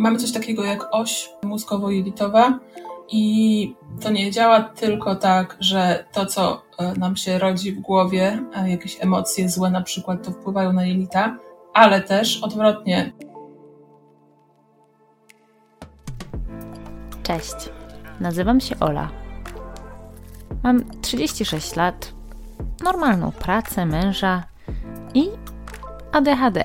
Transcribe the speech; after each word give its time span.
mamy 0.00 0.18
coś 0.18 0.32
takiego 0.32 0.64
jak 0.64 0.88
oś 0.90 1.30
mózgowo-jelitowa 1.42 2.58
i 3.08 3.74
to 4.00 4.10
nie 4.10 4.30
działa 4.30 4.60
tylko 4.60 5.16
tak, 5.16 5.56
że 5.60 6.04
to, 6.12 6.26
co 6.26 6.62
e, 6.78 6.92
nam 6.92 7.16
się 7.16 7.38
rodzi 7.38 7.72
w 7.72 7.80
głowie, 7.80 8.42
e, 8.54 8.70
jakieś 8.70 8.96
emocje 9.00 9.48
złe 9.48 9.70
na 9.70 9.82
przykład, 9.82 10.24
to 10.24 10.30
wpływają 10.30 10.72
na 10.72 10.86
jelita, 10.86 11.38
ale 11.74 12.00
też 12.00 12.42
odwrotnie. 12.42 13.12
Cześć, 17.22 17.54
nazywam 18.20 18.60
się 18.60 18.78
Ola. 18.80 19.08
Mam 20.62 21.00
36 21.00 21.76
lat, 21.76 22.12
normalną 22.84 23.32
pracę, 23.32 23.86
męża 23.86 24.44
i 25.14 25.28
ADHD. 26.12 26.64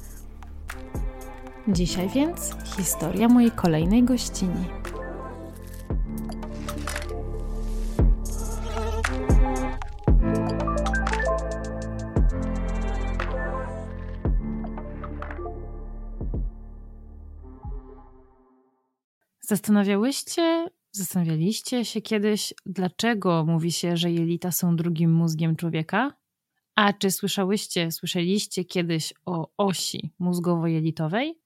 Dzisiaj 1.67 2.09
więc 2.09 2.55
historia 2.77 3.27
mojej 3.27 3.51
kolejnej 3.51 4.03
gościni. 4.03 4.65
Zastanawiałyście, 19.39 20.67
zastanawialiście 20.91 21.85
się 21.85 22.01
kiedyś, 22.01 22.53
dlaczego 22.65 23.45
mówi 23.47 23.71
się, 23.71 23.97
że 23.97 24.11
jelita 24.11 24.51
są 24.51 24.75
drugim 24.75 25.13
mózgiem 25.13 25.55
człowieka? 25.55 26.13
A 26.75 26.93
czy 26.93 27.11
słyszałyście, 27.11 27.91
słyszeliście 27.91 28.65
kiedyś 28.65 29.13
o 29.25 29.51
osi 29.57 30.13
mózgowo-jelitowej? 30.19 31.41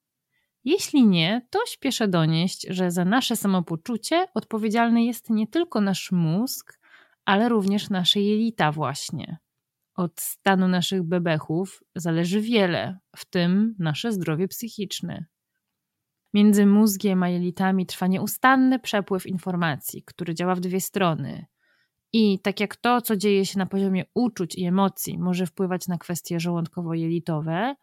Jeśli 0.66 1.08
nie, 1.08 1.48
to 1.50 1.60
śpieszę 1.68 2.08
donieść, 2.08 2.68
że 2.70 2.92
za 2.92 3.06
nasze 3.06 3.36
samopoczucie 3.36 4.28
odpowiedzialny 4.34 5.04
jest 5.04 5.30
nie 5.30 5.48
tylko 5.48 5.82
nasz 5.82 6.12
mózg, 6.12 6.80
ale 7.26 7.50
również 7.50 7.90
nasze 7.90 8.22
jelita 8.22 8.72
właśnie. 8.72 9.38
Od 9.96 10.22
stanu 10.22 10.68
naszych 10.68 11.04
bebechów 11.04 11.84
zależy 11.96 12.42
wiele, 12.42 13.00
w 13.16 13.26
tym 13.26 13.76
nasze 13.80 14.12
zdrowie 14.12 14.48
psychiczne. 14.48 15.26
Między 16.34 16.66
mózgiem 16.66 17.24
a 17.24 17.30
jelitami 17.30 17.86
trwa 17.86 18.08
nieustanny 18.08 18.80
przepływ 18.80 19.26
informacji, 19.26 20.04
który 20.04 20.36
działa 20.36 20.56
w 20.56 20.60
dwie 20.60 20.82
strony. 20.82 21.46
I 22.14 22.40
tak 22.40 22.60
jak 22.60 22.76
to, 22.76 23.02
co 23.02 23.16
dzieje 23.16 23.46
się 23.46 23.60
na 23.60 23.66
poziomie 23.66 24.06
uczuć 24.14 24.56
i 24.56 24.66
emocji, 24.66 25.20
może 25.20 25.46
wpływać 25.46 25.88
na 25.88 25.98
kwestie 25.98 26.40
żołądkowo-jelitowe, 26.40 27.76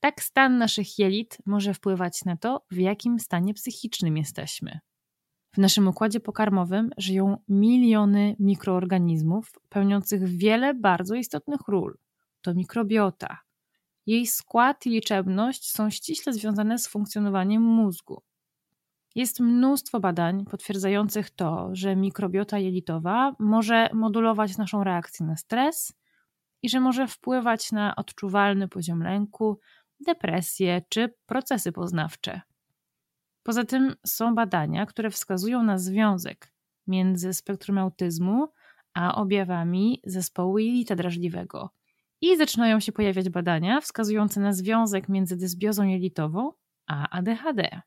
tak 0.00 0.22
stan 0.22 0.58
naszych 0.58 0.98
jelit 0.98 1.38
może 1.46 1.74
wpływać 1.74 2.24
na 2.24 2.36
to, 2.36 2.64
w 2.70 2.76
jakim 2.76 3.18
stanie 3.18 3.54
psychicznym 3.54 4.16
jesteśmy. 4.16 4.80
W 5.52 5.58
naszym 5.58 5.88
układzie 5.88 6.20
pokarmowym 6.20 6.90
żyją 6.96 7.36
miliony 7.48 8.36
mikroorganizmów 8.38 9.52
pełniących 9.68 10.24
wiele 10.24 10.74
bardzo 10.74 11.14
istotnych 11.14 11.60
ról. 11.68 11.98
To 12.40 12.54
mikrobiota. 12.54 13.38
Jej 14.06 14.26
skład 14.26 14.86
i 14.86 14.90
liczebność 14.90 15.70
są 15.70 15.90
ściśle 15.90 16.32
związane 16.32 16.78
z 16.78 16.86
funkcjonowaniem 16.86 17.62
mózgu. 17.62 18.22
Jest 19.14 19.40
mnóstwo 19.40 20.00
badań 20.00 20.44
potwierdzających 20.44 21.30
to, 21.30 21.68
że 21.72 21.96
mikrobiota 21.96 22.58
jelitowa 22.58 23.34
może 23.38 23.88
modulować 23.92 24.58
naszą 24.58 24.84
reakcję 24.84 25.26
na 25.26 25.36
stres 25.36 25.92
i 26.62 26.68
że 26.68 26.80
może 26.80 27.06
wpływać 27.06 27.72
na 27.72 27.96
odczuwalny 27.96 28.68
poziom 28.68 29.02
lęku, 29.02 29.58
depresje 30.06 30.82
czy 30.88 31.14
procesy 31.26 31.72
poznawcze. 31.72 32.40
Poza 33.42 33.64
tym 33.64 33.94
są 34.06 34.34
badania, 34.34 34.86
które 34.86 35.10
wskazują 35.10 35.62
na 35.62 35.78
związek 35.78 36.52
między 36.86 37.34
spektrum 37.34 37.78
autyzmu 37.78 38.48
a 38.94 39.14
objawami 39.14 40.02
zespołu 40.04 40.58
jelita 40.58 40.96
drażliwego. 40.96 41.70
I 42.20 42.36
zaczynają 42.36 42.80
się 42.80 42.92
pojawiać 42.92 43.28
badania 43.28 43.80
wskazujące 43.80 44.40
na 44.40 44.52
związek 44.52 45.08
między 45.08 45.36
dysbiozą 45.36 45.84
jelitową 45.84 46.52
a 46.86 47.08
ADHD. 47.10 47.80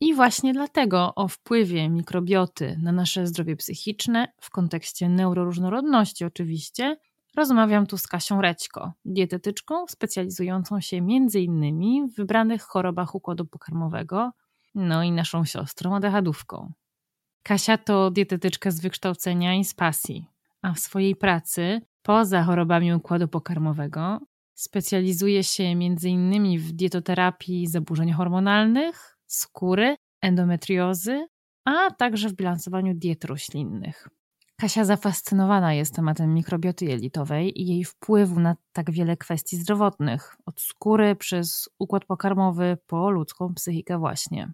I 0.00 0.14
właśnie 0.14 0.52
dlatego 0.52 1.14
o 1.14 1.28
wpływie 1.28 1.88
mikrobioty 1.88 2.78
na 2.82 2.92
nasze 2.92 3.26
zdrowie 3.26 3.56
psychiczne, 3.56 4.32
w 4.40 4.50
kontekście 4.50 5.08
neuroróżnorodności 5.08 6.24
oczywiście, 6.24 6.96
Rozmawiam 7.36 7.86
tu 7.86 7.98
z 7.98 8.06
Kasią 8.06 8.40
Rećko, 8.40 8.92
dietetyczką 9.04 9.86
specjalizującą 9.88 10.80
się 10.80 10.96
m.in. 10.96 12.08
w 12.08 12.16
wybranych 12.16 12.62
chorobach 12.62 13.14
układu 13.14 13.46
pokarmowego, 13.46 14.30
no 14.74 15.02
i 15.02 15.12
naszą 15.12 15.44
siostrą 15.44 15.96
adechadówką. 15.96 16.72
Kasia 17.42 17.78
to 17.78 18.10
dietetyczka 18.10 18.70
z 18.70 18.80
wykształcenia 18.80 19.54
i 19.54 19.64
z 19.64 19.74
pasji, 19.74 20.26
a 20.62 20.72
w 20.72 20.78
swojej 20.78 21.16
pracy, 21.16 21.80
poza 22.02 22.42
chorobami 22.42 22.94
układu 22.94 23.28
pokarmowego, 23.28 24.20
specjalizuje 24.54 25.44
się 25.44 25.64
m.in. 25.64 26.58
w 26.58 26.72
dietoterapii 26.72 27.66
zaburzeń 27.66 28.12
hormonalnych, 28.12 29.18
skóry, 29.26 29.96
endometriozy, 30.20 31.26
a 31.64 31.90
także 31.90 32.28
w 32.28 32.34
bilansowaniu 32.34 32.94
diet 32.94 33.24
roślinnych. 33.24 34.08
Kasia 34.60 34.84
zafascynowana 34.84 35.74
jest 35.74 35.94
tematem 35.94 36.34
mikrobioty 36.34 36.84
jelitowej 36.84 37.60
i 37.62 37.66
jej 37.66 37.84
wpływu 37.84 38.40
na 38.40 38.56
tak 38.72 38.90
wiele 38.90 39.16
kwestii 39.16 39.56
zdrowotnych, 39.56 40.36
od 40.46 40.60
skóry 40.60 41.16
przez 41.16 41.68
układ 41.78 42.04
pokarmowy 42.04 42.78
po 42.86 43.10
ludzką 43.10 43.54
psychikę 43.54 43.98
właśnie. 43.98 44.52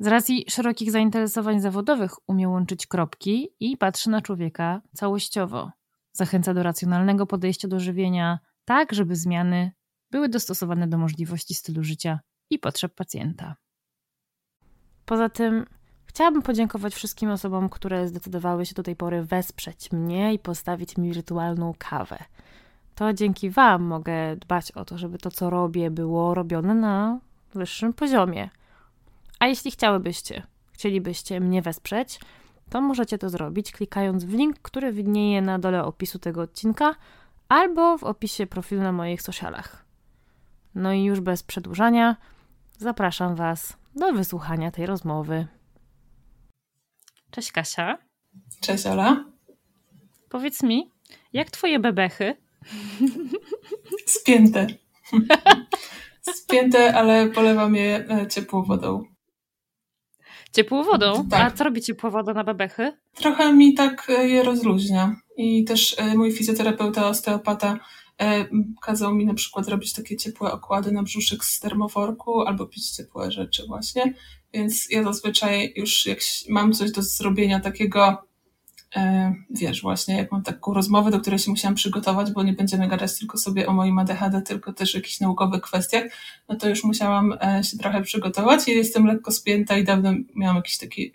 Z 0.00 0.06
racji 0.06 0.44
szerokich 0.48 0.90
zainteresowań 0.90 1.60
zawodowych 1.60 2.28
umie 2.28 2.48
łączyć 2.48 2.86
kropki 2.86 3.48
i 3.60 3.76
patrzy 3.76 4.10
na 4.10 4.22
człowieka 4.22 4.82
całościowo. 4.94 5.70
Zachęca 6.12 6.54
do 6.54 6.62
racjonalnego 6.62 7.26
podejścia 7.26 7.68
do 7.68 7.80
żywienia, 7.80 8.38
tak 8.64 8.92
żeby 8.92 9.16
zmiany 9.16 9.72
były 10.10 10.28
dostosowane 10.28 10.88
do 10.88 10.98
możliwości 10.98 11.54
stylu 11.54 11.84
życia 11.84 12.20
i 12.50 12.58
potrzeb 12.58 12.94
pacjenta. 12.94 13.56
Poza 15.04 15.28
tym 15.28 15.77
Chciałabym 16.18 16.42
podziękować 16.42 16.94
wszystkim 16.94 17.30
osobom, 17.30 17.68
które 17.68 18.08
zdecydowały 18.08 18.66
się 18.66 18.74
do 18.74 18.82
tej 18.82 18.96
pory 18.96 19.22
wesprzeć 19.22 19.92
mnie 19.92 20.34
i 20.34 20.38
postawić 20.38 20.96
mi 20.96 21.12
wirtualną 21.12 21.74
kawę. 21.78 22.18
To 22.94 23.12
dzięki 23.12 23.50
Wam 23.50 23.82
mogę 23.82 24.36
dbać 24.36 24.72
o 24.72 24.84
to, 24.84 24.98
żeby 24.98 25.18
to, 25.18 25.30
co 25.30 25.50
robię, 25.50 25.90
było 25.90 26.34
robione 26.34 26.74
na 26.74 27.18
wyższym 27.54 27.92
poziomie. 27.92 28.50
A 29.38 29.46
jeśli 29.46 29.70
chciałybyście, 29.70 30.42
chcielibyście 30.72 31.40
mnie 31.40 31.62
wesprzeć, 31.62 32.20
to 32.70 32.80
możecie 32.80 33.18
to 33.18 33.30
zrobić 33.30 33.72
klikając 33.72 34.24
w 34.24 34.32
link, 34.32 34.58
który 34.62 34.92
widnieje 34.92 35.42
na 35.42 35.58
dole 35.58 35.84
opisu 35.84 36.18
tego 36.18 36.42
odcinka 36.42 36.94
albo 37.48 37.98
w 37.98 38.04
opisie 38.04 38.46
profilu 38.46 38.82
na 38.82 38.92
moich 38.92 39.22
socialach. 39.22 39.84
No 40.74 40.92
i 40.92 41.04
już 41.04 41.20
bez 41.20 41.42
przedłużania, 41.42 42.16
zapraszam 42.78 43.34
Was 43.34 43.76
do 43.96 44.12
wysłuchania 44.12 44.70
tej 44.70 44.86
rozmowy. 44.86 45.46
Cześć 47.30 47.52
Kasia. 47.52 47.98
Cześć 48.60 48.86
Ola. 48.86 49.24
Powiedz 50.28 50.62
mi, 50.62 50.90
jak 51.32 51.50
twoje 51.50 51.78
bebechy? 51.78 52.36
Spięte. 54.06 54.66
Spięte, 56.34 56.94
ale 56.94 57.28
polewam 57.28 57.74
je 57.74 58.06
e, 58.10 58.26
ciepłą 58.26 58.62
wodą. 58.62 59.04
Ciepłą 60.52 60.84
wodą? 60.84 61.28
Tak. 61.28 61.52
A 61.52 61.56
co 61.56 61.64
robi 61.64 61.80
ciepła 61.82 62.10
woda 62.10 62.34
na 62.34 62.44
bebechy? 62.44 62.92
Trochę 63.14 63.52
mi 63.52 63.74
tak 63.74 64.10
e, 64.10 64.28
je 64.28 64.42
rozluźnia. 64.42 65.16
I 65.36 65.64
też 65.64 65.98
e, 65.98 66.14
mój 66.14 66.32
fizjoterapeuta, 66.32 67.08
osteopata 67.08 67.78
kazał 68.82 69.14
mi 69.14 69.26
na 69.26 69.34
przykład 69.34 69.68
robić 69.68 69.92
takie 69.92 70.16
ciepłe 70.16 70.52
okłady 70.52 70.92
na 70.92 71.02
brzuszek 71.02 71.44
z 71.44 71.60
termoforku 71.60 72.40
albo 72.40 72.66
pić 72.66 72.90
ciepłe 72.90 73.32
rzeczy 73.32 73.66
właśnie. 73.66 74.14
Więc 74.52 74.90
ja 74.90 75.02
zazwyczaj 75.02 75.72
już 75.76 76.06
jak 76.06 76.18
mam 76.48 76.72
coś 76.72 76.92
do 76.92 77.02
zrobienia 77.02 77.60
takiego 77.60 78.28
E, 78.96 79.34
wiesz, 79.50 79.82
właśnie 79.82 80.16
jak 80.16 80.32
mam 80.32 80.42
taką 80.42 80.74
rozmowę, 80.74 81.10
do 81.10 81.20
której 81.20 81.38
się 81.38 81.50
musiałam 81.50 81.74
przygotować, 81.74 82.32
bo 82.32 82.42
nie 82.42 82.52
będziemy 82.52 82.88
gadać 82.88 83.18
tylko 83.18 83.38
sobie 83.38 83.66
o 83.66 83.72
moim 83.72 83.98
ADHD, 83.98 84.42
tylko 84.42 84.72
też 84.72 84.94
o 84.94 84.98
jakichś 84.98 85.20
naukowych 85.20 85.62
kwestiach, 85.62 86.04
no 86.48 86.56
to 86.56 86.68
już 86.68 86.84
musiałam 86.84 87.34
e, 87.42 87.64
się 87.64 87.78
trochę 87.78 88.02
przygotować 88.02 88.68
i 88.68 88.70
jestem 88.70 89.06
lekko 89.06 89.32
spięta 89.32 89.78
i 89.78 89.84
dawno 89.84 90.12
miałam 90.36 90.56
jakieś 90.56 90.78
taki, 90.78 91.12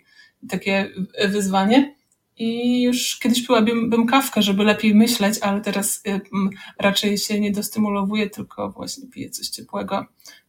takie 0.48 0.90
wyzwanie. 1.28 1.94
I 2.36 2.82
już 2.82 3.18
kiedyś 3.18 3.46
piłabym 3.46 3.90
bym 3.90 4.06
kawkę, 4.06 4.42
żeby 4.42 4.64
lepiej 4.64 4.94
myśleć, 4.94 5.38
ale 5.40 5.60
teraz 5.60 6.02
e, 6.06 6.20
raczej 6.78 7.18
się 7.18 7.40
nie 7.40 7.52
dostymulowuję, 7.52 8.30
tylko 8.30 8.70
właśnie 8.70 9.08
piję 9.08 9.30
coś 9.30 9.48
ciepłego 9.48 10.06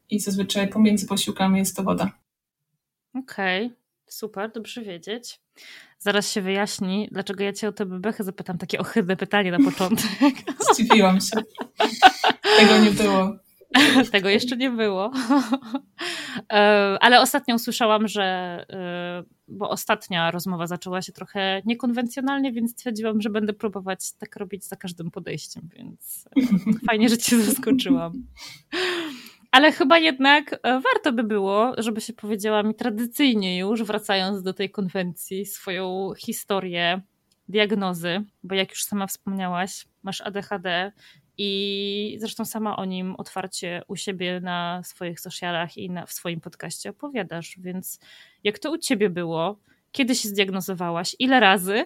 i 0.09 0.19
zazwyczaj 0.19 0.67
pomiędzy 0.67 1.07
posiłkami 1.07 1.59
jest 1.59 1.75
to 1.75 1.83
woda. 1.83 2.24
Okej, 3.19 3.65
okay. 3.65 3.77
super, 4.07 4.51
dobrze 4.51 4.81
wiedzieć. 4.81 5.39
Zaraz 5.99 6.31
się 6.31 6.41
wyjaśni, 6.41 7.09
dlaczego 7.11 7.43
ja 7.43 7.53
cię 7.53 7.67
o 7.67 7.71
te 7.71 7.85
bebechy 7.85 8.23
zapytam. 8.23 8.57
Takie 8.57 8.79
ohydne 8.79 9.15
pytanie 9.15 9.51
na 9.51 9.71
początek. 9.71 10.33
Zdziwiłam 10.73 11.21
się. 11.21 11.37
Tego 12.57 12.77
nie 12.77 12.91
było. 12.91 13.35
Tego 14.11 14.29
jeszcze 14.29 14.57
nie 14.57 14.69
było. 14.69 15.11
E, 16.53 16.97
ale 17.01 17.21
ostatnio 17.21 17.55
usłyszałam, 17.55 18.07
że 18.07 18.23
e, 18.69 19.23
bo 19.47 19.69
ostatnia 19.69 20.31
rozmowa 20.31 20.67
zaczęła 20.67 21.01
się 21.01 21.11
trochę 21.11 21.61
niekonwencjonalnie, 21.65 22.51
więc 22.51 22.71
stwierdziłam, 22.71 23.21
że 23.21 23.29
będę 23.29 23.53
próbować 23.53 24.13
tak 24.13 24.35
robić 24.35 24.65
za 24.65 24.75
każdym 24.75 25.11
podejściem, 25.11 25.69
więc 25.75 26.27
e, 26.37 26.41
fajnie, 26.87 27.09
że 27.09 27.17
cię 27.17 27.41
zaskoczyłam. 27.41 28.13
Ale 29.55 29.71
chyba 29.71 29.97
jednak 29.97 30.53
e, 30.53 30.57
warto 30.63 31.13
by 31.13 31.23
było, 31.23 31.73
żeby 31.77 32.01
się 32.01 32.13
powiedziała 32.13 32.63
mi 32.63 32.75
tradycyjnie 32.75 33.57
już, 33.57 33.83
wracając 33.83 34.43
do 34.43 34.53
tej 34.53 34.69
konwencji, 34.69 35.45
swoją 35.45 36.13
historię 36.17 37.01
diagnozy, 37.47 38.23
bo 38.43 38.55
jak 38.55 38.69
już 38.69 38.83
sama 38.83 39.07
wspomniałaś, 39.07 39.85
masz 40.03 40.21
ADHD 40.21 40.91
i 41.37 42.17
zresztą 42.19 42.45
sama 42.45 42.77
o 42.77 42.85
nim 42.85 43.15
otwarcie 43.15 43.81
u 43.87 43.95
siebie 43.95 44.39
na 44.39 44.81
swoich 44.83 45.19
socialach 45.19 45.77
i 45.77 45.89
na, 45.89 46.05
w 46.05 46.11
swoim 46.11 46.41
podcaście 46.41 46.89
opowiadasz, 46.89 47.55
więc 47.59 47.99
jak 48.43 48.59
to 48.59 48.71
u 48.71 48.77
ciebie 48.77 49.09
było? 49.09 49.59
Kiedy 49.95 50.15
się 50.15 50.29
zdiagnozowałaś? 50.29 51.15
Ile 51.19 51.39
razy? 51.39 51.85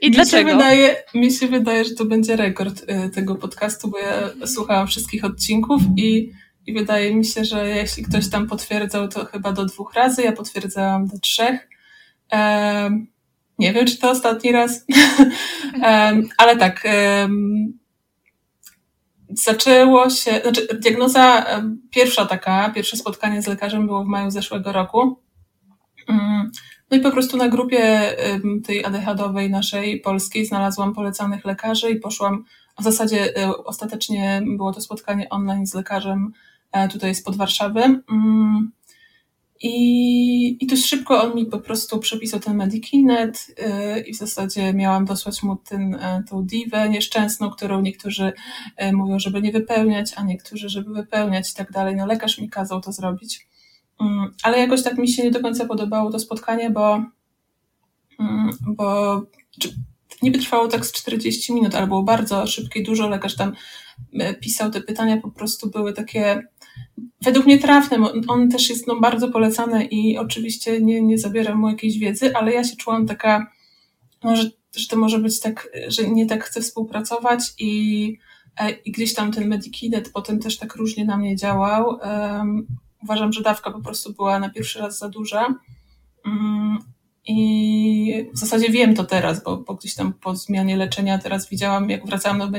I 0.00 0.06
mi 0.06 0.10
dlaczego? 0.10 0.50
Się 0.50 0.56
wydaje, 0.56 0.96
mi 1.14 1.32
się 1.32 1.48
wydaje, 1.48 1.84
że 1.84 1.94
to 1.94 2.04
będzie 2.04 2.36
rekord 2.36 2.82
y, 2.82 3.10
tego 3.10 3.34
podcastu, 3.34 3.88
bo 3.88 3.98
ja 3.98 4.46
słuchałam 4.46 4.86
wszystkich 4.86 5.24
odcinków 5.24 5.82
i, 5.96 6.32
i 6.66 6.72
wydaje 6.72 7.14
mi 7.14 7.24
się, 7.24 7.44
że 7.44 7.68
jeśli 7.68 8.02
ktoś 8.02 8.30
tam 8.30 8.46
potwierdzał, 8.46 9.08
to 9.08 9.24
chyba 9.24 9.52
do 9.52 9.64
dwóch 9.64 9.94
razy, 9.94 10.22
ja 10.22 10.32
potwierdzałam 10.32 11.06
do 11.06 11.18
trzech. 11.18 11.68
Um, 12.32 13.06
nie 13.58 13.72
wiem, 13.72 13.86
czy 13.86 13.98
to 13.98 14.10
ostatni 14.10 14.52
raz, 14.52 14.86
um, 15.82 16.28
ale 16.36 16.56
tak. 16.56 16.84
Um, 17.20 17.78
zaczęło 19.28 20.10
się, 20.10 20.40
znaczy 20.42 20.68
diagnoza 20.80 21.46
pierwsza 21.90 22.26
taka, 22.26 22.70
pierwsze 22.74 22.96
spotkanie 22.96 23.42
z 23.42 23.46
lekarzem 23.46 23.86
było 23.86 24.04
w 24.04 24.08
maju 24.08 24.30
zeszłego 24.30 24.72
roku. 24.72 25.23
Mm, 26.08 26.50
no 26.90 26.96
i 26.96 27.00
po 27.00 27.10
prostu 27.10 27.36
na 27.36 27.48
grupie 27.48 28.12
tej 28.64 28.84
ADHD-owej 28.84 29.50
naszej 29.50 30.00
polskiej 30.00 30.46
znalazłam 30.46 30.94
polecanych 30.94 31.44
lekarzy 31.44 31.90
i 31.90 32.00
poszłam, 32.00 32.44
w 32.80 32.82
zasadzie 32.82 33.38
y, 33.38 33.56
ostatecznie 33.64 34.42
było 34.56 34.72
to 34.72 34.80
spotkanie 34.80 35.28
online 35.28 35.66
z 35.66 35.74
lekarzem 35.74 36.32
e, 36.72 36.88
tutaj 36.88 37.14
spod 37.14 37.36
Warszawy. 37.36 37.80
Mm, 37.80 38.72
I, 39.62 40.64
I 40.64 40.66
dość 40.66 40.86
szybko 40.86 41.22
on 41.22 41.34
mi 41.34 41.46
po 41.46 41.58
prostu 41.58 41.98
przepisał 41.98 42.40
ten 42.40 42.56
Medikinet 42.56 43.46
y, 43.96 44.00
i 44.00 44.14
w 44.14 44.16
zasadzie 44.16 44.74
miałam 44.74 45.04
dosłać 45.04 45.42
mu 45.42 45.56
ten, 45.56 45.94
e, 45.94 46.22
tą 46.30 46.46
diwę 46.46 46.88
nieszczęsną, 46.88 47.50
którą 47.50 47.82
niektórzy 47.82 48.32
e, 48.76 48.92
mówią, 48.92 49.18
żeby 49.18 49.42
nie 49.42 49.52
wypełniać, 49.52 50.12
a 50.16 50.22
niektórzy, 50.22 50.68
żeby 50.68 50.94
wypełniać 50.94 51.50
i 51.50 51.54
tak 51.54 51.72
dalej. 51.72 51.96
No 51.96 52.06
lekarz 52.06 52.38
mi 52.38 52.50
kazał 52.50 52.80
to 52.80 52.92
zrobić. 52.92 53.46
Mm, 54.00 54.34
ale 54.42 54.58
jakoś 54.58 54.82
tak 54.82 54.98
mi 54.98 55.08
się 55.08 55.22
nie 55.22 55.30
do 55.30 55.40
końca 55.40 55.66
podobało 55.66 56.10
to 56.10 56.18
spotkanie, 56.18 56.70
bo, 56.70 57.04
mm, 58.20 58.50
bo 58.66 59.22
niby 60.22 60.38
trwało 60.38 60.68
tak 60.68 60.86
z 60.86 60.92
40 60.92 61.52
minut, 61.54 61.74
ale 61.74 61.86
było 61.86 62.02
bardzo 62.02 62.46
szybkie, 62.46 62.82
dużo 62.82 63.08
lekarz 63.08 63.36
tam 63.36 63.52
e, 64.12 64.34
pisał, 64.34 64.70
te 64.70 64.80
pytania 64.80 65.16
po 65.16 65.30
prostu 65.30 65.70
były 65.70 65.92
takie 65.92 66.42
według 67.22 67.46
mnie 67.46 67.58
trafne. 67.58 67.98
On 68.28 68.50
też 68.50 68.70
jest 68.70 68.86
no, 68.86 69.00
bardzo 69.00 69.28
polecany 69.28 69.84
i 69.84 70.18
oczywiście 70.18 70.80
nie, 70.80 71.02
nie 71.02 71.18
zabieram 71.18 71.58
mu 71.58 71.68
jakiejś 71.68 71.98
wiedzy, 71.98 72.36
ale 72.36 72.52
ja 72.52 72.64
się 72.64 72.76
czułam 72.76 73.06
taka, 73.06 73.46
no, 74.24 74.36
że, 74.36 74.50
że 74.76 74.88
to 74.88 74.96
może 74.96 75.18
być 75.18 75.40
tak, 75.40 75.68
że 75.88 76.10
nie 76.10 76.26
tak 76.26 76.44
chcę 76.44 76.60
współpracować 76.60 77.40
i, 77.58 78.16
e, 78.60 78.70
i 78.70 78.92
gdzieś 78.92 79.14
tam 79.14 79.32
ten 79.32 79.48
Medikinet 79.48 80.12
potem 80.12 80.38
też 80.38 80.58
tak 80.58 80.76
różnie 80.76 81.04
na 81.04 81.16
mnie 81.16 81.36
działał. 81.36 81.98
Uważam, 83.04 83.32
że 83.32 83.42
dawka 83.42 83.70
po 83.70 83.80
prostu 83.80 84.12
była 84.12 84.38
na 84.38 84.50
pierwszy 84.50 84.78
raz 84.78 84.98
za 84.98 85.08
duża. 85.08 85.54
Mm, 86.26 86.78
I 87.26 88.30
w 88.34 88.38
zasadzie 88.38 88.70
wiem 88.70 88.94
to 88.94 89.04
teraz, 89.04 89.44
bo, 89.44 89.56
bo 89.56 89.74
gdzieś 89.74 89.94
tam 89.94 90.12
po 90.12 90.36
zmianie 90.36 90.76
leczenia 90.76 91.18
teraz 91.18 91.48
widziałam, 91.48 91.90
jak 91.90 92.06
wracałam 92.06 92.38
do 92.38 92.58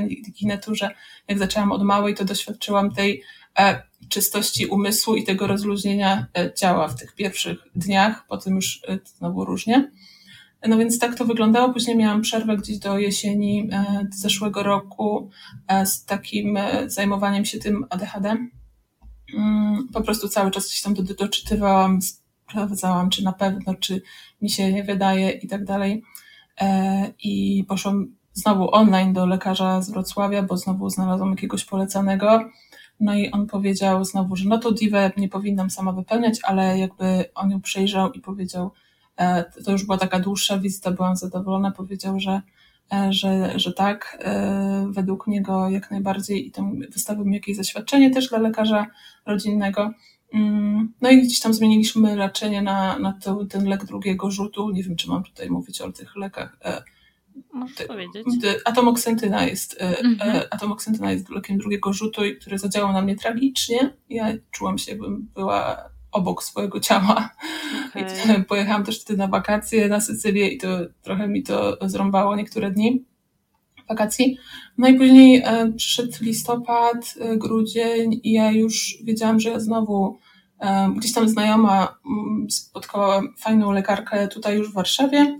że 0.76 0.90
jak 1.28 1.40
zaczęłam 1.40 1.72
od 1.72 1.84
małej, 1.84 2.16
to 2.16 2.26
doświadczyłam 2.26 2.92
tej 2.92 3.24
e, 3.60 3.84
czystości 4.10 4.66
umysłu 4.66 5.16
i 5.16 5.24
tego 5.24 5.48
rozluźnienia 5.48 6.28
e, 6.38 6.54
ciała 6.54 6.88
w 6.88 7.00
tych 7.00 7.16
pierwszych 7.16 7.58
dniach, 7.76 8.26
potem 8.28 8.56
już 8.56 8.82
e, 8.88 9.00
znowu 9.06 9.46
różnie. 9.46 9.92
No 10.68 10.78
więc 10.78 11.00
tak 11.00 11.16
to 11.16 11.26
wyglądało. 11.26 11.74
Później 11.74 11.98
miałam 11.98 12.22
przerwę 12.22 12.58
gdzieś 12.58 12.78
do 12.78 13.00
jesieni 13.00 13.70
zeszłego 14.12 14.64
roku 14.64 15.30
z 15.86 16.06
takim 16.06 16.60
zajmowaniem 16.88 17.46
się 17.46 17.60
tym 17.60 17.86
ADHD. 17.90 18.38
Mm, 19.34 19.88
po 19.94 20.02
prostu 20.02 20.30
cały 20.30 20.52
czas 20.52 20.68
coś 20.68 20.82
tam 20.82 20.94
do, 20.94 21.04
doczytywałam, 21.04 22.00
sprawdzałam, 22.02 23.10
czy 23.10 23.24
na 23.24 23.34
pewno, 23.34 23.74
czy 23.74 24.02
mi 24.42 24.50
się 24.50 24.74
nie 24.74 24.84
wydaje 24.84 25.32
i 25.32 25.48
tak 25.48 25.66
dalej. 25.66 26.04
E, 26.62 27.14
I 27.24 27.66
poszłam 27.68 28.16
znowu 28.34 28.76
online 28.76 29.14
do 29.14 29.26
lekarza 29.26 29.82
z 29.82 29.90
Wrocławia, 29.90 30.44
bo 30.44 30.58
znowu 30.58 30.90
znalazłam 30.90 31.30
jakiegoś 31.30 31.66
polecanego. 31.66 32.50
No 33.00 33.16
i 33.16 33.32
on 33.32 33.48
powiedział 33.48 34.06
znowu, 34.06 34.36
że 34.36 34.50
no 34.50 34.58
to 34.58 34.72
diwę 34.72 35.12
nie 35.18 35.30
powinnam 35.30 35.70
sama 35.70 35.92
wypełniać, 35.92 36.40
ale 36.44 36.80
jakby 36.80 37.26
on 37.36 37.52
ją 37.52 37.62
przejrzał 37.62 38.12
i 38.12 38.22
powiedział, 38.22 38.72
e, 39.18 39.44
to 39.66 39.72
już 39.72 39.86
była 39.86 39.98
taka 39.98 40.20
dłuższa 40.20 40.58
wizyta, 40.58 40.92
byłam 40.92 41.16
zadowolona, 41.16 41.72
powiedział, 41.72 42.20
że 42.20 42.42
E, 42.94 43.14
że, 43.14 43.60
że 43.60 43.74
tak, 43.74 44.18
e, 44.22 44.88
według 44.92 45.28
niego 45.28 45.70
jak 45.70 45.92
najbardziej 45.92 46.48
i 46.48 46.52
tam 46.52 46.80
wystawił 46.80 47.26
mi 47.26 47.34
jakieś 47.34 47.58
zaświadczenie 47.58 48.12
też 48.12 48.30
dla 48.30 48.40
lekarza 48.40 48.88
rodzinnego. 49.26 49.92
Mm, 50.34 50.94
no 51.02 51.10
i 51.10 51.22
gdzieś 51.22 51.40
tam 51.40 51.54
zmieniliśmy 51.54 52.16
leczenie 52.16 52.62
na, 52.62 53.00
na 53.00 53.14
to, 53.24 53.46
ten 53.46 53.70
lek 53.70 53.86
drugiego 53.86 54.32
rzutu. 54.32 54.70
Nie 54.70 54.84
wiem, 54.84 54.96
czy 54.96 55.10
mam 55.10 55.24
tutaj 55.24 55.50
mówić 55.50 55.82
o 55.82 55.92
tych 55.92 56.16
lekach. 56.16 56.58
E, 56.66 56.84
Możesz 57.54 57.76
Ty, 57.76 57.86
powiedzieć. 57.86 58.26
Atomoksentyna 58.66 59.46
jest, 59.46 59.82
mhm. 59.82 60.42
atomoksentyna 60.50 61.12
jest 61.12 61.30
lekiem 61.30 61.58
drugiego 61.58 61.94
rzutu, 61.94 62.22
który 62.42 62.58
zadziałał 62.58 62.94
na 62.94 63.02
mnie 63.02 63.16
tragicznie. 63.16 63.94
Ja 64.10 64.34
czułam 64.52 64.78
się, 64.78 64.92
jakbym 64.92 65.30
była 65.34 65.90
obok 66.12 66.44
swojego 66.44 66.80
ciała. 66.80 67.30
Okay. 67.90 68.04
I 68.42 68.44
pojechałam 68.50 68.84
też 68.84 69.02
wtedy 69.02 69.18
na 69.18 69.28
wakacje 69.28 69.88
na 69.88 70.02
Sycylię 70.02 70.48
i 70.48 70.58
to 70.58 70.68
trochę 71.02 71.28
mi 71.28 71.44
to 71.44 71.78
zrąbało 71.82 72.36
niektóre 72.36 72.72
dni 72.72 73.06
wakacji. 73.90 74.38
No 74.78 74.88
i 74.88 74.98
później 74.98 75.42
e, 75.46 75.72
przyszedł 75.78 76.12
listopad, 76.22 77.16
e, 77.20 77.38
grudzień 77.38 78.20
i 78.24 78.32
ja 78.32 78.52
już 78.52 78.98
wiedziałam, 79.04 79.40
że 79.40 79.50
ja 79.50 79.60
znowu 79.60 80.18
e, 80.60 80.94
gdzieś 80.98 81.14
tam 81.14 81.30
znajoma 81.30 81.98
m, 82.06 82.48
spotkała 82.50 83.22
fajną 83.38 83.72
lekarkę 83.72 84.28
tutaj 84.28 84.58
już 84.58 84.72
w 84.72 84.74
Warszawie 84.74 85.40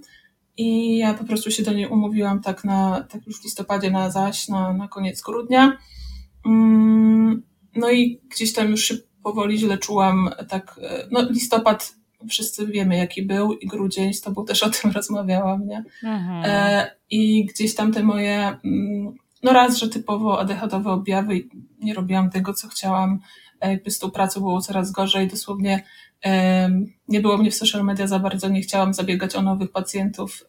i 0.58 0.98
ja 0.98 1.14
po 1.14 1.24
prostu 1.24 1.52
się 1.52 1.64
do 1.64 1.74
niej 1.74 1.88
umówiłam 1.88 2.42
tak 2.42 2.64
na, 2.64 3.06
tak 3.10 3.28
już 3.28 3.42
w 3.42 3.44
listopadzie 3.44 3.92
na 3.92 4.10
zaś, 4.10 4.48
na, 4.48 4.74
na 4.74 4.88
koniec 4.88 5.22
grudnia. 5.22 5.78
Mm, 6.46 7.44
no 7.76 7.92
i 7.92 8.22
gdzieś 8.30 8.54
tam 8.54 8.72
już 8.72 8.84
szybko 8.84 9.16
powoli 9.24 9.58
źle 9.58 9.78
czułam, 9.78 10.30
tak, 10.50 10.80
no 11.12 11.30
listopad 11.30 11.96
wszyscy 12.30 12.68
wiemy 12.68 12.98
jaki 12.98 13.22
był 13.22 13.54
i 13.54 13.68
grudzień, 13.68 14.14
z 14.14 14.22
tobą 14.22 14.46
też 14.46 14.64
o 14.64 14.70
tym 14.70 14.92
rozmawiałam, 14.98 15.68
nie? 15.68 15.84
E, 16.46 16.92
I 17.10 17.46
gdzieś 17.46 17.76
tam 17.76 17.94
te 17.94 18.04
moje, 18.04 18.58
mm, 18.66 19.16
no 19.44 19.54
raz, 19.54 19.78
że 19.78 19.90
typowo 19.90 20.40
ADHD-owe 20.40 20.92
objawy, 20.92 21.48
nie 21.80 21.94
robiłam 21.94 22.30
tego, 22.30 22.54
co 22.54 22.68
chciałam, 22.68 23.20
jakby 23.62 23.92
z 23.92 24.00
tą 24.00 24.12
pracą 24.12 24.40
było 24.40 24.62
coraz 24.62 24.92
gorzej, 24.92 25.28
dosłownie 25.28 25.84
nie 27.08 27.22
było 27.22 27.38
mnie 27.38 27.52
w 27.52 27.56
social 27.56 27.84
media 27.84 28.08
za 28.08 28.20
bardzo, 28.20 28.50
nie 28.50 28.62
chciałam 28.62 28.94
zabiegać 28.94 29.36
o 29.36 29.42
nowych 29.42 29.72
pacjentów 29.72 30.46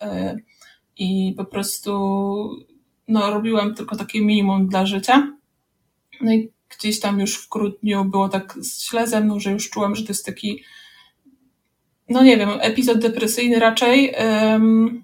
i 0.97 1.35
po 1.37 1.45
prostu 1.45 1.91
no, 3.09 3.31
robiłam 3.31 3.75
tylko 3.75 3.97
takie 3.97 4.21
minimum 4.21 4.67
dla 4.67 4.87
życia. 4.87 5.33
No 6.21 6.33
i 6.33 6.53
gdzieś 6.79 7.01
tam 7.01 7.21
już 7.21 7.39
w 7.39 7.49
grudniu 7.49 8.05
było 8.05 8.29
tak 8.29 8.59
źle 8.89 9.07
ze 9.07 9.21
mną, 9.21 9.41
że 9.41 9.53
już 9.53 9.71
czułam, 9.71 9.97
że 9.97 10.03
to 10.03 10.09
jest 10.09 10.27
taki, 10.27 10.63
no 12.09 12.23
nie 12.23 12.37
wiem, 12.37 12.49
epizod 12.61 12.99
depresyjny 12.99 13.59
raczej, 13.59 14.15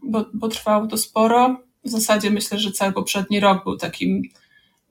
bo, 0.03 0.25
bo 0.35 0.49
trwało 0.49 0.87
to 0.87 0.97
sporo. 0.97 1.57
W 1.85 1.89
zasadzie 1.89 2.31
myślę, 2.31 2.59
że 2.59 2.73
cały 2.73 2.93
poprzedni 2.93 3.41
rok 3.41 3.65
był 3.65 3.77
takim 3.77 4.23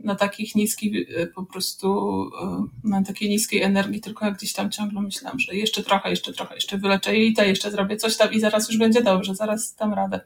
na 0.04 0.16
takich 0.16 0.56
niskich, 0.56 1.10
e, 1.18 1.28
po 1.28 1.44
prostu 1.44 2.22
e, 2.42 2.66
na 2.84 3.04
takiej 3.04 3.30
niskiej 3.30 3.62
energii, 3.62 4.02
tylko 4.02 4.26
jak 4.26 4.38
gdzieś 4.38 4.54
tam 4.54 4.72
ciągle 4.72 5.02
myślałam, 5.02 5.40
że 5.40 5.56
jeszcze 5.56 5.84
trochę, 5.84 6.10
jeszcze 6.10 6.34
trochę, 6.34 6.56
jeszcze 6.56 6.78
wyleczę 6.78 7.12
to 7.36 7.44
jeszcze 7.44 7.72
zrobię 7.72 7.98
coś 7.98 8.18
tam 8.18 8.34
i 8.34 8.40
zaraz 8.40 8.70
już 8.70 8.78
będzie 8.78 9.02
dobrze, 9.02 9.36
zaraz 9.36 9.76
dam 9.76 9.94
radę. 9.94 10.20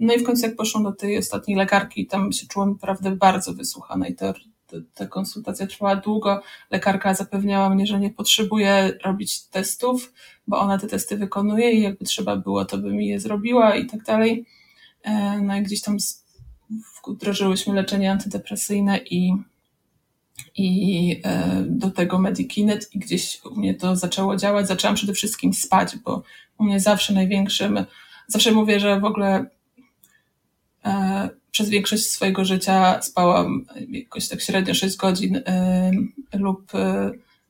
No 0.00 0.14
i 0.14 0.18
w 0.18 0.24
końcu 0.24 0.46
jak 0.46 0.56
poszłam 0.56 0.84
do 0.84 0.92
tej 0.92 1.18
ostatniej 1.18 1.56
lekarki, 1.56 2.06
tam 2.06 2.32
się 2.32 2.46
czułam 2.46 2.70
naprawdę 2.70 3.10
bardzo 3.10 3.54
wysłuchana 3.54 4.08
i 4.08 4.14
to 4.14 4.34
ta 4.94 5.06
konsultacja 5.06 5.66
trwała 5.66 5.96
długo. 5.96 6.40
Lekarka 6.70 7.14
zapewniała 7.14 7.70
mnie, 7.70 7.86
że 7.86 8.00
nie 8.00 8.10
potrzebuje 8.10 8.98
robić 9.04 9.46
testów, 9.46 10.12
bo 10.46 10.58
ona 10.58 10.78
te 10.78 10.86
testy 10.86 11.16
wykonuje 11.16 11.72
i 11.72 11.82
jakby 11.82 12.04
trzeba 12.04 12.36
było, 12.36 12.64
to 12.64 12.78
by 12.78 12.92
mi 12.92 13.06
je 13.06 13.20
zrobiła 13.20 13.76
i 13.76 13.86
tak 13.86 14.02
dalej. 14.02 14.46
E, 15.02 15.40
no 15.42 15.56
i 15.56 15.62
gdzieś 15.62 15.82
tam 15.82 15.96
wdrożyłyśmy 17.08 17.74
leczenie 17.74 18.12
antydepresyjne 18.12 18.98
i, 18.98 19.32
i 20.56 21.20
e, 21.24 21.64
do 21.68 21.90
tego 21.90 22.18
Medikinet 22.18 22.94
i 22.94 22.98
gdzieś 22.98 23.40
u 23.44 23.56
mnie 23.56 23.74
to 23.74 23.96
zaczęło 23.96 24.36
działać. 24.36 24.68
Zaczęłam 24.68 24.94
przede 24.94 25.12
wszystkim 25.12 25.54
spać, 25.54 25.96
bo 25.96 26.22
u 26.58 26.64
mnie 26.64 26.80
zawsze 26.80 27.12
największym, 27.12 27.84
zawsze 28.26 28.52
mówię, 28.52 28.80
że 28.80 29.00
w 29.00 29.04
ogóle 29.04 29.46
e, 30.84 31.30
przez 31.50 31.68
większość 31.68 32.06
swojego 32.06 32.44
życia 32.44 33.02
spałam 33.02 33.64
jakoś 33.90 34.28
tak 34.28 34.40
średnio 34.40 34.74
6 34.74 34.96
godzin 34.96 35.42
lub 36.34 36.72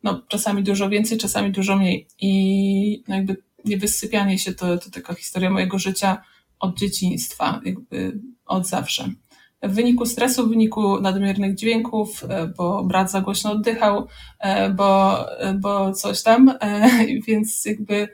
no, 0.03 0.23
czasami 0.29 0.63
dużo 0.63 0.89
więcej, 0.89 1.19
czasami 1.19 1.53
dużo 1.53 1.77
mniej. 1.77 2.07
I 2.21 3.03
no 3.09 3.15
jakby 3.15 3.37
niewysypianie 3.65 4.39
się 4.39 4.55
to, 4.55 4.79
to 4.79 4.91
taka 4.91 5.15
historia 5.15 5.51
mojego 5.51 5.79
życia 5.79 6.23
od 6.61 6.79
dzieciństwa, 6.79 7.61
jakby 7.65 8.21
od 8.47 8.67
zawsze. 8.67 9.09
W 9.63 9.75
wyniku 9.75 10.07
stresu, 10.07 10.47
w 10.47 10.49
wyniku 10.49 11.01
nadmiernych 11.01 11.55
dźwięków, 11.55 12.25
e, 12.29 12.47
bo 12.47 12.85
brat 12.85 13.11
za 13.11 13.21
głośno 13.21 13.53
oddychał, 13.53 14.07
e, 14.39 14.71
bo, 14.71 15.19
bo 15.61 15.93
coś 15.93 16.23
tam, 16.23 16.55
e, 16.61 16.91
więc 17.27 17.65
jakby 17.65 18.09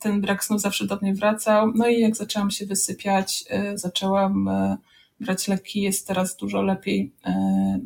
ten 0.00 0.20
brak 0.20 0.44
snu 0.44 0.58
zawsze 0.58 0.86
do 0.86 0.98
mnie 1.02 1.14
wracał. 1.14 1.72
No 1.74 1.88
i 1.88 2.00
jak 2.00 2.16
zaczęłam 2.16 2.50
się 2.50 2.66
wysypiać, 2.66 3.44
zaczęłam 3.74 4.50
brać 5.20 5.48
leki, 5.48 5.80
jest 5.80 6.06
teraz 6.06 6.36
dużo 6.36 6.62
lepiej. 6.62 7.12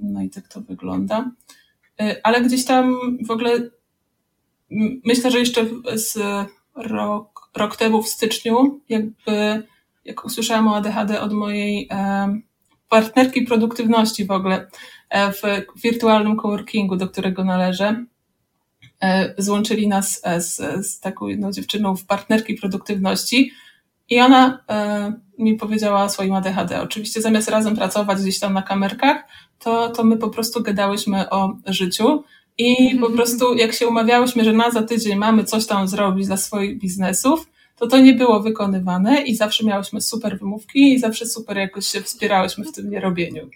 No 0.03 0.23
i 0.23 0.31
tak 0.31 0.49
to 0.49 0.61
wygląda. 0.61 1.31
Ale 2.23 2.43
gdzieś 2.43 2.65
tam 2.65 2.99
w 3.27 3.31
ogóle 3.31 3.71
myślę, 5.05 5.31
że 5.31 5.39
jeszcze 5.39 5.67
z 5.95 6.19
rok, 6.77 7.51
rok 7.57 7.77
temu 7.77 8.03
w 8.03 8.09
styczniu, 8.09 8.81
jakby 8.89 9.63
jak 10.05 10.25
usłyszałam 10.25 10.69
o 10.69 10.77
ADHD 10.77 11.21
od 11.21 11.33
mojej 11.33 11.89
partnerki 12.93 13.43
produktywności 13.43 14.25
w 14.25 14.31
ogóle 14.31 14.67
e, 15.11 15.33
w 15.33 15.43
wirtualnym 15.83 16.37
coworkingu, 16.37 16.97
do 16.97 17.09
którego 17.09 17.45
należę, 17.45 18.05
e, 19.03 19.35
złączyli 19.39 19.89
nas 19.89 20.21
e, 20.25 20.41
z, 20.41 20.57
z 20.87 21.01
taką 21.01 21.27
jedną 21.27 21.53
dziewczyną 21.53 21.97
w 21.97 22.07
partnerki 22.07 22.55
produktywności 22.55 23.53
i 24.13 24.21
ona 24.21 24.59
mi 25.39 25.57
powiedziała 25.57 26.05
o 26.05 26.09
swoim 26.09 26.35
ADHD. 26.35 26.83
Oczywiście 26.83 27.21
zamiast 27.21 27.49
razem 27.49 27.77
pracować 27.77 28.23
gdzieś 28.23 28.39
tam 28.39 28.53
na 28.53 28.63
kamerkach, 28.63 29.25
to, 29.59 29.89
to 29.89 30.05
my 30.05 30.17
po 30.17 30.31
prostu 30.31 30.63
gadałyśmy 30.63 31.31
o 31.31 31.57
życiu 31.67 32.25
i 32.59 32.97
po 33.01 33.11
prostu 33.11 33.55
jak 33.55 33.73
się 33.73 33.89
umawiałyśmy, 33.89 34.45
że 34.45 34.53
na 34.53 34.71
za 34.71 34.83
tydzień 34.83 35.17
mamy 35.17 35.45
coś 35.45 35.67
tam 35.67 35.89
zrobić 35.89 36.27
dla 36.27 36.37
swoich 36.37 36.79
biznesów, 36.79 37.47
to 37.77 37.87
to 37.87 37.99
nie 37.99 38.15
było 38.15 38.41
wykonywane 38.41 39.23
i 39.23 39.37
zawsze 39.37 39.67
miałyśmy 39.67 40.01
super 40.01 40.39
wymówki 40.39 40.93
i 40.93 40.99
zawsze 40.99 41.27
super 41.27 41.57
jakoś 41.57 41.87
się 41.87 42.01
wspierałyśmy 42.01 42.65
w 42.65 42.73
tym 42.73 42.91
nierobieniu. 42.91 43.49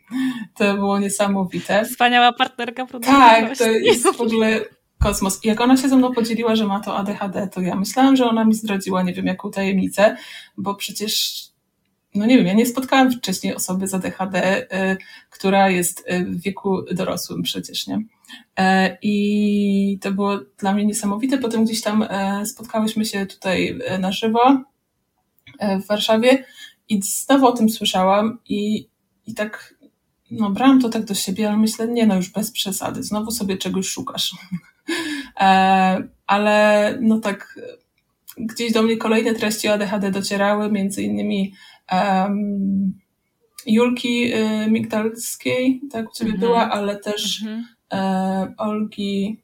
To 0.54 0.74
było 0.74 0.98
niesamowite. 0.98 1.84
Wspaniała 1.84 2.32
partnerka 2.32 2.86
Tak, 3.02 3.58
to 3.58 3.70
jest 3.70 4.16
w 4.16 4.20
ogóle 4.20 4.60
kosmos. 4.98 5.44
I 5.44 5.48
jak 5.48 5.60
ona 5.60 5.76
się 5.76 5.88
ze 5.88 5.96
mną 5.96 6.12
podzieliła, 6.12 6.56
że 6.56 6.66
ma 6.66 6.80
to 6.80 6.96
ADHD, 6.96 7.48
to 7.48 7.60
ja 7.60 7.76
myślałam, 7.76 8.16
że 8.16 8.28
ona 8.28 8.44
mi 8.44 8.54
zdradziła 8.54 9.02
nie 9.02 9.12
wiem 9.12 9.26
jaką 9.26 9.50
tajemnicę, 9.50 10.16
bo 10.56 10.74
przecież 10.74 11.42
no 12.14 12.26
nie 12.26 12.36
wiem, 12.36 12.46
ja 12.46 12.54
nie 12.54 12.66
spotkałam 12.66 13.12
wcześniej 13.12 13.54
osoby 13.54 13.88
z 13.88 13.94
ADHD, 13.94 14.62
y, 14.62 14.96
która 15.30 15.70
jest 15.70 16.04
y, 16.10 16.24
w 16.24 16.42
wieku 16.42 16.82
dorosłym 16.92 17.42
przecież, 17.42 17.86
nie? 17.86 18.02
E, 18.58 18.98
I 19.02 19.98
to 20.02 20.12
było 20.12 20.38
dla 20.58 20.74
mnie 20.74 20.86
niesamowite. 20.86 21.38
Potem 21.38 21.64
gdzieś 21.64 21.82
tam 21.82 22.02
e, 22.02 22.46
spotkałyśmy 22.46 23.04
się 23.04 23.26
tutaj 23.26 23.78
e, 23.84 23.98
na 23.98 24.12
żywo 24.12 24.62
w 25.82 25.86
Warszawie 25.86 26.44
i 26.88 27.02
znowu 27.02 27.46
o 27.46 27.52
tym 27.52 27.68
słyszałam 27.68 28.38
i, 28.48 28.88
i 29.26 29.34
tak, 29.34 29.74
no 30.30 30.50
brałam 30.50 30.80
to 30.80 30.88
tak 30.88 31.04
do 31.04 31.14
siebie, 31.14 31.48
ale 31.48 31.56
myślę, 31.56 31.88
nie 31.88 32.06
no 32.06 32.16
już 32.16 32.30
bez 32.30 32.50
przesady, 32.50 33.02
znowu 33.02 33.30
sobie 33.30 33.56
czegoś 33.56 33.88
szukasz. 33.88 34.34
Ale 36.26 36.98
no 37.00 37.20
tak, 37.20 37.58
gdzieś 38.36 38.72
do 38.72 38.82
mnie 38.82 38.96
kolejne 38.96 39.34
treści 39.34 39.68
o 39.68 39.72
ADHD 39.72 40.10
docierały, 40.10 40.72
między 40.72 41.02
innymi 41.02 41.54
um, 41.92 42.98
Julki 43.66 44.34
y, 44.34 44.70
Migdalskiej, 44.70 45.80
tak 45.92 46.10
u 46.10 46.12
Ciebie 46.12 46.30
mm 46.30 46.40
-hmm. 46.40 46.46
była, 46.46 46.70
ale 46.70 46.96
też 46.96 47.42
mm 47.42 47.60
-hmm 47.60 47.76
e, 47.92 48.54
Olgi, 48.56 49.42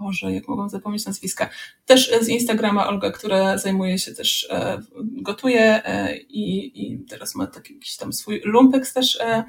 Boże, 0.00 0.32
jak 0.32 0.48
mogłam 0.48 0.68
zapomnieć 0.68 1.06
nazwiska, 1.06 1.48
też 1.86 2.12
z 2.20 2.28
Instagrama 2.28 2.88
Olga, 2.88 3.10
która 3.10 3.58
zajmuje 3.58 3.98
się 3.98 4.14
też, 4.14 4.48
e, 4.50 4.82
gotuje 5.02 5.84
e, 5.84 6.16
i, 6.16 6.72
i 6.82 6.98
teraz 6.98 7.34
ma 7.34 7.46
taki 7.46 7.74
jakiś 7.74 7.96
tam 7.96 8.12
swój 8.12 8.40
lumpeks 8.44 8.92
też 8.92 9.20
e, 9.20 9.44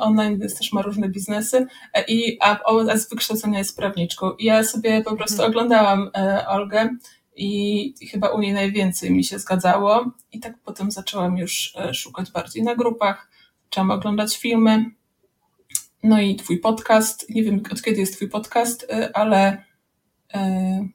online, 0.00 0.38
więc 0.38 0.58
też 0.58 0.72
ma 0.72 0.82
różne 0.82 1.08
biznesy 1.08 1.66
e, 1.94 2.04
i 2.08 2.38
a, 2.40 2.60
a 2.92 2.96
z 2.96 3.08
wykształcenia 3.10 3.58
jest 3.58 3.76
prawniczką. 3.76 4.32
I 4.32 4.44
ja 4.44 4.64
sobie 4.64 5.02
po 5.02 5.16
prostu 5.16 5.34
mhm. 5.34 5.50
oglądałam 5.50 6.10
e, 6.16 6.46
Olgę 6.48 6.88
i, 7.36 7.94
i 8.00 8.06
chyba 8.06 8.28
u 8.28 8.40
niej 8.40 8.52
najwięcej 8.52 9.10
mi 9.10 9.24
się 9.24 9.38
zgadzało 9.38 10.12
i 10.32 10.40
tak 10.40 10.58
potem 10.64 10.90
zaczęłam 10.90 11.38
już 11.38 11.76
e, 11.76 11.94
szukać 11.94 12.30
bardziej 12.30 12.62
na 12.62 12.74
grupach, 12.74 13.30
zaczęłam 13.64 13.90
oglądać 13.90 14.38
filmy, 14.38 14.84
no 16.02 16.20
i 16.20 16.36
twój 16.36 16.58
podcast. 16.58 17.30
Nie 17.30 17.42
wiem, 17.42 17.62
od 17.72 17.82
kiedy 17.82 18.00
jest 18.00 18.16
twój 18.16 18.28
podcast, 18.28 18.82
y, 18.82 19.12
ale. 19.12 19.64
Y, 20.36 20.38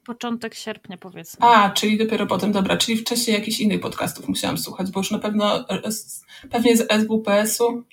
Początek 0.06 0.54
sierpnia, 0.54 0.96
powiedzmy. 0.96 1.46
A, 1.46 1.70
czyli 1.70 1.98
dopiero 1.98 2.26
potem, 2.26 2.52
dobra, 2.52 2.76
czyli 2.76 2.98
wcześniej 2.98 3.36
jakichś 3.36 3.60
innych 3.60 3.80
podcastów 3.80 4.28
musiałam 4.28 4.58
słuchać, 4.58 4.90
bo 4.90 5.00
już 5.00 5.10
na 5.10 5.18
pewno 5.18 5.60
y, 5.60 6.48
pewnie 6.50 6.76
z 6.76 6.92
SWPS-u 6.92 7.84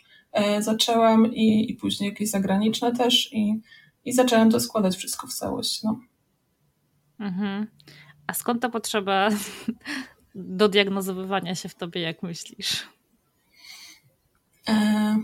zaczęłam 0.59 1.33
i, 1.33 1.71
i 1.71 1.75
później 1.75 2.09
jakieś 2.09 2.29
zagraniczne 2.29 2.95
też 2.95 3.33
i, 3.33 3.61
i 4.05 4.13
zaczęłam 4.13 4.51
to 4.51 4.59
składać 4.59 4.95
wszystko 4.95 5.27
w 5.27 5.33
całość. 5.33 5.83
No. 5.83 5.99
Mhm. 7.19 7.67
A 8.27 8.33
skąd 8.33 8.61
ta 8.61 8.69
potrzeba 8.69 9.29
do 10.35 10.69
diagnozowywania 10.69 11.55
się 11.55 11.69
w 11.69 11.75
tobie, 11.75 12.01
jak 12.01 12.23
myślisz? 12.23 12.87
E 14.69 15.17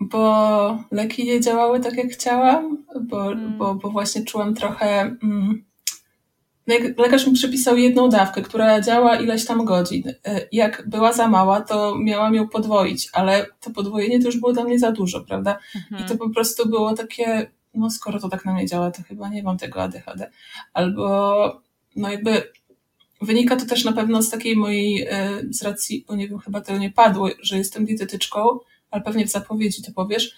bo 0.00 0.84
leki 0.90 1.24
nie 1.24 1.40
działały 1.40 1.80
tak, 1.80 1.96
jak 1.96 2.08
chciałam, 2.12 2.84
bo, 3.00 3.24
hmm. 3.24 3.58
bo, 3.58 3.74
bo 3.74 3.90
właśnie 3.90 4.24
czułam 4.24 4.54
trochę. 4.54 5.00
Mm, 5.22 5.64
lekarz 6.98 7.26
mi 7.26 7.32
przepisał 7.32 7.76
jedną 7.76 8.08
dawkę, 8.08 8.42
która 8.42 8.80
działa 8.80 9.16
ileś 9.16 9.44
tam 9.44 9.64
godzin. 9.64 10.08
Y, 10.08 10.14
jak 10.52 10.88
była 10.88 11.12
za 11.12 11.28
mała, 11.28 11.60
to 11.60 11.96
miałam 11.98 12.34
ją 12.34 12.48
podwoić, 12.48 13.08
ale 13.12 13.46
to 13.60 13.70
podwojenie 13.70 14.20
to 14.20 14.26
już 14.26 14.36
było 14.36 14.52
dla 14.52 14.64
mnie 14.64 14.78
za 14.78 14.92
dużo, 14.92 15.20
prawda? 15.20 15.58
Mhm. 15.76 16.04
I 16.04 16.08
to 16.08 16.16
po 16.16 16.30
prostu 16.30 16.68
było 16.68 16.94
takie, 16.94 17.50
no 17.74 17.90
skoro 17.90 18.20
to 18.20 18.28
tak 18.28 18.44
na 18.44 18.54
mnie 18.54 18.66
działa, 18.66 18.90
to 18.90 19.02
chyba 19.02 19.28
nie 19.28 19.42
mam 19.42 19.58
tego 19.58 19.82
ADHD. 19.82 20.30
Albo, 20.72 21.62
no 21.96 22.10
jakby 22.10 22.42
wynika 23.22 23.56
to 23.56 23.66
też 23.66 23.84
na 23.84 23.92
pewno 23.92 24.22
z 24.22 24.30
takiej 24.30 24.56
mojej, 24.56 25.02
y, 25.02 25.08
z 25.50 25.62
racji, 25.62 26.04
bo 26.08 26.14
nie 26.14 26.28
wiem, 26.28 26.38
chyba 26.38 26.60
to 26.60 26.78
nie 26.78 26.90
padło, 26.90 27.28
że 27.42 27.58
jestem 27.58 27.84
dietetyczką, 27.84 28.58
ale 28.90 29.02
pewnie 29.02 29.26
w 29.26 29.30
zapowiedzi 29.30 29.82
to 29.82 29.92
powiesz. 29.92 30.36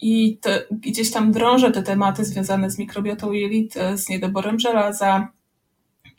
I 0.00 0.38
to, 0.38 0.50
gdzieś 0.70 1.10
tam 1.10 1.32
drążę 1.32 1.70
te 1.70 1.82
tematy 1.82 2.24
związane 2.24 2.70
z 2.70 2.78
mikrobiotą 2.78 3.32
jelit, 3.32 3.74
z 3.94 4.08
niedoborem 4.08 4.60
żelaza, 4.60 5.28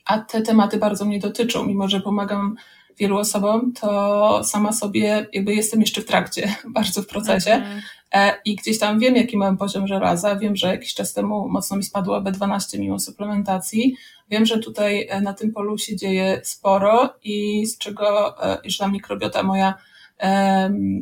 a 0.06 0.20
te 0.20 0.42
tematy 0.42 0.78
bardzo 0.78 1.06
mnie 1.06 1.20
dotyczą, 1.20 1.66
mimo 1.66 1.88
że 1.88 2.02
pomagam 2.02 2.56
wielu 3.00 3.18
osobom, 3.18 3.74
to 3.74 4.44
sama 4.44 4.74
sobie 4.74 5.28
jakby 5.34 5.56
jestem 5.56 5.82
jeszcze 5.82 6.02
w 6.02 6.06
trakcie, 6.06 6.56
bardzo 6.76 7.02
w 7.02 7.08
procesie 7.08 7.52
mhm. 7.52 7.82
e, 8.12 8.34
i 8.46 8.56
gdzieś 8.56 8.80
tam 8.80 9.00
wiem, 9.00 9.16
jaki 9.16 9.38
mam 9.38 9.58
poziom 9.58 9.88
żelaza, 9.88 10.36
wiem, 10.36 10.56
że 10.56 10.68
jakiś 10.68 10.94
czas 10.94 11.14
temu 11.14 11.50
mocno 11.50 11.78
mi 11.78 11.84
spadło 11.84 12.22
B12 12.22 12.80
mimo 12.80 13.00
suplementacji, 13.00 13.96
wiem, 14.30 14.46
że 14.46 14.60
tutaj 14.60 15.08
e, 15.10 15.22
na 15.22 15.34
tym 15.34 15.52
polu 15.52 15.78
się 15.78 15.96
dzieje 15.96 16.42
sporo 16.44 17.14
i 17.24 17.66
z 17.66 17.78
czego, 17.78 18.38
e, 18.46 18.58
że 18.66 18.78
ta 18.78 18.88
mikrobiota 18.88 19.44
moja 19.44 19.74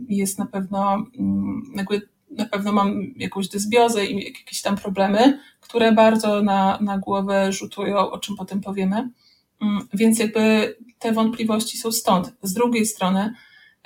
jest 0.09 0.39
na 0.39 0.45
pewno, 0.45 1.05
mm, 1.19 1.61
jakby 1.75 2.01
na 2.31 2.45
pewno 2.45 2.71
mam 2.71 3.01
jakąś 3.15 3.47
dysbiozę 3.47 4.05
i 4.05 4.25
jakieś 4.25 4.61
tam 4.61 4.77
problemy, 4.77 5.39
które 5.61 5.91
bardzo 5.91 6.41
na, 6.41 6.77
na 6.81 6.97
głowę 6.97 7.53
rzutują, 7.53 7.97
o 7.97 8.19
czym 8.19 8.35
potem 8.35 8.61
powiemy. 8.61 9.09
Mm, 9.61 9.87
więc 9.93 10.19
jakby 10.19 10.75
te 10.99 11.11
wątpliwości 11.11 11.77
są 11.77 11.91
stąd. 11.91 12.33
Z 12.41 12.53
drugiej 12.53 12.85
strony, 12.85 13.33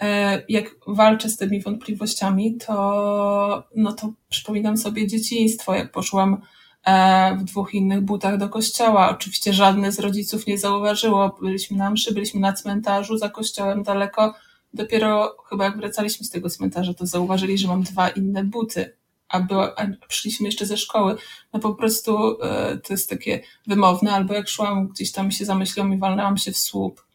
e, 0.01 0.41
jak 0.49 0.75
walczę 0.87 1.29
z 1.29 1.37
tymi 1.37 1.61
wątpliwościami, 1.61 2.57
to, 2.57 3.63
no 3.75 3.93
to 3.93 4.13
przypominam 4.29 4.77
sobie 4.77 5.07
dzieciństwo, 5.07 5.75
jak 5.75 5.91
poszłam 5.91 6.41
e, 6.85 7.37
w 7.37 7.43
dwóch 7.43 7.73
innych 7.73 8.01
butach 8.01 8.37
do 8.37 8.49
kościoła. 8.49 9.09
Oczywiście 9.09 9.53
żadne 9.53 9.91
z 9.91 9.99
rodziców 9.99 10.47
nie 10.47 10.57
zauważyło. 10.57 11.37
Byliśmy 11.41 11.77
na 11.77 11.91
mszy, 11.91 12.13
byliśmy 12.13 12.39
na 12.39 12.53
cmentarzu 12.53 13.17
za 13.17 13.29
kościołem 13.29 13.83
daleko. 13.83 14.33
Dopiero 14.75 15.35
chyba 15.49 15.65
jak 15.65 15.77
wracaliśmy 15.77 16.25
z 16.25 16.29
tego 16.29 16.49
cmentarza, 16.49 16.93
to 16.93 17.05
zauważyli, 17.05 17.57
że 17.57 17.67
mam 17.67 17.83
dwa 17.83 18.09
inne 18.09 18.43
buty 18.43 18.95
a, 19.29 19.39
była, 19.39 19.75
a 19.75 19.87
przyszliśmy 20.07 20.45
jeszcze 20.45 20.65
ze 20.65 20.77
szkoły, 20.77 21.15
no 21.53 21.59
po 21.59 21.75
prostu 21.75 22.41
e, 22.41 22.77
to 22.77 22.93
jest 22.93 23.09
takie 23.09 23.41
wymowne, 23.67 24.11
albo 24.11 24.33
jak 24.33 24.49
szłam 24.49 24.87
gdzieś 24.87 25.11
tam 25.11 25.31
się 25.31 25.45
zamyśliłam 25.45 25.93
i 25.93 25.97
walnęłam 25.97 26.37
się 26.37 26.51
w 26.51 26.57
słup 26.57 27.05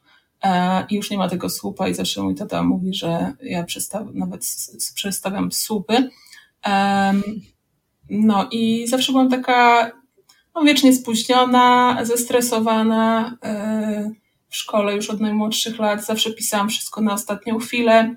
e, 0.42 0.86
i 0.90 0.94
już 0.94 1.10
nie 1.10 1.18
ma 1.18 1.28
tego 1.28 1.50
słupa 1.50 1.88
i 1.88 1.94
zawsze 1.94 2.22
mój 2.22 2.34
tata 2.34 2.62
mówi, 2.62 2.94
że 2.94 3.32
ja 3.42 3.64
przestaw, 3.64 4.06
nawet 4.14 4.44
przestawiam 4.94 5.52
słupy. 5.52 6.10
E, 6.66 7.12
no 8.10 8.48
i 8.50 8.86
zawsze 8.88 9.12
byłam 9.12 9.30
taka 9.30 9.90
no, 10.54 10.62
wiecznie 10.62 10.92
spóźniona, 10.92 11.98
zestresowana 12.02 13.36
e, 13.44 14.10
w 14.50 14.56
szkole 14.56 14.96
już 14.96 15.10
od 15.10 15.20
najmłodszych 15.20 15.78
lat, 15.78 16.04
zawsze 16.04 16.32
pisałam 16.32 16.68
wszystko 16.68 17.00
na 17.00 17.12
ostatnią 17.12 17.58
chwilę, 17.58 18.14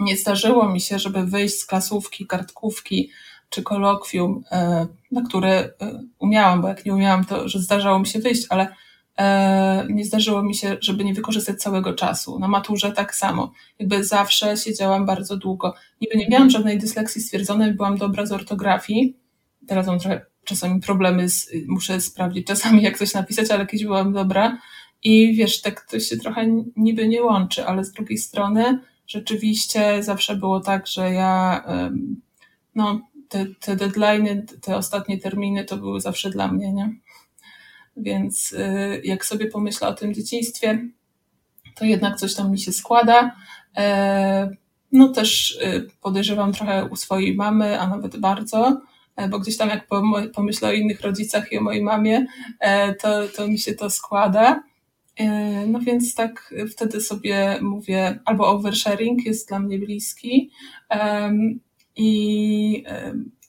nie 0.00 0.16
zdarzyło 0.16 0.68
mi 0.68 0.80
się, 0.80 0.98
żeby 0.98 1.26
wyjść 1.26 1.58
z 1.58 1.66
klasówki, 1.66 2.26
kartkówki 2.26 3.10
czy 3.50 3.62
kolokwium, 3.62 4.44
e, 4.50 4.86
na 5.12 5.22
które 5.22 5.50
e, 5.50 6.02
umiałam, 6.18 6.62
bo 6.62 6.68
jak 6.68 6.84
nie 6.86 6.94
umiałam, 6.94 7.24
to 7.24 7.48
że 7.48 7.58
zdarzało 7.58 7.98
mi 7.98 8.06
się 8.06 8.18
wyjść, 8.18 8.46
ale 8.48 8.74
e, 9.18 9.86
nie 9.90 10.04
zdarzyło 10.04 10.42
mi 10.42 10.54
się, 10.54 10.76
żeby 10.80 11.04
nie 11.04 11.14
wykorzystać 11.14 11.62
całego 11.62 11.94
czasu. 11.94 12.38
Na 12.38 12.48
maturze 12.48 12.92
tak 12.92 13.14
samo. 13.14 13.52
Jakby 13.78 14.04
zawsze 14.04 14.56
siedziałam 14.56 15.06
bardzo 15.06 15.36
długo. 15.36 15.74
Niby 16.00 16.16
nie 16.16 16.28
miałam 16.28 16.50
żadnej 16.50 16.78
dysleksji 16.78 17.20
stwierdzonej, 17.20 17.74
byłam 17.74 17.98
dobra 17.98 18.26
z 18.26 18.32
ortografii. 18.32 19.16
Teraz 19.66 19.86
mam 19.86 19.98
trochę 19.98 20.26
czasami 20.44 20.80
problemy, 20.80 21.28
z, 21.28 21.50
muszę 21.68 22.00
sprawdzić 22.00 22.46
czasami 22.46 22.82
jak 22.82 22.98
coś 22.98 23.14
napisać, 23.14 23.50
ale 23.50 23.66
kiedyś 23.66 23.86
byłam 23.86 24.12
dobra. 24.12 24.58
I 25.04 25.34
wiesz, 25.34 25.60
tak 25.60 25.86
to 25.90 26.00
się 26.00 26.16
trochę 26.16 26.46
niby 26.76 27.08
nie 27.08 27.22
łączy, 27.22 27.66
ale 27.66 27.84
z 27.84 27.92
drugiej 27.92 28.18
strony 28.18 28.78
rzeczywiście 29.06 30.02
zawsze 30.02 30.36
było 30.36 30.60
tak, 30.60 30.86
że 30.86 31.12
ja, 31.12 31.64
no, 32.74 33.00
te, 33.28 33.46
te 33.60 33.76
deadlines, 33.76 34.60
te 34.60 34.76
ostatnie 34.76 35.18
terminy 35.18 35.64
to 35.64 35.76
były 35.76 36.00
zawsze 36.00 36.30
dla 36.30 36.52
mnie, 36.52 36.72
nie? 36.72 36.94
Więc 37.96 38.52
y, 38.52 39.00
jak 39.04 39.24
sobie 39.24 39.46
pomyślę 39.46 39.88
o 39.88 39.94
tym 39.94 40.14
dzieciństwie, 40.14 40.88
to 41.76 41.84
jednak 41.84 42.16
coś 42.16 42.34
tam 42.34 42.50
mi 42.50 42.58
się 42.58 42.72
składa. 42.72 43.36
E, 43.76 44.50
no 44.92 45.08
też 45.08 45.58
y, 45.62 45.88
podejrzewam 46.00 46.52
trochę 46.52 46.84
u 46.84 46.96
swojej 46.96 47.34
mamy, 47.34 47.80
a 47.80 47.86
nawet 47.86 48.16
bardzo, 48.16 48.80
e, 49.16 49.28
bo 49.28 49.38
gdzieś 49.38 49.56
tam 49.56 49.68
jak 49.68 49.86
pomyślę 50.34 50.68
o 50.68 50.72
innych 50.72 51.00
rodzicach 51.00 51.52
i 51.52 51.58
o 51.58 51.60
mojej 51.60 51.82
mamie, 51.82 52.26
e, 52.60 52.94
to, 52.94 53.28
to 53.36 53.48
mi 53.48 53.58
się 53.58 53.74
to 53.74 53.90
składa. 53.90 54.62
E, 55.20 55.66
no 55.66 55.78
więc 55.78 56.14
tak 56.14 56.54
wtedy 56.72 57.00
sobie 57.00 57.58
mówię, 57.62 58.18
albo 58.24 58.48
oversharing 58.48 59.26
jest 59.26 59.48
dla 59.48 59.58
mnie 59.58 59.78
bliski 59.78 60.50
i, 61.96 62.84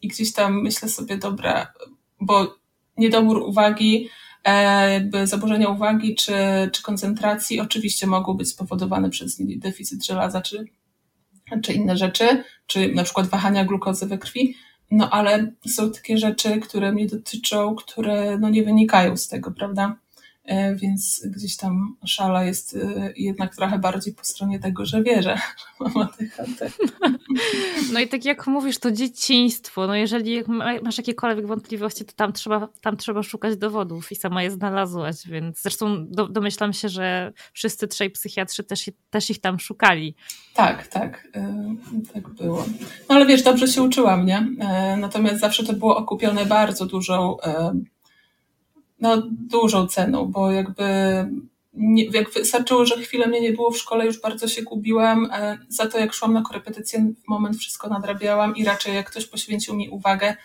i 0.02 0.08
gdzieś 0.08 0.34
tam 0.34 0.62
myślę 0.62 0.90
sobie, 0.90 1.18
dobra, 1.18 1.74
bo 2.20 2.56
niedobór 2.98 3.38
uwagi, 3.38 4.10
e, 4.44 4.94
jakby 4.94 5.28
zaburzenia 5.28 5.70
uwagi 5.70 6.16
czy, 6.16 6.34
czy 6.72 6.84
koncentracji 6.84 7.60
oczywiście 7.60 8.08
mogą 8.08 8.34
być 8.34 8.50
spowodowane 8.50 9.10
przez 9.10 9.38
deficyt 9.40 10.06
żelaza 10.06 10.42
czy, 10.42 10.66
czy 11.64 11.74
inne 11.74 11.98
rzeczy, 11.98 12.44
czy 12.68 12.92
na 12.92 13.04
przykład 13.04 13.28
wahania 13.28 13.66
glukozy 13.66 14.06
we 14.06 14.18
krwi, 14.18 14.56
no 14.92 15.10
ale 15.10 15.52
są 15.68 15.92
takie 15.92 16.18
rzeczy, 16.18 16.60
które 16.60 16.92
mnie 16.92 17.08
dotyczą, 17.08 17.76
które 17.76 18.38
no 18.40 18.50
nie 18.50 18.64
wynikają 18.64 19.18
z 19.18 19.28
tego, 19.28 19.52
prawda? 19.52 19.96
E, 20.52 20.76
więc 20.76 21.22
gdzieś 21.26 21.58
tam 21.58 21.96
szala 22.06 22.44
jest 22.44 22.76
e, 22.76 23.14
jednak 23.16 23.56
trochę 23.56 23.80
bardziej 23.80 24.14
po 24.14 24.24
stronie 24.24 24.60
tego, 24.60 24.86
że 24.86 25.04
wierzę, 25.04 25.22
że 25.22 25.76
mam 25.80 25.98
ADHD. 25.98 26.72
No 27.94 28.00
i 28.00 28.08
tak 28.08 28.26
jak 28.26 28.48
mówisz, 28.48 28.78
to 28.78 28.92
dzieciństwo. 28.92 29.88
No 29.88 29.96
jeżeli 29.96 30.44
masz 30.84 30.98
jakiekolwiek 30.98 31.48
wątpliwości, 31.48 32.06
to 32.06 32.14
tam 32.16 32.34
trzeba, 32.34 32.68
tam 32.82 32.98
trzeba 32.98 33.24
szukać 33.24 33.58
dowodów 33.58 34.12
i 34.12 34.16
sama 34.16 34.44
je 34.44 34.52
znalazłaś, 34.52 35.16
więc 35.26 35.62
zresztą 35.62 36.08
do, 36.08 36.28
domyślam 36.28 36.74
się, 36.74 36.90
że 36.90 37.34
wszyscy 37.54 37.88
trzej 37.88 38.10
psychiatrzy 38.10 38.64
też, 38.64 38.90
też 39.10 39.30
ich 39.30 39.42
tam 39.42 39.60
szukali. 39.60 40.16
Tak, 40.54 40.88
tak, 40.88 41.28
e, 41.36 41.76
tak 42.14 42.30
było. 42.30 42.66
No 43.10 43.16
ale 43.16 43.26
wiesz, 43.26 43.44
dobrze 43.44 43.68
się 43.68 43.82
uczyłam, 43.84 44.26
nie? 44.26 44.48
Natomiast 44.98 45.40
zawsze 45.40 45.64
to 45.64 45.74
było 45.74 45.98
okupione 45.98 46.46
bardzo 46.46 46.86
dużą 46.86 47.38
no, 49.02 49.24
dużą 49.32 49.88
ceną, 49.88 50.26
bo 50.26 50.52
jakby 50.52 50.84
nie, 51.74 52.06
jak 52.06 52.30
wystarczyło, 52.30 52.86
że 52.86 52.98
chwilę 52.98 53.28
mnie 53.28 53.42
nie 53.42 53.54
było 53.54 53.72
w 53.72 53.78
szkole, 53.78 54.06
już 54.06 54.22
bardzo 54.22 54.48
się 54.48 54.62
gubiłam. 54.62 55.30
E, 55.34 55.58
za 55.70 55.88
to, 55.88 56.00
jak 56.00 56.14
szłam 56.14 56.34
na 56.34 56.42
korepetycję, 56.42 57.14
w 57.26 57.28
moment 57.28 57.58
wszystko 57.58 57.90
nadrabiałam 57.90 58.56
i 58.56 58.66
raczej 58.66 58.96
jak 58.96 59.10
ktoś 59.10 59.26
poświęcił 59.26 59.76
mi 59.76 59.90
uwagę, 59.90 60.36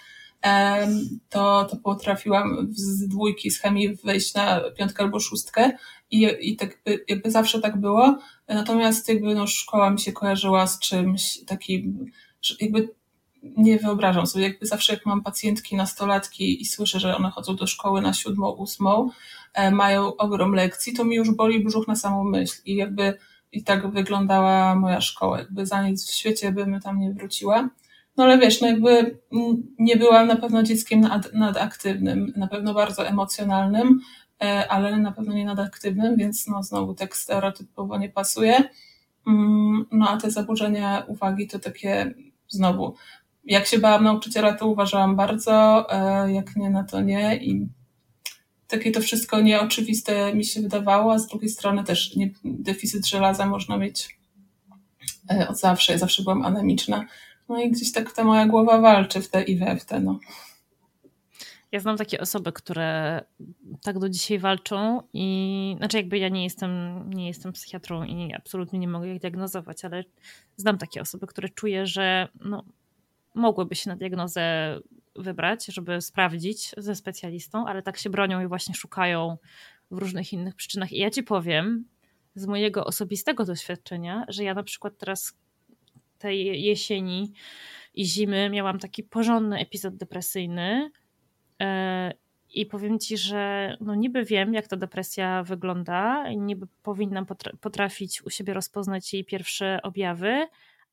to, 1.29 1.65
to 1.65 1.77
potrafiłam 1.77 2.69
z 2.71 3.09
dwójki 3.09 3.51
z 3.51 3.61
chemii 3.61 3.97
wejść 4.05 4.35
na 4.35 4.61
piątkę 4.79 5.03
albo 5.03 5.21
szóstkę 5.21 5.71
i, 6.11 6.29
i 6.41 6.57
tak 6.57 6.79
jakby 7.09 7.31
zawsze 7.31 7.61
tak 7.61 7.81
było. 7.81 8.19
Natomiast 8.49 9.09
jakby 9.09 9.35
no, 9.35 9.47
szkoła 9.47 9.91
mi 9.91 10.01
się 10.01 10.13
kojarzyła 10.13 10.67
z 10.67 10.79
czymś 10.79 11.45
takim, 11.47 12.11
jakby 12.61 12.89
nie 13.57 13.79
wyobrażam 13.79 14.27
sobie, 14.27 14.45
jakby 14.45 14.67
zawsze 14.67 14.93
jak 14.93 15.07
mam 15.07 15.23
pacjentki, 15.23 15.77
nastolatki 15.77 16.63
i 16.63 16.65
słyszę, 16.65 17.01
że 17.01 17.17
one 17.17 17.31
chodzą 17.31 17.57
do 17.57 17.67
szkoły 17.67 18.01
na 18.03 18.13
siódmą, 18.13 18.51
ósmą, 18.51 19.11
e, 19.55 19.71
mają 19.71 20.17
ogrom 20.17 20.53
lekcji, 20.53 20.93
to 20.93 21.05
mi 21.05 21.17
już 21.17 21.31
boli 21.31 21.65
brzuch 21.65 21.89
na 21.89 21.97
samą 21.97 22.25
myśl 22.25 22.63
i 22.65 22.77
jakby 22.77 23.19
i 23.53 23.63
tak 23.63 23.91
wyglądała 23.91 24.75
moja 24.75 25.01
szkoła, 25.01 25.39
jakby 25.39 25.67
za 25.67 25.83
nic 25.83 26.07
w 26.07 26.15
świecie 26.15 26.53
bym 26.53 26.81
tam 26.81 26.99
nie 26.99 27.13
wróciła. 27.13 27.69
No 28.17 28.25
ale 28.25 28.39
wiesz, 28.39 28.61
no 28.61 28.69
jakby 28.69 29.19
nie 29.79 29.97
byłam 29.97 30.27
na 30.27 30.37
pewno 30.37 30.63
dzieckiem 30.63 31.01
nad, 31.01 31.35
nadaktywnym, 31.35 32.33
na 32.37 32.47
pewno 32.47 32.75
bardzo 32.75 33.07
emocjonalnym, 33.07 34.01
e, 34.43 34.69
ale 34.69 34.97
na 34.97 35.13
pewno 35.13 35.35
nie 35.35 35.45
nadaktywnym, 35.45 36.17
więc 36.17 36.47
no 36.47 36.63
znowu 36.63 36.95
tak 36.95 37.17
stereotypowo 37.17 37.99
nie 37.99 38.09
pasuje. 38.09 38.63
Mm, 39.27 39.87
no 39.93 40.09
a 40.09 40.17
te 40.17 40.31
zaburzenia 40.31 41.05
uwagi 41.07 41.49
to 41.49 41.59
takie 41.59 42.15
znowu 42.49 42.95
jak 43.47 43.67
się 43.67 43.79
bałam 43.79 44.05
nauczyciela, 44.05 44.53
to 44.53 44.67
uważałam 44.67 45.17
bardzo, 45.17 45.87
e, 45.91 46.33
jak 46.33 46.57
nie, 46.57 46.71
no 46.71 46.85
to 46.85 47.01
nie. 47.01 47.37
I 47.37 47.69
takie 48.69 48.93
to 48.93 49.01
wszystko 49.01 49.41
nieoczywiste 49.41 50.35
mi 50.35 50.45
się 50.45 50.61
wydawało, 50.61 51.13
a 51.13 51.19
z 51.19 51.27
drugiej 51.27 51.51
strony 51.51 51.85
też 51.85 52.17
nie, 52.17 52.31
deficyt 52.45 53.07
żelaza 53.07 53.47
można 53.47 53.77
mieć 53.77 54.19
e, 55.31 55.49
od 55.49 55.59
zawsze. 55.59 55.93
Ja 55.93 55.99
zawsze 55.99 56.23
byłam 56.23 56.45
anemiczna. 56.45 57.05
No 57.49 57.63
i 57.63 57.71
gdzieś 57.71 57.93
tak 57.93 58.13
ta 58.13 58.25
moja 58.25 58.47
głowa 58.47 58.81
walczy 58.81 59.21
w 59.21 59.29
te 59.29 59.43
i 59.43 59.57
we 59.57 59.77
w 59.77 59.85
te, 59.85 60.01
no. 60.01 60.19
Ja 61.73 61.81
znam 61.81 61.97
takie 61.97 62.21
osoby, 62.21 62.53
które 62.53 63.21
tak 63.83 63.99
do 63.99 64.09
dzisiaj 64.09 64.39
walczą 64.39 65.03
i 65.13 65.75
znaczy 65.79 65.97
jakby 65.97 66.19
ja 66.19 66.29
nie 66.29 66.45
jestem, 66.45 66.71
nie 67.11 67.27
jestem 67.27 67.53
psychiatrą 67.53 68.05
i 68.05 68.35
absolutnie 68.35 68.79
nie 68.79 68.89
mogę 68.89 69.15
ich 69.15 69.21
diagnozować, 69.21 69.85
ale 69.85 70.05
znam 70.57 70.79
takie 70.79 71.01
osoby, 71.01 71.27
które 71.27 71.49
czuję, 71.49 71.87
że 71.87 72.29
no, 72.41 72.65
mogłyby 73.37 73.75
się 73.75 73.91
na 73.91 73.97
diagnozę 73.97 74.79
wybrać, 75.17 75.67
żeby 75.67 76.01
sprawdzić 76.01 76.71
ze 76.77 76.95
specjalistą, 76.95 77.67
ale 77.67 77.83
tak 77.83 77.99
się 77.99 78.11
bronią 78.11 78.45
i 78.45 78.47
właśnie 78.47 78.75
szukają 78.75 79.37
w 79.91 79.99
różnych 79.99 80.33
innych 80.33 80.55
przyczynach. 80.55 80.93
I 80.93 80.99
ja 80.99 81.11
ci 81.11 81.23
powiem 81.23 81.85
z 82.35 82.47
mojego 82.47 82.85
osobistego 82.85 83.45
doświadczenia, 83.45 84.25
że 84.29 84.45
ja 84.45 84.55
na 84.55 84.63
przykład 84.63 84.99
teraz 84.99 85.39
tej 86.19 86.63
jesieni 86.63 87.33
i 87.95 88.05
zimy 88.05 88.51
miałam 88.51 88.79
taki 88.79 89.03
porządny 89.03 89.59
epizod 89.59 89.97
depresyjny. 89.97 90.91
E, 91.61 92.13
I 92.55 92.67
powiem 92.67 92.99
ci, 92.99 93.17
że 93.19 93.77
no 93.81 93.95
niby 93.95 94.25
wiem, 94.25 94.55
jak 94.55 94.69
ta 94.69 94.77
depresja 94.77 95.43
wygląda, 95.43 96.31
niby 96.31 96.67
powinnam 96.83 97.27
potrafić 97.61 98.23
u 98.23 98.31
siebie 98.31 98.55
rozpoznać 98.55 99.15
jej 99.15 99.25
pierwsze 99.25 99.81
objawy, 99.83 100.47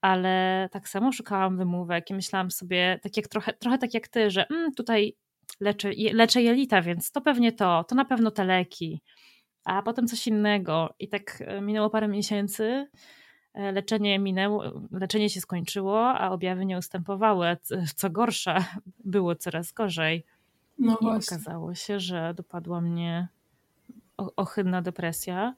ale 0.03 0.69
tak 0.71 0.89
samo 0.89 1.11
szukałam 1.11 1.57
wymówek 1.57 2.09
i 2.09 2.13
myślałam 2.13 2.51
sobie, 2.51 2.99
tak 3.03 3.17
jak 3.17 3.27
trochę, 3.27 3.53
trochę 3.53 3.77
tak 3.77 3.93
jak 3.93 4.07
ty, 4.07 4.31
że 4.31 4.47
mm, 4.47 4.73
tutaj 4.73 5.15
leczę, 5.59 5.91
leczę 6.13 6.41
jelita, 6.41 6.81
więc 6.81 7.11
to 7.11 7.21
pewnie 7.21 7.51
to, 7.51 7.83
to 7.83 7.95
na 7.95 8.05
pewno 8.05 8.31
te 8.31 8.45
leki, 8.45 9.01
a 9.65 9.81
potem 9.81 10.07
coś 10.07 10.27
innego. 10.27 10.93
I 10.99 11.07
tak 11.07 11.43
e, 11.45 11.61
minęło 11.61 11.89
parę 11.89 12.07
miesięcy, 12.07 12.87
e, 13.53 13.71
leczenie 13.71 14.19
minęło, 14.19 14.63
leczenie 14.91 15.29
się 15.29 15.41
skończyło, 15.41 16.09
a 16.09 16.29
objawy 16.29 16.65
nie 16.65 16.77
ustępowały. 16.77 17.57
Co 17.95 18.09
gorsza, 18.09 18.65
było 19.05 19.35
coraz 19.35 19.71
gorzej. 19.71 20.25
No 20.79 20.97
I 21.01 21.05
okazało 21.05 21.75
się, 21.75 21.99
że 21.99 22.33
dopadła 22.33 22.81
mnie 22.81 23.27
ohydna 24.17 24.81
depresja. 24.81 25.55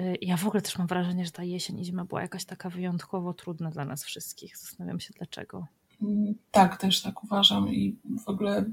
Y, 0.00 0.16
ja 0.22 0.36
w 0.36 0.46
ogóle 0.46 0.62
też 0.62 0.78
mam 0.78 0.86
wrażenie, 0.86 1.24
że 1.24 1.30
ta 1.30 1.44
jesień 1.44 1.80
i 1.80 1.84
zima 1.84 2.04
była 2.04 2.22
jakaś 2.22 2.44
taka 2.44 2.70
wyjątkowo 2.70 3.34
trudna 3.34 3.70
dla 3.70 3.84
nas 3.84 4.04
wszystkich. 4.04 4.56
Zastanawiam 4.56 5.00
się 5.00 5.14
dlaczego. 5.18 5.66
Mm, 6.02 6.34
tak, 6.50 6.76
też 6.76 7.02
tak 7.02 7.24
uważam 7.24 7.68
i 7.68 7.96
w 8.24 8.28
ogóle 8.28 8.64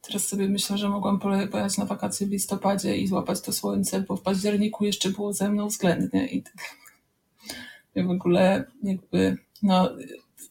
teraz 0.00 0.28
sobie 0.28 0.48
myślę, 0.48 0.78
że 0.78 0.88
mogłam 0.88 1.18
pojechać 1.18 1.78
na 1.78 1.84
wakacje 1.84 2.26
w 2.26 2.30
listopadzie 2.30 2.96
i 2.96 3.06
złapać 3.08 3.40
to 3.40 3.52
słońce, 3.52 4.00
bo 4.00 4.16
w 4.16 4.22
październiku 4.22 4.84
jeszcze 4.84 5.10
było 5.10 5.32
ze 5.32 5.48
mną 5.48 5.68
względnie 5.68 6.26
i 6.26 6.42
tak. 6.42 6.54
w 8.06 8.10
ogóle 8.10 8.64
jakby 8.82 9.36
no 9.62 9.90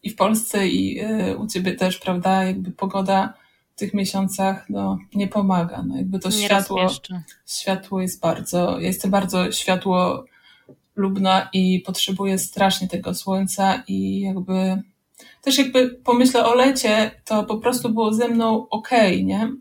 i 0.04 0.10
w 0.10 0.16
Polsce 0.16 0.68
i 0.68 1.02
y, 1.04 1.38
u 1.38 1.48
Ciebie 1.48 1.76
też, 1.76 1.98
prawda, 1.98 2.44
jakby 2.44 2.72
pogoda 2.72 3.34
tych 3.82 3.94
miesiącach 3.94 4.70
no, 4.70 4.98
nie 5.14 5.28
pomaga. 5.28 5.84
No, 5.88 5.98
jakby 5.98 6.20
to 6.20 6.30
nie 6.30 6.36
światło, 6.36 6.88
światło 7.48 8.02
jest 8.02 8.22
bardzo, 8.22 8.80
ja 8.80 8.88
jestem 8.88 9.12
bardzo 9.12 9.52
światło 9.52 10.26
lubna 10.96 11.50
i 11.54 11.80
potrzebuję 11.80 12.40
strasznie 12.40 12.88
tego 12.88 13.16
słońca 13.16 13.84
i 13.88 14.22
jakby 14.22 14.82
też 15.42 15.58
jakby 15.58 15.90
pomyślę 15.90 16.46
o 16.46 16.56
lecie, 16.56 17.12
to 17.26 17.44
po 17.44 17.58
prostu 17.58 17.90
było 17.90 18.14
ze 18.14 18.28
mną 18.28 18.68
okej, 18.70 19.14
okay, 19.14 19.24
nie? 19.24 19.52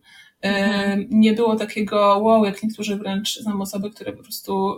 Mhm. 0.42 1.06
Nie 1.10 1.32
było 1.32 1.56
takiego 1.56 2.18
wow, 2.18 2.44
jak 2.44 2.62
niektórzy 2.62 2.96
wręcz 2.96 3.40
znam 3.40 3.62
osoby, 3.62 3.90
które 3.90 4.12
po 4.12 4.22
prostu 4.22 4.76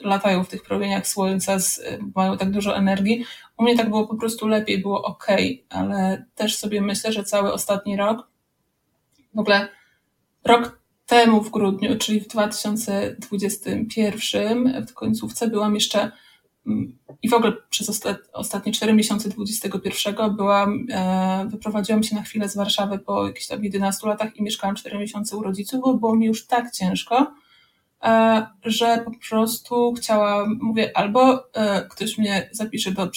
latają 0.00 0.44
w 0.44 0.48
tych 0.48 0.62
promieniach 0.62 1.06
słońca, 1.06 1.58
z, 1.58 1.80
mają 2.14 2.38
tak 2.38 2.50
dużo 2.50 2.76
energii. 2.76 3.24
U 3.58 3.62
mnie 3.62 3.76
tak 3.76 3.88
było 3.88 4.06
po 4.06 4.16
prostu 4.16 4.48
lepiej, 4.48 4.82
było 4.82 5.02
ok, 5.02 5.26
ale 5.70 6.24
też 6.34 6.56
sobie 6.56 6.80
myślę, 6.80 7.12
że 7.12 7.24
cały 7.24 7.52
ostatni 7.52 7.96
rok 7.96 8.31
w 9.34 9.38
ogóle 9.38 9.68
rok 10.44 10.82
temu 11.06 11.42
w 11.42 11.50
grudniu, 11.50 11.98
czyli 11.98 12.20
w 12.20 12.28
2021, 12.28 14.86
w 14.86 14.94
końcówce 14.94 15.48
byłam 15.48 15.74
jeszcze 15.74 16.10
mm, 16.66 16.98
i 17.22 17.28
w 17.28 17.34
ogóle 17.34 17.52
przez 17.70 18.02
ostatnie 18.32 18.72
4 18.72 18.92
miesiące 18.92 19.28
2021 19.28 20.36
byłam, 20.36 20.86
e, 20.90 21.46
wyprowadziłam 21.50 22.02
się 22.02 22.16
na 22.16 22.22
chwilę 22.22 22.48
z 22.48 22.56
Warszawy 22.56 22.98
po 22.98 23.26
jakichś 23.26 23.46
tam 23.46 23.64
11 23.64 24.08
latach 24.08 24.36
i 24.36 24.42
mieszkałam 24.42 24.76
4 24.76 24.98
miesiące 24.98 25.36
u 25.36 25.42
rodziców, 25.42 25.80
bo 25.80 25.94
było 25.94 26.16
mi 26.16 26.26
już 26.26 26.46
tak 26.46 26.70
ciężko, 26.70 27.34
e, 28.02 28.46
że 28.64 29.02
po 29.04 29.10
prostu 29.28 29.92
chciałam, 29.92 30.58
mówię, 30.62 30.90
albo 30.94 31.44
e, 31.54 31.86
ktoś 31.90 32.18
mnie 32.18 32.48
zapisze 32.52 32.92
do, 32.92 33.10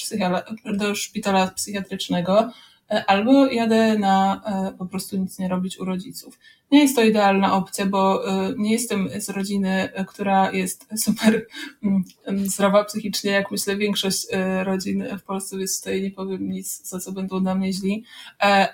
do 0.65 0.95
szpitala 0.95 1.47
psychiatrycznego, 1.47 2.51
albo 2.89 3.45
jadę 3.45 4.00
na 4.00 4.41
e, 4.45 4.78
po 4.78 4.86
prostu 4.86 5.17
nic 5.17 5.39
nie 5.39 5.48
robić 5.48 5.80
u 5.80 5.86
rodziców. 5.86 6.39
Nie 6.71 6.80
jest 6.82 6.95
to 6.95 7.04
idealna 7.04 7.54
opcja, 7.54 7.86
bo 7.86 8.30
e, 8.30 8.54
nie 8.58 8.71
jestem 8.71 9.10
z 9.21 9.30
rodziny, 9.30 9.89
która 10.08 10.52
jest 10.52 10.88
super 11.06 11.45
mm, 11.84 12.04
zdrowa 12.50 12.84
psychicznie, 12.84 13.32
jak 13.32 13.52
myślę 13.52 13.78
większość 13.78 14.28
rodzin 14.63 15.06
w 15.19 15.24
Polsce, 15.24 15.58
więc 15.58 15.80
tutaj 15.80 16.02
nie 16.02 16.12
powiem 16.12 16.50
nic, 16.50 16.88
za 16.88 17.00
co 17.00 17.12
będą 17.12 17.39
na 17.39 17.56
mnie 17.56 17.74
źli, 17.74 18.04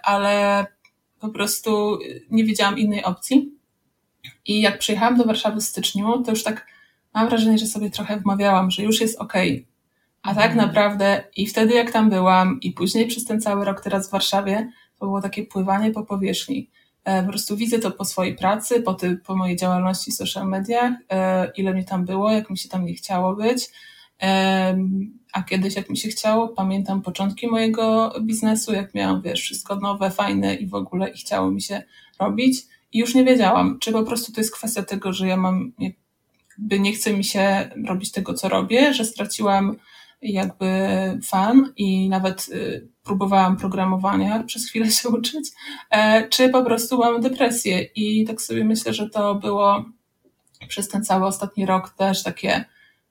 ale 0.04 0.66
po 1.20 1.30
prostu 1.30 2.00
nie 2.32 2.44
wiedziałam 2.44 2.80
innej 2.80 3.04
opcji. 3.04 3.52
I 4.46 4.62
jak 4.62 4.80
przyjechałam 4.80 5.18
do 5.18 5.24
Warszawy 5.24 5.62
w 5.62 5.64
styczniu, 5.64 6.24
to 6.24 6.32
już 6.32 6.44
tak 6.44 6.68
mam 7.14 7.30
wrażenie, 7.30 7.58
że 7.58 7.66
sobie 7.66 7.90
trochę 7.90 8.20
wmawiałam, 8.20 8.72
że 8.72 8.84
już 8.84 9.02
jest 9.02 9.20
okej, 9.20 9.52
okay 9.52 9.71
a 10.24 10.36
tak 10.36 10.56
naprawdę 10.56 11.24
i 11.36 11.48
wtedy 11.48 11.74
jak 11.74 11.92
tam 11.92 12.10
byłam 12.10 12.60
i 12.62 12.72
później 12.72 13.08
przez 13.08 13.26
ten 13.26 13.42
cały 13.42 13.66
rok 13.66 13.82
teraz 13.82 14.08
w 14.08 14.12
Warszawie, 14.12 14.72
to 15.00 15.06
było 15.06 15.22
takie 15.22 15.46
pływanie 15.46 15.92
po 15.92 16.04
powierzchni. 16.04 16.70
E, 17.04 17.24
po 17.24 17.30
prostu 17.30 17.58
widzę 17.58 17.80
to 17.80 17.92
po 17.92 18.06
swojej 18.06 18.36
pracy, 18.36 18.82
po, 18.82 18.94
ty, 18.94 19.18
po 19.18 19.36
mojej 19.36 19.56
działalności 19.56 20.12
w 20.12 20.16
social 20.16 20.48
mediach, 20.48 20.94
e, 21.10 21.52
ile 21.58 21.74
mi 21.74 21.86
tam 21.86 22.06
było, 22.06 22.32
jak 22.32 22.50
mi 22.50 22.58
się 22.58 22.70
tam 22.70 22.86
nie 22.86 22.94
chciało 22.94 23.36
być. 23.36 23.70
A 25.34 25.44
kiedyś 25.44 25.76
jak 25.76 25.90
mi 25.90 25.98
się 25.98 26.10
chciało, 26.10 26.48
pamiętam 26.48 27.02
początki 27.02 27.48
mojego 27.48 28.14
biznesu, 28.22 28.74
jak 28.74 28.94
miałam, 28.94 29.22
wiesz, 29.22 29.42
wszystko 29.42 29.76
nowe, 29.76 30.12
fajne 30.12 30.56
i 30.56 30.68
w 30.68 30.76
ogóle 30.76 31.10
i 31.10 31.18
chciało 31.18 31.52
mi 31.52 31.62
się 31.62 31.84
robić. 32.20 32.62
I 32.94 33.00
już 33.00 33.16
nie 33.16 33.24
wiedziałam, 33.24 33.80
czy 33.80 33.92
po 33.92 34.04
prostu 34.04 34.32
to 34.32 34.42
jest 34.42 34.56
kwestia 34.56 34.84
tego, 34.84 35.14
że 35.14 35.28
ja 35.28 35.38
mam, 35.38 35.72
jakby 35.80 36.80
nie 36.80 36.94
chce 36.94 37.14
mi 37.14 37.24
się 37.24 37.70
robić 37.86 38.12
tego, 38.12 38.34
co 38.34 38.50
robię, 38.50 38.94
że 38.94 39.06
straciłam 39.06 39.76
jakby 40.22 40.68
fan 41.24 41.74
i 41.78 42.10
nawet 42.10 42.50
y, 42.50 42.88
próbowałam 43.04 43.58
programowania 43.58 44.44
przez 44.44 44.68
chwilę 44.68 44.92
się 44.92 45.10
uczyć, 45.10 45.50
e, 45.90 46.30
czy 46.30 46.50
po 46.50 46.64
prostu 46.64 46.98
mam 46.98 47.22
depresję. 47.22 47.82
I 47.96 48.26
tak 48.26 48.42
sobie 48.42 48.64
myślę, 48.64 48.94
że 48.94 49.10
to 49.10 49.36
było 49.36 49.86
przez 50.68 50.90
ten 50.90 51.04
cały 51.04 51.26
ostatni 51.26 51.66
rok 51.66 51.90
też 51.90 52.24
takie 52.24 52.66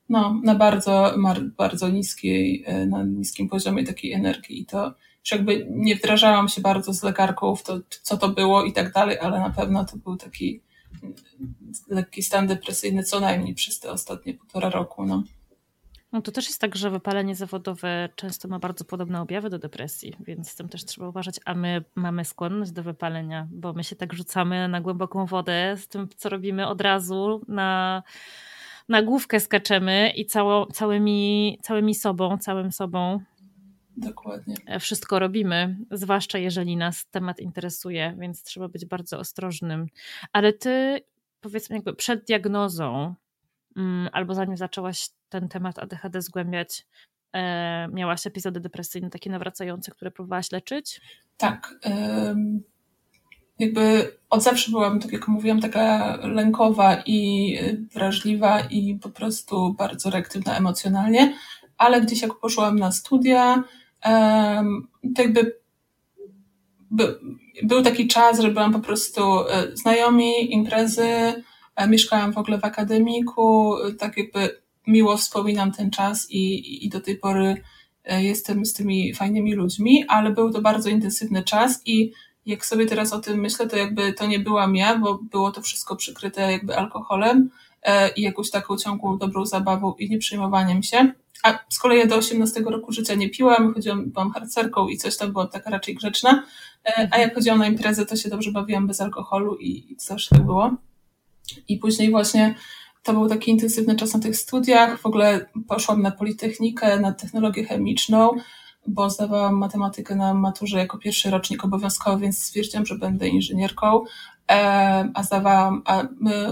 no, 0.08 0.40
na 0.42 0.54
bardzo, 0.54 1.14
bardzo 1.56 1.88
niskiej, 1.88 2.64
e, 2.66 2.86
na 2.86 3.02
niskim 3.02 3.48
poziomie 3.48 3.84
takiej 3.84 4.12
energii. 4.12 4.60
I 4.60 4.66
to 4.66 4.94
już 5.20 5.32
jakby 5.32 5.66
nie 5.70 5.96
wdrażałam 5.96 6.48
się 6.48 6.60
bardzo 6.60 6.92
z 6.92 7.02
lekarką 7.02 7.56
w 7.56 7.62
to, 7.62 7.80
co 8.02 8.16
to 8.16 8.28
było 8.28 8.64
i 8.64 8.72
tak 8.72 8.92
dalej, 8.92 9.18
ale 9.18 9.40
na 9.40 9.50
pewno 9.50 9.84
to 9.84 9.96
był 9.96 10.16
taki 10.16 10.60
lekki 11.88 12.22
stan 12.22 12.46
depresyjny 12.46 13.02
co 13.02 13.20
najmniej 13.20 13.54
przez 13.54 13.80
te 13.80 13.90
ostatnie 13.90 14.34
półtora 14.34 14.70
roku. 14.70 15.06
No. 15.06 15.22
No 16.12 16.22
to 16.22 16.32
też 16.32 16.46
jest 16.46 16.60
tak, 16.60 16.76
że 16.76 16.90
wypalenie 16.90 17.34
zawodowe 17.36 18.08
często 18.16 18.48
ma 18.48 18.58
bardzo 18.58 18.84
podobne 18.84 19.20
objawy 19.20 19.50
do 19.50 19.58
depresji, 19.58 20.16
więc 20.20 20.50
z 20.50 20.54
tym 20.54 20.68
też 20.68 20.84
trzeba 20.84 21.08
uważać, 21.08 21.40
a 21.44 21.54
my 21.54 21.84
mamy 21.94 22.24
skłonność 22.24 22.72
do 22.72 22.82
wypalenia, 22.82 23.48
bo 23.50 23.72
my 23.72 23.84
się 23.84 23.96
tak 23.96 24.12
rzucamy 24.12 24.68
na 24.68 24.80
głęboką 24.80 25.26
wodę 25.26 25.76
z 25.76 25.88
tym, 25.88 26.08
co 26.16 26.28
robimy 26.28 26.66
od 26.66 26.80
razu, 26.80 27.40
na, 27.48 28.02
na 28.88 29.02
główkę 29.02 29.40
skaczemy 29.40 30.12
i 30.16 30.26
cało, 30.26 30.66
całymi, 30.66 31.58
całymi 31.62 31.94
sobą, 31.94 32.38
całym 32.38 32.72
sobą 32.72 33.20
Dokładnie. 33.96 34.54
Wszystko 34.80 35.18
robimy, 35.18 35.76
zwłaszcza 35.90 36.38
jeżeli 36.38 36.76
nas 36.76 37.06
temat 37.06 37.40
interesuje, 37.40 38.16
więc 38.18 38.42
trzeba 38.42 38.68
być 38.68 38.86
bardzo 38.86 39.18
ostrożnym. 39.18 39.86
Ale 40.32 40.52
ty, 40.52 41.00
powiedzmy, 41.40 41.76
jakby 41.76 41.94
przed 41.94 42.24
diagnozą, 42.24 43.14
mm, 43.76 44.08
albo 44.12 44.34
zanim 44.34 44.56
zaczęłaś 44.56 45.08
ten 45.30 45.48
temat 45.48 45.78
ADHD 45.78 46.22
zgłębiać, 46.22 46.86
e, 47.32 47.88
miałaś 47.88 48.26
epizody 48.26 48.60
depresyjne 48.60 49.10
takie 49.10 49.30
nawracające, 49.30 49.90
które 49.90 50.10
próbowałaś 50.10 50.52
leczyć? 50.52 51.00
Tak. 51.36 51.74
Jakby 53.58 54.16
od 54.30 54.42
zawsze 54.42 54.70
byłam, 54.70 55.00
tak 55.00 55.12
jak 55.12 55.28
mówiłam, 55.28 55.60
taka 55.60 56.16
lękowa 56.22 57.02
i 57.06 57.58
wrażliwa 57.94 58.60
i 58.60 58.94
po 59.02 59.08
prostu 59.10 59.74
bardzo 59.74 60.10
reaktywna 60.10 60.56
emocjonalnie, 60.56 61.34
ale 61.78 62.00
gdzieś 62.00 62.22
jak 62.22 62.34
poszłam 62.34 62.78
na 62.78 62.92
studia, 62.92 63.64
to 65.16 65.22
jakby 65.22 65.60
był 67.62 67.82
taki 67.82 68.08
czas, 68.08 68.40
że 68.40 68.48
byłam 68.48 68.72
po 68.72 68.80
prostu 68.80 69.22
e, 69.22 69.76
znajomi, 69.76 70.54
imprezy, 70.54 71.08
e, 71.76 71.88
mieszkałam 71.88 72.32
w 72.32 72.38
ogóle 72.38 72.58
w 72.58 72.64
akademiku, 72.64 73.76
tak 73.98 74.16
jakby 74.16 74.59
miło 74.86 75.16
wspominam 75.16 75.72
ten 75.72 75.90
czas 75.90 76.30
i, 76.30 76.86
i 76.86 76.88
do 76.88 77.00
tej 77.00 77.16
pory 77.16 77.62
e, 78.04 78.24
jestem 78.24 78.66
z 78.66 78.72
tymi 78.72 79.14
fajnymi 79.14 79.54
ludźmi, 79.54 80.04
ale 80.08 80.30
był 80.30 80.52
to 80.52 80.60
bardzo 80.62 80.88
intensywny 80.88 81.42
czas 81.42 81.82
i 81.86 82.12
jak 82.46 82.66
sobie 82.66 82.86
teraz 82.86 83.12
o 83.12 83.20
tym 83.20 83.40
myślę, 83.40 83.66
to 83.66 83.76
jakby 83.76 84.12
to 84.12 84.26
nie 84.26 84.38
byłam 84.38 84.76
ja, 84.76 84.98
bo 84.98 85.18
było 85.22 85.50
to 85.50 85.62
wszystko 85.62 85.96
przykryte 85.96 86.52
jakby 86.52 86.76
alkoholem 86.76 87.50
e, 87.82 88.08
i 88.08 88.22
jakąś 88.22 88.50
taką 88.50 88.76
ciągłą 88.76 89.18
dobrą 89.18 89.46
zabawą 89.46 89.94
i 89.98 90.10
nieprzejmowaniem 90.10 90.82
się. 90.82 91.12
A 91.42 91.58
z 91.68 91.78
kolei 91.78 91.98
ja 91.98 92.06
do 92.06 92.16
18 92.16 92.60
roku 92.60 92.92
życia 92.92 93.14
nie 93.14 93.30
piłam, 93.30 93.74
chodziłam, 93.74 94.10
byłam 94.10 94.30
harcerką 94.30 94.88
i 94.88 94.96
coś 94.96 95.16
tam 95.16 95.32
byłam 95.32 95.48
taka 95.48 95.70
raczej 95.70 95.94
grzeczna, 95.94 96.42
e, 96.86 97.08
a 97.12 97.18
jak 97.18 97.34
chodziłam 97.34 97.58
na 97.58 97.66
imprezę, 97.66 98.06
to 98.06 98.16
się 98.16 98.28
dobrze 98.28 98.52
bawiłam 98.52 98.86
bez 98.86 99.00
alkoholu 99.00 99.56
i, 99.56 99.96
zawsze 99.98 100.36
tak 100.36 100.46
było. 100.46 100.70
I 101.68 101.76
później 101.76 102.10
właśnie 102.10 102.54
to 103.02 103.12
był 103.12 103.28
taki 103.28 103.50
intensywny 103.50 103.96
czas 103.96 104.14
na 104.14 104.20
tych 104.20 104.36
studiach. 104.36 105.00
W 105.00 105.06
ogóle 105.06 105.46
poszłam 105.68 106.02
na 106.02 106.10
Politechnikę, 106.10 107.00
na 107.00 107.12
technologię 107.12 107.64
chemiczną, 107.64 108.30
bo 108.86 109.10
zdawałam 109.10 109.54
matematykę 109.54 110.16
na 110.16 110.34
maturze 110.34 110.78
jako 110.78 110.98
pierwszy 110.98 111.30
rocznik 111.30 111.64
obowiązkowy, 111.64 112.22
więc 112.22 112.38
stwierdziłam, 112.38 112.86
że 112.86 112.98
będę 112.98 113.28
inżynierką. 113.28 114.04
a 115.14 115.22
zdawałam 115.22 115.82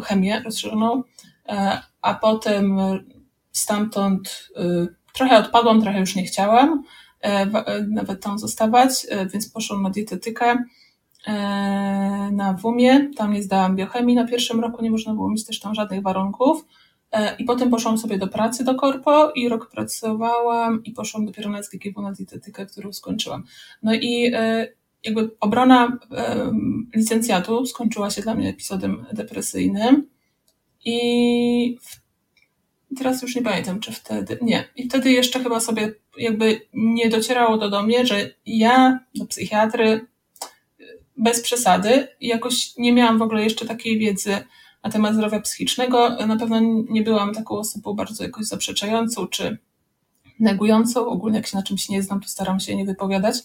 chemię 0.04 0.42
rozszerzoną, 0.44 1.02
a 2.02 2.14
potem 2.14 2.78
stamtąd 3.52 4.48
trochę 5.14 5.38
odpadłam, 5.38 5.82
trochę 5.82 6.00
już 6.00 6.16
nie 6.16 6.24
chciałam 6.24 6.82
nawet 7.88 8.22
tam 8.22 8.38
zostawać, 8.38 9.06
więc 9.32 9.50
poszłam 9.50 9.82
na 9.82 9.90
dietetykę 9.90 10.56
na 12.32 12.56
WUMie, 12.62 13.10
tam 13.16 13.32
nie 13.32 13.42
zdałam 13.42 13.76
biochemii 13.76 14.16
na 14.16 14.26
pierwszym 14.26 14.60
roku, 14.60 14.82
nie 14.82 14.90
można 14.90 15.14
było 15.14 15.30
mieć 15.30 15.46
też 15.46 15.60
tam 15.60 15.74
żadnych 15.74 16.02
warunków. 16.02 16.64
I 17.38 17.44
potem 17.44 17.70
poszłam 17.70 17.98
sobie 17.98 18.18
do 18.18 18.28
pracy 18.28 18.64
do 18.64 18.74
korpo 18.74 19.32
i 19.34 19.48
rok 19.48 19.70
pracowałam 19.70 20.84
i 20.84 20.92
poszłam 20.92 21.26
dopiero 21.26 21.50
na 21.50 21.62
SGGW 21.62 22.02
na 22.02 22.12
dietetykę, 22.12 22.66
którą 22.66 22.92
skończyłam. 22.92 23.44
No 23.82 23.94
i 23.94 24.32
jakby 25.04 25.30
obrona 25.40 25.98
licencjatu 26.96 27.66
skończyła 27.66 28.10
się 28.10 28.22
dla 28.22 28.34
mnie 28.34 28.48
epizodem 28.48 29.06
depresyjnym 29.12 30.08
i 30.84 31.78
teraz 32.98 33.22
już 33.22 33.36
nie 33.36 33.42
pamiętam, 33.42 33.80
czy 33.80 33.92
wtedy, 33.92 34.38
nie. 34.42 34.64
I 34.76 34.88
wtedy 34.88 35.10
jeszcze 35.10 35.40
chyba 35.40 35.60
sobie 35.60 35.92
jakby 36.18 36.60
nie 36.74 37.08
docierało 37.08 37.58
to 37.58 37.70
do 37.70 37.82
mnie, 37.82 38.06
że 38.06 38.30
ja 38.46 39.00
do 39.14 39.26
psychiatry 39.26 40.06
bez 41.18 41.40
przesady 41.42 42.08
jakoś 42.20 42.76
nie 42.76 42.92
miałam 42.92 43.18
w 43.18 43.22
ogóle 43.22 43.44
jeszcze 43.44 43.66
takiej 43.66 43.98
wiedzy 43.98 44.36
na 44.84 44.90
temat 44.90 45.14
zdrowia 45.14 45.40
psychicznego. 45.40 46.26
Na 46.26 46.36
pewno 46.36 46.60
nie 46.88 47.02
byłam 47.02 47.34
taką 47.34 47.58
osobą 47.58 47.94
bardzo 47.94 48.24
jakoś 48.24 48.46
zaprzeczającą 48.46 49.26
czy 49.26 49.58
negującą. 50.40 51.06
Ogólnie 51.06 51.36
jak 51.36 51.46
się 51.46 51.56
na 51.56 51.62
czymś 51.62 51.88
nie 51.88 52.02
znam, 52.02 52.20
to 52.20 52.28
staram 52.28 52.60
się 52.60 52.76
nie 52.76 52.84
wypowiadać. 52.84 53.36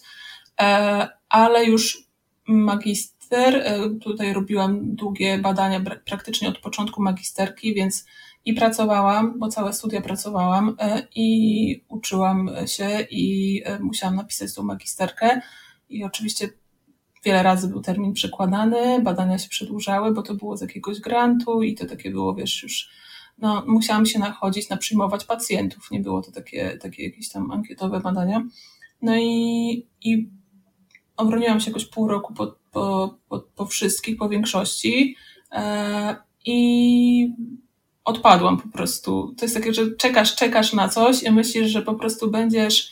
E, 0.60 1.08
ale 1.28 1.64
już 1.64 2.08
magister, 2.48 3.56
e, 3.56 3.90
tutaj 3.90 4.32
robiłam 4.32 4.94
długie 4.94 5.38
badania 5.38 5.80
praktycznie 6.04 6.48
od 6.48 6.58
początku 6.58 7.02
magisterki, 7.02 7.74
więc 7.74 8.04
i 8.44 8.54
pracowałam, 8.54 9.38
bo 9.38 9.48
całe 9.48 9.72
studia 9.72 10.00
pracowałam 10.00 10.76
e, 10.78 11.02
i 11.14 11.84
uczyłam 11.88 12.50
się 12.66 13.06
i 13.10 13.62
musiałam 13.80 14.16
napisać 14.16 14.54
tą 14.54 14.62
magisterkę 14.62 15.40
i 15.88 16.04
oczywiście 16.04 16.48
wiele 17.24 17.42
razy 17.42 17.68
był 17.68 17.80
termin 17.80 18.12
przekładany, 18.12 19.02
badania 19.02 19.38
się 19.38 19.48
przedłużały, 19.48 20.12
bo 20.12 20.22
to 20.22 20.34
było 20.34 20.56
z 20.56 20.60
jakiegoś 20.60 21.00
grantu 21.00 21.62
i 21.62 21.74
to 21.74 21.86
takie 21.86 22.10
było, 22.10 22.34
wiesz, 22.34 22.62
już 22.62 22.90
no, 23.38 23.64
musiałam 23.66 24.06
się 24.06 24.18
nachodzić 24.18 24.68
na 24.68 24.76
przyjmować 24.76 25.24
pacjentów, 25.24 25.90
nie 25.90 26.00
było 26.00 26.22
to 26.22 26.32
takie, 26.32 26.78
takie 26.82 27.04
jakieś 27.04 27.28
tam 27.28 27.50
ankietowe 27.50 28.00
badania. 28.00 28.44
No 29.02 29.16
i, 29.16 29.86
i 30.02 30.30
obroniłam 31.16 31.60
się 31.60 31.70
jakoś 31.70 31.86
pół 31.86 32.08
roku 32.08 32.34
po, 32.34 32.56
po, 32.70 33.14
po, 33.28 33.40
po 33.40 33.66
wszystkich, 33.66 34.16
po 34.16 34.28
większości 34.28 35.16
e, 35.52 36.16
i 36.44 37.34
odpadłam 38.04 38.56
po 38.56 38.68
prostu. 38.68 39.34
To 39.38 39.44
jest 39.44 39.54
takie, 39.54 39.74
że 39.74 39.96
czekasz, 39.96 40.34
czekasz 40.34 40.72
na 40.72 40.88
coś 40.88 41.22
i 41.22 41.30
myślisz, 41.30 41.70
że 41.70 41.82
po 41.82 41.94
prostu 41.94 42.30
będziesz 42.30 42.90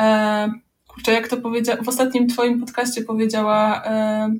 e, 0.00 0.52
kurczę, 0.94 1.12
jak 1.12 1.28
to 1.28 1.36
powiedziała, 1.36 1.82
w 1.82 1.88
ostatnim 1.88 2.28
twoim 2.28 2.60
podcaście 2.60 3.02
powiedziała 3.02 3.84
e, 3.84 4.34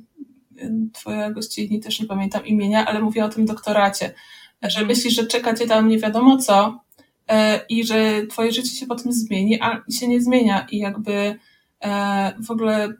twoja 0.93 1.31
gościni, 1.31 1.79
też 1.79 1.99
nie 1.99 2.07
pamiętam 2.07 2.45
imienia, 2.45 2.85
ale 2.85 3.01
mówiła 3.01 3.25
o 3.25 3.29
tym 3.29 3.45
doktoracie, 3.45 4.13
że 4.61 4.67
mhm. 4.67 4.87
myślisz, 4.87 5.13
że 5.13 5.27
czeka 5.27 5.53
cię 5.53 5.67
tam 5.67 5.87
nie 5.87 5.99
wiadomo 5.99 6.37
co 6.37 6.79
e, 7.27 7.65
i 7.69 7.85
że 7.85 8.27
twoje 8.27 8.51
życie 8.51 8.75
się 8.75 8.85
potem 8.85 9.13
zmieni, 9.13 9.61
a 9.61 9.81
się 9.91 10.07
nie 10.07 10.21
zmienia 10.21 10.67
i 10.71 10.77
jakby 10.77 11.39
e, 11.83 12.33
w 12.39 12.51
ogóle 12.51 12.93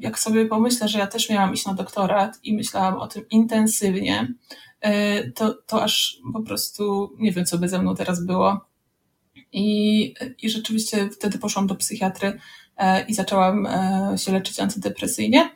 jak 0.00 0.18
sobie 0.18 0.46
pomyślę, 0.46 0.88
że 0.88 0.98
ja 0.98 1.06
też 1.06 1.30
miałam 1.30 1.54
iść 1.54 1.66
na 1.66 1.74
doktorat 1.74 2.38
i 2.42 2.54
myślałam 2.54 2.94
o 2.94 3.06
tym 3.06 3.28
intensywnie, 3.30 4.34
e, 4.80 5.30
to, 5.30 5.54
to 5.66 5.82
aż 5.82 6.18
po 6.32 6.42
prostu 6.42 7.12
nie 7.18 7.32
wiem, 7.32 7.44
co 7.44 7.58
by 7.58 7.68
ze 7.68 7.82
mną 7.82 7.94
teraz 7.94 8.26
było. 8.26 8.60
I, 9.52 10.14
I 10.42 10.50
rzeczywiście 10.50 11.10
wtedy 11.10 11.38
poszłam 11.38 11.66
do 11.66 11.74
psychiatry 11.74 12.38
i 13.08 13.14
zaczęłam 13.14 13.66
e, 13.66 14.14
się 14.18 14.32
leczyć 14.32 14.60
antydepresyjnie. 14.60 15.50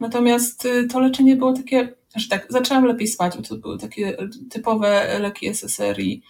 Natomiast 0.00 0.64
y, 0.64 0.86
to 0.86 1.00
leczenie 1.00 1.36
było 1.36 1.52
takie, 1.52 1.94
że 2.16 2.28
tak, 2.28 2.46
zaczęłam 2.50 2.84
lepiej 2.84 3.08
spać, 3.08 3.36
bo 3.36 3.42
to 3.42 3.56
były 3.56 3.78
takie 3.78 4.16
typowe 4.50 5.18
leki 5.18 5.46
SSRI. 5.48 6.22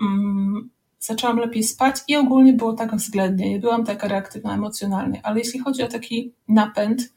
Mm, 0.00 0.70
zaczęłam 0.98 1.38
lepiej 1.38 1.62
spać 1.62 1.96
i 2.08 2.16
ogólnie 2.16 2.52
było 2.52 2.72
tak 2.72 2.96
względnie, 2.96 3.50
nie 3.50 3.58
byłam 3.58 3.84
taka 3.84 4.08
reaktywna 4.08 4.54
emocjonalnie, 4.54 5.20
ale 5.22 5.38
jeśli 5.38 5.60
chodzi 5.60 5.82
o 5.82 5.88
taki 5.88 6.32
napęd, 6.48 7.12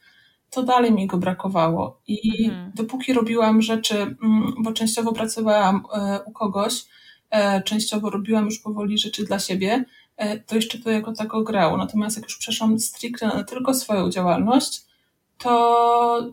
to 0.50 0.62
dalej 0.62 0.92
mi 0.92 1.06
go 1.06 1.18
brakowało. 1.18 2.00
I 2.06 2.44
mhm. 2.44 2.72
dopóki 2.74 3.12
robiłam 3.12 3.62
rzeczy, 3.62 3.96
mm, 3.96 4.54
bo 4.58 4.72
częściowo 4.72 5.12
pracowałam 5.12 5.82
e, 5.94 6.20
u 6.26 6.32
kogoś, 6.32 6.84
częściowo 7.64 8.10
robiłam 8.10 8.44
już 8.44 8.58
powoli 8.58 8.98
rzeczy 8.98 9.24
dla 9.24 9.38
siebie, 9.38 9.84
E, 9.84 10.01
to 10.46 10.54
jeszcze 10.54 10.78
to 10.78 10.90
jako 10.90 11.12
tako 11.12 11.42
grało. 11.42 11.76
Natomiast 11.76 12.16
jak 12.16 12.24
już 12.24 12.38
przeszłam 12.38 12.78
stricte 12.78 13.26
na 13.26 13.44
tylko 13.44 13.74
swoją 13.74 14.10
działalność, 14.10 14.84
to, 15.38 16.30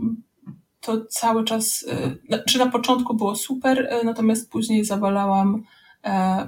to 0.82 1.06
cały 1.06 1.44
czas, 1.44 1.86
e, 2.32 2.44
czy 2.44 2.60
na 2.60 2.68
początku 2.68 3.14
było 3.14 3.36
super, 3.36 3.88
e, 3.90 4.04
natomiast 4.04 4.52
później 4.52 4.86
zawalałam, 4.86 5.64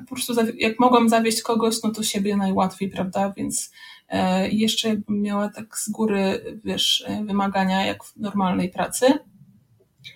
po 0.10 0.16
prostu 0.16 0.34
jak 0.58 0.80
mogłam 0.80 1.10
zawieść 1.10 1.42
kogoś, 1.42 1.84
no 1.84 1.92
to 1.92 2.04
siebie 2.04 2.38
najłatwiej, 2.38 2.90
prawda, 2.90 3.34
więc 3.38 3.72
jeszcze 4.52 4.90
jakbym 4.90 5.22
miała 5.22 5.50
tak 5.50 5.78
z 5.78 5.90
góry, 5.90 6.46
wiesz, 6.64 7.06
wymagania 7.26 7.86
jak 7.86 8.04
w 8.04 8.18
normalnej 8.18 8.70
pracy, 8.70 9.06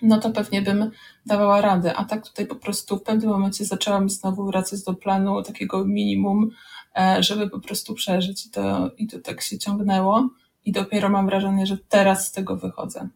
no 0.02 0.18
to 0.18 0.30
pewnie 0.30 0.62
bym 0.62 0.90
dawała 1.26 1.60
radę, 1.60 1.94
a 1.94 2.04
tak 2.04 2.28
tutaj 2.28 2.46
po 2.46 2.54
prostu 2.54 2.96
w 2.96 3.02
pewnym 3.02 3.30
momencie 3.30 3.64
zaczęłam 3.64 4.08
znowu 4.08 4.46
wracać 4.46 4.82
do 4.82 4.94
planu 4.94 5.42
takiego 5.42 5.84
minimum, 5.84 6.50
E, 6.50 6.75
żeby 7.20 7.50
po 7.50 7.60
prostu 7.60 7.94
przeżyć. 7.94 8.46
I 8.46 8.50
to, 8.50 8.90
I 8.98 9.06
to 9.06 9.18
tak 9.18 9.42
się 9.42 9.58
ciągnęło. 9.58 10.30
I 10.64 10.72
dopiero 10.72 11.08
mam 11.08 11.26
wrażenie, 11.26 11.66
że 11.66 11.78
teraz 11.88 12.28
z 12.28 12.32
tego 12.32 12.56
wychodzę. 12.56 13.08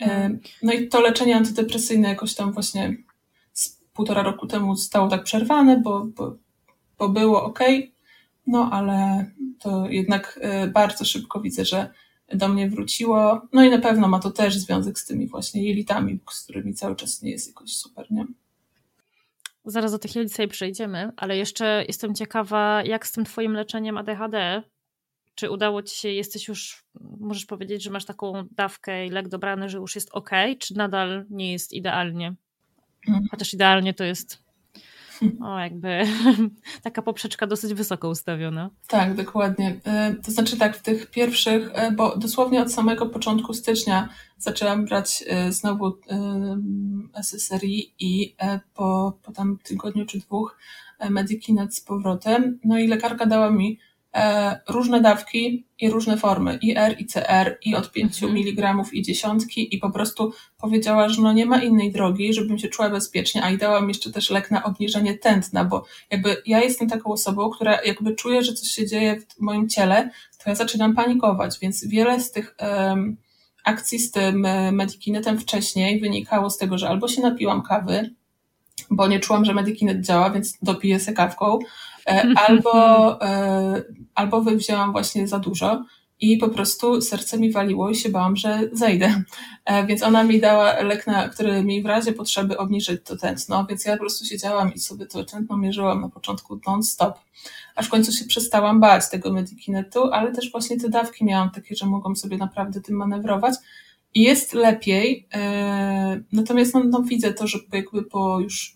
E, 0.00 0.38
no 0.62 0.72
i 0.72 0.88
to 0.88 1.00
leczenie 1.00 1.36
antydepresyjne 1.36 2.08
jakoś 2.08 2.34
tam 2.34 2.52
właśnie 2.52 2.96
z 3.52 3.80
półtora 3.92 4.22
roku 4.22 4.46
temu 4.46 4.76
zostało 4.76 5.08
tak 5.08 5.24
przerwane, 5.24 5.80
bo, 5.80 6.04
bo, 6.04 6.36
bo 6.98 7.08
było 7.08 7.44
ok, 7.44 7.60
no 8.46 8.70
ale 8.72 9.26
to 9.58 9.88
jednak 9.88 10.38
e, 10.42 10.66
bardzo 10.66 11.04
szybko 11.04 11.40
widzę, 11.40 11.64
że 11.64 11.90
do 12.34 12.48
mnie 12.48 12.70
wróciło. 12.70 13.40
No 13.52 13.64
i 13.64 13.70
na 13.70 13.78
pewno 13.78 14.08
ma 14.08 14.18
to 14.18 14.30
też 14.30 14.58
związek 14.58 14.98
z 14.98 15.06
tymi 15.06 15.28
właśnie 15.28 15.62
jelitami, 15.62 16.18
z 16.30 16.42
którymi 16.42 16.74
cały 16.74 16.96
czas 16.96 17.22
nie 17.22 17.30
jest 17.30 17.48
jakoś 17.48 17.76
super, 17.76 18.06
nie? 18.10 18.26
Zaraz 19.66 19.92
do 19.92 20.08
jelit 20.14 20.34
sobie 20.34 20.48
przejdziemy, 20.48 21.12
ale 21.16 21.36
jeszcze 21.36 21.84
jestem 21.88 22.14
ciekawa, 22.14 22.82
jak 22.84 23.06
z 23.06 23.12
tym 23.12 23.24
twoim 23.24 23.52
leczeniem 23.52 23.98
ADHD? 23.98 24.62
Czy 25.34 25.50
udało 25.50 25.82
ci 25.82 25.96
się, 25.96 26.08
jesteś 26.08 26.48
już, 26.48 26.84
możesz 27.20 27.46
powiedzieć, 27.46 27.82
że 27.82 27.90
masz 27.90 28.04
taką 28.04 28.32
dawkę 28.50 29.06
i 29.06 29.10
lek 29.10 29.28
dobrany, 29.28 29.68
że 29.68 29.78
już 29.78 29.94
jest 29.94 30.08
ok, 30.12 30.30
czy 30.58 30.76
nadal 30.76 31.26
nie 31.30 31.52
jest 31.52 31.72
idealnie? 31.72 32.34
Chociaż 33.30 33.54
idealnie 33.54 33.94
to 33.94 34.04
jest 34.04 34.45
o, 35.44 35.58
jakby 35.58 36.02
taka 36.82 37.02
poprzeczka 37.02 37.46
dosyć 37.46 37.74
wysoko 37.74 38.08
ustawiona. 38.08 38.70
Tak, 38.88 39.14
dokładnie. 39.14 39.80
E, 39.84 40.14
to 40.14 40.30
znaczy 40.30 40.56
tak, 40.56 40.76
w 40.76 40.82
tych 40.82 41.10
pierwszych, 41.10 41.70
e, 41.72 41.92
bo 41.92 42.16
dosłownie 42.16 42.62
od 42.62 42.72
samego 42.72 43.06
początku 43.06 43.54
stycznia 43.54 44.08
zaczęłam 44.38 44.84
brać 44.84 45.24
e, 45.26 45.52
znowu 45.52 45.98
SSRI 47.14 47.94
i 47.98 48.36
po, 48.74 49.18
po 49.22 49.32
tam 49.32 49.58
tygodniu 49.62 50.06
czy 50.06 50.18
dwóch 50.18 50.58
Medikinet 51.10 51.74
z 51.74 51.80
powrotem. 51.80 52.58
No 52.64 52.78
i 52.78 52.86
lekarka 52.88 53.26
dała 53.26 53.50
mi 53.50 53.78
różne 54.68 55.00
dawki 55.00 55.66
i 55.80 55.90
różne 55.90 56.16
formy, 56.16 56.58
i 56.62 56.76
R, 56.76 56.96
i 56.98 57.06
CR, 57.06 57.58
i 57.64 57.74
od 57.74 57.92
5 57.92 58.22
mhm. 58.22 58.38
mg, 58.38 58.84
i 58.92 59.02
dziesiątki, 59.02 59.74
i 59.74 59.78
po 59.78 59.90
prostu 59.90 60.32
powiedziała, 60.58 61.08
że 61.08 61.22
no 61.22 61.32
nie 61.32 61.46
ma 61.46 61.62
innej 61.62 61.92
drogi, 61.92 62.34
żebym 62.34 62.58
się 62.58 62.68
czuła 62.68 62.90
bezpiecznie, 62.90 63.44
a 63.44 63.50
i 63.50 63.58
dała 63.58 63.80
mi 63.80 63.88
jeszcze 63.88 64.12
też 64.12 64.30
lek 64.30 64.50
na 64.50 64.64
obniżenie 64.64 65.18
tętna, 65.18 65.64
bo 65.64 65.84
jakby 66.10 66.36
ja 66.46 66.62
jestem 66.62 66.88
taką 66.88 67.12
osobą, 67.12 67.50
która 67.50 67.78
jakby 67.84 68.14
czuje, 68.14 68.42
że 68.42 68.52
coś 68.52 68.68
się 68.68 68.86
dzieje 68.86 69.20
w 69.20 69.40
moim 69.40 69.68
ciele, 69.68 70.10
to 70.44 70.50
ja 70.50 70.54
zaczynam 70.54 70.94
panikować, 70.94 71.58
więc 71.62 71.86
wiele 71.86 72.20
z 72.20 72.32
tych 72.32 72.56
um, 72.60 73.16
akcji 73.64 73.98
z 73.98 74.10
tym 74.10 74.44
e, 74.44 74.72
Medikinetem 74.72 75.38
wcześniej 75.38 76.00
wynikało 76.00 76.50
z 76.50 76.58
tego, 76.58 76.78
że 76.78 76.88
albo 76.88 77.08
się 77.08 77.22
napiłam 77.22 77.62
kawy, 77.62 78.14
bo 78.90 79.06
nie 79.08 79.20
czułam, 79.20 79.44
że 79.44 79.54
Medikinet 79.54 80.00
działa, 80.00 80.30
więc 80.30 80.58
dopiję 80.62 81.00
se 81.00 81.12
kawką, 81.12 81.58
E, 81.58 81.95
albo, 82.46 83.20
e, 83.22 83.82
albo 84.14 84.40
wzięłam 84.40 84.92
właśnie 84.92 85.28
za 85.28 85.38
dużo 85.38 85.84
i 86.20 86.36
po 86.36 86.48
prostu 86.48 87.00
serce 87.00 87.38
mi 87.38 87.52
waliło 87.52 87.90
i 87.90 87.94
się 87.94 88.08
bałam, 88.08 88.36
że 88.36 88.60
zejdę. 88.72 89.22
E, 89.64 89.86
więc 89.86 90.02
ona 90.02 90.24
mi 90.24 90.40
dała 90.40 90.82
lek, 90.82 91.06
na, 91.06 91.28
który 91.28 91.62
mi 91.62 91.82
w 91.82 91.86
razie 91.86 92.12
potrzeby 92.12 92.58
obniżyć 92.58 93.00
to 93.04 93.16
tętno, 93.16 93.66
więc 93.68 93.84
ja 93.84 93.92
po 93.92 94.00
prostu 94.00 94.24
siedziałam 94.24 94.74
i 94.74 94.78
sobie 94.78 95.06
to 95.06 95.24
tętno 95.24 95.56
mierzyłam 95.56 96.00
na 96.00 96.08
początku 96.08 96.60
non-stop, 96.66 97.18
aż 97.74 97.86
w 97.86 97.90
końcu 97.90 98.12
się 98.12 98.24
przestałam 98.24 98.80
bać 98.80 99.10
tego 99.10 99.32
medikinetu, 99.32 100.12
ale 100.12 100.32
też 100.32 100.50
właśnie 100.52 100.80
te 100.80 100.88
dawki 100.88 101.24
miałam 101.24 101.50
takie, 101.50 101.76
że 101.76 101.86
mogłam 101.86 102.16
sobie 102.16 102.36
naprawdę 102.36 102.80
tym 102.80 102.96
manewrować 102.96 103.54
i 104.14 104.22
jest 104.22 104.52
lepiej. 104.52 105.28
Natomiast 106.32 106.74
no, 106.74 106.84
no, 106.84 107.02
widzę 107.02 107.32
to, 107.32 107.46
że 107.46 107.58
jakby 107.72 108.02
po 108.02 108.40
już 108.40 108.74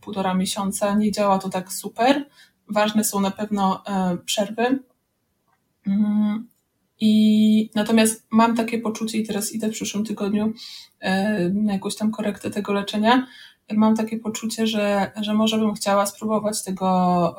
półtora 0.00 0.34
miesiąca 0.34 0.94
nie 0.94 1.12
działa 1.12 1.38
to 1.38 1.48
tak 1.48 1.72
super. 1.72 2.24
Ważne 2.68 3.04
są 3.04 3.20
na 3.20 3.30
pewno 3.30 3.82
przerwy. 4.24 4.78
Mm, 5.86 6.48
I 7.00 7.70
natomiast 7.74 8.26
mam 8.30 8.56
takie 8.56 8.78
poczucie, 8.78 9.18
i 9.18 9.26
teraz 9.26 9.52
idę 9.52 9.68
w 9.68 9.72
przyszłym 9.72 10.04
tygodniu 10.04 10.52
na 11.52 11.72
jakąś 11.72 11.96
tam 11.96 12.10
korektę 12.10 12.50
tego 12.50 12.72
leczenia. 12.72 13.26
Mam 13.72 13.96
takie 13.96 14.18
poczucie, 14.18 14.66
że, 14.66 15.12
że 15.20 15.34
może 15.34 15.58
bym 15.58 15.74
chciała 15.74 16.06
spróbować 16.06 16.64
tego 16.64 17.34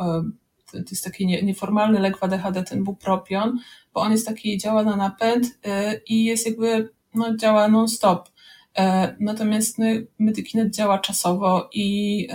to 0.72 0.78
jest 0.92 1.04
taki 1.04 1.28
nieformalny 1.44 2.00
lek 2.00 2.18
w 2.18 2.24
ADHD, 2.24 2.64
ten 2.64 2.84
bupropion, 2.84 3.60
bo 3.94 4.02
on 4.02 4.12
jest 4.12 4.28
taki, 4.28 4.58
działa 4.58 4.84
na 4.84 4.96
napęd 4.96 5.60
i 6.08 6.26
jest 6.26 6.46
jakby, 6.46 6.90
no 7.16 7.38
działa 7.38 7.68
non-stop. 7.68 8.30
Natomiast 9.20 9.80
no, 9.80 9.86
medykinet 10.20 10.76
działa 10.76 11.00
czasowo 11.00 11.70
i 11.74 12.28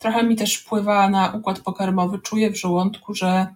trochę 0.00 0.22
mi 0.22 0.36
też 0.36 0.56
wpływa 0.56 1.10
na 1.10 1.32
układ 1.32 1.60
pokarmowy. 1.60 2.18
Czuję 2.18 2.50
w 2.50 2.56
żołądku, 2.56 3.14
że 3.14 3.46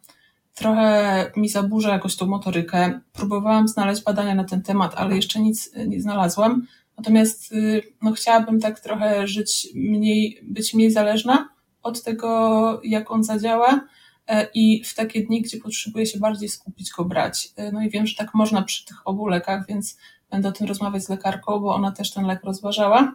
trochę 0.55 1.33
mi 1.37 1.49
zaburza 1.49 1.93
jakoś 1.93 2.17
tą 2.17 2.27
motorykę. 2.27 3.01
Próbowałam 3.13 3.69
znaleźć 3.69 4.03
badania 4.03 4.35
na 4.35 4.45
ten 4.45 4.63
temat, 4.63 4.93
ale 4.97 5.17
jeszcze 5.17 5.41
nic 5.41 5.71
nie 5.87 6.01
znalazłam. 6.01 6.67
Natomiast 6.99 7.55
no, 8.03 8.13
chciałabym 8.13 8.61
tak 8.61 8.81
trochę 8.81 9.27
żyć 9.27 9.69
mniej, 9.75 10.41
być 10.43 10.75
mniej 10.75 10.91
zależna 10.91 11.49
od 11.83 12.03
tego, 12.03 12.81
jak 12.85 13.11
on 13.11 13.25
zadziała 13.25 13.81
e, 14.27 14.49
i 14.55 14.85
w 14.85 14.95
takie 14.95 15.27
dni, 15.27 15.43
gdzie 15.43 15.59
potrzebuję 15.59 16.07
się 16.07 16.19
bardziej 16.19 16.49
skupić, 16.49 16.91
go 16.91 17.05
brać. 17.05 17.49
E, 17.57 17.73
no 17.73 17.83
i 17.83 17.91
wiem, 17.91 18.07
że 18.07 18.17
tak 18.17 18.35
można 18.35 18.63
przy 18.63 18.85
tych 18.85 19.09
obu 19.09 19.27
lekach, 19.27 19.67
więc 19.69 19.99
będę 20.31 20.49
o 20.49 20.53
tym 20.53 20.67
rozmawiać 20.67 21.05
z 21.05 21.09
lekarką, 21.09 21.61
bo 21.61 21.75
ona 21.75 21.93
też 21.93 22.11
ten 22.11 22.27
lek 22.27 22.45
rozważała 22.45 23.15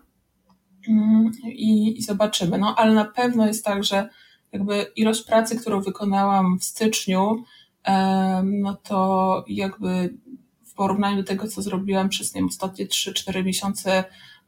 i, 1.44 1.98
i 1.98 2.02
zobaczymy. 2.02 2.58
No 2.58 2.76
ale 2.76 2.94
na 2.94 3.06
pewno 3.06 3.48
jest 3.48 3.65
tak, 3.65 3.84
że 3.84 4.10
jakby 4.52 4.92
ilość 4.96 5.24
pracy, 5.24 5.60
którą 5.60 5.82
wykonałam 5.82 6.60
w 6.60 6.63
styczniu, 6.63 7.44
e, 7.88 8.44
no 8.44 8.74
to 8.74 9.46
jakby 9.48 10.13
w 10.65 10.74
porównaniu 10.74 11.18
do 11.18 11.24
tego, 11.24 11.48
co 11.48 11.62
zrobiłam 11.62 12.10
przez 12.10 12.36
nie 12.36 12.46
ostatnie 12.46 12.86
3-4 12.86 13.46
miesiące 13.46 14.04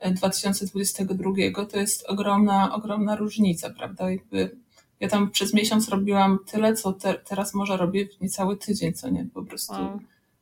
2022 0.10 1.65
to 1.72 1.80
jest 1.80 2.06
ogromna, 2.08 2.76
ogromna 2.76 3.15
różnica, 3.15 3.70
prawda? 3.70 4.12
Jakby 4.12 4.58
ja 5.00 5.08
tam 5.08 5.32
przez 5.32 5.54
miesiąc 5.54 5.89
robiłam 5.89 6.39
tyle, 6.46 6.74
co 6.74 6.94
te, 6.94 7.13
teraz 7.13 7.54
może 7.54 7.78
robię 7.78 8.08
w 8.08 8.22
niecały 8.22 8.58
tydzień, 8.58 8.94
co 8.94 9.10
nie? 9.10 9.26
Po 9.34 9.44
prostu. 9.44 9.74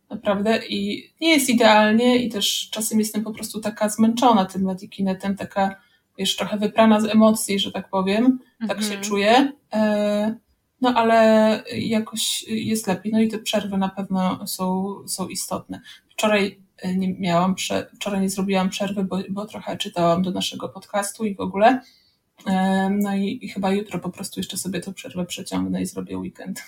Naprawdę 0.10 0.60
i 0.70 1.10
nie 1.22 1.30
jest 1.30 1.50
idealnie 1.50 2.18
i 2.18 2.30
też 2.30 2.70
czasem 2.72 3.00
jestem 3.00 3.24
po 3.24 3.32
prostu 3.32 3.62
taka 3.62 3.90
zmęczona 3.90 4.46
tym 4.46 4.62
medikinetem, 4.62 5.36
taka 5.36 5.76
wiesz, 6.18 6.36
trochę 6.36 6.58
wyprana 6.58 7.02
z 7.02 7.06
emocji, 7.06 7.60
że 7.60 7.72
tak 7.72 7.90
powiem, 7.90 8.40
tak 8.68 8.78
się 8.80 8.86
mhm. 8.86 9.02
czuję. 9.02 9.54
E, 9.74 10.36
no 10.82 10.94
ale 10.96 11.64
jakoś 11.76 12.44
jest 12.48 12.88
lepiej. 12.88 13.12
No 13.12 13.22
i 13.22 13.28
te 13.28 13.40
przerwy 13.40 13.78
na 13.78 13.90
pewno 13.90 14.48
są, 14.48 14.96
są 15.08 15.28
istotne. 15.28 15.82
Wczoraj 16.10 16.60
nie 16.96 17.14
miałam, 17.14 17.56
prze, 17.56 17.90
wczoraj 17.96 18.22
nie 18.22 18.30
zrobiłam 18.30 18.70
przerwy, 18.70 19.04
bo, 19.04 19.20
bo 19.30 19.46
trochę 19.46 19.78
czytałam 19.78 20.22
do 20.22 20.32
naszego 20.32 20.70
podcastu 20.70 21.26
i 21.26 21.36
w 21.36 21.40
ogóle. 21.40 21.82
No 22.92 23.16
i, 23.16 23.40
i 23.42 23.50
chyba 23.50 23.72
jutro 23.72 24.00
po 24.00 24.10
prostu 24.10 24.40
jeszcze 24.40 24.58
sobie 24.58 24.80
tę 24.80 24.94
przerwę 24.94 25.26
przeciągnę 25.26 25.82
i 25.82 25.86
zrobię 25.86 26.18
weekend. 26.18 26.64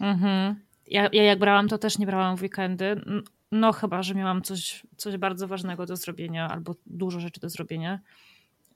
Mhm. 0.00 0.60
Ja, 0.90 1.08
ja 1.12 1.22
jak 1.22 1.38
brałam, 1.38 1.68
to 1.68 1.78
też 1.78 1.98
nie 1.98 2.06
brałam 2.06 2.36
w 2.36 2.42
weekendy. 2.42 3.04
No 3.52 3.72
chyba, 3.72 4.02
że 4.02 4.14
miałam 4.14 4.42
coś, 4.42 4.86
coś 4.96 5.16
bardzo 5.16 5.48
ważnego 5.48 5.86
do 5.86 5.96
zrobienia 5.96 6.48
albo 6.48 6.74
dużo 6.86 7.20
rzeczy 7.20 7.40
do 7.40 7.48
zrobienia. 7.48 8.00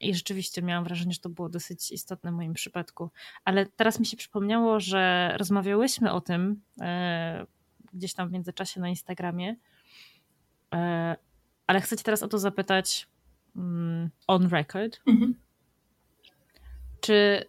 I 0.00 0.14
rzeczywiście 0.14 0.62
miałam 0.62 0.84
wrażenie, 0.84 1.12
że 1.12 1.20
to 1.20 1.28
było 1.28 1.48
dosyć 1.48 1.92
istotne 1.92 2.30
w 2.30 2.34
moim 2.34 2.54
przypadku. 2.54 3.10
Ale 3.44 3.66
teraz 3.66 4.00
mi 4.00 4.06
się 4.06 4.16
przypomniało, 4.16 4.80
że 4.80 5.34
rozmawiałyśmy 5.38 6.12
o 6.12 6.20
tym 6.20 6.60
e, 6.80 7.46
gdzieś 7.92 8.14
tam 8.14 8.28
w 8.28 8.32
międzyczasie 8.32 8.80
na 8.80 8.88
Instagramie, 8.88 9.56
E, 10.74 11.16
ale 11.66 11.80
chcę 11.80 11.96
cię 11.96 12.02
teraz 12.04 12.22
o 12.22 12.28
to 12.28 12.38
zapytać 12.38 13.08
mm, 13.56 14.10
on 14.26 14.48
record. 14.48 15.00
Mhm. 15.06 15.34
Czy 17.00 17.44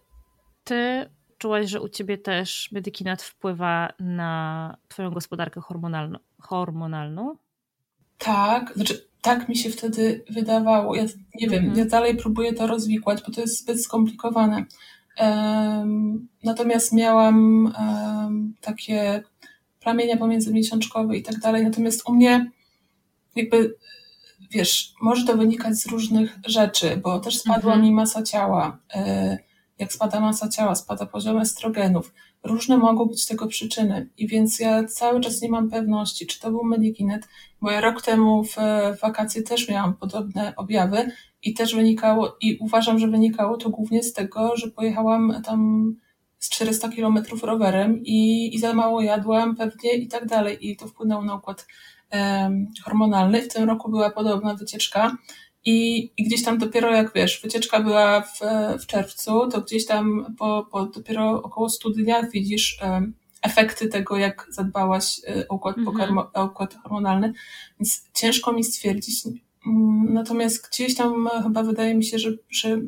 ty 0.64 1.10
czułaś, 1.38 1.70
że 1.70 1.80
u 1.80 1.88
ciebie 1.88 2.18
też 2.18 2.72
medykinat 2.72 3.22
wpływa 3.22 3.92
na 4.00 4.76
twoją 4.88 5.10
gospodarkę 5.10 5.60
hormonalną? 5.60 6.18
hormonalną? 6.40 7.36
Tak, 8.18 8.72
znaczy 8.74 9.08
tak 9.22 9.48
mi 9.48 9.56
się 9.56 9.70
wtedy 9.70 10.24
wydawało. 10.30 10.94
Ja 10.94 11.02
nie 11.40 11.48
wiem, 11.48 11.64
mhm. 11.64 11.78
ja 11.78 11.84
dalej 11.84 12.16
próbuję 12.16 12.52
to 12.52 12.66
rozwikłać, 12.66 13.22
bo 13.26 13.32
to 13.32 13.40
jest 13.40 13.62
zbyt 13.62 13.82
skomplikowane. 13.82 14.64
Um, 15.20 16.28
natomiast 16.44 16.92
miałam 16.92 17.64
um, 17.78 18.54
takie 18.60 19.22
plamienia 19.80 20.16
pomiędzy 20.16 20.52
miesiączkowe 20.52 21.16
i 21.16 21.22
tak 21.22 21.38
dalej. 21.38 21.64
Natomiast 21.64 22.08
u 22.08 22.12
mnie 22.12 22.50
jakby, 23.36 23.76
wiesz, 24.50 24.92
może 25.00 25.26
to 25.26 25.36
wynikać 25.36 25.74
z 25.74 25.86
różnych 25.86 26.38
rzeczy, 26.46 26.96
bo 26.96 27.20
też 27.20 27.38
spadła 27.38 27.72
mhm. 27.72 27.82
mi 27.82 27.92
masa 27.92 28.22
ciała. 28.22 28.78
E, 28.94 29.38
jak 29.78 29.92
spada 29.92 30.20
masa 30.20 30.48
ciała, 30.48 30.74
spada 30.74 31.06
poziom 31.06 31.38
estrogenów. 31.38 32.14
Różne 32.44 32.78
mogą 32.78 33.04
być 33.06 33.26
tego 33.26 33.46
przyczyny. 33.46 34.08
I 34.16 34.28
więc 34.28 34.60
ja 34.60 34.84
cały 34.84 35.20
czas 35.20 35.42
nie 35.42 35.48
mam 35.48 35.70
pewności, 35.70 36.26
czy 36.26 36.40
to 36.40 36.50
był 36.50 36.64
Medikinet, 36.64 37.28
bo 37.60 37.70
ja 37.70 37.80
rok 37.80 38.02
temu 38.02 38.44
w, 38.44 38.56
wakacje 39.02 39.42
też 39.42 39.68
miałam 39.68 39.94
podobne 39.94 40.52
objawy 40.56 41.10
i 41.42 41.54
też 41.54 41.74
wynikało, 41.74 42.36
i 42.40 42.58
uważam, 42.60 42.98
że 42.98 43.08
wynikało 43.08 43.56
to 43.56 43.70
głównie 43.70 44.02
z 44.02 44.12
tego, 44.12 44.56
że 44.56 44.70
pojechałam 44.70 45.42
tam 45.44 45.92
z 46.38 46.48
400 46.48 46.88
kilometrów 46.88 47.44
rowerem 47.44 48.02
i, 48.04 48.50
i 48.54 48.58
za 48.58 48.72
mało 48.72 49.00
jadłam 49.00 49.56
pewnie 49.56 49.94
i 49.94 50.08
tak 50.08 50.26
dalej. 50.26 50.70
I 50.70 50.76
to 50.76 50.86
wpłynęło 50.86 51.22
na 51.24 51.34
układ 51.34 51.66
hormonalny. 52.84 53.42
W 53.42 53.48
tym 53.48 53.64
roku 53.64 53.90
była 53.90 54.10
podobna 54.10 54.54
wycieczka 54.54 55.16
i, 55.66 56.10
i 56.16 56.24
gdzieś 56.24 56.44
tam 56.44 56.58
dopiero 56.58 56.94
jak 56.94 57.12
wiesz, 57.14 57.40
wycieczka 57.42 57.80
była 57.80 58.20
w, 58.20 58.40
w 58.82 58.86
czerwcu, 58.86 59.48
to 59.48 59.60
gdzieś 59.60 59.86
tam 59.86 60.34
po, 60.38 60.66
po 60.70 60.86
dopiero 60.86 61.42
około 61.42 61.68
100 61.68 61.90
dniach 61.90 62.30
widzisz 62.30 62.78
efekty 63.42 63.88
tego, 63.88 64.16
jak 64.16 64.46
zadbałaś 64.50 65.20
e, 65.28 65.48
o 65.48 65.54
układ, 65.54 65.78
mhm. 65.78 66.18
o 66.34 66.44
układ 66.44 66.76
hormonalny, 66.82 67.32
więc 67.80 68.04
ciężko 68.14 68.52
mi 68.52 68.64
stwierdzić. 68.64 69.26
Mm, 69.26 70.12
natomiast 70.12 70.68
gdzieś 70.68 70.94
tam 70.94 71.28
chyba 71.42 71.62
wydaje 71.62 71.94
mi 71.94 72.04
się, 72.04 72.18
że, 72.18 72.30
że 72.50 72.78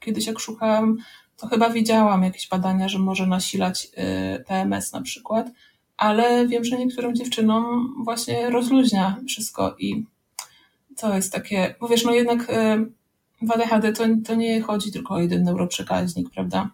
kiedyś 0.00 0.26
jak 0.26 0.40
szukałam, 0.40 0.96
to 1.36 1.46
chyba 1.46 1.70
widziałam 1.70 2.22
jakieś 2.22 2.48
badania, 2.48 2.88
że 2.88 2.98
może 2.98 3.26
nasilać 3.26 3.88
e, 3.96 4.38
PMS 4.38 4.92
na 4.92 5.02
przykład 5.02 5.50
ale 6.00 6.46
wiem, 6.48 6.64
że 6.64 6.78
niektórym 6.78 7.14
dziewczynom 7.14 7.94
właśnie 8.04 8.50
rozluźnia 8.50 9.20
wszystko 9.28 9.76
i 9.78 10.04
to 11.00 11.14
jest 11.16 11.32
takie, 11.32 11.74
bo 11.80 11.88
wiesz, 11.88 12.04
no 12.04 12.12
jednak 12.12 12.50
y, 12.50 12.86
w 13.42 13.50
ADHD 13.50 13.92
to, 13.92 14.04
to 14.24 14.34
nie 14.34 14.60
chodzi 14.60 14.92
tylko 14.92 15.14
o 15.14 15.20
jeden 15.20 15.42
neuroprzekaźnik, 15.42 16.30
prawda? 16.30 16.70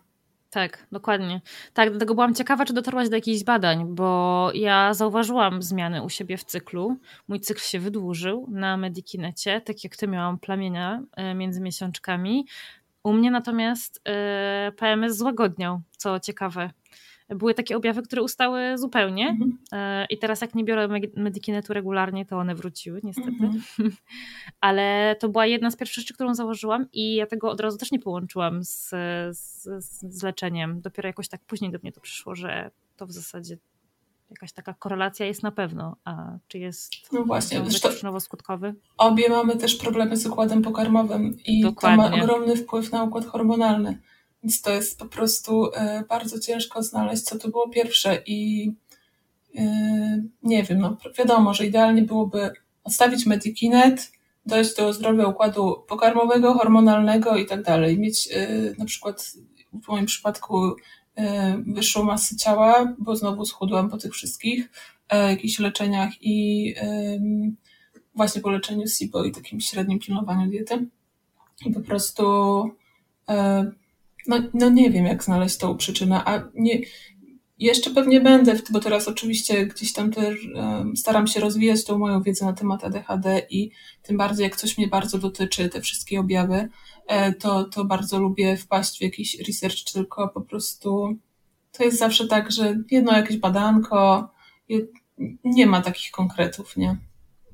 Tak, 0.51 0.87
dokładnie. 0.93 1.41
Tak, 1.75 1.91
dlatego 1.91 2.15
byłam 2.15 2.35
ciekawa, 2.35 2.65
czy 2.65 2.73
dotarłaś 2.73 3.09
do 3.09 3.17
jakichś 3.17 3.45
badań, 3.45 3.95
bo 3.95 4.51
ja 4.55 4.95
zauważyłam 4.95 5.63
zmiany 5.63 6.03
u 6.03 6.09
siebie 6.09 6.37
w 6.37 6.45
cyklu. 6.45 6.97
Mój 7.29 7.41
cykl 7.41 7.61
się 7.61 7.81
wydłużył 7.81 8.47
na 8.51 8.77
Medikinecie, 8.77 9.61
tak 9.61 9.85
jak 9.85 9.97
ty 9.97 10.09
miałam 10.09 10.39
plamienia 10.39 11.03
y, 11.31 11.35
między 11.35 11.61
miesiączkami. 11.61 12.47
U 13.03 13.13
mnie 13.13 13.31
natomiast 13.31 13.97
y, 14.69 14.73
PMS 14.73 15.17
złagodniał, 15.17 15.81
co 15.97 16.21
ciekawe 16.21 16.71
były 17.29 17.55
takie 17.55 17.77
objawy, 17.77 18.03
które 18.03 18.23
ustały 18.23 18.79
zupełnie. 18.79 19.29
Mhm. 19.29 19.59
E, 19.73 20.07
I 20.11 20.19
teraz, 20.19 20.41
jak 20.41 20.55
nie 20.55 20.65
biorę 20.65 20.89
Medikinetu 21.17 21.73
regularnie, 21.73 22.27
to 22.27 22.39
one 22.39 22.55
wróciły, 22.55 23.01
niestety. 23.05 23.29
Mhm. 23.29 23.63
Ale 24.61 25.17
to 25.21 25.29
była 25.29 25.47
jedna 25.47 25.71
z 25.71 25.77
pierwszych 25.77 26.03
rzeczy, 26.03 26.15
którą 26.15 26.35
założyłam, 26.35 26.87
i 26.93 27.15
ja 27.15 27.27
tego 27.27 27.51
od 27.51 27.61
razu 27.61 27.79
też 27.79 27.93
nie 27.93 27.99
połączyłam 27.99 28.65
z, 28.65 28.89
z, 29.31 29.69
z 30.03 30.23
leczeniem. 30.23 30.81
Dopiero 30.81 31.07
jakoś 31.07 31.29
tak 31.29 31.41
później 31.45 31.71
do 31.71 31.79
mnie 31.83 31.93
to 31.93 32.01
przyszło, 32.01 32.35
że 32.35 32.71
to 32.97 33.07
w 33.07 33.13
zasadzie 33.13 33.59
jakaś 34.31 34.53
taka 34.53 34.75
korelacja 34.75 35.27
jest 35.27 35.43
na 35.43 35.51
pewno, 35.51 35.97
a 36.05 36.39
czy 36.49 36.59
jest 36.59 36.93
no 37.13 37.25
właśnie, 37.25 37.61
przyczynowo-skutkowy? 37.61 38.75
Obie 38.97 39.29
mamy 39.29 39.57
też 39.57 39.77
problemy 39.77 40.17
z 40.17 40.27
układem 40.27 40.63
pokarmowym 40.63 41.37
i 41.47 41.61
Dokładnie. 41.61 42.05
to 42.05 42.11
ma 42.11 42.23
ogromny 42.23 42.57
wpływ 42.57 42.93
na 42.93 43.03
układ 43.03 43.27
hormonalny. 43.27 43.99
Więc 44.43 44.63
to 44.63 44.73
jest 44.73 44.99
po 44.99 45.07
prostu 45.07 45.75
e, 45.75 46.05
bardzo 46.09 46.41
ciężko 46.41 46.83
znaleźć, 46.83 47.23
co 47.23 47.39
to 47.39 47.49
było 47.49 47.69
pierwsze 47.69 48.23
i 48.27 48.71
e, 49.57 50.23
nie 50.43 50.63
wiem, 50.63 50.79
no 50.79 50.97
wiadomo, 51.19 51.55
że 51.55 51.67
idealnie 51.67 52.03
byłoby 52.03 52.51
odstawić 52.85 53.27
Medikinet, 53.27 54.13
dojść 54.47 54.77
do 54.77 54.93
zdrowia 54.93 55.27
układu 55.27 55.85
pokarmowego, 55.89 56.55
hormonalnego 56.55 57.37
i 57.37 57.47
tak 57.47 57.63
dalej. 57.63 57.99
Mieć 57.99 58.29
e, 58.33 58.49
na 58.79 58.85
przykład 58.85 59.33
w 59.85 59.89
moim 59.89 60.07
przypadku 60.07 60.77
wyższą 61.67 62.03
masę 62.03 62.37
ciała, 62.37 62.95
bo 62.99 63.17
znowu 63.17 63.45
schudłam 63.45 63.91
po 63.91 63.99
tych 63.99 64.13
wszystkich 64.13 64.71
jakichś 65.11 65.59
leczeniach 65.59 66.11
i 66.21 66.75
właśnie 68.15 68.43
po 68.43 68.51
leczeniu 68.51 68.87
SIBO 68.87 69.25
i 69.25 69.33
takim 69.33 69.61
średnim 69.61 69.99
pilnowaniu 69.99 70.51
diety. 70.51 70.87
I 71.67 71.71
po 71.73 71.81
prostu 71.81 72.25
no, 74.29 74.43
no 74.55 74.69
nie 74.69 74.91
wiem, 74.91 75.05
jak 75.05 75.25
znaleźć 75.25 75.57
tą 75.57 75.77
przyczynę, 75.77 76.23
a 76.25 76.43
nie, 76.55 76.81
jeszcze 77.59 77.91
pewnie 77.91 78.21
będę, 78.21 78.57
bo 78.71 78.81
teraz 78.81 79.09
oczywiście 79.09 79.67
gdzieś 79.67 79.93
tam 79.93 80.13
też 80.13 80.49
staram 80.97 81.27
się 81.27 81.41
rozwijać 81.41 81.85
tą 81.85 81.99
moją 81.99 82.23
wiedzę 82.23 82.45
na 82.47 82.53
temat 82.53 82.85
ADHD 82.85 83.43
i 83.51 83.71
tym 84.03 84.17
bardziej 84.17 84.45
jak 84.45 84.57
coś 84.57 84.79
mnie 84.79 84.89
bardzo 84.89 85.19
dotyczy, 85.19 85.69
te 85.69 85.81
wszystkie 85.81 86.21
objawy, 86.21 86.69
e, 87.07 87.33
to, 87.33 87.65
to 87.65 87.85
bardzo 87.85 88.19
lubię 88.19 88.57
wpaść 88.57 88.99
w 88.99 89.03
jakiś 89.03 89.39
research, 89.49 89.93
tylko 89.93 90.29
po 90.29 90.41
prostu 90.41 91.19
to 91.73 91.85
jest 91.85 91.99
zawsze 91.99 92.27
tak, 92.27 92.53
że 92.53 92.79
jedno 92.91 93.13
jakieś 93.13 93.37
badanko, 93.37 94.31
nie 95.45 95.67
ma 95.67 95.81
takich 95.81 96.11
konkretów, 96.11 96.77
nie? 96.77 96.97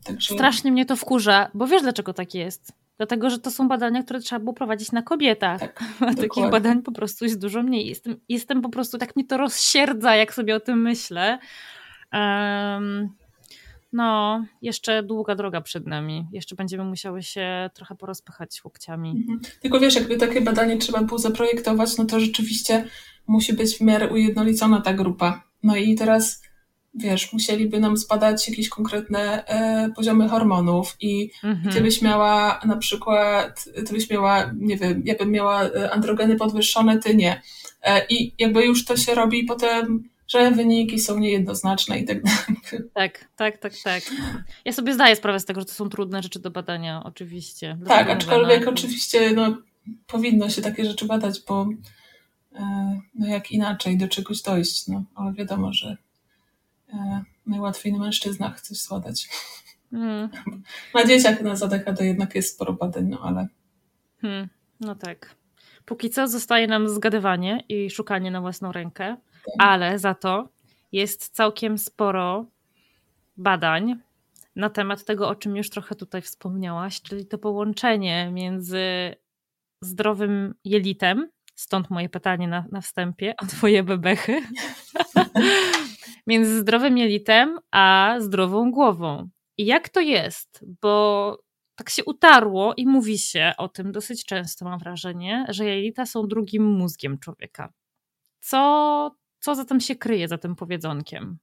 Także... 0.05 0.35
Strasznie 0.35 0.73
mnie 0.73 0.87
to 0.87 0.97
wkurza, 0.97 1.51
bo 1.55 1.67
wiesz 1.67 1.83
dlaczego 1.83 2.15
tak 2.15 2.35
jest? 2.35 2.73
Dlatego, 2.97 3.31
że 3.31 3.39
to 3.39 3.51
są 3.51 3.69
badania, 3.69 4.03
które 4.03 4.21
trzeba 4.21 4.39
było 4.39 4.53
prowadzić 4.53 4.93
na 4.93 5.03
kobietach. 5.03 5.61
Tak, 5.61 5.85
A 6.01 6.15
takich 6.15 6.51
badań 6.51 6.83
po 6.83 6.93
prostu 6.93 7.25
jest 7.25 7.41
dużo 7.41 7.63
mniej. 7.63 7.87
Jestem, 7.87 8.17
jestem 8.29 8.63
po 8.63 8.69
prostu, 8.69 8.99
tak 8.99 9.17
mnie 9.17 9.25
to 9.25 9.37
rozsierdza, 9.37 10.17
jak 10.17 10.35
sobie 10.35 10.57
o 10.57 10.61
tym 10.61 10.83
myślę. 10.83 11.39
Um, 12.13 13.09
no, 13.93 14.45
jeszcze 14.63 15.03
długa 15.03 15.35
droga 15.35 15.61
przed 15.61 15.87
nami. 15.87 16.27
Jeszcze 16.33 16.57
będziemy 16.57 16.85
musiały 16.85 17.23
się 17.23 17.71
trochę 17.75 17.95
porozpychać 17.95 18.65
łokciami. 18.65 19.11
Mhm. 19.11 19.41
Tylko 19.61 19.81
wiesz, 19.81 19.95
jakby 19.95 20.17
takie 20.17 20.41
badanie 20.41 20.79
trzeba 20.79 21.03
było 21.03 21.19
zaprojektować, 21.19 21.99
no 21.99 22.05
to 22.05 22.21
rzeczywiście 22.21 22.85
musi 23.27 23.53
być 23.53 23.79
w 23.79 23.81
miarę 23.81 24.09
ujednolicona 24.09 24.81
ta 24.81 24.93
grupa. 24.93 25.43
No 25.63 25.77
i 25.77 25.95
teraz 25.95 26.43
wiesz, 26.95 27.33
musieliby 27.33 27.81
nam 27.81 27.97
zbadać 27.97 28.49
jakieś 28.49 28.69
konkretne 28.69 29.47
e, 29.47 29.91
poziomy 29.97 30.29
hormonów 30.29 30.97
i, 31.01 31.31
mhm. 31.45 31.75
ty 31.75 31.81
byś 31.81 32.03
miała 32.03 32.61
na 32.65 32.77
przykład, 32.77 33.65
ty 33.65 33.93
byś 33.93 34.11
miała, 34.11 34.53
nie 34.57 34.77
wiem, 34.77 35.03
ja 35.05 35.15
bym 35.15 35.31
miała 35.31 35.65
e, 35.65 35.91
androgeny 35.91 36.37
podwyższone, 36.37 36.99
ty 36.99 37.17
nie. 37.17 37.43
E, 37.83 38.07
I 38.09 38.35
jakby 38.39 38.65
już 38.65 38.85
to 38.85 38.97
się 38.97 39.15
robi 39.15 39.45
potem, 39.45 40.09
że 40.29 40.51
wyniki 40.51 40.99
są 40.99 41.19
niejednoznaczne 41.19 41.99
i 41.99 42.05
tak 42.05 42.23
dalej. 42.23 42.63
Tak, 42.95 43.29
tak, 43.37 43.59
tak, 43.59 43.73
tak. 43.85 44.03
Ja 44.65 44.73
sobie 44.73 44.95
zdaję 44.95 45.17
sprawę 45.17 45.41
z 45.41 45.45
tego, 45.45 45.61
że 45.61 45.67
to 45.67 45.73
są 45.73 45.89
trudne 45.89 46.23
rzeczy 46.23 46.39
do 46.39 46.51
badania, 46.51 47.03
oczywiście. 47.05 47.79
tak, 47.89 48.11
aczkolwiek 48.11 48.69
oczywiście 48.69 49.33
no, 49.33 49.57
powinno 50.07 50.51
się 50.51 50.63
takie 50.63 50.85
rzeczy 50.85 51.07
badać, 51.07 51.41
bo 51.49 51.69
e, 52.55 53.01
no 53.15 53.27
jak 53.27 53.53
inaczej 53.53 53.99
do 53.99 54.09
czegoś 54.09 54.43
dojść, 54.43 54.89
no, 54.89 55.05
ale 55.15 55.33
wiadomo, 55.33 55.73
że 55.73 55.97
najłatwiej 57.47 57.93
na 57.93 57.99
mężczyznach 57.99 58.61
coś 58.61 58.79
zbadać. 58.79 59.29
Hmm. 59.91 60.29
Na 60.95 61.07
dzieciach 61.07 61.41
na 61.41 61.57
to 61.97 62.05
jednak 62.05 62.35
jest 62.35 62.55
sporo 62.55 62.73
badań, 62.73 63.09
no 63.09 63.21
ale... 63.23 63.47
Hmm. 64.21 64.49
No 64.81 64.95
tak. 64.95 65.35
Póki 65.85 66.11
co 66.11 66.29
zostaje 66.29 66.67
nam 66.67 66.89
zgadywanie 66.89 67.65
i 67.69 67.91
szukanie 67.91 68.31
na 68.31 68.41
własną 68.41 68.73
rękę, 68.73 69.17
tak. 69.45 69.55
ale 69.59 69.99
za 69.99 70.15
to 70.15 70.49
jest 70.93 71.29
całkiem 71.29 71.79
sporo 71.79 72.47
badań 73.37 73.97
na 74.57 74.71
temat 74.71 75.05
tego, 75.05 75.29
o 75.29 75.35
czym 75.35 75.57
już 75.57 75.71
trochę 75.71 75.95
tutaj 75.95 76.23
wspomniałaś, 76.23 77.03
czyli 77.03 77.27
to 77.27 77.39
połączenie 77.39 78.31
między 78.33 79.15
zdrowym 79.81 80.55
jelitem, 80.65 81.29
stąd 81.55 81.91
moje 81.91 82.09
pytanie 82.09 82.49
na, 82.49 82.65
na 82.73 82.81
wstępie 82.81 83.35
o 83.43 83.47
twoje 83.47 83.83
bebechy, 83.83 84.43
między 86.27 86.59
zdrowym 86.59 86.99
jelitem 86.99 87.59
a 87.71 88.15
zdrową 88.19 88.71
głową. 88.71 89.29
I 89.59 89.67
jak 89.67 89.89
to 89.89 90.01
jest? 90.01 90.65
Bo 90.83 91.39
tak 91.77 91.91
się 91.91 92.05
utarło 92.05 92.75
i 92.77 92.87
mówi 92.87 93.19
się 93.19 93.53
o 93.59 93.69
tym 93.69 93.93
dosyć 93.93 94.25
często, 94.25 94.65
mam 94.65 94.79
wrażenie, 94.79 95.47
że 95.49 95.65
jelita 95.65 96.07
są 96.07 96.29
drugim 96.29 96.65
mózgiem 96.65 97.19
człowieka. 97.19 97.73
Co, 98.41 99.17
co 99.41 99.55
za 99.55 99.65
tym 99.65 99.81
się 99.81 99.97
kryje, 99.97 100.29
za 100.29 100.39
tym 100.39 100.57
powiedzonkiem? 100.57 101.39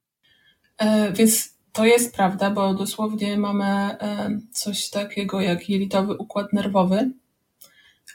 E, 0.78 1.12
więc 1.14 1.58
to 1.74 1.86
jest 1.86 2.16
prawda, 2.16 2.52
bo 2.52 2.74
dosłownie 2.74 3.38
mamy 3.38 3.66
e, 3.66 4.40
coś 4.52 4.90
takiego 4.90 5.42
jak 5.42 5.70
jelitowy 5.70 6.18
układ 6.18 6.54
nerwowy 6.54 7.12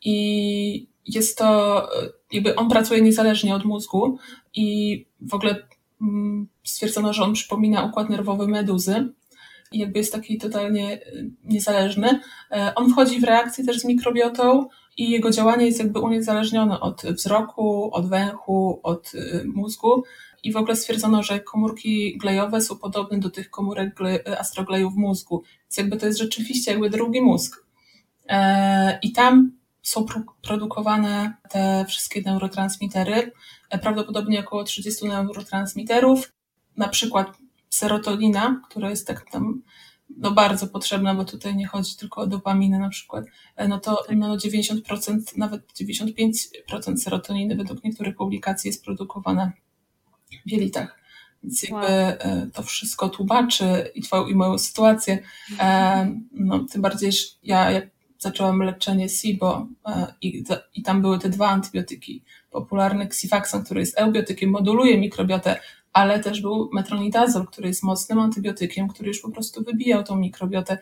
i 0.05 0.87
jest 1.07 1.39
to, 1.39 1.83
e, 2.03 2.09
jakby 2.33 2.57
on 2.57 2.69
pracuje 2.69 3.01
niezależnie 3.01 3.55
od 3.55 3.65
mózgu 3.65 4.19
i 4.55 5.07
w 5.21 5.35
ogóle 5.35 5.69
stwierdzono, 6.65 7.13
że 7.13 7.23
on 7.23 7.33
przypomina 7.33 7.85
układ 7.85 8.11
nerwowy 8.11 8.49
meduzy 8.49 9.09
i 9.73 9.79
jakby 9.79 9.99
jest 9.99 10.13
taki 10.13 10.39
totalnie 10.39 10.93
y, 11.07 11.31
niezależny. 11.45 12.21
E, 12.51 12.73
on 12.75 12.93
wchodzi 12.93 13.21
w 13.21 13.25
reakcję 13.25 13.65
też 13.65 13.79
z 13.79 13.85
mikrobiotą 13.85 14.69
i 14.97 15.11
jego 15.11 15.31
działanie 15.31 15.67
jest 15.67 15.79
jakby 15.79 16.01
uniezależnione 16.01 16.81
od 16.81 17.03
wzroku, 17.03 17.95
od 17.95 18.09
węchu, 18.09 18.81
od 18.83 19.15
y, 19.15 19.45
mózgu. 19.55 20.03
I 20.43 20.53
w 20.53 20.57
ogóle 20.57 20.77
stwierdzono, 20.77 21.23
że 21.23 21.41
komórki 21.41 22.19
glejowe 22.19 22.61
są 22.61 22.79
podobne 22.79 23.19
do 23.19 23.31
tych 23.31 23.51
komórek 23.51 23.99
astroglejów 24.39 24.95
w 24.95 24.97
mózgu. 24.97 25.43
Więc 25.63 25.77
jakby 25.77 25.97
to 25.97 26.07
jest 26.07 26.19
rzeczywiście 26.19 26.71
jakby 26.71 26.91
drugi 26.91 27.23
mózg. 27.23 27.65
E, 28.29 28.99
I 29.03 29.13
tam 29.13 29.53
są 29.83 30.07
produkowane 30.43 31.35
te 31.51 31.85
wszystkie 31.89 32.23
neurotransmitery, 32.23 33.33
prawdopodobnie 33.79 34.41
około 34.41 34.65
30 34.65 35.07
neurotransmiterów, 35.07 36.33
na 36.77 36.89
przykład 36.89 37.39
serotonina, 37.71 38.63
która 38.71 38.91
jest 38.91 39.07
tak 39.07 39.31
tam 39.31 39.63
no 40.17 40.31
bardzo 40.31 40.67
potrzebna, 40.67 41.15
bo 41.15 41.25
tutaj 41.25 41.57
nie 41.57 41.67
chodzi 41.67 41.97
tylko 41.97 42.21
o 42.21 42.27
dopaminę 42.27 42.79
na 42.79 42.89
przykład, 42.89 43.25
e, 43.57 43.69
no 43.69 43.81
to 43.81 44.05
no 44.17 44.37
90%, 44.37 45.37
nawet 45.37 45.73
95% 45.73 46.97
serotoniny 46.97 47.57
według 47.57 47.85
niektórych 47.85 48.17
publikacji 48.17 48.69
jest 48.69 48.85
produkowane 48.85 49.53
w 50.47 50.51
jelitach. 50.51 51.05
Więc 51.43 51.63
jakby 51.63 51.87
wow. 51.87 52.51
to 52.53 52.63
wszystko 52.63 53.09
tłumaczy 53.09 53.91
i 53.95 54.03
twoją 54.03 54.27
i 54.27 54.35
moją 54.35 54.59
sytuację. 54.59 55.19
No, 56.33 56.65
tym 56.73 56.83
bardziej, 56.83 57.13
że 57.13 57.27
ja 57.43 57.71
jak 57.71 57.94
zaczęłam 58.25 58.63
leczenie 58.63 59.09
SIBO 59.09 59.67
e, 59.87 60.07
i, 60.23 60.45
i 60.75 60.83
tam 60.83 61.03
były 61.03 61.19
te 61.19 61.29
dwa 61.29 61.49
antybiotyki. 61.49 62.23
Popularny 62.51 63.05
Xifaxan, 63.05 63.65
który 63.65 63.81
jest 63.81 63.99
eubiotykiem, 63.99 64.51
moduluje 64.51 64.99
mikrobiotę, 64.99 65.61
ale 65.93 66.21
też 66.21 66.41
był 66.41 66.71
metronidazol, 66.73 67.47
który 67.47 67.69
jest 67.69 67.83
mocnym 67.83 68.19
antybiotykiem, 68.19 68.89
który 68.89 69.09
już 69.09 69.21
po 69.21 69.31
prostu 69.31 69.65
wybijał 69.65 70.05
tą 70.05 70.17
mikrobiotę. 70.17 70.79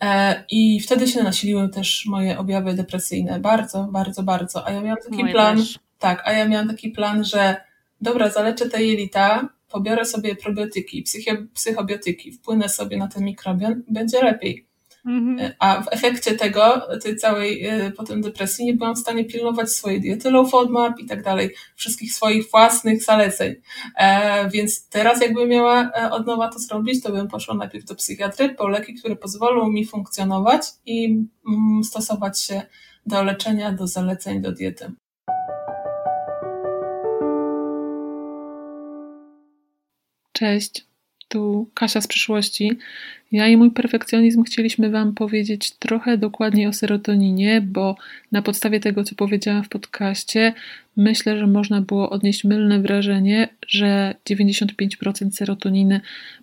E, 0.00 0.44
I 0.50 0.80
wtedy 0.80 1.06
się 1.06 1.22
nasiliły 1.22 1.68
też 1.68 2.06
moje 2.06 2.38
objawy 2.38 2.74
depresyjne. 2.74 3.40
Bardzo, 3.40 3.88
bardzo, 3.92 4.22
bardzo. 4.22 4.66
A 4.66 4.70
ja 4.70 4.80
miałam 4.80 5.02
taki 5.02 5.22
moje 5.22 5.32
plan, 5.32 5.56
też. 5.56 5.78
tak, 5.98 6.22
a 6.24 6.32
ja 6.32 6.48
miałam 6.48 6.68
taki 6.68 6.90
plan, 6.90 7.24
że 7.24 7.56
dobra, 8.00 8.30
zaleczę 8.30 8.68
te 8.70 8.84
jelita, 8.84 9.48
pobiorę 9.70 10.04
sobie 10.04 10.36
probiotyki, 10.36 11.04
psychobiotyki, 11.54 12.32
wpłynę 12.32 12.68
sobie 12.68 12.96
na 12.96 13.08
ten 13.08 13.24
mikrobiom, 13.24 13.82
będzie 13.88 14.22
lepiej. 14.22 14.65
Mhm. 15.06 15.38
E, 15.40 15.56
a 15.58 15.82
w 15.82 15.88
efekcie 15.90 16.34
tego, 16.34 16.88
tej 17.02 17.16
całej 17.16 17.66
e, 17.66 17.90
potem 17.90 18.20
depresji, 18.20 18.64
nie 18.64 18.74
byłam 18.74 18.94
w 18.94 18.98
stanie 18.98 19.24
pilnować 19.24 19.70
swojej 19.70 20.00
diety, 20.00 20.30
low 20.30 20.50
FODMAP 20.50 21.00
i 21.00 21.06
tak 21.06 21.22
dalej, 21.22 21.54
wszystkich 21.76 22.12
swoich 22.12 22.50
własnych 22.50 23.04
zaleceń. 23.04 23.54
E, 23.96 24.50
więc 24.50 24.88
teraz 24.88 25.20
jakbym 25.20 25.48
miała 25.48 25.90
e, 25.90 26.10
od 26.10 26.26
nowa 26.26 26.48
to 26.48 26.58
zrobić, 26.58 27.02
to 27.02 27.12
bym 27.12 27.28
poszła 27.28 27.54
najpierw 27.54 27.84
do 27.84 27.94
psychiatry 27.94 28.48
po 28.48 28.68
leki, 28.68 28.94
które 28.94 29.16
pozwolą 29.16 29.68
mi 29.68 29.86
funkcjonować 29.86 30.62
i 30.86 31.04
mm, 31.48 31.84
stosować 31.84 32.42
się 32.42 32.62
do 33.06 33.24
leczenia, 33.24 33.72
do 33.72 33.86
zaleceń, 33.86 34.40
do 34.40 34.52
diety. 34.52 34.92
Cześć 40.32 40.85
tu 41.28 41.68
Kasia 41.74 42.00
z 42.00 42.06
przyszłości. 42.06 42.78
Ja 43.32 43.48
i 43.48 43.56
mój 43.56 43.70
perfekcjonizm 43.70 44.42
chcieliśmy 44.44 44.90
Wam 44.90 45.14
powiedzieć 45.14 45.70
trochę 45.70 46.18
dokładniej 46.18 46.66
o 46.66 46.72
serotoninie, 46.72 47.60
bo 47.60 47.96
na 48.32 48.42
podstawie 48.42 48.80
tego, 48.80 49.04
co 49.04 49.14
powiedziałam 49.14 49.64
w 49.64 49.68
podcaście, 49.68 50.54
myślę, 50.96 51.38
że 51.38 51.46
można 51.46 51.80
było 51.80 52.10
odnieść 52.10 52.44
mylne 52.44 52.80
wrażenie, 52.80 53.48
że 53.68 54.14
95% 54.30 55.30
serotoniny 55.30 56.00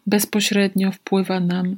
bezpośrednio 0.08 0.92
wpływa 0.92 1.40
nam 1.40 1.78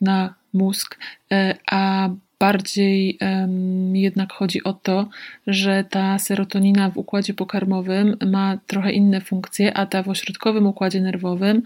na 0.00 0.34
mózg, 0.52 0.98
e, 1.32 1.54
a 1.70 2.10
Bardziej 2.38 3.18
um, 3.20 3.96
jednak 3.96 4.32
chodzi 4.32 4.64
o 4.64 4.72
to, 4.72 5.08
że 5.46 5.84
ta 5.90 6.18
serotonina 6.18 6.90
w 6.90 6.96
układzie 6.96 7.34
pokarmowym 7.34 8.16
ma 8.26 8.58
trochę 8.66 8.92
inne 8.92 9.20
funkcje, 9.20 9.76
a 9.76 9.86
ta 9.86 10.02
w 10.02 10.08
ośrodkowym 10.08 10.66
układzie 10.66 11.00
nerwowym 11.00 11.62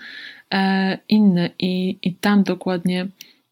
e, 0.54 0.98
inne 1.08 1.50
i, 1.58 1.98
i 2.02 2.14
tam 2.14 2.42
dokładnie 2.42 3.06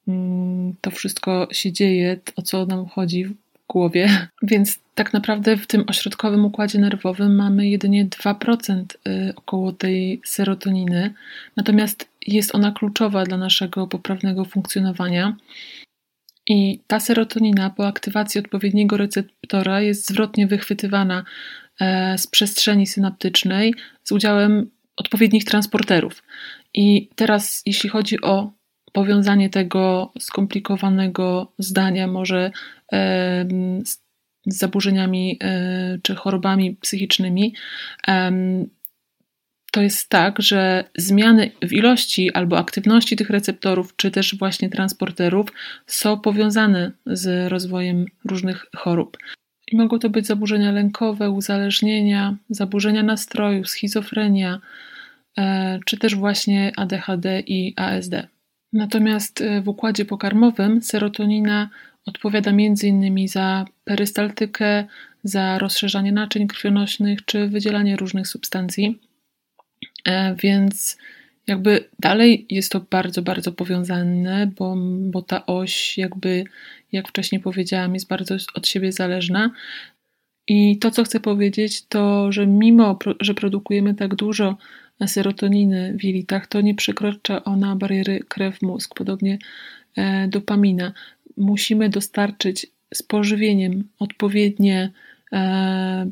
mm, 0.08 0.74
to 0.80 0.90
wszystko 0.90 1.48
się 1.52 1.72
dzieje, 1.72 2.16
o 2.36 2.42
co 2.42 2.66
nam 2.66 2.86
chodzi 2.86 3.24
w 3.24 3.34
głowie. 3.68 4.28
Więc 4.42 4.78
tak 4.94 5.12
naprawdę 5.12 5.56
w 5.56 5.66
tym 5.66 5.84
ośrodkowym 5.86 6.44
układzie 6.44 6.78
nerwowym 6.78 7.36
mamy 7.36 7.68
jedynie 7.68 8.06
2% 8.06 8.84
y, 9.08 9.32
około 9.36 9.72
tej 9.72 10.20
serotoniny, 10.24 11.14
natomiast 11.56 12.08
jest 12.26 12.54
ona 12.54 12.72
kluczowa 12.72 13.24
dla 13.24 13.36
naszego 13.36 13.86
poprawnego 13.86 14.44
funkcjonowania. 14.44 15.36
I 16.48 16.80
ta 16.86 17.00
serotonina 17.00 17.70
po 17.70 17.86
aktywacji 17.86 18.38
odpowiedniego 18.38 18.96
receptora 18.96 19.80
jest 19.80 20.08
zwrotnie 20.08 20.46
wychwytywana 20.46 21.24
e, 21.80 22.18
z 22.18 22.26
przestrzeni 22.26 22.86
synaptycznej 22.86 23.74
z 24.04 24.12
udziałem 24.12 24.70
odpowiednich 24.96 25.44
transporterów. 25.44 26.22
I 26.74 27.08
teraz, 27.14 27.62
jeśli 27.66 27.90
chodzi 27.90 28.20
o 28.20 28.52
powiązanie 28.92 29.50
tego 29.50 30.12
skomplikowanego 30.18 31.52
zdania, 31.58 32.06
może 32.06 32.50
z 33.84 33.98
zaburzeniami 34.46 35.38
e, 35.40 35.98
czy 36.02 36.14
chorobami 36.14 36.76
psychicznymi, 36.76 37.54
to 39.76 39.82
jest 39.82 40.08
tak, 40.08 40.42
że 40.42 40.84
zmiany 40.98 41.50
w 41.62 41.72
ilości 41.72 42.32
albo 42.32 42.58
aktywności 42.58 43.16
tych 43.16 43.30
receptorów, 43.30 43.96
czy 43.96 44.10
też 44.10 44.38
właśnie 44.38 44.70
transporterów 44.70 45.46
są 45.86 46.20
powiązane 46.20 46.92
z 47.06 47.52
rozwojem 47.52 48.06
różnych 48.24 48.66
chorób. 48.76 49.18
I 49.72 49.76
mogą 49.76 49.98
to 49.98 50.10
być 50.10 50.26
zaburzenia 50.26 50.72
lękowe, 50.72 51.30
uzależnienia, 51.30 52.36
zaburzenia 52.50 53.02
nastroju, 53.02 53.64
schizofrenia, 53.64 54.60
e, 55.38 55.78
czy 55.86 55.98
też 55.98 56.14
właśnie 56.14 56.72
ADHD 56.76 57.40
i 57.46 57.74
ASD. 57.76 58.14
Natomiast 58.72 59.40
e, 59.40 59.62
w 59.62 59.68
układzie 59.68 60.04
pokarmowym 60.04 60.82
serotonina 60.82 61.70
odpowiada 62.06 62.50
m.in. 62.50 63.28
za 63.28 63.64
perystaltykę, 63.84 64.84
za 65.24 65.58
rozszerzanie 65.58 66.12
naczyń 66.12 66.46
krwionośnych 66.46 67.24
czy 67.24 67.48
wydzielanie 67.48 67.96
różnych 67.96 68.28
substancji. 68.28 69.05
E, 70.06 70.34
więc 70.42 70.98
jakby 71.46 71.88
dalej 71.98 72.46
jest 72.50 72.72
to 72.72 72.80
bardzo, 72.90 73.22
bardzo 73.22 73.52
powiązane, 73.52 74.50
bo, 74.58 74.76
bo 75.00 75.22
ta 75.22 75.46
oś, 75.46 75.98
jakby, 75.98 76.44
jak 76.92 77.08
wcześniej 77.08 77.40
powiedziałam, 77.40 77.94
jest 77.94 78.08
bardzo 78.08 78.36
od 78.54 78.68
siebie 78.68 78.92
zależna. 78.92 79.50
I 80.48 80.78
to, 80.78 80.90
co 80.90 81.04
chcę 81.04 81.20
powiedzieć, 81.20 81.86
to, 81.86 82.32
że 82.32 82.46
mimo, 82.46 82.98
że 83.20 83.34
produkujemy 83.34 83.94
tak 83.94 84.14
dużo 84.14 84.56
serotoniny 85.06 85.96
w 86.00 86.04
jelitach, 86.04 86.46
to 86.46 86.60
nie 86.60 86.74
przekracza 86.74 87.44
ona 87.44 87.76
bariery 87.76 88.20
krew-mózg, 88.28 88.94
podobnie 88.94 89.38
e, 89.96 90.28
dopamina. 90.28 90.92
Musimy 91.36 91.88
dostarczyć 91.88 92.66
z 92.94 93.02
pożywieniem 93.02 93.88
odpowiednie 93.98 94.92
e, 95.32 96.10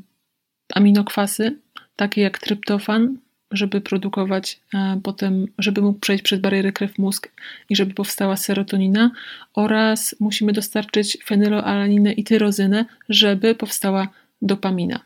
aminokwasy, 0.74 1.58
takie 1.96 2.20
jak 2.20 2.38
tryptofan, 2.38 3.18
żeby 3.56 3.80
produkować 3.80 4.60
e, 4.74 5.00
potem, 5.02 5.46
żeby 5.58 5.82
mógł 5.82 5.98
przejść 5.98 6.24
przez 6.24 6.40
barierę 6.40 6.72
krew-mózg 6.72 7.28
i 7.70 7.76
żeby 7.76 7.94
powstała 7.94 8.36
serotonina 8.36 9.10
oraz 9.54 10.16
musimy 10.20 10.52
dostarczyć 10.52 11.18
fenyloalaninę 11.24 12.12
i 12.12 12.24
tyrozynę, 12.24 12.84
żeby 13.08 13.54
powstała 13.54 14.08
dopamina. 14.42 15.00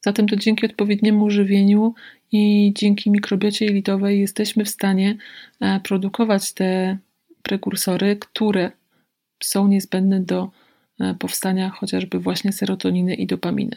Zatem 0.00 0.28
to 0.28 0.36
dzięki 0.36 0.66
odpowiedniemu 0.66 1.30
żywieniu 1.30 1.94
i 2.32 2.72
dzięki 2.76 3.10
mikrobiocie 3.10 3.64
jelitowej 3.64 4.20
jesteśmy 4.20 4.64
w 4.64 4.68
stanie 4.68 5.16
e, 5.60 5.80
produkować 5.80 6.52
te 6.52 6.98
prekursory, 7.42 8.16
które 8.16 8.70
są 9.42 9.68
niezbędne 9.68 10.20
do 10.20 10.50
e, 11.00 11.14
powstania 11.14 11.70
chociażby 11.70 12.18
właśnie 12.18 12.52
serotoniny 12.52 13.14
i 13.14 13.26
dopaminy. 13.26 13.76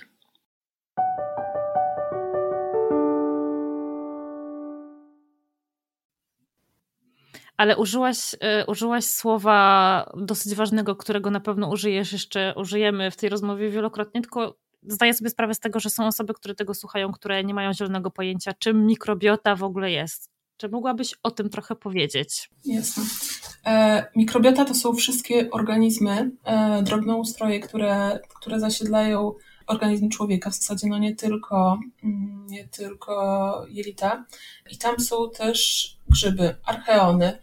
Ale 7.60 7.78
użyłaś, 7.78 8.34
y, 8.34 8.38
użyłaś 8.68 9.06
słowa 9.06 10.12
dosyć 10.18 10.56
ważnego, 10.56 10.96
którego 10.96 11.32
na 11.32 11.40
pewno 11.40 11.70
użyjesz 11.70 12.14
jeszcze, 12.14 12.54
użyjemy 12.58 13.12
w 13.12 13.16
tej 13.16 13.30
rozmowie 13.30 13.70
wielokrotnie, 13.70 14.22
tylko 14.22 14.58
zdaję 14.84 15.14
sobie 15.14 15.30
sprawę 15.30 15.54
z 15.54 15.60
tego, 15.60 15.80
że 15.80 15.90
są 15.90 16.08
osoby, 16.08 16.34
które 16.34 16.56
tego 16.56 16.74
słuchają, 16.74 17.12
które 17.12 17.44
nie 17.44 17.54
mają 17.54 17.74
zielonego 17.74 18.12
pojęcia, 18.12 18.54
czym 18.60 18.86
mikrobiota 18.86 19.56
w 19.56 19.64
ogóle 19.64 19.92
jest. 19.92 20.30
Czy 20.58 20.70
mogłabyś 20.70 21.16
o 21.24 21.32
tym 21.32 21.50
trochę 21.50 21.76
powiedzieć? 21.76 22.50
Jasne. 22.66 23.04
E, 23.66 24.06
mikrobiota 24.16 24.66
to 24.66 24.74
są 24.74 24.94
wszystkie 24.94 25.52
organizmy, 25.52 26.32
e, 26.44 26.84
drobnoustroje, 26.84 27.60
które, 27.60 28.20
które 28.40 28.60
zasiedlają 28.60 29.34
organizm 29.68 30.10
człowieka, 30.10 30.50
w 30.50 30.56
zasadzie 30.56 30.88
no 30.88 30.98
nie 30.98 31.16
tylko, 31.16 31.80
mm, 32.04 32.46
nie 32.50 32.68
tylko 32.68 33.66
jelita. 33.70 34.26
I 34.72 34.78
tam 34.78 35.00
są 35.00 35.30
też 35.30 35.88
grzyby, 36.10 36.56
archeony, 36.66 37.40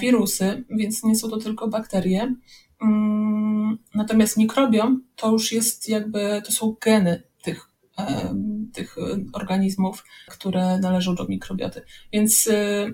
wirusy, 0.00 0.64
więc 0.70 1.04
nie 1.04 1.16
są 1.16 1.30
to 1.30 1.36
tylko 1.36 1.68
bakterie. 1.68 2.34
Mm, 2.82 3.78
natomiast 3.94 4.36
mikrobiom 4.36 5.02
to 5.16 5.32
już 5.32 5.52
jest 5.52 5.88
jakby, 5.88 6.42
to 6.44 6.52
są 6.52 6.76
geny 6.80 7.22
tych, 7.42 7.70
e, 7.98 8.34
tych 8.72 8.96
organizmów, 9.32 10.04
które 10.28 10.78
należą 10.78 11.14
do 11.14 11.26
mikrobioty. 11.26 11.82
Więc, 12.12 12.48
e, 12.52 12.90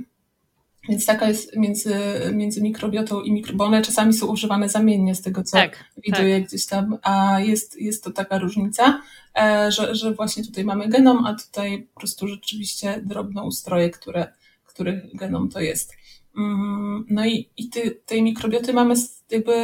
więc 0.89 1.07
taka 1.07 1.29
jest 1.29 1.57
między, 1.57 1.95
między 2.33 2.63
mikrobiotą 2.63 3.21
i 3.21 3.33
mikro, 3.33 3.57
bo 3.57 3.65
one 3.65 3.83
czasami 3.83 4.13
są 4.13 4.27
używane 4.27 4.69
zamiennie 4.69 5.15
z 5.15 5.23
tego, 5.23 5.43
co 5.43 5.57
tak, 5.57 5.85
widuję 6.05 6.41
tak. 6.41 6.49
gdzieś 6.49 6.67
tam, 6.67 6.99
a 7.03 7.41
jest, 7.41 7.81
jest 7.81 8.05
to 8.05 8.11
taka 8.11 8.39
różnica, 8.39 9.03
że, 9.69 9.95
że 9.95 10.15
właśnie 10.15 10.45
tutaj 10.45 10.65
mamy 10.65 10.89
genom, 10.89 11.27
a 11.27 11.35
tutaj 11.35 11.89
po 11.95 12.01
prostu 12.01 12.29
rzeczywiście 12.29 13.03
drobne 13.05 13.43
ustroje, 13.43 13.91
które, 13.91 14.33
których 14.65 15.17
genom 15.17 15.49
to 15.49 15.61
jest. 15.61 15.93
Mm, 16.37 17.07
no 17.11 17.27
i, 17.27 17.51
i 17.57 17.69
ty, 17.69 18.03
tej 18.07 18.23
mikrobioty 18.23 18.73
mamy 18.73 18.95
jakby 19.31 19.55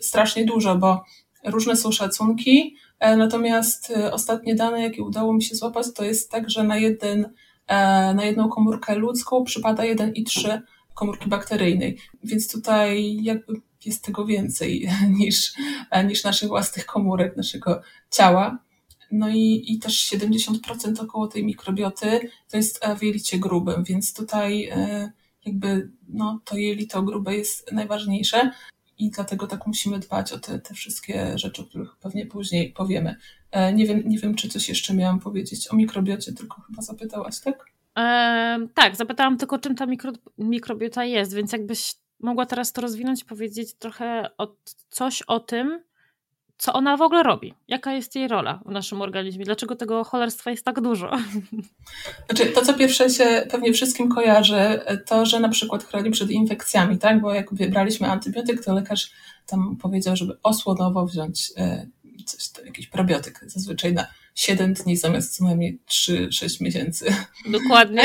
strasznie 0.00 0.44
dużo, 0.44 0.76
bo 0.76 1.04
różne 1.44 1.76
są 1.76 1.92
szacunki, 1.92 2.76
e, 2.98 3.16
natomiast 3.16 3.90
e, 3.90 4.12
ostatnie 4.12 4.54
dane, 4.54 4.82
jakie 4.82 5.02
udało 5.02 5.32
mi 5.32 5.42
się 5.42 5.54
złapać, 5.54 5.86
to 5.94 6.04
jest 6.04 6.30
tak, 6.30 6.50
że 6.50 6.64
na, 6.64 6.76
jeden, 6.76 7.32
e, 7.66 8.14
na 8.14 8.24
jedną 8.24 8.48
komórkę 8.48 8.94
ludzką 8.94 9.44
przypada 9.44 9.82
1,3 9.82 10.60
komórki 10.94 11.28
bakteryjnej, 11.28 11.98
więc 12.24 12.52
tutaj 12.52 13.18
jakby 13.22 13.52
jest 13.84 14.04
tego 14.04 14.26
więcej 14.26 14.88
niż, 15.18 15.52
niż 16.06 16.24
naszych 16.24 16.48
własnych 16.48 16.86
komórek, 16.86 17.36
naszego 17.36 17.80
ciała. 18.10 18.58
No 19.12 19.28
i, 19.28 19.64
i 19.66 19.78
też 19.78 20.10
70% 20.12 21.02
około 21.02 21.28
tej 21.28 21.44
mikrobioty 21.44 22.30
to 22.50 22.56
jest 22.56 22.84
w 22.98 23.02
jelicie 23.02 23.38
grubym, 23.38 23.84
więc 23.84 24.14
tutaj 24.14 24.70
jakby 25.44 25.90
no, 26.08 26.40
to 26.44 26.56
jelito 26.56 27.02
grube 27.02 27.36
jest 27.36 27.72
najważniejsze 27.72 28.50
i 28.98 29.10
dlatego 29.10 29.46
tak 29.46 29.66
musimy 29.66 29.98
dbać 29.98 30.32
o 30.32 30.38
te, 30.38 30.58
te 30.58 30.74
wszystkie 30.74 31.38
rzeczy, 31.38 31.62
o 31.62 31.64
których 31.64 31.96
pewnie 31.96 32.26
później 32.26 32.72
powiemy. 32.72 33.16
E, 33.50 33.72
nie 33.72 33.86
wiem, 33.86 34.02
nie 34.06 34.18
wiem, 34.18 34.34
czy 34.34 34.48
coś 34.48 34.68
jeszcze 34.68 34.94
miałam 34.94 35.20
powiedzieć 35.20 35.72
o 35.72 35.76
mikrobiocie, 35.76 36.32
tylko 36.32 36.62
chyba 36.62 36.82
zapytałaś, 36.82 37.40
tak? 37.40 37.64
Tak, 38.74 38.96
zapytałam 38.96 39.38
tylko, 39.38 39.58
czym 39.58 39.74
ta 39.74 39.86
mikro, 39.86 40.12
mikrobiota 40.38 41.04
jest, 41.04 41.34
więc 41.34 41.52
jakbyś 41.52 41.94
mogła 42.20 42.46
teraz 42.46 42.72
to 42.72 42.80
rozwinąć 42.80 43.24
powiedzieć 43.24 43.74
trochę 43.74 44.30
o, 44.38 44.56
coś 44.88 45.22
o 45.22 45.40
tym, 45.40 45.80
co 46.58 46.72
ona 46.72 46.96
w 46.96 47.02
ogóle 47.02 47.22
robi? 47.22 47.54
Jaka 47.68 47.92
jest 47.92 48.16
jej 48.16 48.28
rola 48.28 48.60
w 48.66 48.70
naszym 48.70 49.02
organizmie? 49.02 49.44
Dlaczego 49.44 49.76
tego 49.76 50.04
cholerstwa 50.04 50.50
jest 50.50 50.64
tak 50.64 50.80
dużo? 50.80 51.10
Znaczy, 52.26 52.52
to, 52.52 52.64
co 52.64 52.74
pierwsze 52.74 53.10
się 53.10 53.46
pewnie 53.50 53.72
wszystkim 53.72 54.08
kojarzy, 54.08 54.80
to, 55.06 55.26
że 55.26 55.40
na 55.40 55.48
przykład 55.48 55.84
chroni 55.84 56.10
przed 56.10 56.30
infekcjami, 56.30 56.98
tak? 56.98 57.20
Bo 57.20 57.34
jak 57.34 57.54
wybraliśmy 57.54 58.10
antybiotyk, 58.10 58.64
to 58.64 58.74
lekarz 58.74 59.10
tam 59.46 59.76
powiedział, 59.76 60.16
żeby 60.16 60.38
osłonowo 60.42 61.06
wziąć 61.06 61.52
e, 61.56 61.86
coś, 62.26 62.48
to 62.48 62.64
jakiś 62.64 62.86
probiotyk, 62.86 63.40
zazwyczaj 63.46 63.92
na 63.92 64.06
7 64.34 64.74
dni 64.74 64.96
zamiast 64.96 65.36
co 65.36 65.44
najmniej 65.44 65.80
3-6 65.88 66.62
miesięcy. 66.62 67.14
Dokładnie. 67.58 68.02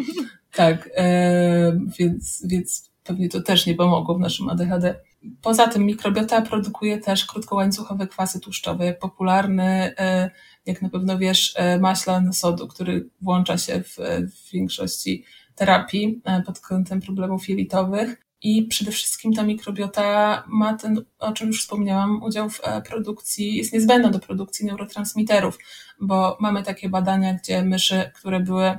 tak, 0.52 0.90
e, 0.96 1.80
więc, 1.98 2.46
więc 2.46 2.90
pewnie 3.04 3.28
to 3.28 3.42
też 3.42 3.66
nie 3.66 3.74
pomogło 3.74 4.14
w 4.14 4.20
naszym 4.20 4.48
ADHD. 4.48 4.94
Poza 5.42 5.68
tym 5.68 5.86
mikrobiota 5.86 6.42
produkuje 6.42 6.98
też 6.98 7.26
krótkołańcuchowe 7.26 8.06
kwasy 8.06 8.40
tłuszczowe, 8.40 8.94
popularny, 8.94 9.94
e, 9.98 10.30
jak 10.66 10.82
na 10.82 10.88
pewno 10.88 11.18
wiesz, 11.18 11.52
e, 11.56 11.78
maślan 11.78 12.32
sodu, 12.32 12.68
który 12.68 13.08
włącza 13.20 13.58
się 13.58 13.82
w, 13.82 13.96
w 14.36 14.50
większości 14.50 15.24
terapii 15.54 16.20
e, 16.24 16.42
pod 16.42 16.60
kątem 16.60 17.00
problemów 17.00 17.48
jelitowych. 17.48 18.24
I 18.42 18.62
przede 18.62 18.90
wszystkim 18.90 19.32
ta 19.32 19.42
mikrobiota 19.42 20.42
ma 20.48 20.74
ten, 20.74 21.04
o 21.18 21.32
czym 21.32 21.46
już 21.46 21.62
wspomniałam, 21.62 22.22
udział 22.22 22.50
w 22.50 22.60
produkcji, 22.88 23.56
jest 23.56 23.72
niezbędna 23.72 24.10
do 24.10 24.18
produkcji 24.18 24.66
neurotransmiterów, 24.66 25.58
bo 26.00 26.36
mamy 26.40 26.62
takie 26.62 26.88
badania, 26.88 27.34
gdzie 27.34 27.62
myszy, 27.62 28.10
które 28.14 28.40
były 28.40 28.78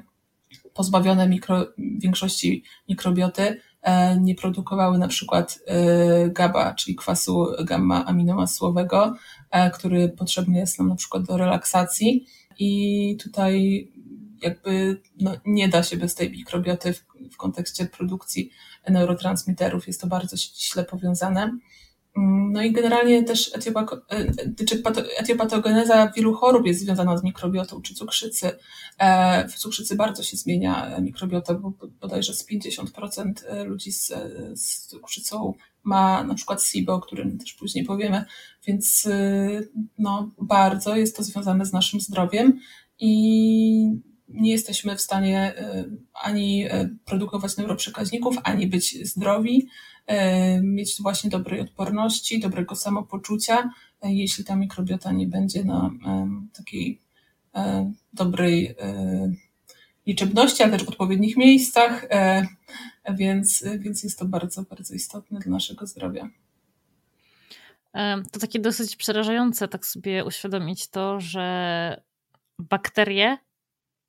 pozbawione 0.73 1.29
mikro, 1.29 1.67
większości 1.77 2.63
mikrobioty, 2.89 3.61
nie 4.21 4.35
produkowały 4.35 4.97
na 4.97 5.07
przykład 5.07 5.59
GABA, 6.29 6.73
czyli 6.73 6.95
kwasu 6.95 7.47
gamma-aminomasłowego, 7.63 9.13
który 9.73 10.09
potrzebny 10.09 10.57
jest 10.57 10.79
nam 10.79 10.89
na 10.89 10.95
przykład 10.95 11.23
do 11.23 11.37
relaksacji. 11.37 12.25
I 12.59 13.17
tutaj 13.23 13.87
jakby 14.41 15.01
no, 15.21 15.31
nie 15.45 15.69
da 15.69 15.83
się 15.83 15.97
bez 15.97 16.15
tej 16.15 16.31
mikrobioty 16.31 16.93
w, 16.93 17.05
w 17.31 17.37
kontekście 17.37 17.85
produkcji 17.85 18.51
neurotransmiterów. 18.89 19.87
Jest 19.87 20.01
to 20.01 20.07
bardzo 20.07 20.37
ściśle 20.37 20.83
powiązane. 20.83 21.57
Mm, 22.17 22.51
no 22.51 22.63
i 22.63 22.71
generalnie 22.71 23.23
też 23.23 23.51
e, 23.55 23.59
etiopatogeneza 25.17 26.11
wielu 26.15 26.33
chorób 26.33 26.67
jest 26.67 26.79
związana 26.79 27.17
z 27.17 27.23
mikrobiotą, 27.23 27.81
czy 27.81 27.95
cukrzycy. 27.95 28.51
E, 28.97 29.47
w 29.47 29.55
cukrzycy 29.55 29.95
bardzo 29.95 30.23
się 30.23 30.37
zmienia 30.37 30.99
mikrobiota, 31.01 31.53
bo 31.53 31.73
bodajże 32.01 32.33
z 32.33 32.49
50% 32.49 33.33
e, 33.47 33.63
ludzi 33.63 33.91
z, 33.91 34.13
z 34.55 34.87
cukrzycą 34.87 35.53
ma 35.83 36.23
na 36.23 36.33
przykład 36.33 36.63
SIBO, 36.63 36.93
o 36.93 37.01
którym 37.01 37.37
też 37.37 37.53
później 37.53 37.85
powiemy, 37.85 38.25
więc 38.67 39.07
no, 39.97 40.31
bardzo 40.41 40.95
jest 40.95 41.17
to 41.17 41.23
związane 41.23 41.65
z 41.65 41.73
naszym 41.73 42.01
zdrowiem 42.01 42.59
i 42.99 44.01
nie 44.27 44.51
jesteśmy 44.51 44.95
w 44.95 45.01
stanie 45.01 45.53
ani 46.23 46.65
produkować 47.05 47.57
neuroprzekaźników, 47.57 48.35
ani 48.43 48.67
być 48.67 49.07
zdrowi, 49.07 49.67
E, 50.07 50.61
mieć 50.61 51.01
właśnie 51.01 51.29
dobrej 51.29 51.61
odporności, 51.61 52.39
dobrego 52.39 52.75
samopoczucia, 52.75 53.69
e, 54.01 54.13
jeśli 54.13 54.43
ta 54.43 54.55
mikrobiota 54.55 55.11
nie 55.11 55.27
będzie 55.27 55.63
na 55.63 55.91
takiej 56.57 57.01
e, 57.55 57.91
dobrej 58.13 58.75
liczebności, 60.05 60.63
ale 60.63 60.71
też 60.71 60.83
w 60.83 60.89
odpowiednich 60.89 61.37
miejscach, 61.37 62.07
więc, 63.15 63.63
więc 63.79 64.03
jest 64.03 64.19
to 64.19 64.25
bardzo, 64.25 64.63
bardzo 64.63 64.93
istotne 64.93 65.39
dla 65.39 65.51
naszego 65.51 65.87
zdrowia. 65.87 66.29
To 68.31 68.39
takie 68.39 68.59
dosyć 68.59 68.95
przerażające, 68.95 69.67
tak 69.67 69.85
sobie 69.85 70.25
uświadomić 70.25 70.87
to, 70.87 71.19
że 71.19 72.01
bakterie 72.59 73.37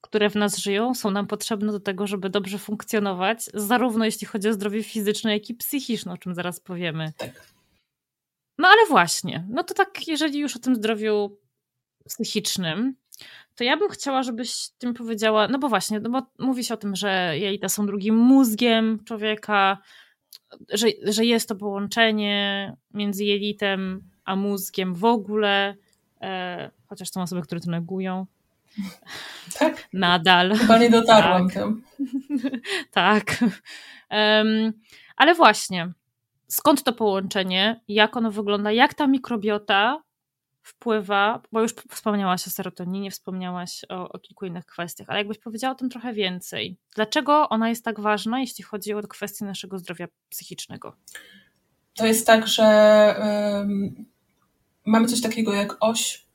które 0.07 0.31
w 0.31 0.35
nas 0.35 0.59
żyją, 0.59 0.95
są 0.95 1.11
nam 1.11 1.27
potrzebne 1.27 1.73
do 1.73 1.81
tego, 1.81 2.07
żeby 2.07 2.31
dobrze 2.31 2.59
funkcjonować, 2.59 3.45
zarówno 3.55 4.05
jeśli 4.05 4.27
chodzi 4.27 4.49
o 4.49 4.53
zdrowie 4.53 4.83
fizyczne, 4.83 5.33
jak 5.33 5.51
i 5.51 5.55
psychiczne, 5.55 6.13
o 6.13 6.19
czym 6.19 6.35
zaraz 6.35 6.61
powiemy. 6.61 7.13
Tak. 7.17 7.31
No 8.59 8.69
ale 8.69 8.87
właśnie, 8.89 9.47
no 9.49 9.65
to 9.65 9.75
tak, 9.75 10.09
jeżeli 10.09 10.39
już 10.39 10.57
o 10.57 10.59
tym 10.59 10.77
zdrowiu 10.77 11.39
psychicznym, 12.09 12.95
to 13.55 13.65
ja 13.65 13.77
bym 13.77 13.89
chciała, 13.89 14.23
żebyś 14.23 14.69
tym 14.79 14.95
powiedziała, 14.95 15.49
no 15.49 15.59
bo 15.59 15.69
właśnie, 15.69 16.01
no 16.01 16.11
bo 16.11 16.47
mówi 16.47 16.65
się 16.65 16.75
o 16.75 16.77
tym, 16.77 16.97
że 16.97 17.39
jelita 17.39 17.69
są 17.69 17.87
drugim 17.87 18.17
mózgiem 18.17 19.05
człowieka, 19.05 19.79
że, 20.69 20.87
że 21.03 21.25
jest 21.25 21.49
to 21.49 21.57
połączenie 21.57 22.77
między 22.95 23.25
jelitem 23.25 24.11
a 24.25 24.37
mózgiem 24.37 24.95
w 24.95 25.05
ogóle, 25.05 25.75
e, 26.21 26.71
chociaż 26.87 27.11
są 27.11 27.23
osoby, 27.23 27.43
które 27.43 27.61
to 27.61 27.71
negują. 27.71 28.27
Tak? 29.59 29.89
Nadal. 29.93 30.57
Chyba 30.57 30.79
nie 30.79 30.91
dotarłam 30.91 31.49
tak. 31.49 31.55
tam. 31.55 31.83
tak. 32.91 33.45
Um, 34.11 34.73
ale 35.17 35.35
właśnie, 35.35 35.93
skąd 36.49 36.83
to 36.83 36.93
połączenie? 36.93 37.81
Jak 37.89 38.17
ono 38.17 38.31
wygląda? 38.31 38.73
Jak 38.73 38.95
ta 38.95 39.07
mikrobiota 39.07 40.03
wpływa, 40.63 41.43
bo 41.53 41.63
już 41.63 41.75
wspomniałaś 41.91 42.47
o 42.47 42.51
serotoninie, 42.51 43.11
wspomniałaś 43.11 43.85
o, 43.89 44.09
o, 44.09 44.19
kilku 44.19 44.47
innych 44.47 44.67
kwestiach, 44.67 45.11
ale 45.11 45.19
jakbyś 45.19 45.39
powiedziała 45.39 45.73
o 45.73 45.79
tym 45.79 45.91
trochę 45.91 46.13
więcej. 46.13 46.77
Dlaczego 46.95 47.49
ona 47.49 47.69
jest 47.69 47.85
tak 47.85 48.01
ważna, 48.01 48.41
jeśli 48.41 48.65
chodzi 48.65 48.95
o 48.95 49.03
kwestię 49.03 49.45
naszego 49.45 49.79
zdrowia 49.79 50.09
psychicznego? 50.29 50.97
To 51.95 52.07
jest 52.07 52.27
tak, 52.27 52.47
że 52.49 52.67
mamy 54.87 55.07
coś 55.07 55.21
takiego 55.21 55.55
jak 55.55 55.77
oś 55.81 56.27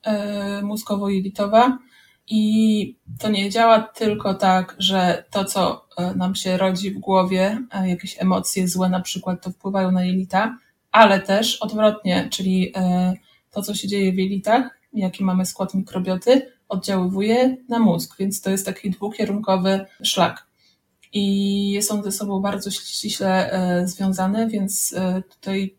y, 0.60 0.62
mózgowo-jelitowa, 0.62 1.78
i 2.34 2.96
to 3.18 3.28
nie 3.28 3.50
działa 3.50 3.80
tylko 3.80 4.34
tak, 4.34 4.76
że 4.78 5.24
to, 5.30 5.44
co 5.44 5.86
e, 5.96 6.14
nam 6.14 6.34
się 6.34 6.56
rodzi 6.56 6.90
w 6.90 6.98
głowie, 6.98 7.58
e, 7.70 7.88
jakieś 7.88 8.22
emocje 8.22 8.68
złe 8.68 8.88
na 8.88 9.00
przykład, 9.00 9.42
to 9.42 9.50
wpływają 9.50 9.90
na 9.90 10.04
jelita, 10.04 10.58
ale 10.92 11.20
też 11.20 11.56
odwrotnie, 11.56 12.28
czyli 12.30 12.72
e, 12.76 13.14
to, 13.50 13.62
co 13.62 13.74
się 13.74 13.88
dzieje 13.88 14.12
w 14.12 14.18
jelitach, 14.18 14.78
jaki 14.92 15.24
mamy 15.24 15.46
skład 15.46 15.74
mikrobioty, 15.74 16.52
oddziaływuje 16.68 17.56
na 17.68 17.78
mózg, 17.78 18.16
więc 18.18 18.40
to 18.40 18.50
jest 18.50 18.66
taki 18.66 18.90
dwukierunkowy 18.90 19.86
szlak. 20.02 20.46
I 21.12 21.78
są 21.82 22.02
ze 22.02 22.12
sobą 22.12 22.40
bardzo 22.40 22.70
ściśle 22.70 23.50
związane, 23.84 24.48
więc 24.48 24.94
tutaj 25.30 25.76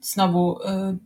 znowu, 0.00 0.58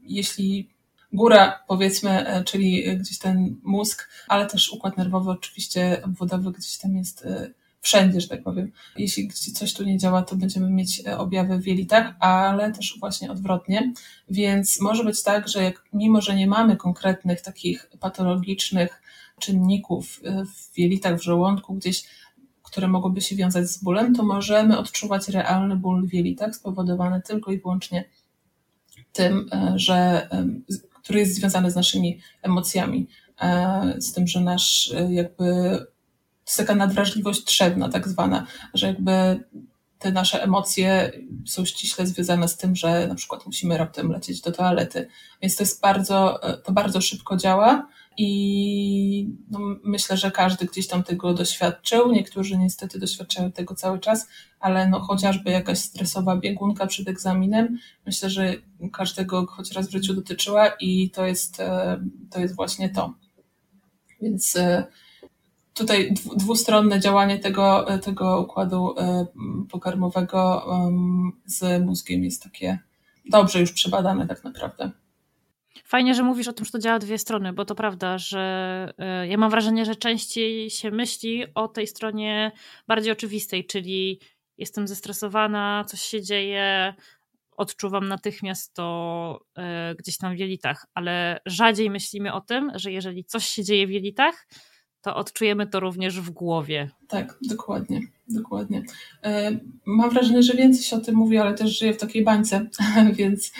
jeśli 0.02 0.70
góra, 1.12 1.64
powiedzmy, 1.68 2.26
e, 2.26 2.44
czyli 2.44 2.96
gdzieś 2.98 3.18
ten 3.18 3.56
mózg, 3.62 4.08
ale 4.28 4.46
też 4.46 4.72
układ 4.72 4.96
nerwowy, 4.96 5.30
oczywiście 5.30 6.02
obwodowy 6.04 6.52
gdzieś 6.52 6.78
tam 6.78 6.96
jest 6.96 7.26
e, 7.26 7.50
wszędzie, 7.80 8.20
że 8.20 8.28
tak 8.28 8.42
powiem. 8.42 8.72
Jeśli 8.96 9.28
coś 9.30 9.74
tu 9.74 9.84
nie 9.84 9.98
działa, 9.98 10.22
to 10.22 10.36
będziemy 10.36 10.70
mieć 10.70 11.02
e, 11.06 11.18
objawy 11.18 11.58
w 11.58 11.66
jelitach, 11.66 12.14
ale 12.20 12.72
też 12.72 12.96
właśnie 13.00 13.30
odwrotnie. 13.30 13.92
Więc 14.30 14.80
może 14.80 15.04
być 15.04 15.22
tak, 15.22 15.48
że 15.48 15.62
jak, 15.62 15.84
mimo, 15.92 16.20
że 16.20 16.34
nie 16.34 16.46
mamy 16.46 16.76
konkretnych 16.76 17.40
takich 17.40 17.90
patologicznych 18.00 19.02
czynników 19.40 20.20
w 20.72 20.78
jelitach, 20.78 21.18
w 21.18 21.22
żołądku, 21.22 21.74
gdzieś 21.74 22.04
które 22.62 22.88
mogłyby 22.88 23.20
się 23.20 23.36
wiązać 23.36 23.68
z 23.68 23.82
bólem, 23.84 24.14
to 24.14 24.22
możemy 24.22 24.78
odczuwać 24.78 25.28
realny 25.28 25.76
ból 25.76 26.08
w 26.08 26.14
jelitach 26.14 26.56
spowodowany 26.56 27.22
tylko 27.22 27.52
i 27.52 27.58
wyłącznie 27.58 28.04
tym, 29.12 29.50
że 29.74 30.28
który 31.02 31.18
jest 31.18 31.34
związany 31.34 31.70
z 31.70 31.76
naszymi 31.76 32.20
emocjami, 32.42 33.08
e, 33.40 33.94
z 33.98 34.12
tym, 34.12 34.26
że 34.26 34.40
nasz 34.40 34.92
e, 34.96 35.12
jakby 35.12 35.44
to 36.44 36.52
jest 36.52 36.58
taka 36.58 36.74
nadwrażliwość 36.74 37.44
trzewna, 37.44 37.88
tak 37.88 38.08
zwana, 38.08 38.46
że 38.74 38.86
jakby 38.86 39.44
te 39.98 40.12
nasze 40.12 40.42
emocje 40.42 41.12
są 41.46 41.64
ściśle 41.64 42.06
związane 42.06 42.48
z 42.48 42.56
tym, 42.56 42.76
że 42.76 43.06
na 43.08 43.14
przykład 43.14 43.46
musimy 43.46 43.78
raptem 43.78 44.12
lecieć 44.12 44.40
do 44.40 44.52
toalety. 44.52 45.08
Więc 45.42 45.56
to 45.56 45.62
jest 45.62 45.80
bardzo, 45.80 46.42
e, 46.42 46.56
to 46.56 46.72
bardzo 46.72 47.00
szybko 47.00 47.36
działa 47.36 47.88
i 48.22 49.34
no, 49.50 49.58
myślę, 49.84 50.16
że 50.16 50.30
każdy 50.30 50.66
gdzieś 50.66 50.86
tam 50.86 51.02
tego 51.02 51.34
doświadczył. 51.34 52.12
Niektórzy 52.12 52.58
niestety 52.58 52.98
doświadczają 52.98 53.52
tego 53.52 53.74
cały 53.74 53.98
czas, 53.98 54.28
ale 54.60 54.88
no, 54.88 55.00
chociażby 55.00 55.50
jakaś 55.50 55.78
stresowa 55.78 56.36
biegunka 56.36 56.86
przed 56.86 57.08
egzaminem, 57.08 57.78
myślę, 58.06 58.30
że 58.30 58.54
każdego 58.92 59.46
choć 59.46 59.72
raz 59.72 59.88
w 59.88 59.92
życiu 59.92 60.14
dotyczyła 60.14 60.68
i 60.80 61.10
to 61.10 61.26
jest, 61.26 61.60
e, 61.60 62.00
to 62.30 62.40
jest 62.40 62.56
właśnie 62.56 62.88
to. 62.88 63.14
Więc 64.22 64.56
e, 64.56 64.84
tutaj 65.74 66.14
dwustronne 66.36 67.00
działanie 67.00 67.38
tego, 67.38 67.86
tego 68.02 68.40
układu 68.40 68.94
e, 68.98 69.26
pokarmowego 69.70 70.66
z 71.46 71.84
mózgiem 71.84 72.24
jest 72.24 72.42
takie 72.42 72.78
dobrze 73.30 73.60
już 73.60 73.72
przebadane 73.72 74.26
tak 74.26 74.44
naprawdę. 74.44 74.90
Fajnie, 75.84 76.14
że 76.14 76.22
mówisz 76.22 76.48
o 76.48 76.52
tym, 76.52 76.64
że 76.64 76.72
to 76.72 76.78
działa 76.78 76.98
dwie 76.98 77.18
strony, 77.18 77.52
bo 77.52 77.64
to 77.64 77.74
prawda, 77.74 78.18
że 78.18 78.92
e, 78.98 79.28
ja 79.28 79.36
mam 79.36 79.50
wrażenie, 79.50 79.84
że 79.84 79.96
częściej 79.96 80.70
się 80.70 80.90
myśli 80.90 81.44
o 81.54 81.68
tej 81.68 81.86
stronie 81.86 82.52
bardziej 82.88 83.12
oczywistej, 83.12 83.66
czyli 83.66 84.20
jestem 84.58 84.88
zestresowana, 84.88 85.84
coś 85.88 86.00
się 86.00 86.22
dzieje, 86.22 86.94
odczuwam 87.56 88.08
natychmiast 88.08 88.74
to 88.74 89.46
e, 89.56 89.94
gdzieś 89.98 90.16
tam 90.16 90.36
w 90.36 90.38
jelitach, 90.38 90.86
ale 90.94 91.40
rzadziej 91.46 91.90
myślimy 91.90 92.32
o 92.32 92.40
tym, 92.40 92.72
że 92.74 92.92
jeżeli 92.92 93.24
coś 93.24 93.46
się 93.46 93.64
dzieje 93.64 93.86
w 93.86 93.90
jelitach, 93.90 94.46
to 95.02 95.16
odczujemy 95.16 95.66
to 95.66 95.80
również 95.80 96.20
w 96.20 96.30
głowie. 96.30 96.90
Tak, 97.08 97.38
dokładnie, 97.48 98.00
dokładnie. 98.28 98.82
E, 99.24 99.58
mam 99.86 100.10
wrażenie, 100.10 100.42
że 100.42 100.54
więcej 100.54 100.82
się 100.82 100.96
o 100.96 101.00
tym 101.00 101.14
mówi, 101.14 101.38
ale 101.38 101.54
też 101.54 101.78
żyję 101.78 101.94
w 101.94 102.00
takiej 102.00 102.24
bańce, 102.24 102.66
więc, 103.18 103.52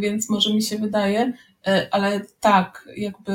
więc 0.00 0.30
może 0.30 0.54
mi 0.54 0.62
się 0.62 0.78
wydaje, 0.78 1.32
ale 1.90 2.20
tak, 2.40 2.88
jakby 2.96 3.32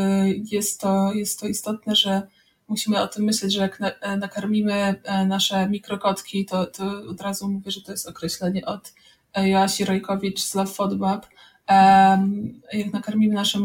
jest 0.51 0.81
to, 0.81 1.13
jest 1.13 1.39
to 1.39 1.47
istotne, 1.47 1.95
że 1.95 2.21
musimy 2.67 3.01
o 3.01 3.07
tym 3.07 3.23
myśleć, 3.23 3.53
że 3.53 3.61
jak 3.61 3.81
e, 4.01 4.17
nakarmimy 4.17 4.73
e, 4.73 5.25
nasze 5.25 5.69
mikrokotki, 5.69 6.45
to, 6.45 6.65
to 6.65 7.01
od 7.09 7.21
razu 7.21 7.49
mówię, 7.49 7.71
że 7.71 7.81
to 7.81 7.91
jest 7.91 8.07
określenie 8.07 8.65
od 8.65 8.93
Joasi 9.35 9.85
Rojkowicz 9.85 10.41
z 10.41 10.55
Love 10.55 10.71
FODMAP, 10.71 11.27
jak 12.73 12.93
nakarmimy 12.93 13.33
nasze 13.33 13.59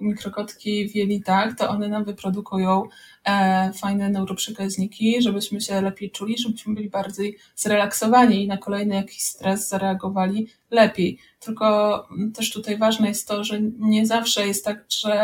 mikrokotki 0.00 0.88
w 0.88 0.94
jelitach, 0.94 1.56
to 1.56 1.68
one 1.68 1.88
nam 1.88 2.04
wyprodukują 2.04 2.82
e, 3.24 3.72
fajne 3.72 4.10
neuroprzekaźniki, 4.10 5.22
żebyśmy 5.22 5.60
się 5.60 5.80
lepiej 5.80 6.10
czuli, 6.10 6.38
żebyśmy 6.38 6.74
byli 6.74 6.90
bardziej 6.90 7.38
zrelaksowani 7.56 8.44
i 8.44 8.48
na 8.48 8.56
kolejny 8.56 8.94
jakiś 8.94 9.22
stres 9.22 9.68
zareagowali 9.68 10.48
lepiej. 10.70 11.18
Tylko 11.40 12.08
też 12.34 12.50
tutaj 12.52 12.78
ważne 12.78 13.08
jest 13.08 13.28
to, 13.28 13.44
że 13.44 13.60
nie 13.78 14.06
zawsze 14.06 14.46
jest 14.46 14.64
tak, 14.64 14.84
że 14.88 15.14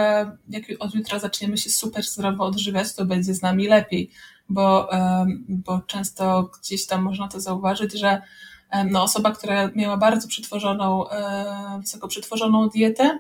jak 0.49 0.63
od 0.79 0.95
jutra 0.95 1.19
zaczniemy 1.19 1.59
się 1.59 1.71
super 1.71 2.05
zdrowo 2.05 2.45
odżywiać, 2.45 2.95
to 2.95 3.05
będzie 3.05 3.35
z 3.35 3.43
nami 3.43 3.67
lepiej, 3.67 4.11
bo, 4.49 4.89
bo 5.49 5.81
często 5.87 6.51
gdzieś 6.61 6.87
tam 6.87 7.03
można 7.03 7.29
to 7.29 7.41
zauważyć, 7.41 7.93
że 7.93 8.23
no, 8.91 9.03
osoba, 9.03 9.31
która 9.31 9.71
miała 9.75 9.97
bardzo 9.97 10.29
przetworzoną, 10.29 11.05
wysoko 11.81 12.09
przetworzoną 12.09 12.69
dietę, 12.69 13.19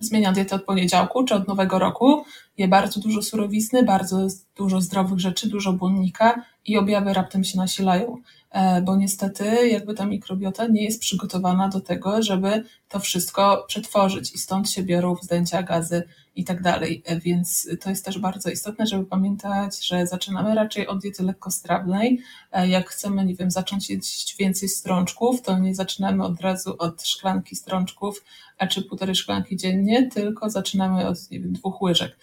zmienia 0.00 0.32
dietę 0.32 0.56
od 0.56 0.64
poniedziałku 0.64 1.24
czy 1.24 1.34
od 1.34 1.48
nowego 1.48 1.78
roku, 1.78 2.24
je 2.58 2.68
bardzo 2.68 3.00
dużo 3.00 3.22
surowizny, 3.22 3.82
bardzo 3.82 4.26
dużo 4.56 4.80
zdrowych 4.80 5.18
rzeczy, 5.18 5.48
dużo 5.48 5.72
błonnika 5.72 6.44
i 6.66 6.78
objawy 6.78 7.12
raptem 7.12 7.44
się 7.44 7.58
nasilają. 7.58 8.16
E, 8.50 8.82
bo 8.82 8.96
niestety 8.96 9.68
jakby 9.68 9.94
ta 9.94 10.06
mikrobiota 10.06 10.66
nie 10.66 10.84
jest 10.84 11.00
przygotowana 11.00 11.68
do 11.68 11.80
tego, 11.80 12.22
żeby 12.22 12.64
to 12.88 13.00
wszystko 13.00 13.64
przetworzyć 13.68 14.34
i 14.34 14.38
stąd 14.38 14.70
się 14.70 14.82
biorą 14.82 15.14
wzdęcia, 15.14 15.62
gazy 15.62 16.02
i 16.36 16.44
tak 16.44 16.62
dalej. 16.62 17.02
E, 17.06 17.20
więc 17.20 17.68
to 17.80 17.90
jest 17.90 18.04
też 18.04 18.18
bardzo 18.18 18.50
istotne, 18.50 18.86
żeby 18.86 19.04
pamiętać, 19.04 19.86
że 19.86 20.06
zaczynamy 20.06 20.54
raczej 20.54 20.86
od 20.86 21.00
diety 21.00 21.22
lekkostrawnej. 21.22 22.20
E, 22.52 22.68
jak 22.68 22.88
chcemy, 22.88 23.24
nie 23.24 23.34
wiem, 23.34 23.50
zacząć 23.50 23.90
jeść 23.90 24.36
więcej 24.36 24.68
strączków, 24.68 25.42
to 25.42 25.58
nie 25.58 25.74
zaczynamy 25.74 26.24
od 26.24 26.40
razu 26.40 26.74
od 26.78 27.06
szklanki 27.06 27.56
strączków, 27.56 28.24
a 28.58 28.66
czy 28.66 28.82
półtorej 28.82 29.14
szklanki 29.14 29.56
dziennie, 29.56 30.10
tylko 30.10 30.50
zaczynamy 30.50 31.08
od, 31.08 31.30
nie 31.30 31.40
wiem, 31.40 31.52
dwóch 31.52 31.82
łyżek. 31.82 32.16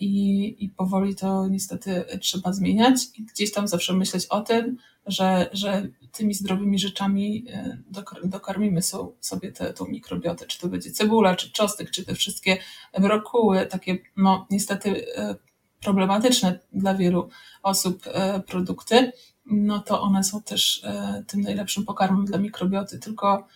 I, 0.00 0.56
I 0.64 0.68
powoli 0.68 1.14
to 1.14 1.48
niestety 1.48 2.04
trzeba 2.20 2.52
zmieniać 2.52 3.00
i 3.18 3.24
gdzieś 3.24 3.52
tam 3.52 3.68
zawsze 3.68 3.94
myśleć 3.94 4.26
o 4.26 4.40
tym, 4.40 4.76
że, 5.06 5.50
że 5.52 5.88
tymi 6.12 6.34
zdrowymi 6.34 6.78
rzeczami 6.78 7.44
e, 7.52 7.78
dokarmimy 8.24 8.80
sobie 9.20 9.52
tę 9.52 9.72
tą 9.72 9.86
mikrobiotę, 9.86 10.46
czy 10.46 10.60
to 10.60 10.68
będzie 10.68 10.90
cebula, 10.90 11.36
czy 11.36 11.52
czosnek, 11.52 11.90
czy 11.90 12.04
te 12.04 12.14
wszystkie 12.14 12.58
brokuły, 12.98 13.66
takie 13.66 13.98
no 14.16 14.46
niestety 14.50 15.16
e, 15.16 15.34
problematyczne 15.80 16.58
dla 16.72 16.94
wielu 16.94 17.28
osób 17.62 18.02
e, 18.06 18.40
produkty, 18.40 19.12
no 19.46 19.80
to 19.80 20.00
one 20.00 20.24
są 20.24 20.42
też 20.42 20.82
tym 21.26 21.40
najlepszym 21.40 21.84
pokarmem 21.84 22.24
dla 22.24 22.38
mikrobioty, 22.38 22.98
tylko 22.98 23.46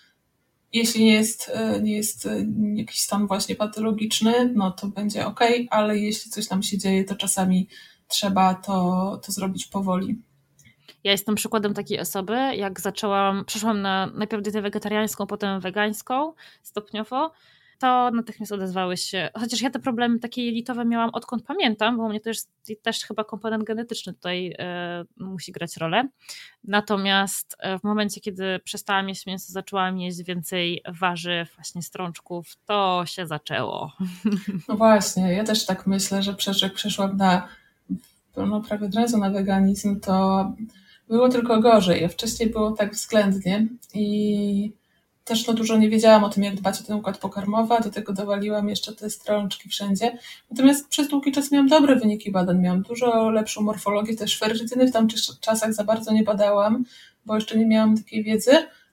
jeśli 0.72 1.04
nie 1.04 1.12
jest, 1.12 1.52
nie 1.82 1.96
jest 1.96 2.28
jakiś 2.74 3.00
stan 3.00 3.26
właśnie 3.26 3.54
patologiczny, 3.56 4.52
no 4.54 4.70
to 4.70 4.88
będzie 4.88 5.26
ok, 5.26 5.40
ale 5.70 5.98
jeśli 5.98 6.30
coś 6.30 6.50
nam 6.50 6.62
się 6.62 6.78
dzieje, 6.78 7.04
to 7.04 7.14
czasami 7.14 7.68
trzeba 8.08 8.54
to, 8.54 9.20
to 9.26 9.32
zrobić 9.32 9.66
powoli. 9.66 10.22
Ja 11.04 11.12
jestem 11.12 11.34
przykładem 11.34 11.74
takiej 11.74 12.00
osoby, 12.00 12.36
jak 12.56 12.80
zaczęłam, 12.80 13.44
przeszłam 13.44 13.82
na 13.82 14.06
najpierw 14.06 14.42
dietę 14.42 14.62
wegetariańską, 14.62 15.26
potem 15.26 15.60
wegańską 15.60 16.32
stopniowo, 16.62 17.32
to 17.80 18.10
natychmiast 18.10 18.52
odezwały 18.52 18.96
się, 18.96 19.28
chociaż 19.34 19.60
ja 19.60 19.70
te 19.70 19.78
problemy 19.78 20.18
takie 20.18 20.46
jelitowe 20.46 20.84
miałam 20.84 21.10
odkąd 21.10 21.42
pamiętam, 21.42 21.96
bo 21.96 22.02
u 22.02 22.08
mnie 22.08 22.20
jest 22.26 22.50
też 22.82 23.04
chyba 23.04 23.24
komponent 23.24 23.64
genetyczny 23.64 24.14
tutaj 24.14 24.54
e, 24.58 25.04
musi 25.16 25.52
grać 25.52 25.76
rolę. 25.76 26.08
Natomiast 26.64 27.56
e, 27.58 27.78
w 27.78 27.84
momencie, 27.84 28.20
kiedy 28.20 28.60
przestałam 28.64 29.08
jeść 29.08 29.26
mięso, 29.26 29.52
zaczęłam 29.52 29.98
jeść 29.98 30.22
więcej 30.22 30.82
warzyw, 31.00 31.54
właśnie 31.54 31.82
strączków, 31.82 32.46
to 32.66 33.02
się 33.06 33.26
zaczęło. 33.26 33.92
No 34.68 34.76
właśnie, 34.76 35.32
ja 35.32 35.44
też 35.44 35.66
tak 35.66 35.86
myślę, 35.86 36.22
że 36.22 36.34
jak 36.62 36.74
przeszłam 36.74 37.16
na 37.16 37.48
no, 38.36 38.60
prawie 38.60 38.86
od 38.86 38.94
razu 38.94 39.18
na 39.18 39.30
weganizm, 39.30 40.00
to 40.00 40.44
było 41.08 41.28
tylko 41.28 41.60
gorzej. 41.60 42.08
Wcześniej 42.08 42.50
było 42.50 42.70
tak 42.70 42.92
względnie 42.92 43.66
i 43.94 44.79
też 45.30 45.46
no 45.46 45.54
dużo 45.54 45.76
nie 45.76 45.90
wiedziałam 45.90 46.24
o 46.24 46.28
tym, 46.28 46.44
jak 46.44 46.54
dbać 46.54 46.80
o 46.80 46.84
ten 46.84 46.96
układ 46.96 47.18
pokarmowy, 47.18 47.74
a 47.74 47.80
do 47.80 47.90
tego 47.90 48.12
dowaliłam 48.12 48.68
jeszcze 48.68 48.92
te 48.92 49.10
strączki 49.10 49.68
wszędzie. 49.68 50.18
Natomiast 50.50 50.88
przez 50.88 51.08
długi 51.08 51.32
czas 51.32 51.52
miałam 51.52 51.68
dobre 51.68 51.96
wyniki 51.96 52.30
badań, 52.30 52.58
miałam 52.58 52.82
dużo 52.82 53.30
lepszą 53.30 53.62
morfologię, 53.62 54.16
też 54.16 54.38
ferrytyny 54.38 54.86
w 54.86 54.92
tamtych 54.92 55.18
czasach 55.40 55.74
za 55.74 55.84
bardzo 55.84 56.12
nie 56.12 56.22
badałam, 56.22 56.84
bo 57.26 57.34
jeszcze 57.34 57.58
nie 57.58 57.66
miałam 57.66 57.96
takiej 57.96 58.24
wiedzy, 58.24 58.50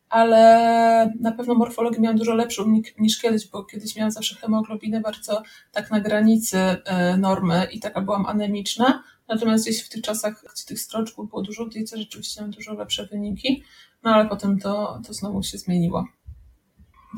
ale 0.09 1.13
na 1.19 1.31
pewno 1.31 1.53
morfologię 1.53 1.99
miałam 1.99 2.17
dużo 2.17 2.33
lepszą 2.35 2.81
niż 2.99 3.21
kiedyś, 3.21 3.47
bo 3.47 3.63
kiedyś 3.63 3.95
miałam 3.95 4.11
zawsze 4.11 4.35
hemoglobinę 4.35 5.01
bardzo 5.01 5.43
tak 5.71 5.91
na 5.91 5.99
granicy 5.99 6.57
e, 6.57 7.17
normy 7.17 7.67
i 7.71 7.79
taka 7.79 8.01
byłam 8.01 8.25
anemiczna, 8.25 9.03
Natomiast 9.27 9.63
gdzieś 9.63 9.83
w 9.83 9.89
tych 9.89 10.01
czasach, 10.01 10.43
gdzie 10.53 10.65
tych 10.65 10.79
stroczków 10.79 11.29
było 11.29 11.41
dużo, 11.41 11.65
diecie 11.65 11.97
rzeczywiście 11.97 12.41
miałam 12.41 12.51
dużo 12.51 12.73
lepsze 12.73 13.05
wyniki, 13.05 13.63
no 14.03 14.11
ale 14.11 14.29
potem 14.29 14.59
to, 14.59 15.01
to 15.07 15.13
znowu 15.13 15.43
się 15.43 15.57
zmieniło. 15.57 16.07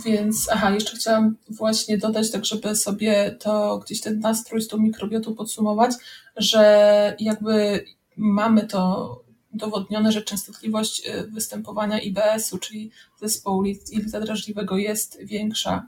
Więc, 0.05 0.49
aha, 0.51 0.71
jeszcze 0.71 0.97
chciałam 0.97 1.35
właśnie 1.49 1.97
dodać, 1.97 2.31
tak 2.31 2.45
żeby 2.45 2.75
sobie 2.75 3.37
to 3.39 3.79
gdzieś 3.85 4.01
ten 4.01 4.19
nastrój 4.19 4.61
z 4.61 4.67
tą 4.67 4.77
mikrobiotą 4.77 5.35
podsumować, 5.35 5.91
że 6.35 7.15
jakby 7.19 7.85
mamy 8.17 8.67
to 8.67 9.23
udowodnione, 9.53 10.11
że 10.11 10.21
częstotliwość 10.21 11.07
y, 11.07 11.27
występowania 11.27 11.99
IBS-u, 11.99 12.57
czyli 12.57 12.91
zespołu 13.17 13.63
jelita 13.65 14.19
drażliwego 14.19 14.77
jest 14.77 15.19
większa 15.23 15.87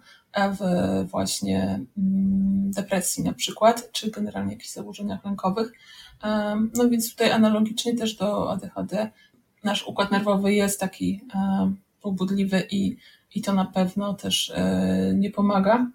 w 0.59 0.59
właśnie 1.09 1.85
mm, 1.97 2.71
depresji 2.71 3.23
na 3.23 3.33
przykład, 3.33 3.91
czy 3.91 4.11
generalnie 4.11 4.53
jakichś 4.53 4.71
zaburzeniach 4.71 5.25
lękowych. 5.25 5.71
No 6.75 6.89
więc 6.89 7.11
tutaj 7.11 7.31
analogicznie 7.31 7.95
też 7.95 8.15
do 8.15 8.51
ADHD 8.51 9.11
nasz 9.63 9.87
układ 9.87 10.11
nerwowy 10.11 10.53
jest 10.53 10.79
taki 10.79 11.21
pobudliwy 12.01 12.67
i, 12.71 12.97
i 13.36 13.41
to 13.41 13.53
na 13.53 13.65
pewno 13.65 14.13
też 14.13 14.49
e, 14.55 15.13
nie 15.15 15.32
pomaga. 15.32 15.88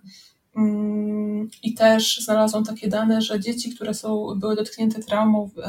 Mm, 0.57 1.49
I 1.62 1.74
też 1.74 2.20
znalazłam 2.24 2.64
takie 2.64 2.89
dane, 2.89 3.22
że 3.22 3.41
dzieci, 3.41 3.74
które 3.74 3.95
są, 3.95 4.34
były 4.37 4.57
dotknięte 4.57 5.03
traumą 5.03 5.51
w 5.57 5.61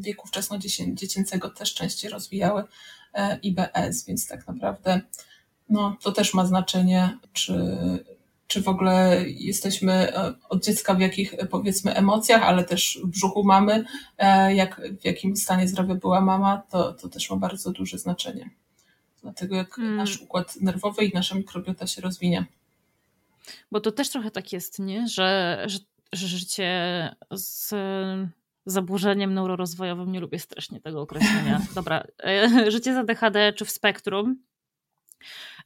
wieku 0.00 0.28
wczesnodziecięcego 0.28 1.50
też 1.50 1.74
częściej 1.74 2.10
rozwijały 2.10 2.64
e, 3.14 3.38
IBS, 3.38 4.06
więc 4.06 4.28
tak 4.28 4.46
naprawdę 4.46 5.00
no, 5.68 5.96
to 6.02 6.12
też 6.12 6.34
ma 6.34 6.46
znaczenie, 6.46 7.18
czy, 7.32 7.54
czy 8.46 8.62
w 8.62 8.68
ogóle 8.68 9.24
jesteśmy 9.26 9.92
e, 9.92 10.34
od 10.48 10.64
dziecka 10.64 10.94
w 10.94 11.00
jakich 11.00 11.34
powiedzmy 11.50 11.94
emocjach, 11.94 12.42
ale 12.42 12.64
też 12.64 13.00
w 13.04 13.06
brzuchu 13.06 13.44
mamy, 13.44 13.84
jak, 14.54 14.80
w 15.00 15.04
jakim 15.04 15.36
stanie 15.36 15.68
zdrowia 15.68 15.94
była 15.94 16.20
mama, 16.20 16.62
to, 16.70 16.92
to 16.92 17.08
też 17.08 17.30
ma 17.30 17.36
bardzo 17.36 17.72
duże 17.72 17.98
znaczenie. 17.98 18.50
Dlatego 19.22 19.56
jak 19.56 19.74
hmm. 19.74 19.96
nasz 19.96 20.20
układ 20.20 20.60
nerwowy 20.60 21.04
i 21.04 21.14
nasza 21.14 21.34
mikrobiota 21.34 21.86
się 21.86 22.02
rozwinie. 22.02 22.44
Bo 23.70 23.80
to 23.80 23.92
też 23.92 24.10
trochę 24.10 24.30
tak 24.30 24.52
jest, 24.52 24.78
nie? 24.78 25.08
Że, 25.08 25.58
że, 25.66 25.78
że 26.12 26.26
życie 26.26 26.70
z 27.30 27.74
zaburzeniem 28.66 29.34
neurorozwojowym, 29.34 30.12
nie 30.12 30.20
lubię 30.20 30.38
strasznie 30.38 30.80
tego 30.80 31.00
określenia. 31.00 31.60
Dobra, 31.74 32.04
e, 32.24 32.70
życie 32.70 32.94
z 32.94 32.96
ADHD 32.96 33.52
czy 33.52 33.64
w 33.64 33.70
spektrum 33.70 34.36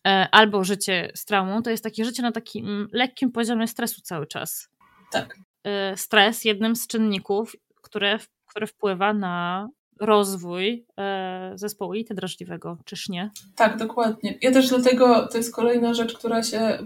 E, 0.06 0.28
albo 0.30 0.64
życie 0.64 1.12
z 1.14 1.24
traumą, 1.24 1.62
to 1.62 1.70
jest 1.70 1.84
takie 1.84 2.04
życie 2.04 2.22
na 2.22 2.32
takim 2.32 2.88
lekkim 2.92 3.32
poziomie 3.32 3.68
stresu 3.68 4.00
cały 4.00 4.26
czas. 4.26 4.68
Tak. 5.12 5.36
E, 5.64 5.96
stres 5.96 6.44
jednym 6.44 6.76
z 6.76 6.86
czynników, 6.86 7.56
które, 7.82 8.18
które 8.46 8.66
wpływa 8.66 9.14
na 9.14 9.68
rozwój 10.00 10.86
e, 10.98 11.52
zespołu 11.54 11.94
jelita 11.94 12.14
drażliwego, 12.14 12.78
czyż 12.84 13.08
nie? 13.08 13.30
Tak, 13.56 13.76
dokładnie. 13.76 14.38
Ja 14.42 14.52
też 14.52 14.68
dlatego, 14.68 15.28
to 15.28 15.36
jest 15.36 15.54
kolejna 15.54 15.94
rzecz, 15.94 16.14
która 16.14 16.42
się, 16.42 16.78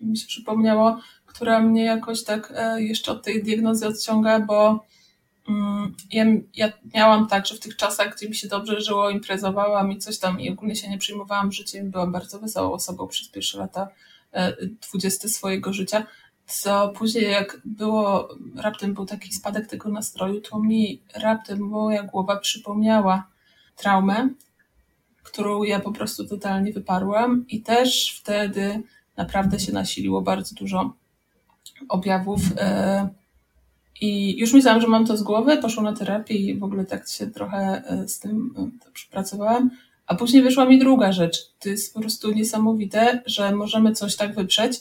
mi 0.00 0.16
się 0.16 0.26
przypomniało, 0.26 1.00
która 1.26 1.60
mnie 1.60 1.84
jakoś 1.84 2.24
tak 2.24 2.52
jeszcze 2.76 3.12
od 3.12 3.22
tej 3.22 3.42
diagnozy 3.42 3.86
odciąga, 3.86 4.40
bo 4.40 4.84
Mm, 5.48 5.94
ja, 6.12 6.24
ja, 6.54 6.72
miałam 6.94 7.28
tak, 7.28 7.46
że 7.46 7.54
w 7.54 7.60
tych 7.60 7.76
czasach, 7.76 8.16
gdzie 8.16 8.28
mi 8.28 8.34
się 8.34 8.48
dobrze 8.48 8.80
żyło, 8.80 9.10
imprezowałam 9.10 9.92
i 9.92 9.98
coś 9.98 10.18
tam 10.18 10.40
i 10.40 10.50
ogólnie 10.50 10.76
się 10.76 10.90
nie 10.90 10.98
przyjmowałam 10.98 11.52
życiem, 11.52 11.90
byłam 11.90 12.12
bardzo 12.12 12.38
wesołą 12.38 12.72
osobą 12.72 13.08
przez 13.08 13.28
pierwsze 13.28 13.58
lata 13.58 13.88
e, 14.32 14.66
dwudzieste 14.66 15.28
swojego 15.28 15.72
życia, 15.72 16.06
co 16.52 16.88
później 16.88 17.30
jak 17.30 17.60
było, 17.64 18.28
raptem 18.56 18.94
był 18.94 19.06
taki 19.06 19.32
spadek 19.32 19.66
tego 19.66 19.88
nastroju, 19.88 20.40
to 20.40 20.58
mi 20.58 21.00
raptem 21.14 21.58
moja 21.60 22.02
głowa 22.02 22.36
przypomniała 22.36 23.26
traumę, 23.76 24.28
którą 25.22 25.62
ja 25.62 25.80
po 25.80 25.92
prostu 25.92 26.26
totalnie 26.26 26.72
wyparłam 26.72 27.44
i 27.48 27.60
też 27.60 28.18
wtedy 28.20 28.82
naprawdę 29.16 29.60
się 29.60 29.72
nasiliło 29.72 30.20
bardzo 30.20 30.54
dużo 30.54 30.92
objawów 31.88 32.40
e, 32.56 33.08
i 34.00 34.38
już 34.38 34.52
myślałam, 34.52 34.80
że 34.80 34.88
mam 34.88 35.06
to 35.06 35.16
z 35.16 35.22
głowy, 35.22 35.56
poszłam 35.56 35.84
na 35.84 35.92
terapię 35.92 36.34
i 36.34 36.58
w 36.58 36.64
ogóle 36.64 36.84
tak 36.84 37.08
się 37.08 37.26
trochę 37.26 37.82
e, 37.86 38.08
z 38.08 38.18
tym 38.18 38.54
e, 38.86 38.90
przepracowałam. 38.92 39.70
A 40.06 40.14
później 40.14 40.42
wyszła 40.42 40.64
mi 40.64 40.78
druga 40.78 41.12
rzecz. 41.12 41.38
To 41.58 41.68
jest 41.68 41.94
po 41.94 42.00
prostu 42.00 42.32
niesamowite, 42.32 43.22
że 43.26 43.52
możemy 43.52 43.92
coś 43.92 44.16
tak 44.16 44.34
wyprzeć, 44.34 44.80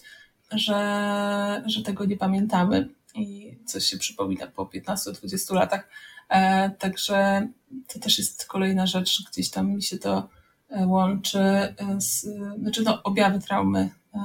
że, 0.51 1.63
że 1.65 1.83
tego 1.83 2.05
nie 2.05 2.17
pamiętamy 2.17 2.89
i 3.15 3.57
coś 3.65 3.85
się 3.85 3.97
przypomina 3.97 4.47
po 4.47 4.65
15-20 4.65 5.53
latach. 5.53 5.89
E, 6.29 6.69
także 6.69 7.47
to 7.87 7.99
też 7.99 8.17
jest 8.17 8.45
kolejna 8.45 8.87
rzecz, 8.87 9.23
gdzieś 9.31 9.49
tam 9.49 9.69
mi 9.69 9.83
się 9.83 9.97
to 9.97 10.29
e, 10.69 10.87
łączy. 10.87 11.75
Z, 11.97 12.27
znaczy, 12.59 12.83
no, 12.83 13.03
objawy 13.03 13.39
traumy 13.39 13.89
e, 14.13 14.19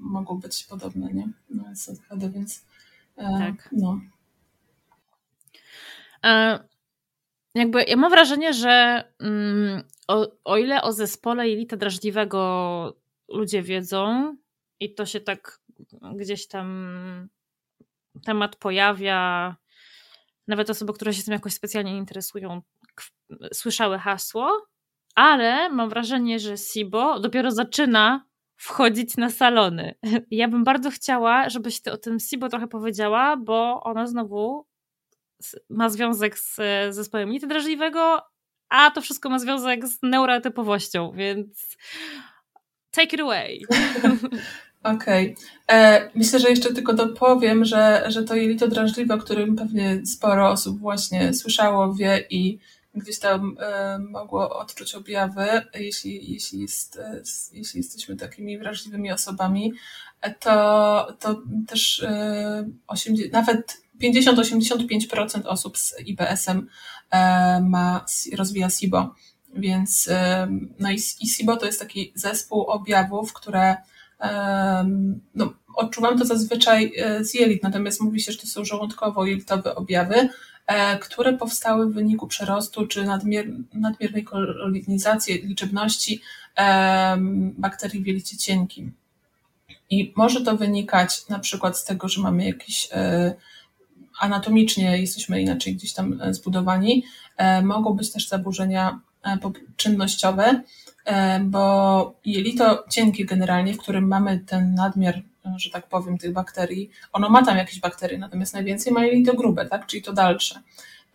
mogą 0.00 0.40
być 0.40 0.64
podobne, 0.64 1.12
nie? 1.12 1.28
No, 1.50 1.64
ADHD, 2.10 2.30
więc 2.30 2.64
e, 3.16 3.38
tak. 3.38 3.68
no. 3.72 4.00
E, 6.24 6.58
jakby 7.54 7.82
ja 7.82 7.96
mam 7.96 8.10
wrażenie, 8.10 8.52
że 8.52 9.04
mm, 9.18 9.82
o, 10.08 10.26
o, 10.44 10.56
ile 10.56 10.82
o 10.82 10.92
zespole 10.92 11.48
jelita 11.48 11.76
drażliwego 11.76 12.96
ludzie 13.28 13.62
wiedzą 13.62 14.36
i 14.80 14.94
to 14.94 15.06
się 15.06 15.20
tak 15.20 15.60
gdzieś 16.16 16.48
tam 16.48 17.28
temat 18.24 18.56
pojawia, 18.56 19.56
nawet 20.48 20.70
osoby, 20.70 20.92
które 20.92 21.14
się 21.14 21.22
tym 21.22 21.32
jakoś 21.32 21.54
specjalnie 21.54 21.96
interesują, 21.96 22.62
słyszały 23.52 23.98
hasło, 23.98 24.66
ale 25.14 25.70
mam 25.70 25.88
wrażenie, 25.88 26.38
że 26.38 26.56
SIBO 26.56 27.20
dopiero 27.20 27.50
zaczyna 27.50 28.26
wchodzić 28.56 29.16
na 29.16 29.30
salony. 29.30 29.94
Ja 30.30 30.48
bym 30.48 30.64
bardzo 30.64 30.90
chciała, 30.90 31.48
żebyś 31.48 31.82
ty 31.82 31.92
o 31.92 31.96
tym 31.96 32.20
SIBO 32.20 32.48
trochę 32.48 32.68
powiedziała, 32.68 33.36
bo 33.36 33.82
ono 33.82 34.06
znowu 34.06 34.66
ma 35.68 35.88
związek 35.88 36.38
z 36.38 36.56
zespołem 36.90 37.30
nity 37.30 37.46
drażliwego, 37.46 38.22
a 38.68 38.90
to 38.90 39.00
wszystko 39.00 39.30
ma 39.30 39.38
związek 39.38 39.86
z 39.86 40.02
neurotypowością, 40.02 41.12
więc 41.12 41.76
take 42.94 43.16
it 43.16 43.20
away. 43.20 43.60
Okej. 44.82 45.34
Okay. 45.34 45.78
E, 45.78 46.10
myślę, 46.14 46.40
że 46.40 46.50
jeszcze 46.50 46.74
tylko 46.74 46.92
dopowiem, 46.92 47.64
że, 47.64 48.04
że 48.08 48.22
to 48.22 48.34
jelito 48.34 48.68
drażliwe, 48.68 49.14
o 49.14 49.18
którym 49.18 49.56
pewnie 49.56 50.06
sporo 50.06 50.50
osób 50.50 50.78
właśnie 50.78 51.34
słyszało, 51.34 51.94
wie 51.94 52.24
i 52.30 52.58
gdzieś 52.94 53.18
tam 53.18 53.56
e, 53.60 53.98
mogło 53.98 54.58
odczuć 54.58 54.94
objawy, 54.94 55.46
jeśli, 55.74 56.32
jeśli, 56.32 56.60
jest, 56.60 56.96
e, 56.96 57.22
jeśli 57.52 57.78
jesteśmy 57.78 58.16
takimi 58.16 58.58
wrażliwymi 58.58 59.12
osobami, 59.12 59.72
e, 60.20 60.34
to, 60.34 61.16
to 61.20 61.42
też 61.68 62.02
e, 62.02 62.68
80, 62.86 63.32
nawet 63.32 63.84
50-85% 64.02 65.46
osób 65.46 65.78
z 65.78 66.00
IBS-em 66.06 66.68
e, 67.10 67.60
ma, 67.60 68.04
rozwija 68.36 68.70
SIBO. 68.70 69.14
Więc 69.56 70.08
e, 70.08 70.48
no 70.78 70.90
i, 70.90 70.98
i 71.20 71.28
SIBO 71.28 71.56
to 71.56 71.66
jest 71.66 71.80
taki 71.80 72.12
zespół 72.14 72.62
objawów, 72.62 73.32
które 73.32 73.76
no, 75.34 75.54
odczuwam 75.76 76.18
to 76.18 76.24
zazwyczaj 76.24 76.92
z 77.20 77.34
jelit, 77.34 77.62
natomiast 77.62 78.00
mówi 78.00 78.20
się, 78.20 78.32
że 78.32 78.38
to 78.38 78.46
są 78.46 78.62
żołądkowo-jelitowe 78.62 79.74
objawy, 79.74 80.28
E, 80.66 80.98
które 80.98 81.32
powstały 81.32 81.86
w 81.86 81.94
wyniku 81.94 82.26
przerostu 82.26 82.86
czy 82.86 83.04
nadmier 83.04 83.46
nadmiernej 83.74 84.24
kolonizacji 84.24 85.42
liczebności 85.42 86.20
bakterii 87.58 88.02
w 88.02 88.06
jelicie 88.06 88.36
cienkim. 88.36 88.92
I 89.90 90.12
może 90.16 90.40
to 90.40 90.56
wynikać 90.56 91.28
na 91.28 91.38
przykład 91.38 91.78
z 91.78 91.84
tego, 91.84 92.08
że 92.08 92.20
mamy 92.20 92.44
jakiś 92.44 92.88
e, 92.92 93.34
anatomicznie 94.20 94.98
jesteśmy 94.98 95.42
inaczej 95.42 95.74
gdzieś 95.74 95.92
tam 95.92 96.20
e, 96.20 96.34
zbudowani. 96.34 97.04
Mogą 97.62 97.92
być 97.92 98.12
też 98.12 98.28
zaburzenia 98.28 99.00
czynnościowe, 99.76 100.62
bo 101.40 102.14
jelito 102.24 102.84
cienkie 102.90 103.24
generalnie, 103.24 103.74
w 103.74 103.78
którym 103.78 104.08
mamy 104.08 104.38
ten 104.38 104.74
nadmiar 104.74 105.22
że 105.56 105.70
tak 105.70 105.88
powiem, 105.88 106.18
tych 106.18 106.32
bakterii. 106.32 106.90
Ono 107.12 107.28
ma 107.28 107.44
tam 107.44 107.56
jakieś 107.56 107.80
bakterie, 107.80 108.18
natomiast 108.18 108.54
najwięcej 108.54 108.92
ma 108.92 109.04
jelito 109.04 109.34
grube, 109.34 109.66
tak? 109.66 109.86
czyli 109.86 110.02
to 110.02 110.12
dalsze. 110.12 110.60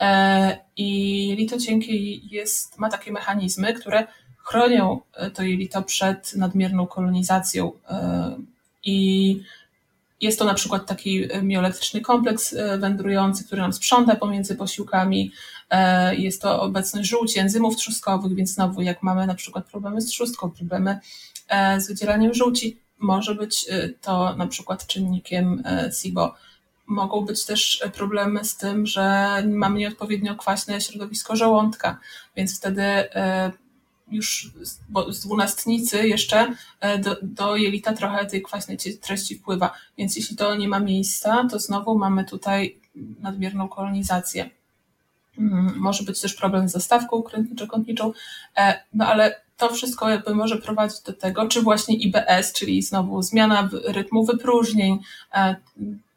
E, 0.02 0.58
I 0.78 1.28
jelito 1.28 1.58
cienkie 1.58 2.16
jest, 2.16 2.80
ma 2.80 2.90
takie 2.90 3.12
mechanizmy, 3.12 3.74
które 3.74 4.08
chronią 4.38 5.00
e, 5.14 5.32
to 5.32 5.44
jelito 5.44 5.82
przed 5.82 6.36
nadmierną 6.36 6.88
kolonizacją. 6.88 7.72
E, 7.90 8.36
I 8.84 9.42
jest 10.22 10.40
to 10.40 10.46
na 10.46 10.54
przykład 10.54 10.86
taki 10.86 11.28
mioelektryczny 11.44 12.02
kompleks 12.02 12.56
wędrujący, 12.78 13.46
który 13.46 13.62
nam 13.62 13.74
sprząta 13.74 14.16
pomiędzy 14.16 14.56
posiłkami. 14.56 15.32
Jest 16.18 16.42
to 16.42 16.62
obecność 16.62 17.10
żółci, 17.10 17.40
enzymów 17.40 17.76
trzustkowych, 17.76 18.36
więc 18.36 18.54
znowu 18.54 18.82
jak 18.82 19.04
mamy 19.04 19.28
na 19.28 19.36
przykład 19.36 19.66
problemy 19.66 20.02
z 20.02 20.06
trzustką, 20.06 20.52
problemy 20.52 21.00
z 21.78 21.88
wydzielaniem 21.88 22.34
żółci, 22.34 22.80
może 23.00 23.36
być 23.36 23.66
y, 23.70 23.96
to 24.02 24.36
na 24.36 24.48
przykład 24.48 24.88
czynnikiem 24.88 25.64
SIBO. 26.02 26.36
Mogą 26.88 27.26
być 27.26 27.46
też 27.46 27.84
problemy 27.94 28.46
z 28.46 28.58
tym, 28.58 28.86
że 28.86 29.30
mamy 29.48 29.80
nieodpowiednio 29.80 30.36
kwaśne 30.36 30.82
środowisko 30.82 31.36
żołądka, 31.36 32.00
więc 32.36 32.58
wtedy 32.58 32.84
już 34.12 34.52
z 35.10 35.20
dwunastnicy 35.20 36.08
jeszcze 36.08 36.56
do, 37.00 37.16
do 37.22 37.56
jelita 37.56 37.94
trochę 37.94 38.26
tej 38.26 38.42
kwaśnej 38.42 38.78
treści 39.02 39.36
wpływa. 39.36 39.74
Więc 39.98 40.16
jeśli 40.16 40.36
to 40.36 40.56
nie 40.56 40.68
ma 40.68 40.80
miejsca, 40.80 41.48
to 41.52 41.60
znowu 41.60 41.98
mamy 41.98 42.26
tutaj 42.26 42.80
nadmierną 43.20 43.70
kolonizację. 43.70 44.50
Mm, 45.40 45.74
może 45.78 46.04
być 46.04 46.22
też 46.22 46.34
problem 46.34 46.70
z 46.70 46.72
zastawką 46.72 47.22
krętniczo-kątniczą, 47.22 48.12
e, 48.58 48.84
no 48.94 49.08
ale 49.08 49.42
to 49.58 49.74
wszystko 49.74 50.10
jakby 50.10 50.36
może 50.36 50.58
prowadzić 50.58 51.02
do 51.02 51.14
tego, 51.14 51.48
czy 51.48 51.62
właśnie 51.62 51.96
IBS, 51.96 52.54
czyli 52.54 52.82
znowu 52.82 53.22
zmiana 53.22 53.70
rytmu 53.86 54.26
wypróżnień, 54.26 55.00
e, 55.34 55.56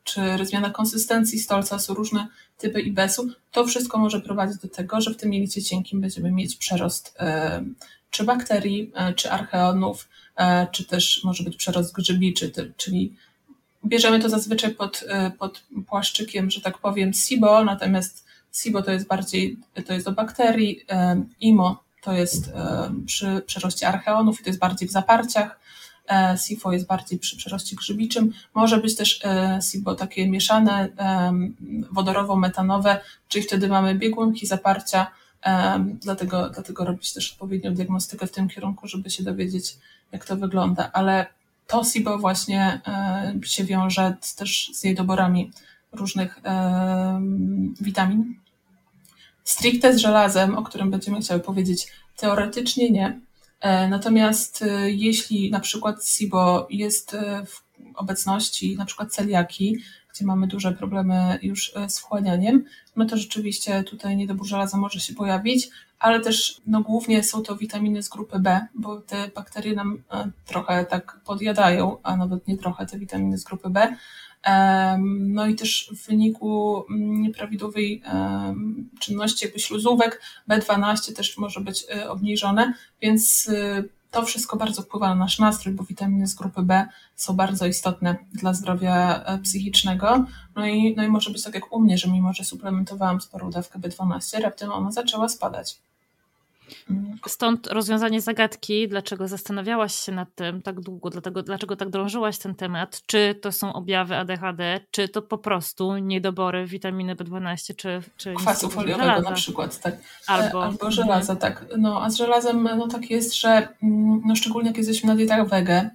czy 0.04 0.20
zmiana 0.42 0.70
konsystencji 0.70 1.38
stolca, 1.38 1.78
są 1.78 1.94
różne 1.94 2.26
typy 2.58 2.80
IBS-u, 2.80 3.28
to 3.52 3.64
wszystko 3.66 3.98
może 3.98 4.20
prowadzić 4.20 4.58
do 4.58 4.68
tego, 4.68 5.00
że 5.00 5.10
w 5.10 5.16
tym 5.16 5.34
jelicie 5.34 5.62
cienkim 5.62 6.00
będziemy 6.00 6.32
mieć 6.32 6.56
przerost 6.56 7.14
e, 7.18 7.64
czy 8.10 8.24
bakterii, 8.24 8.92
czy 9.16 9.30
archeonów, 9.30 10.08
czy 10.72 10.84
też 10.84 11.20
może 11.24 11.44
być 11.44 11.56
przerost 11.56 11.94
grzybiczy, 11.94 12.52
czyli 12.76 13.16
bierzemy 13.86 14.20
to 14.20 14.28
zazwyczaj 14.28 14.74
pod, 14.74 15.04
pod 15.38 15.62
płaszczykiem, 15.86 16.50
że 16.50 16.60
tak 16.60 16.78
powiem, 16.78 17.12
SIBO, 17.12 17.64
natomiast 17.64 18.24
SIBO 18.52 18.82
to 18.82 18.90
jest 18.90 19.06
bardziej, 19.06 19.58
to 19.86 19.92
jest 19.92 20.06
do 20.06 20.12
bakterii, 20.12 20.80
IMO 21.40 21.82
to 22.02 22.12
jest 22.12 22.52
przy 23.06 23.42
przeroście 23.46 23.88
archeonów 23.88 24.40
i 24.40 24.44
to 24.44 24.50
jest 24.50 24.60
bardziej 24.60 24.88
w 24.88 24.92
zaparciach, 24.92 25.60
e, 26.10 26.36
SIFO 26.46 26.72
jest 26.72 26.86
bardziej 26.86 27.18
przy 27.18 27.36
przeroście 27.36 27.76
grzybiczym. 27.76 28.32
Może 28.54 28.78
być 28.78 28.96
też 28.96 29.24
e, 29.24 29.58
SIBO 29.70 29.94
takie 29.94 30.30
mieszane, 30.30 30.88
wodorowo-metanowe, 31.92 32.98
czyli 33.28 33.44
wtedy 33.44 33.68
mamy 33.68 33.94
biegunki 33.94 34.46
zaparcia, 34.46 35.06
dlatego, 36.00 36.50
dlatego 36.50 36.84
robić 36.84 37.12
też 37.12 37.32
odpowiednią 37.32 37.74
diagnostykę 37.74 38.26
w 38.26 38.32
tym 38.32 38.48
kierunku, 38.48 38.88
żeby 38.88 39.10
się 39.10 39.22
dowiedzieć, 39.22 39.76
jak 40.12 40.24
to 40.24 40.36
wygląda. 40.36 40.90
Ale 40.92 41.26
to 41.66 41.84
SIBO 41.84 42.18
właśnie 42.18 42.80
się 43.44 43.64
wiąże 43.64 44.16
też 44.36 44.70
z 44.74 44.84
niedoborami 44.84 45.50
różnych 45.92 46.40
witamin, 47.80 48.34
Stricte 49.44 49.94
z 49.94 49.96
żelazem, 49.96 50.58
o 50.58 50.62
którym 50.62 50.90
będziemy 50.90 51.20
chciały 51.20 51.40
powiedzieć, 51.40 51.92
teoretycznie 52.16 52.90
nie. 52.90 53.20
E, 53.60 53.88
natomiast 53.88 54.62
e, 54.62 54.90
jeśli 54.90 55.50
na 55.50 55.60
przykład 55.60 56.06
SIBO 56.06 56.66
jest 56.70 57.14
e, 57.14 57.46
w 57.46 57.62
obecności 57.94 58.76
na 58.76 58.84
przykład 58.84 59.12
celiaki, 59.12 59.78
gdzie 60.14 60.24
mamy 60.26 60.46
duże 60.46 60.72
problemy 60.72 61.38
już 61.42 61.72
z 61.88 61.98
wchłanianiem, 61.98 62.64
no 62.96 63.04
to 63.04 63.16
rzeczywiście 63.16 63.82
tutaj 63.82 64.16
niedobór 64.16 64.46
żelaza 64.46 64.76
może 64.76 65.00
się 65.00 65.14
pojawić, 65.14 65.68
ale 65.98 66.20
też 66.20 66.60
no 66.66 66.82
głównie 66.82 67.24
są 67.24 67.42
to 67.42 67.56
witaminy 67.56 68.02
z 68.02 68.08
grupy 68.08 68.38
B, 68.38 68.66
bo 68.74 69.00
te 69.00 69.28
bakterie 69.34 69.74
nam 69.74 70.02
trochę 70.46 70.84
tak 70.84 71.20
podjadają, 71.24 71.96
a 72.02 72.16
nawet 72.16 72.48
nie 72.48 72.56
trochę 72.56 72.86
te 72.86 72.98
witaminy 72.98 73.38
z 73.38 73.44
grupy 73.44 73.70
B, 73.70 73.96
no 75.08 75.46
i 75.46 75.54
też 75.54 75.90
w 75.92 76.06
wyniku 76.06 76.84
mm, 76.90 77.22
nieprawidłowej 77.22 78.02
czynności 79.00 79.44
jakby 79.44 79.60
śluzówek 79.60 80.22
B12 80.48 81.16
też 81.16 81.38
może 81.38 81.60
być 81.60 81.84
e, 81.94 82.10
obniżone, 82.10 82.74
więc 83.02 83.48
e, 83.48 83.84
to 84.10 84.22
wszystko 84.22 84.56
bardzo 84.56 84.82
wpływa 84.82 85.08
na 85.08 85.14
nasz 85.14 85.38
nastrój, 85.38 85.74
bo 85.74 85.84
witaminy 85.84 86.26
z 86.26 86.34
grupy 86.34 86.62
B 86.62 86.86
są 87.16 87.36
bardzo 87.36 87.66
istotne 87.66 88.16
dla 88.32 88.54
zdrowia 88.54 89.24
e, 89.24 89.38
psychicznego. 89.38 90.24
No 90.56 90.66
i, 90.66 90.94
no 90.96 91.04
i 91.04 91.08
może 91.08 91.30
być 91.30 91.42
tak 91.42 91.54
jak 91.54 91.72
u 91.72 91.80
mnie, 91.80 91.98
że 91.98 92.10
mimo, 92.10 92.32
że 92.32 92.44
suplementowałam 92.44 93.20
sporą 93.20 93.50
dawkę 93.50 93.78
B12, 93.78 94.40
raptem 94.40 94.72
ona 94.72 94.90
zaczęła 94.90 95.28
spadać. 95.28 95.78
Stąd 97.26 97.66
rozwiązanie 97.66 98.20
zagadki, 98.20 98.88
dlaczego 98.88 99.28
zastanawiałaś 99.28 99.94
się 99.94 100.12
nad 100.12 100.34
tym 100.34 100.62
tak 100.62 100.80
długo, 100.80 101.10
dlatego, 101.10 101.42
dlaczego 101.42 101.76
tak 101.76 101.90
drążyłaś 101.90 102.38
ten 102.38 102.54
temat, 102.54 103.02
czy 103.06 103.34
to 103.42 103.52
są 103.52 103.72
objawy 103.72 104.16
ADHD, 104.16 104.80
czy 104.90 105.08
to 105.08 105.22
po 105.22 105.38
prostu 105.38 105.96
niedobory 105.96 106.66
witaminy 106.66 107.14
B12, 107.14 107.76
czy, 107.76 108.00
czy 108.16 108.34
kwasu 108.34 108.70
foliowego 108.70 109.04
żelaza. 109.04 109.30
na 109.30 109.36
przykład, 109.36 109.80
tak. 109.80 109.96
Albo, 110.26 110.64
Albo 110.64 110.90
żelaza, 110.90 111.36
tak. 111.36 111.64
No, 111.78 112.04
a 112.04 112.10
z 112.10 112.16
żelazem 112.16 112.62
no, 112.62 112.88
tak 112.88 113.10
jest, 113.10 113.34
że 113.34 113.68
mm, 113.82 114.22
no, 114.24 114.36
szczególnie 114.36 114.68
jak 114.68 114.78
jesteśmy 114.78 115.08
na 115.08 115.16
dietach 115.16 115.48
wege, 115.48 115.90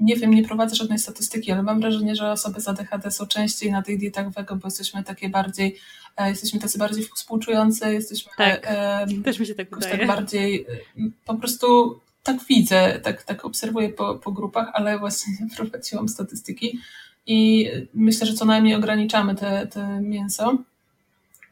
nie 0.00 0.16
wiem, 0.16 0.34
nie 0.34 0.42
prowadzę 0.42 0.76
żadnej 0.76 0.98
statystyki, 0.98 1.52
ale 1.52 1.62
mam 1.62 1.80
wrażenie, 1.80 2.16
że 2.16 2.32
osoby 2.32 2.60
z 2.60 2.68
ADHD 2.68 3.10
są 3.10 3.26
częściej 3.26 3.72
na 3.72 3.82
tych 3.82 3.98
dietach 3.98 4.30
wege, 4.30 4.56
bo 4.56 4.68
jesteśmy 4.68 5.04
takie 5.04 5.28
bardziej, 5.28 5.76
e, 6.16 6.28
jesteśmy 6.28 6.60
tacy 6.60 6.78
bardziej 6.78 7.04
współczujący, 7.16 7.92
jesteśmy 7.92 8.32
tak, 8.36 8.60
e, 8.64 9.06
też 9.24 9.38
mi 9.38 9.46
się 9.46 9.54
tak, 9.54 9.74
wydaje. 9.74 9.98
tak 9.98 10.06
bardziej, 10.06 10.66
po 11.24 11.34
prostu 11.34 12.00
tak 12.22 12.36
widzę, 12.48 13.00
tak, 13.02 13.22
tak 13.22 13.44
obserwuję 13.44 13.88
po, 13.88 14.14
po 14.14 14.32
grupach, 14.32 14.70
ale 14.72 14.98
właśnie 14.98 15.32
nie 15.40 15.56
prowadziłam 15.56 16.08
statystyki 16.08 16.78
i 17.26 17.68
myślę, 17.94 18.26
że 18.26 18.34
co 18.34 18.44
najmniej 18.44 18.74
ograniczamy 18.74 19.34
te, 19.34 19.66
te 19.66 20.00
mięso. 20.00 20.58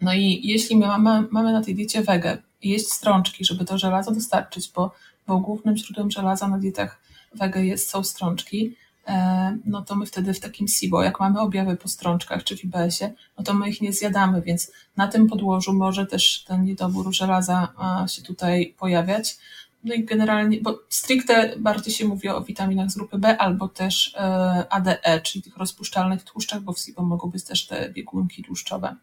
No 0.00 0.14
i 0.14 0.40
jeśli 0.44 0.76
my 0.76 0.86
mamy, 0.86 1.28
mamy 1.30 1.52
na 1.52 1.62
tej 1.62 1.74
diecie 1.74 2.02
wege 2.02 2.38
jeść 2.62 2.92
strączki, 2.92 3.44
żeby 3.44 3.64
to 3.64 3.78
żelazo 3.78 4.10
dostarczyć, 4.10 4.72
bo, 4.74 4.94
bo 5.26 5.38
głównym 5.38 5.76
źródłem 5.76 6.10
żelaza 6.10 6.48
na 6.48 6.58
dietach 6.58 7.07
wege 7.34 7.66
jest, 7.66 7.90
są 7.90 8.04
strączki, 8.04 8.76
e, 9.06 9.58
no 9.64 9.82
to 9.82 9.96
my 9.96 10.06
wtedy 10.06 10.34
w 10.34 10.40
takim 10.40 10.68
SIBO, 10.68 11.02
jak 11.02 11.20
mamy 11.20 11.40
objawy 11.40 11.76
po 11.76 11.88
strączkach 11.88 12.44
czy 12.44 12.56
w 12.56 12.64
IBS-ie, 12.64 13.14
no 13.38 13.44
to 13.44 13.54
my 13.54 13.68
ich 13.68 13.80
nie 13.80 13.92
zjadamy, 13.92 14.42
więc 14.42 14.72
na 14.96 15.08
tym 15.08 15.26
podłożu 15.26 15.72
może 15.72 16.06
też 16.06 16.44
ten 16.44 16.64
niedobór 16.64 17.14
żelaza 17.14 17.68
się 18.08 18.22
tutaj 18.22 18.74
pojawiać. 18.78 19.38
No 19.84 19.94
i 19.94 20.04
generalnie, 20.04 20.60
bo 20.60 20.80
stricte 20.88 21.54
bardziej 21.58 21.94
się 21.94 22.04
mówi 22.04 22.28
o 22.28 22.44
witaminach 22.44 22.90
z 22.90 22.96
grupy 22.96 23.18
B 23.18 23.38
albo 23.38 23.68
też 23.68 24.14
e, 24.14 24.66
ADE, 24.70 25.20
czyli 25.22 25.42
tych 25.42 25.56
rozpuszczalnych 25.56 26.22
tłuszczach, 26.22 26.60
bo 26.60 26.72
w 26.72 26.78
SIBO 26.78 27.02
mogą 27.02 27.30
być 27.30 27.44
też 27.44 27.66
te 27.66 27.90
biegunki 27.90 28.44
tłuszczowe. 28.44 28.96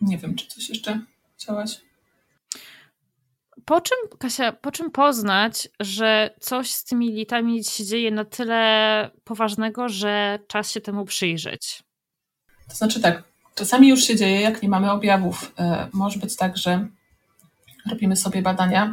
Nie 0.00 0.18
wiem, 0.18 0.34
czy 0.34 0.46
coś 0.46 0.68
jeszcze 0.68 1.00
chciałaś? 1.36 1.80
Po 3.64 3.80
czym, 3.80 3.96
Kasia, 4.18 4.52
po 4.52 4.72
czym 4.72 4.90
poznać, 4.90 5.68
że 5.80 6.30
coś 6.40 6.70
z 6.70 6.84
tymi 6.84 7.12
litami 7.12 7.64
się 7.64 7.84
dzieje 7.84 8.10
na 8.10 8.24
tyle 8.24 9.10
poważnego, 9.24 9.88
że 9.88 10.38
czas 10.48 10.70
się 10.70 10.80
temu 10.80 11.04
przyjrzeć? 11.04 11.82
To 12.68 12.74
znaczy 12.74 13.00
tak, 13.00 13.22
czasami 13.54 13.88
już 13.88 14.04
się 14.04 14.16
dzieje, 14.16 14.40
jak 14.40 14.62
nie 14.62 14.68
mamy 14.68 14.90
objawów. 14.90 15.52
E, 15.58 15.88
może 15.92 16.18
być 16.18 16.36
tak, 16.36 16.56
że 16.56 16.88
robimy 17.90 18.16
sobie 18.16 18.42
badania 18.42 18.92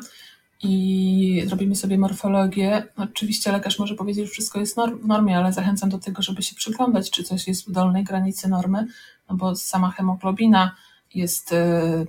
i 0.64 1.44
zrobimy 1.46 1.76
sobie 1.76 1.98
morfologię. 1.98 2.84
Oczywiście 2.98 3.52
lekarz 3.52 3.80
może 3.80 3.96
powiedzieć, 3.96 4.26
że 4.26 4.32
wszystko 4.32 4.60
jest 4.60 4.76
w 5.02 5.08
normie, 5.08 5.38
ale 5.38 5.54
zachęcam 5.54 5.90
do 5.90 6.00
tego, 6.00 6.22
żeby 6.22 6.44
się 6.44 6.56
przyglądać, 6.56 7.12
czy 7.12 7.24
coś 7.24 7.48
jest 7.48 7.70
w 7.70 7.72
dolnej 7.72 8.04
granicy 8.04 8.50
normy, 8.50 8.88
no 9.30 9.36
bo 9.36 9.56
sama 9.56 9.92
hemoglobina 9.92 10.76
jest, 11.16 11.54
e, 11.54 12.06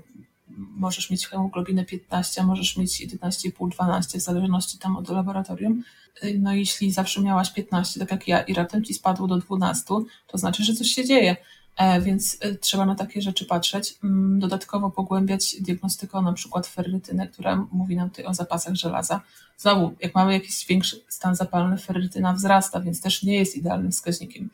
możesz 0.70 1.10
mieć 1.10 1.26
hemoglobinę 1.26 1.84
15, 1.84 2.42
możesz 2.42 2.76
mieć 2.76 3.06
11,5, 3.06 3.68
12, 3.68 4.18
w 4.18 4.22
zależności 4.22 4.78
tam 4.78 4.96
od 4.96 5.08
laboratorium. 5.08 5.82
E, 6.22 6.34
no 6.38 6.54
jeśli 6.54 6.92
zawsze 6.92 7.20
miałaś 7.20 7.52
15, 7.52 8.00
tak 8.00 8.10
jak 8.10 8.28
ja, 8.28 8.42
i 8.42 8.54
raptem 8.54 8.84
ci 8.84 8.94
spadło 8.94 9.26
do 9.26 9.38
12, 9.38 9.84
to 10.26 10.38
znaczy, 10.38 10.64
że 10.64 10.74
coś 10.74 10.86
się 10.86 11.04
dzieje. 11.04 11.36
E, 11.76 12.00
więc 12.00 12.38
trzeba 12.60 12.86
na 12.86 12.94
takie 12.94 13.22
rzeczy 13.22 13.46
patrzeć. 13.46 13.94
Mm, 14.04 14.38
dodatkowo 14.40 14.90
pogłębiać 14.90 15.56
diagnostykę 15.60 16.22
na 16.22 16.32
przykład 16.32 16.66
ferrytynę, 16.66 17.28
która 17.28 17.66
mówi 17.72 17.96
nam 17.96 18.10
tutaj 18.10 18.24
o 18.24 18.34
zapasach 18.34 18.74
żelaza. 18.74 19.20
Znowu, 19.58 19.94
jak 20.00 20.14
mamy 20.14 20.32
jakiś 20.32 20.66
większy 20.66 21.04
stan 21.08 21.36
zapalny, 21.36 21.78
ferrytyna 21.78 22.32
wzrasta, 22.32 22.80
więc 22.80 23.00
też 23.00 23.22
nie 23.22 23.34
jest 23.34 23.56
idealnym 23.56 23.92
wskaźnikiem. 23.92 24.50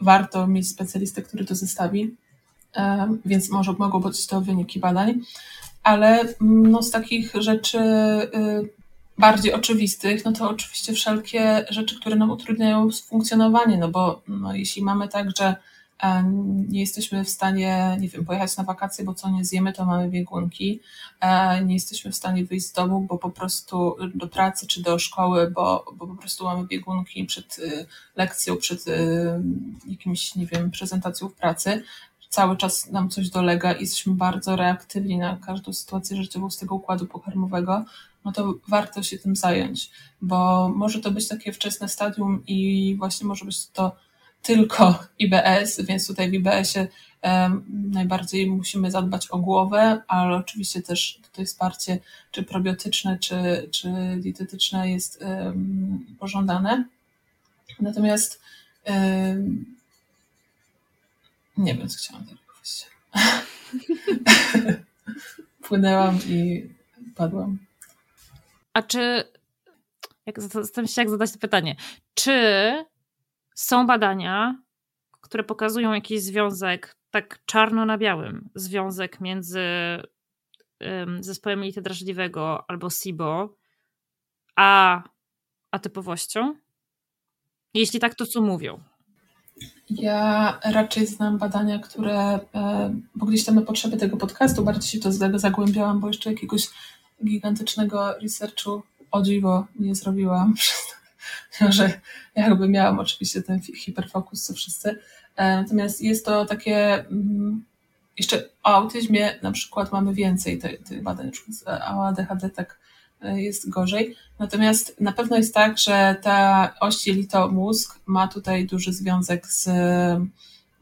Warto 0.00 0.46
mieć 0.46 0.68
specjalistę, 0.68 1.22
który 1.22 1.44
to 1.44 1.54
zestawi, 1.54 2.16
więc 3.24 3.50
może 3.50 3.72
mogą 3.72 4.00
być 4.00 4.26
to 4.26 4.40
wyniki 4.40 4.80
badań, 4.80 5.20
ale 5.82 6.34
no, 6.40 6.82
z 6.82 6.90
takich 6.90 7.32
rzeczy 7.34 7.78
y, 7.78 8.68
bardziej 9.18 9.52
oczywistych, 9.52 10.24
no 10.24 10.32
to 10.32 10.50
oczywiście 10.50 10.92
wszelkie 10.92 11.64
rzeczy, 11.70 12.00
które 12.00 12.16
nam 12.16 12.30
utrudniają 12.30 12.88
funkcjonowanie, 12.90 13.78
no 13.78 13.88
bo 13.88 14.22
no, 14.28 14.54
jeśli 14.54 14.82
mamy 14.82 15.08
tak, 15.08 15.28
że 15.38 15.56
nie 16.68 16.80
jesteśmy 16.80 17.24
w 17.24 17.28
stanie, 17.28 17.96
nie 18.00 18.08
wiem, 18.08 18.24
pojechać 18.24 18.56
na 18.56 18.64
wakacje, 18.64 19.04
bo 19.04 19.14
co 19.14 19.30
nie 19.30 19.44
zjemy, 19.44 19.72
to 19.72 19.84
mamy 19.84 20.08
biegunki. 20.08 20.80
E, 21.20 21.64
nie 21.64 21.74
jesteśmy 21.74 22.12
w 22.12 22.16
stanie 22.16 22.44
wyjść 22.44 22.66
z 22.66 22.72
domu, 22.72 23.00
bo 23.00 23.18
po 23.18 23.30
prostu 23.30 23.96
do 24.14 24.28
pracy 24.28 24.66
czy 24.66 24.82
do 24.82 24.98
szkoły, 24.98 25.50
bo, 25.50 25.84
bo 25.96 26.06
po 26.06 26.14
prostu 26.14 26.44
mamy 26.44 26.66
biegunki 26.66 27.24
przed 27.24 27.58
y, 27.58 27.86
lekcją, 28.16 28.56
przed 28.56 28.88
y, 28.88 28.92
jakimś, 29.86 30.34
nie 30.34 30.46
wiem, 30.46 30.70
prezentacją 30.70 31.28
w 31.28 31.34
pracy 31.34 31.82
cały 32.28 32.56
czas 32.56 32.90
nam 32.90 33.10
coś 33.10 33.30
dolega 33.30 33.72
i 33.72 33.80
jesteśmy 33.80 34.14
bardzo 34.14 34.56
reaktywni 34.56 35.18
na 35.18 35.36
każdą 35.36 35.72
sytuację 35.72 36.16
życiową 36.16 36.50
z 36.50 36.56
tego 36.56 36.74
układu 36.74 37.06
pokarmowego, 37.06 37.84
no 38.24 38.32
to 38.32 38.54
warto 38.68 39.02
się 39.02 39.18
tym 39.18 39.36
zająć, 39.36 39.90
bo 40.22 40.68
może 40.68 41.00
to 41.00 41.10
być 41.10 41.28
takie 41.28 41.52
wczesne 41.52 41.88
stadium 41.88 42.42
i 42.46 42.94
właśnie 42.98 43.26
może 43.26 43.44
być 43.44 43.66
to 43.66 43.96
tylko 44.42 44.98
IBS, 45.18 45.80
więc 45.80 46.06
tutaj 46.06 46.30
w 46.30 46.34
IBS-ie 46.34 46.88
um, 47.22 47.64
najbardziej 47.92 48.50
musimy 48.50 48.90
zadbać 48.90 49.30
o 49.30 49.38
głowę, 49.38 50.02
ale 50.08 50.36
oczywiście 50.36 50.82
też 50.82 51.20
tutaj 51.22 51.46
wsparcie 51.46 51.98
czy 52.30 52.42
probiotyczne, 52.42 53.18
czy, 53.18 53.68
czy 53.70 53.88
dietetyczne 54.16 54.90
jest 54.90 55.22
um, 55.22 56.06
pożądane. 56.18 56.84
Natomiast 57.80 58.40
um, 58.86 59.77
nie 61.58 61.74
wiem, 61.74 61.88
co 61.88 61.98
chciałam 61.98 62.24
powiedzieć. 62.24 62.86
Płynęłam 65.68 66.18
i 66.26 66.68
padłam. 67.14 67.58
A 68.72 68.82
czy, 68.82 69.24
jak, 70.26 70.40
zastanawiam 70.40 70.88
się, 70.88 71.02
jak 71.02 71.10
zadać 71.10 71.32
to 71.32 71.38
pytanie, 71.38 71.76
czy 72.14 72.34
są 73.54 73.86
badania, 73.86 74.62
które 75.20 75.44
pokazują 75.44 75.92
jakiś 75.92 76.22
związek, 76.22 76.96
tak 77.10 77.38
czarno 77.46 77.86
na 77.86 77.98
białym, 77.98 78.50
związek 78.54 79.20
między 79.20 79.62
um, 80.80 81.24
zespołem 81.24 81.60
jelita 81.60 81.80
drażliwego 81.80 82.70
albo 82.70 82.90
SIBO 82.90 83.54
a 84.56 85.02
atypowością? 85.70 86.54
Jeśli 87.74 88.00
tak, 88.00 88.14
to 88.14 88.26
co 88.26 88.40
mówią? 88.40 88.82
Ja 89.90 90.58
raczej 90.64 91.06
znam 91.06 91.38
badania, 91.38 91.78
które, 91.78 92.40
e, 92.54 92.94
bo 93.14 93.26
gdzieś 93.26 93.44
tam 93.44 93.54
na 93.54 93.62
potrzeby 93.62 93.96
tego 93.96 94.16
podcastu 94.16 94.64
bardziej 94.64 94.90
się 94.90 94.98
to 94.98 95.38
zagłębiałam, 95.38 96.00
bo 96.00 96.08
jeszcze 96.08 96.30
jakiegoś 96.30 96.68
gigantycznego 97.24 98.18
researchu 98.22 98.82
o 99.10 99.22
dziwo 99.22 99.66
nie 99.78 99.94
zrobiłam. 99.94 100.54
że 101.68 102.00
jakby 102.34 102.68
miałam 102.68 102.98
oczywiście 102.98 103.42
ten 103.42 103.60
hiperfokus, 103.60 104.42
co 104.42 104.54
wszyscy. 104.54 104.98
E, 105.36 105.56
natomiast 105.56 106.02
jest 106.02 106.24
to 106.24 106.44
takie, 106.44 106.94
mm, 106.94 107.64
jeszcze 108.18 108.48
o 108.62 108.74
autyzmie 108.74 109.34
na 109.42 109.52
przykład 109.52 109.92
mamy 109.92 110.14
więcej 110.14 110.58
tych, 110.58 111.02
badań, 111.02 111.26
na 111.26 111.32
przykład 111.32 111.82
o 111.82 112.06
ADHD 112.06 112.50
tak 112.50 112.72
e, 112.72 112.87
jest 113.22 113.70
gorzej. 113.70 114.16
Natomiast 114.38 115.00
na 115.00 115.12
pewno 115.12 115.36
jest 115.36 115.54
tak, 115.54 115.78
że 115.78 116.16
ta 116.22 116.74
oś 116.80 117.06
jelito-mózg 117.06 117.98
ma 118.06 118.28
tutaj 118.28 118.66
duży 118.66 118.92
związek 118.92 119.46
z 119.46 119.68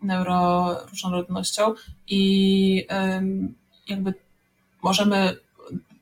neuroróżnorodnością 0.02 1.74
i 2.08 2.86
jakby 3.88 4.14
możemy 4.82 5.36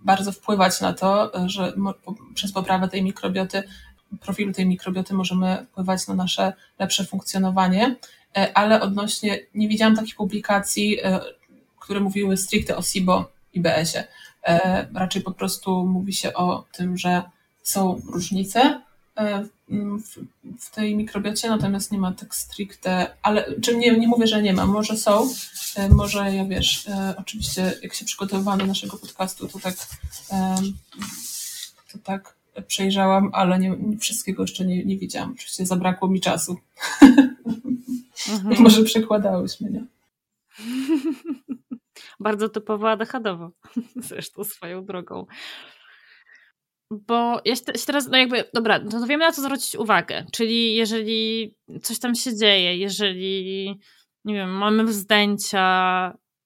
bardzo 0.00 0.32
wpływać 0.32 0.80
na 0.80 0.92
to, 0.92 1.32
że 1.46 1.74
przez 2.34 2.52
poprawę 2.52 2.88
tej 2.88 3.02
mikrobioty 3.02 3.62
profilu 4.20 4.52
tej 4.52 4.66
mikrobioty 4.66 5.14
możemy 5.14 5.66
wpływać 5.72 6.06
na 6.06 6.14
nasze 6.14 6.52
lepsze 6.78 7.04
funkcjonowanie, 7.04 7.96
e, 8.36 8.58
ale 8.58 8.80
odnośnie, 8.80 9.40
nie 9.54 9.68
widziałam 9.68 9.96
takich 9.96 10.16
publikacji, 10.16 10.98
które 11.78 12.00
mówiły 12.00 12.36
stricte 12.36 12.76
o 12.76 12.82
SIBO 12.82 13.32
i 13.52 13.60
BS-ie. 13.60 14.04
E, 14.44 14.86
raczej 14.94 15.22
po 15.22 15.32
prostu 15.32 15.86
mówi 15.86 16.12
się 16.12 16.34
o 16.34 16.64
tym, 16.72 16.98
że 16.98 17.22
są 17.62 18.00
różnice 18.12 18.80
w, 19.68 20.18
w 20.60 20.70
tej 20.70 20.96
mikrobiocie, 20.96 21.48
natomiast 21.48 21.92
nie 21.92 21.98
ma 21.98 22.12
tak 22.12 22.34
stricte, 22.34 23.16
ale 23.22 23.60
czy 23.60 23.76
nie, 23.76 23.98
nie 23.98 24.08
mówię, 24.08 24.26
że 24.26 24.42
nie 24.42 24.52
ma, 24.52 24.66
może 24.66 24.96
są, 24.96 25.28
może 25.90 26.34
ja 26.34 26.44
wiesz, 26.44 26.86
oczywiście 27.16 27.72
jak 27.82 27.94
się 27.94 28.04
przygotowywałam 28.04 28.60
do 28.60 28.66
naszego 28.66 28.96
podcastu, 28.96 29.48
to 29.48 29.58
tak 29.58 29.74
to 31.92 31.98
tak 32.04 32.34
przejrzałam, 32.66 33.30
ale 33.32 33.58
nie, 33.58 33.76
nie 33.78 33.98
wszystkiego 33.98 34.42
jeszcze 34.42 34.64
nie, 34.64 34.84
nie 34.84 34.96
widziałam. 34.96 35.32
Oczywiście 35.32 35.66
zabrakło 35.66 36.08
mi 36.08 36.20
czasu. 36.20 36.56
Mhm. 38.28 38.62
Może 38.62 38.82
przekładałyśmy, 38.82 39.70
nie? 39.70 39.84
Bardzo 42.24 42.48
typowo 42.48 42.90
adechadowo. 42.90 43.50
Zresztą 44.08 44.44
swoją 44.44 44.84
drogą. 44.84 45.26
Bo 46.90 47.40
ja 47.44 47.56
się 47.56 47.62
teraz, 47.86 48.08
no 48.08 48.18
jakby, 48.18 48.44
dobra, 48.54 48.78
no 48.78 48.90
to 48.90 49.06
wiemy 49.06 49.24
na 49.24 49.32
co 49.32 49.42
zwrócić 49.42 49.76
uwagę. 49.76 50.26
Czyli 50.32 50.74
jeżeli 50.74 51.54
coś 51.82 51.98
tam 51.98 52.14
się 52.14 52.36
dzieje, 52.36 52.76
jeżeli, 52.76 53.80
nie 54.24 54.34
wiem, 54.34 54.50
mamy 54.50 54.84
wzdęcia, 54.84 55.60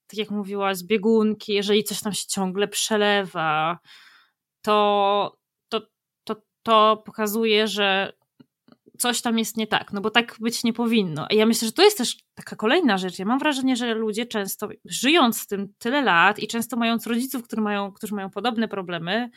tak 0.07 0.19
jak 0.19 0.31
mówiłaś, 0.31 0.83
biegunki, 0.85 1.53
jeżeli 1.53 1.85
coś 1.85 2.01
tam 2.01 2.13
się 2.13 2.27
ciągle 2.29 2.69
przelewa, 2.69 3.79
to 4.63 5.39
to 6.69 6.97
pokazuje, 6.97 7.67
że 7.67 8.13
coś 8.99 9.23
tam 9.23 9.39
jest 9.39 9.57
nie 9.57 9.67
tak, 9.67 9.93
no 9.93 10.01
bo 10.01 10.11
tak 10.11 10.37
być 10.41 10.65
nie 10.65 10.73
powinno. 10.73 11.27
A 11.31 11.35
ja 11.35 11.47
myślę, 11.47 11.67
że 11.67 11.73
to 11.73 11.83
jest 11.83 11.99
też 11.99 12.17
taka 12.35 12.57
kolejna 12.57 12.99
rzecz. 12.99 13.19
Ja 13.19 13.25
mam 13.25 13.39
wrażenie, 13.39 13.77
że 13.77 13.95
ludzie 13.95 14.27
często, 14.27 14.69
żyjąc 14.85 15.41
z 15.41 15.47
tym 15.47 15.75
tyle 15.79 16.03
lat 16.03 16.39
i 16.39 16.49
często 16.49 16.77
mając 16.77 17.07
rodziców, 17.07 17.43
którzy 17.43 17.63
mają, 17.63 17.93
którzy 17.93 18.15
mają 18.15 18.31
podobne 18.31 18.69
problemy, 18.69 19.31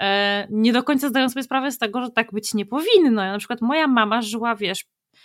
e, 0.00 0.46
nie 0.50 0.72
do 0.72 0.82
końca 0.82 1.08
zdają 1.08 1.28
sobie 1.28 1.42
sprawę 1.42 1.72
z 1.72 1.78
tego, 1.78 2.02
że 2.02 2.10
tak 2.10 2.32
być 2.32 2.54
nie 2.54 2.66
powinno. 2.66 3.22
Ja, 3.22 3.32
na 3.32 3.38
przykład 3.38 3.60
moja 3.60 3.86
mama 3.86 4.22
żyła, 4.22 4.54
wiesz, 4.56 4.84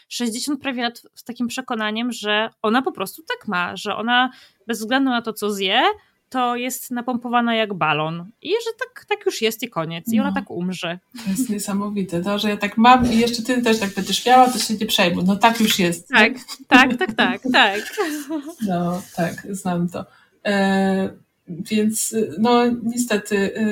60 0.09 0.61
prawie 0.61 0.83
lat 0.83 1.01
z 1.15 1.23
takim 1.23 1.47
przekonaniem, 1.47 2.11
że 2.11 2.49
ona 2.61 2.81
po 2.81 2.91
prostu 2.91 3.23
tak 3.23 3.47
ma, 3.47 3.75
że 3.75 3.95
ona 3.95 4.29
bez 4.67 4.79
względu 4.79 5.09
na 5.09 5.21
to, 5.21 5.33
co 5.33 5.51
zje, 5.51 5.83
to 6.33 6.55
jest 6.55 6.91
napompowana 6.91 7.55
jak 7.55 7.73
balon. 7.73 8.31
I 8.41 8.49
że 8.49 8.71
tak, 8.79 9.05
tak 9.05 9.25
już 9.25 9.41
jest 9.41 9.63
i 9.63 9.69
koniec. 9.69 10.13
I 10.13 10.19
ona 10.19 10.29
no. 10.29 10.35
tak 10.35 10.51
umrze. 10.51 10.99
To 11.23 11.29
jest 11.29 11.49
niesamowite. 11.49 12.21
To, 12.21 12.39
że 12.39 12.49
ja 12.49 12.57
tak 12.57 12.77
mam 12.77 13.11
i 13.11 13.17
jeszcze 13.17 13.43
ty 13.43 13.61
też 13.61 13.79
tak 13.79 13.93
będziesz 13.93 14.25
miała, 14.25 14.49
to 14.49 14.59
się 14.59 14.73
nie 14.73 14.85
przejmuj. 14.85 15.23
No 15.23 15.35
tak 15.35 15.59
już 15.59 15.79
jest. 15.79 16.07
Tak, 16.07 16.33
tak, 16.67 16.97
tak, 16.97 17.13
tak, 17.13 17.41
tak. 17.53 17.81
No 18.67 19.01
tak, 19.15 19.47
znam 19.49 19.89
to. 19.89 20.05
E, 20.45 21.09
więc 21.47 22.15
no 22.39 22.61
niestety 22.83 23.55
e, 23.55 23.65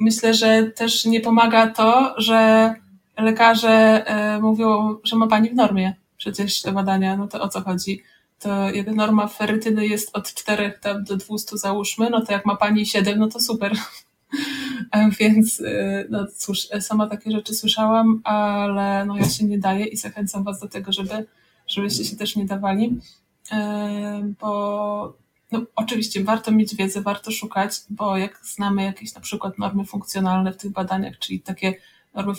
myślę, 0.00 0.34
że 0.34 0.62
też 0.62 1.04
nie 1.04 1.20
pomaga 1.20 1.66
to, 1.66 2.14
że 2.18 2.74
lekarze 3.18 4.06
e, 4.06 4.40
mówią, 4.40 4.96
że 5.04 5.16
ma 5.16 5.26
pani 5.26 5.50
w 5.50 5.54
normie 5.54 5.94
przecież 6.16 6.62
te 6.62 6.72
badania, 6.72 7.16
no 7.16 7.28
to 7.28 7.42
o 7.42 7.48
co 7.48 7.60
chodzi? 7.60 8.02
To 8.44 8.70
jakby 8.70 8.92
norma 8.92 9.28
ferytyny 9.28 9.86
jest 9.86 10.16
od 10.16 10.34
4 10.34 10.78
tam 10.80 11.04
do 11.04 11.16
200 11.16 11.58
załóżmy, 11.58 12.10
no 12.10 12.20
to 12.20 12.32
jak 12.32 12.46
ma 12.46 12.56
pani 12.56 12.86
7, 12.86 13.18
no 13.18 13.28
to 13.28 13.40
super. 13.40 13.72
Więc 15.20 15.60
y, 15.60 16.06
no 16.10 16.26
cóż, 16.36 16.68
sama 16.80 17.06
takie 17.06 17.30
rzeczy 17.30 17.54
słyszałam, 17.54 18.20
ale 18.24 19.04
no 19.04 19.16
ja 19.16 19.28
się 19.28 19.44
nie 19.44 19.58
daję 19.58 19.86
i 19.86 19.96
zachęcam 19.96 20.44
was 20.44 20.60
do 20.60 20.68
tego, 20.68 20.92
żeby, 20.92 21.26
żebyście 21.66 22.04
się 22.04 22.16
też 22.16 22.36
nie 22.36 22.44
dawali, 22.44 23.00
bo 24.40 25.16
no, 25.52 25.62
oczywiście 25.76 26.24
warto 26.24 26.52
mieć 26.52 26.74
wiedzę, 26.74 27.00
warto 27.00 27.30
szukać, 27.30 27.72
bo 27.90 28.16
jak 28.16 28.40
znamy 28.42 28.84
jakieś 28.84 29.14
na 29.14 29.20
przykład 29.20 29.58
normy 29.58 29.84
funkcjonalne 29.84 30.52
w 30.52 30.56
tych 30.56 30.70
badaniach, 30.72 31.18
czyli 31.18 31.40
takie 31.40 31.74
normy 32.14 32.32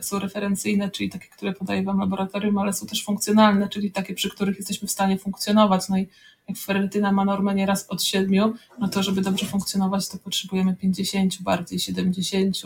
są 0.00 0.18
referencyjne, 0.18 0.90
czyli 0.90 1.10
takie, 1.10 1.28
które 1.28 1.52
podaje 1.52 1.82
Wam 1.82 1.98
laboratorium, 1.98 2.58
ale 2.58 2.72
są 2.72 2.86
też 2.86 3.04
funkcjonalne, 3.04 3.68
czyli 3.68 3.90
takie, 3.90 4.14
przy 4.14 4.30
których 4.30 4.56
jesteśmy 4.56 4.88
w 4.88 4.90
stanie 4.90 5.18
funkcjonować. 5.18 5.88
No 5.88 5.98
i 5.98 6.08
jak 6.48 6.58
ferytyna 6.58 7.12
ma 7.12 7.24
normę 7.24 7.54
nieraz 7.54 7.86
od 7.88 8.02
7, 8.02 8.54
no 8.78 8.88
to 8.88 9.02
żeby 9.02 9.20
dobrze 9.20 9.46
funkcjonować, 9.46 10.08
to 10.08 10.18
potrzebujemy 10.18 10.76
50, 10.76 11.42
bardziej 11.42 11.78
70. 11.78 12.56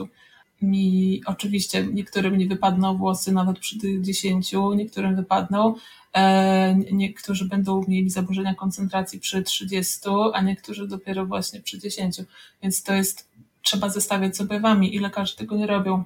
I 0.63 1.21
oczywiście 1.27 1.87
niektórym 1.87 2.39
nie 2.39 2.47
wypadną 2.47 2.97
włosy 2.97 3.33
nawet 3.33 3.59
przy 3.59 3.79
tych 3.79 4.03
10, 4.03 4.53
niektórym 4.77 5.17
wypadną. 5.17 5.75
E, 6.15 6.75
niektórzy 6.93 7.45
będą 7.45 7.85
mieli 7.89 8.11
zaburzenia 8.11 8.55
koncentracji 8.55 9.21
przy 9.21 9.43
30, 9.43 9.99
a 10.35 10.43
niektórzy 10.43 10.89
dopiero 10.89 11.27
właśnie 11.27 11.61
przy 11.61 11.79
10. 11.79 12.17
Więc 12.63 12.83
to 12.83 12.95
jest, 12.95 13.29
trzeba 13.63 13.89
zestawiać 13.89 14.37
z 14.37 14.41
objawami 14.41 14.95
i 14.95 14.99
lekarze 14.99 15.37
tego 15.37 15.57
nie 15.57 15.67
robią 15.67 16.05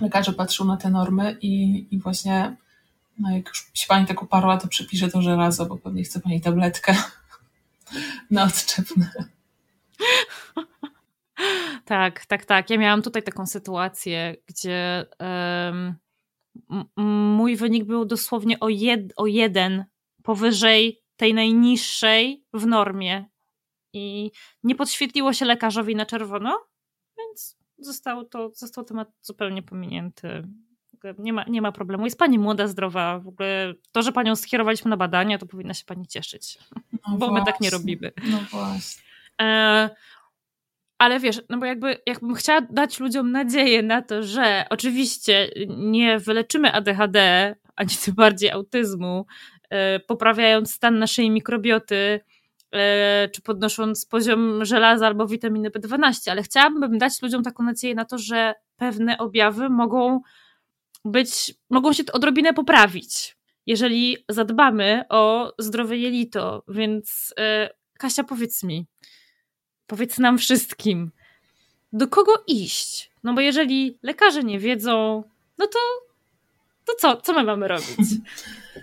lekarze 0.00 0.32
patrzą 0.32 0.64
na 0.64 0.76
te 0.76 0.90
normy 0.90 1.36
i, 1.40 1.86
i 1.94 1.98
właśnie, 1.98 2.56
no 3.18 3.30
jak 3.30 3.48
już 3.48 3.70
się 3.74 3.86
pani 3.88 4.06
tak 4.06 4.22
uparła, 4.22 4.58
to 4.58 4.68
przepisze 4.68 5.08
to 5.08 5.22
żelazo, 5.22 5.66
bo 5.66 5.76
pewnie 5.76 6.02
chce 6.02 6.20
pani 6.20 6.40
tabletkę 6.40 6.96
na 8.30 8.44
odczepne. 8.44 9.10
Tak, 11.84 12.26
tak, 12.26 12.44
tak. 12.44 12.70
Ja 12.70 12.78
miałam 12.78 13.02
tutaj 13.02 13.22
taką 13.22 13.46
sytuację, 13.46 14.36
gdzie 14.46 15.06
um, 15.20 15.94
mój 17.36 17.56
wynik 17.56 17.84
był 17.84 18.04
dosłownie 18.04 18.60
o, 18.60 18.68
jed, 18.68 19.12
o 19.16 19.26
jeden 19.26 19.84
powyżej 20.22 21.02
tej 21.16 21.34
najniższej 21.34 22.44
w 22.52 22.66
normie. 22.66 23.26
I 23.92 24.30
nie 24.64 24.74
podświetliło 24.74 25.32
się 25.32 25.44
lekarzowi 25.44 25.96
na 25.96 26.06
czerwono, 26.06 26.58
więc 27.82 27.86
został, 27.86 28.24
to, 28.24 28.50
został 28.54 28.84
temat 28.84 29.08
zupełnie 29.22 29.62
pominięty. 29.62 30.42
Nie 31.18 31.32
ma, 31.32 31.44
nie 31.44 31.62
ma 31.62 31.72
problemu. 31.72 32.04
Jest 32.04 32.18
pani 32.18 32.38
młoda, 32.38 32.66
zdrowa. 32.66 33.18
W 33.18 33.28
ogóle 33.28 33.74
to, 33.92 34.02
że 34.02 34.12
panią 34.12 34.36
skierowaliśmy 34.36 34.88
na 34.90 34.96
badania, 34.96 35.38
to 35.38 35.46
powinna 35.46 35.74
się 35.74 35.84
pani 35.84 36.06
cieszyć. 36.06 36.58
No 36.92 36.98
bo 37.06 37.18
właśnie. 37.18 37.40
my 37.40 37.46
tak 37.46 37.60
nie 37.60 37.70
robimy. 37.70 38.12
No 38.30 38.38
właśnie. 38.50 39.02
E, 39.40 39.90
ale 40.98 41.20
wiesz, 41.20 41.40
no 41.48 41.58
bo 41.58 41.66
jakby, 41.66 41.98
jakbym 42.06 42.34
chciała 42.34 42.60
dać 42.60 43.00
ludziom 43.00 43.32
nadzieję 43.32 43.82
na 43.82 44.02
to, 44.02 44.22
że 44.22 44.64
oczywiście 44.70 45.50
nie 45.68 46.18
wyleczymy 46.18 46.72
ADHD, 46.72 47.54
ani 47.76 47.90
tym 48.04 48.14
bardziej 48.14 48.50
autyzmu, 48.50 49.26
e, 49.70 50.00
poprawiając 50.00 50.74
stan 50.74 50.98
naszej 50.98 51.30
mikrobioty, 51.30 52.20
czy 53.32 53.42
podnosząc 53.42 54.06
poziom 54.06 54.64
żelaza 54.64 55.06
albo 55.06 55.26
witaminy 55.26 55.70
B12, 55.70 56.30
ale 56.30 56.42
chciałabym 56.42 56.98
dać 56.98 57.22
ludziom 57.22 57.42
taką 57.42 57.62
nadzieję 57.62 57.94
na 57.94 58.04
to, 58.04 58.18
że 58.18 58.54
pewne 58.76 59.18
objawy 59.18 59.68
mogą 59.68 60.20
być, 61.04 61.54
mogą 61.70 61.92
się 61.92 62.02
odrobinę 62.12 62.54
poprawić, 62.54 63.36
jeżeli 63.66 64.16
zadbamy 64.28 65.04
o 65.08 65.52
zdrowe 65.58 65.96
jelito. 65.96 66.64
Więc 66.68 67.34
e, 67.38 67.70
Kasia, 67.98 68.24
powiedz 68.24 68.62
mi, 68.62 68.86
powiedz 69.86 70.18
nam 70.18 70.38
wszystkim, 70.38 71.10
do 71.92 72.08
kogo 72.08 72.32
iść? 72.46 73.12
No 73.24 73.34
bo 73.34 73.40
jeżeli 73.40 73.98
lekarze 74.02 74.42
nie 74.42 74.58
wiedzą, 74.58 75.24
no 75.58 75.66
to, 75.66 75.78
to 76.84 76.92
co? 76.98 77.16
Co 77.16 77.32
my 77.32 77.44
mamy 77.44 77.68
robić? 77.68 77.98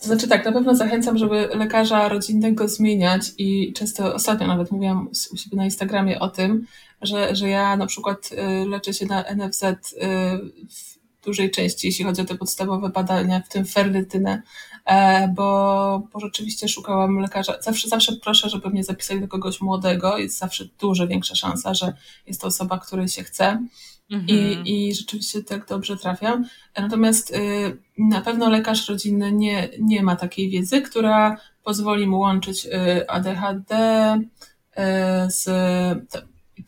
To 0.00 0.06
znaczy 0.06 0.28
tak, 0.28 0.44
na 0.44 0.52
pewno 0.52 0.74
zachęcam, 0.74 1.18
żeby 1.18 1.48
lekarza 1.54 2.08
rodzinnego 2.08 2.68
zmieniać 2.68 3.22
i 3.38 3.72
często 3.72 4.14
ostatnio 4.14 4.46
nawet 4.46 4.70
mówiłam 4.70 5.08
u 5.32 5.36
siebie 5.36 5.56
na 5.56 5.64
Instagramie 5.64 6.20
o 6.20 6.28
tym, 6.28 6.66
że, 7.02 7.36
że 7.36 7.48
ja 7.48 7.76
na 7.76 7.86
przykład 7.86 8.30
y, 8.32 8.68
leczę 8.68 8.94
się 8.94 9.06
na 9.06 9.24
NFZ 9.34 9.62
y, 9.62 9.76
w 10.70 10.92
dużej 11.24 11.50
części, 11.50 11.86
jeśli 11.86 12.04
chodzi 12.04 12.22
o 12.22 12.24
te 12.24 12.34
podstawowe 12.34 12.88
badania, 12.88 13.40
w 13.40 13.48
tym 13.48 13.64
ferrytynę, 13.64 14.42
e, 14.84 15.28
bo, 15.28 16.02
bo 16.12 16.20
rzeczywiście 16.20 16.68
szukałam 16.68 17.18
lekarza. 17.18 17.58
Zawsze, 17.60 17.88
zawsze 17.88 18.12
proszę, 18.12 18.48
żeby 18.48 18.70
mnie 18.70 18.84
zapisali 18.84 19.20
do 19.20 19.28
kogoś 19.28 19.60
młodego. 19.60 20.18
Jest 20.18 20.38
zawsze 20.38 20.64
dużo 20.80 21.06
większa 21.06 21.34
szansa, 21.34 21.74
że 21.74 21.92
jest 22.26 22.40
to 22.40 22.46
osoba, 22.46 22.78
której 22.78 23.08
się 23.08 23.22
chce. 23.22 23.66
Mhm. 24.12 24.28
I, 24.28 24.62
I 24.88 24.94
rzeczywiście 24.94 25.42
tak 25.42 25.66
dobrze 25.66 25.96
trafiam. 25.96 26.44
Natomiast 26.76 27.30
y, 27.30 27.36
na 27.98 28.20
pewno 28.20 28.50
lekarz 28.50 28.88
rodzinny 28.88 29.32
nie, 29.32 29.68
nie 29.80 30.02
ma 30.02 30.16
takiej 30.16 30.50
wiedzy, 30.50 30.82
która 30.82 31.36
pozwoli 31.64 32.06
mu 32.06 32.18
łączyć 32.18 32.66
y, 32.66 33.10
ADHD 33.10 33.74
y, 34.16 34.80
z. 35.30 35.48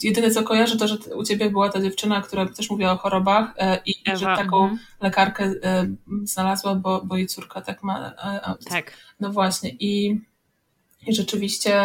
Jedyne 0.03 0.31
co 0.31 0.43
kojarzę, 0.43 0.77
to 0.77 0.89
że 0.89 0.97
u 1.17 1.25
ciebie 1.25 1.51
była 1.51 1.69
ta 1.69 1.81
dziewczyna, 1.81 2.23
która 2.23 2.47
też 2.47 2.71
mówiła 2.71 2.93
o 2.93 2.97
chorobach 2.97 3.55
i 3.87 3.95
Ewa, 4.05 4.17
że 4.17 4.27
taką 4.27 4.63
mhm. 4.63 4.79
lekarkę 5.01 5.55
znalazła, 6.25 6.75
bo, 6.75 7.03
bo 7.05 7.17
jej 7.17 7.27
córka 7.27 7.61
tak 7.61 7.83
ma. 7.83 8.15
Tak. 8.69 8.93
No 9.21 9.33
właśnie. 9.33 9.71
I, 9.71 10.21
i 11.07 11.15
rzeczywiście 11.15 11.81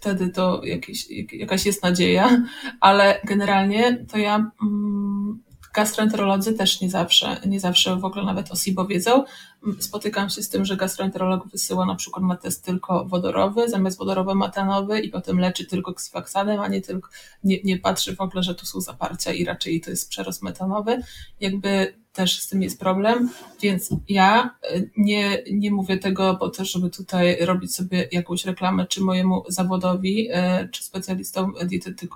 wtedy 0.00 0.28
to 0.28 0.60
jakieś, 0.64 1.06
jakaś 1.32 1.66
jest 1.66 1.82
nadzieja, 1.82 2.42
ale 2.80 3.20
generalnie 3.24 4.04
to 4.12 4.18
ja 4.18 4.50
mm, 4.62 5.42
gastroenterolodzy 5.74 6.54
też 6.54 6.80
nie 6.80 6.90
zawsze, 6.90 7.40
nie 7.46 7.60
zawsze 7.60 7.96
w 7.96 8.04
ogóle 8.04 8.24
nawet 8.24 8.52
o 8.52 8.56
SIBO 8.56 8.86
wiedzą. 8.86 9.24
Mm, 9.66 9.82
spotykam 9.82 10.30
się 10.30 10.42
z 10.42 10.48
tym, 10.48 10.64
że 10.64 10.76
gastroenterolog 10.76 11.48
wysyła 11.48 11.86
na 11.86 11.94
przykład 11.94 12.24
ma 12.24 12.36
test 12.36 12.64
tylko 12.64 13.04
wodorowy, 13.04 13.68
zamiast 13.68 13.98
wodorowy 13.98 14.34
matanowy 14.34 15.00
i 15.00 15.08
potem 15.08 15.40
leczy 15.40 15.66
tylko 15.66 15.94
ksywaksanem, 15.94 16.60
a 16.60 16.68
nie 16.68 16.80
tylko, 16.80 17.08
nie, 17.44 17.62
nie 17.64 17.78
patrzy 17.78 18.16
w 18.16 18.20
ogóle, 18.20 18.42
że 18.42 18.54
tu 18.54 18.66
są 18.66 18.80
zaparcia 18.80 19.32
i 19.32 19.44
raczej 19.44 19.80
to 19.80 19.90
jest 19.90 20.08
przerost 20.08 20.42
metanowy. 20.42 21.02
Jakby 21.40 21.99
też 22.12 22.40
z 22.40 22.48
tym 22.48 22.62
jest 22.62 22.80
problem, 22.80 23.30
więc 23.62 23.90
ja 24.08 24.54
y, 24.74 24.90
nie, 24.96 25.42
nie 25.52 25.70
mówię 25.70 25.98
tego, 25.98 26.36
bo 26.40 26.50
też, 26.50 26.72
żeby 26.72 26.90
tutaj 26.90 27.36
robić 27.40 27.74
sobie 27.74 28.08
jakąś 28.12 28.44
reklamę, 28.44 28.86
czy 28.86 29.00
mojemu 29.00 29.44
zawodowi, 29.48 30.30
y, 30.30 30.68
czy 30.68 30.84
specjalistom, 30.84 31.54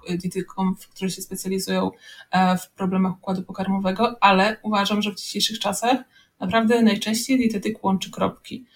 dietetykom, 0.09 0.77
którzy 0.91 1.11
się 1.11 1.23
specjalizują 1.23 1.91
e, 2.31 2.59
w 2.59 2.71
problemach 2.71 3.12
układu 3.19 3.43
pokarmowego, 3.43 4.16
ale 4.21 4.57
uważam, 4.62 5.03
że 5.03 5.12
w 5.12 5.16
dzisiejszych 5.16 5.59
czasach 5.59 5.99
naprawdę 6.41 6.83
najczęściej 6.83 7.39
dietetyk 7.39 7.85
łączy 7.85 8.11
kropki. 8.11 8.66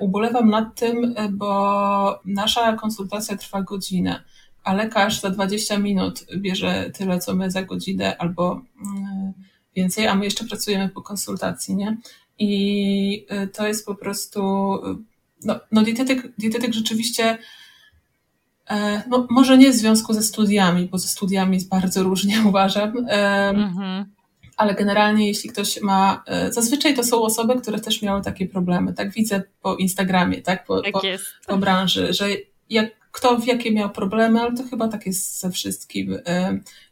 Ubolewam 0.00 0.50
nad 0.50 0.74
tym, 0.74 1.14
bo 1.30 2.20
nasza 2.24 2.72
konsultacja 2.72 3.36
trwa 3.36 3.62
godzinę, 3.62 4.24
a 4.64 4.74
lekarz 4.74 5.20
za 5.20 5.30
20 5.30 5.78
minut 5.78 6.26
bierze 6.36 6.90
tyle, 6.90 7.18
co 7.18 7.34
my 7.34 7.50
za 7.50 7.62
godzinę, 7.62 8.16
albo 8.18 8.62
mm, 8.86 9.32
więcej, 9.78 10.06
a 10.06 10.14
my 10.14 10.24
jeszcze 10.24 10.44
pracujemy 10.44 10.88
po 10.88 11.02
konsultacji, 11.02 11.76
nie? 11.76 11.96
I 12.38 13.26
y, 13.44 13.48
to 13.48 13.66
jest 13.66 13.86
po 13.86 13.94
prostu, 13.94 14.40
y, 14.74 14.96
no, 15.44 15.60
no 15.72 15.82
dietetyk, 15.82 16.32
dietetyk 16.38 16.74
rzeczywiście, 16.74 17.38
e, 18.70 19.02
no, 19.08 19.26
może 19.30 19.58
nie 19.58 19.70
w 19.70 19.74
związku 19.74 20.12
ze 20.12 20.22
studiami, 20.22 20.88
bo 20.92 20.98
ze 20.98 21.08
studiami 21.08 21.54
jest 21.54 21.68
bardzo 21.68 22.02
różnie, 22.02 22.42
uważam. 22.48 22.96
Mhm. 23.54 24.04
Ale 24.56 24.74
generalnie, 24.74 25.26
jeśli 25.26 25.50
ktoś 25.50 25.80
ma, 25.80 26.22
e, 26.26 26.52
zazwyczaj 26.52 26.94
to 26.94 27.04
są 27.04 27.22
osoby, 27.22 27.60
które 27.60 27.80
też 27.80 28.02
miały 28.02 28.22
takie 28.22 28.46
problemy. 28.48 28.94
Tak 28.94 29.12
widzę 29.12 29.42
po 29.62 29.76
Instagramie, 29.76 30.42
tak, 30.42 30.64
po, 30.64 30.82
tak 30.82 30.92
po, 30.92 31.00
po 31.46 31.56
branży, 31.56 32.12
że 32.12 32.28
jak 32.70 32.98
kto 33.12 33.38
w 33.38 33.46
jakie 33.46 33.72
miał 33.72 33.90
problemy, 33.90 34.40
ale 34.40 34.56
to 34.56 34.62
chyba 34.70 34.88
tak 34.88 35.06
jest 35.06 35.40
ze 35.40 35.50
wszystkim 35.50 36.18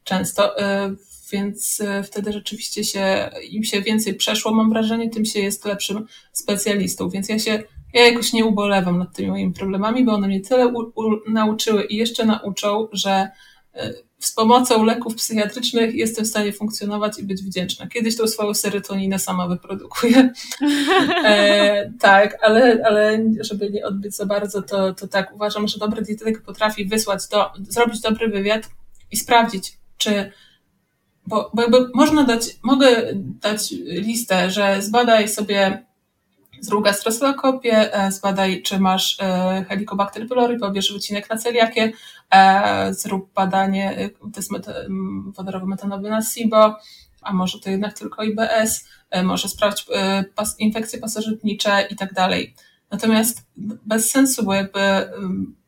często. 0.04 0.54
Więc 1.36 1.82
wtedy 2.04 2.32
rzeczywiście 2.32 2.84
się, 2.84 3.30
im 3.50 3.64
się 3.64 3.82
więcej 3.82 4.14
przeszło, 4.14 4.54
mam 4.54 4.70
wrażenie, 4.70 5.10
tym 5.10 5.24
się 5.24 5.40
jest 5.40 5.64
lepszym 5.64 6.06
specjalistą. 6.32 7.08
Więc 7.08 7.28
ja 7.28 7.38
się, 7.38 7.62
ja 7.92 8.08
jakoś 8.08 8.32
nie 8.32 8.44
ubolewam 8.44 8.98
nad 8.98 9.16
tymi 9.16 9.28
moimi 9.28 9.52
problemami, 9.52 10.04
bo 10.04 10.12
one 10.12 10.28
mnie 10.28 10.40
tyle 10.40 10.66
u, 10.66 10.78
u, 10.78 11.30
nauczyły 11.30 11.84
i 11.84 11.96
jeszcze 11.96 12.24
nauczą, 12.24 12.88
że 12.92 13.28
z 14.18 14.32
pomocą 14.32 14.84
leków 14.84 15.14
psychiatrycznych 15.14 15.94
jestem 15.94 16.24
w 16.24 16.28
stanie 16.28 16.52
funkcjonować 16.52 17.18
i 17.18 17.24
być 17.24 17.42
wdzięczna. 17.42 17.86
Kiedyś 17.86 18.16
tą 18.16 18.26
swoją 18.26 18.54
serotoninę 18.54 19.18
sama 19.18 19.48
wyprodukuję. 19.48 20.30
E, 21.24 21.90
tak, 22.00 22.38
ale, 22.42 22.82
ale 22.84 23.24
żeby 23.40 23.70
nie 23.70 23.86
odbyć 23.86 24.16
za 24.16 24.26
bardzo, 24.26 24.62
to, 24.62 24.94
to 24.94 25.08
tak 25.08 25.34
uważam, 25.34 25.68
że 25.68 25.78
dobry 25.78 26.02
dietetyk 26.02 26.42
potrafi 26.42 26.86
wysłać 26.86 27.28
do, 27.30 27.50
zrobić 27.68 28.00
dobry 28.00 28.28
wywiad 28.28 28.70
i 29.12 29.16
sprawdzić, 29.16 29.78
czy 29.98 30.32
bo, 31.26 31.50
bo 31.54 31.62
jakby 31.62 31.88
można 31.94 32.24
dać, 32.24 32.48
mogę 32.62 32.88
dać 33.14 33.70
listę, 33.86 34.50
że 34.50 34.82
zbadaj 34.82 35.28
sobie 35.28 35.86
Zrób 36.60 36.84
gastroskopię, 36.84 37.94
e, 37.94 38.12
zbadaj, 38.12 38.62
czy 38.62 38.80
masz 38.80 39.20
e, 39.20 39.64
Helicobacter 39.68 40.28
pylori, 40.28 40.58
pobierz 40.58 40.92
wycinek 40.92 41.30
na 41.30 41.36
celiakię, 41.36 41.92
e, 42.34 42.94
zrób 42.94 43.32
badanie, 43.32 44.10
test 44.32 44.50
wodorowo-metanowy 45.32 46.10
na 46.10 46.22
SIBO, 46.22 46.76
a 47.22 47.32
może 47.32 47.60
to 47.60 47.70
jednak 47.70 47.98
tylko 47.98 48.22
IBS, 48.22 48.88
może 49.24 49.48
sprawdź 49.48 49.86
infekcje 50.58 50.98
pasożytnicze 50.98 51.86
i 51.90 51.96
tak 51.96 52.12
dalej. 52.12 52.54
Natomiast 52.90 53.46
bez 53.86 54.10
sensu, 54.10 54.44
bo 54.44 54.54
jakby 54.54 54.80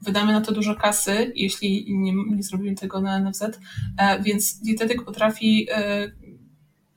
wydamy 0.00 0.32
na 0.32 0.40
to 0.40 0.52
dużo 0.52 0.74
kasy, 0.74 1.32
jeśli 1.34 1.86
nie, 1.88 2.12
nie 2.12 2.42
zrobimy 2.42 2.76
tego 2.76 3.00
na 3.00 3.20
NFZ, 3.20 3.42
więc 4.20 4.60
dietetyk 4.60 5.04
potrafi 5.04 5.68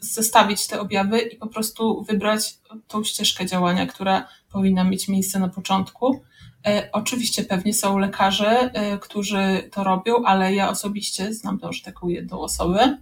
zestawić 0.01 0.67
te 0.67 0.79
objawy 0.79 1.19
i 1.19 1.37
po 1.37 1.47
prostu 1.47 2.03
wybrać 2.03 2.57
tą 2.87 3.03
ścieżkę 3.03 3.45
działania, 3.45 3.85
która 3.85 4.27
powinna 4.51 4.83
mieć 4.83 5.07
miejsce 5.07 5.39
na 5.39 5.49
początku. 5.49 6.21
E, 6.67 6.89
oczywiście 6.91 7.43
pewnie 7.43 7.73
są 7.73 7.97
lekarze, 7.97 8.71
e, 8.73 8.97
którzy 8.97 9.69
to 9.71 9.83
robią, 9.83 10.23
ale 10.25 10.53
ja 10.53 10.69
osobiście 10.69 11.33
znam 11.33 11.59
też 11.59 11.81
taką 11.81 12.07
jedną 12.07 12.39
osobę. 12.39 12.97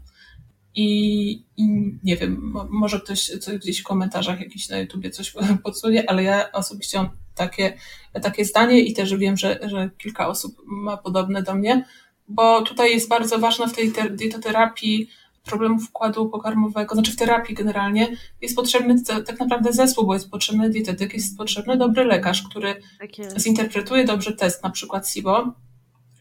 I, 0.82 1.32
I, 1.58 1.68
nie 2.04 2.18
wiem, 2.18 2.54
może 2.70 3.00
ktoś 3.00 3.26
coś 3.26 3.58
gdzieś 3.58 3.80
w 3.80 3.84
komentarzach 3.84 4.40
jakiś 4.40 4.70
na 4.70 4.78
YouTubie 4.78 5.10
coś 5.10 5.34
podsunie, 5.64 6.10
ale 6.10 6.24
ja 6.24 6.52
osobiście 6.52 6.98
mam 6.98 7.10
takie, 7.36 7.78
takie 8.22 8.46
zdanie 8.46 8.80
i 8.80 8.94
też 8.94 9.16
wiem, 9.16 9.38
że, 9.38 9.60
że 9.62 9.90
kilka 9.98 10.28
osób 10.28 10.62
ma 10.66 10.98
podobne 10.98 11.44
do 11.44 11.56
mnie, 11.56 11.86
bo 12.28 12.62
tutaj 12.62 12.92
jest 12.92 13.10
bardzo 13.10 13.40
ważna 13.40 13.68
w 13.68 13.74
tej 13.74 13.94
dietoterapii 14.12 15.10
problemów 15.46 15.90
układu 15.90 16.30
pokarmowego, 16.30 16.96
znaczy 16.96 17.12
w 17.12 17.16
terapii 17.16 17.56
generalnie, 17.56 18.18
jest 18.42 18.56
potrzebny 18.56 19.04
tak 19.04 19.40
naprawdę 19.40 19.74
zespół, 19.74 20.06
bo 20.06 20.14
jest 20.14 20.32
potrzebny 20.32 20.70
dietetyk, 20.70 21.14
jest 21.14 21.38
potrzebny 21.38 21.78
dobry 21.78 22.04
lekarz, 22.04 22.44
który 22.50 22.76
tak 23.00 23.40
zinterpretuje 23.40 24.06
dobrze 24.06 24.34
test, 24.34 24.64
na 24.64 24.70
przykład 24.70 25.10
SIBO. 25.10 25.54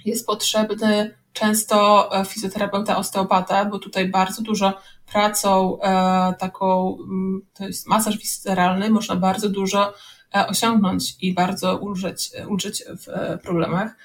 Jest 0.09 0.27
potrzebny 0.27 1.15
często 1.33 2.09
e, 2.21 2.25
fizjoterapeuta, 2.25 2.97
osteopata, 2.97 3.65
bo 3.65 3.79
tutaj 3.79 4.09
bardzo 4.09 4.43
dużo 4.43 4.79
pracą 5.13 5.81
e, 5.81 6.35
taką, 6.39 6.99
mm, 7.01 7.41
to 7.55 7.67
jest 7.67 7.87
masaż 7.87 8.19
visceralny, 8.19 8.91
można 8.91 9.17
bardzo 9.17 9.49
dużo 9.49 9.95
e, 10.35 10.47
osiągnąć 10.47 11.17
i 11.21 11.35
bardzo 11.35 11.77
ulżyć, 11.77 12.31
ulżyć 12.49 12.85
w 12.89 13.39
problemach. 13.43 13.97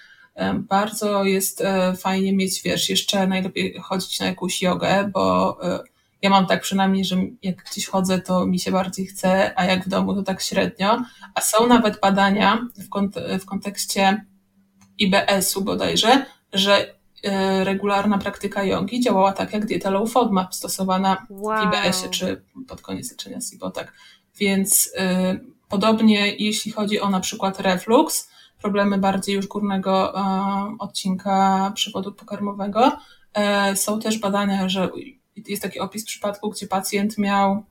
Bardzo 0.53 1.23
jest 1.23 1.63
fajnie 1.97 2.33
mieć, 2.33 2.61
wiesz, 2.61 2.89
jeszcze 2.89 3.27
najlepiej 3.27 3.77
chodzić 3.83 4.19
na 4.19 4.25
jakąś 4.25 4.61
jogę, 4.61 5.09
bo 5.13 5.57
ja 6.21 6.29
mam 6.29 6.45
tak 6.47 6.61
przynajmniej, 6.61 7.05
że 7.05 7.15
jak 7.43 7.63
gdzieś 7.71 7.87
chodzę, 7.87 8.19
to 8.21 8.45
mi 8.45 8.59
się 8.59 8.71
bardziej 8.71 9.05
chce, 9.05 9.59
a 9.59 9.65
jak 9.65 9.85
w 9.85 9.89
domu, 9.89 10.15
to 10.15 10.23
tak 10.23 10.41
średnio. 10.41 11.01
A 11.35 11.41
są 11.41 11.67
nawet 11.67 11.99
badania 11.99 12.67
w, 12.77 12.89
kont 12.89 13.15
w 13.39 13.45
kontekście 13.45 14.25
IBS-u 14.99 15.61
bodajże, 15.61 16.25
że 16.53 16.95
e, 17.23 17.63
regularna 17.63 18.17
praktyka 18.17 18.63
jogi 18.63 19.01
działała 19.01 19.33
tak 19.33 19.53
jak 19.53 19.65
dieta 19.65 19.89
low 19.89 20.11
FODMAP 20.11 20.55
stosowana 20.55 21.25
wow. 21.29 21.57
w 21.57 21.63
IBS-ie 21.63 22.09
czy 22.09 22.43
pod 22.67 22.81
koniec 22.81 23.11
leczenia 23.11 23.41
SIBO, 23.41 23.71
tak. 23.71 23.93
Więc 24.39 24.87
y, 24.87 25.53
podobnie 25.69 26.35
jeśli 26.35 26.71
chodzi 26.71 26.99
o 26.99 27.09
na 27.09 27.19
przykład 27.19 27.59
reflux, 27.59 28.29
problemy 28.61 28.97
bardziej 28.97 29.35
już 29.35 29.47
górnego 29.47 30.19
e, 30.19 30.23
odcinka 30.79 31.71
przewodu 31.75 32.11
pokarmowego. 32.11 32.91
E, 33.33 33.75
są 33.75 33.99
też 33.99 34.19
badania, 34.19 34.69
że 34.69 34.89
jest 35.47 35.63
taki 35.63 35.79
opis 35.79 36.05
przypadku, 36.05 36.49
gdzie 36.49 36.67
pacjent 36.67 37.17
miał 37.17 37.63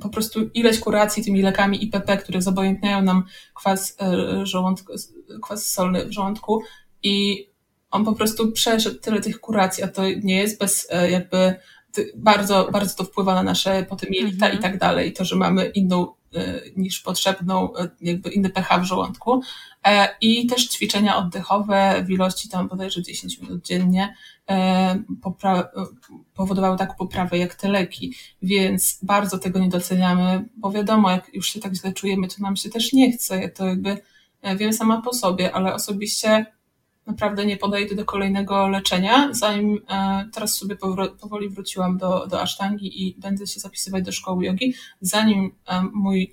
po 0.00 0.08
prostu 0.08 0.50
ileś 0.54 0.80
kuracji 0.80 1.24
tymi 1.24 1.42
lekami 1.42 1.84
IPP, 1.84 2.16
które 2.16 2.42
zobojętniają 2.42 3.02
nam 3.02 3.24
kwas, 3.54 3.96
e, 4.00 4.46
żołądku, 4.46 4.92
kwas 5.42 5.68
solny 5.68 6.06
w 6.06 6.12
żołądku 6.12 6.62
i 7.02 7.46
on 7.90 8.04
po 8.04 8.12
prostu 8.12 8.52
przeszedł 8.52 8.98
tyle 8.98 9.20
tych 9.20 9.40
kuracji, 9.40 9.84
a 9.84 9.88
to 9.88 10.02
nie 10.22 10.36
jest 10.36 10.60
bez 10.60 10.88
jakby 11.10 11.54
bardzo, 12.16 12.68
bardzo 12.72 12.94
to 12.96 13.04
wpływa 13.04 13.34
na 13.34 13.42
nasze 13.42 13.86
potem 13.88 14.12
jelita 14.12 14.46
-hmm. 14.46 14.54
i 14.54 14.58
tak 14.58 14.78
dalej. 14.78 15.12
To, 15.12 15.24
że 15.24 15.36
mamy 15.36 15.66
inną 15.66 16.06
niż 16.76 17.00
potrzebną, 17.00 17.72
jakby 18.00 18.30
inny 18.30 18.50
pH 18.50 18.78
w 18.78 18.84
żołądku. 18.84 19.42
E, 19.86 20.08
i 20.20 20.46
też 20.46 20.68
ćwiczenia 20.68 21.16
oddechowe 21.16 22.04
w 22.06 22.10
ilości 22.10 22.48
tam 22.48 22.68
bodajże 22.68 23.02
10 23.02 23.38
minut 23.40 23.64
dziennie 23.64 24.14
e, 24.50 25.02
powodowały 26.34 26.78
taką 26.78 26.94
poprawę 26.94 27.38
jak 27.38 27.54
te 27.54 27.68
leki, 27.68 28.14
więc 28.42 28.98
bardzo 29.02 29.38
tego 29.38 29.58
nie 29.58 29.68
doceniamy, 29.68 30.48
bo 30.56 30.70
wiadomo, 30.70 31.10
jak 31.10 31.34
już 31.34 31.46
się 31.46 31.60
tak 31.60 31.74
źle 31.74 31.92
czujemy, 31.92 32.28
to 32.28 32.34
nam 32.38 32.56
się 32.56 32.70
też 32.70 32.92
nie 32.92 33.12
chce, 33.12 33.48
to 33.48 33.66
jakby 33.66 33.96
e, 34.42 34.56
wiem 34.56 34.72
sama 34.72 35.02
po 35.02 35.12
sobie, 35.12 35.54
ale 35.54 35.74
osobiście 35.74 36.46
naprawdę 37.06 37.46
nie 37.46 37.56
podejdę 37.56 37.94
do 37.94 38.04
kolejnego 38.04 38.68
leczenia, 38.68 39.28
zanim 39.32 39.80
teraz 40.34 40.56
sobie 40.56 40.76
powoli 41.20 41.48
wróciłam 41.48 41.98
do, 41.98 42.26
do 42.26 42.40
asztangi 42.40 43.02
i 43.02 43.14
będę 43.18 43.46
się 43.46 43.60
zapisywać 43.60 44.04
do 44.04 44.12
szkoły 44.12 44.44
jogi, 44.44 44.74
zanim 45.00 45.50
mój 45.92 46.32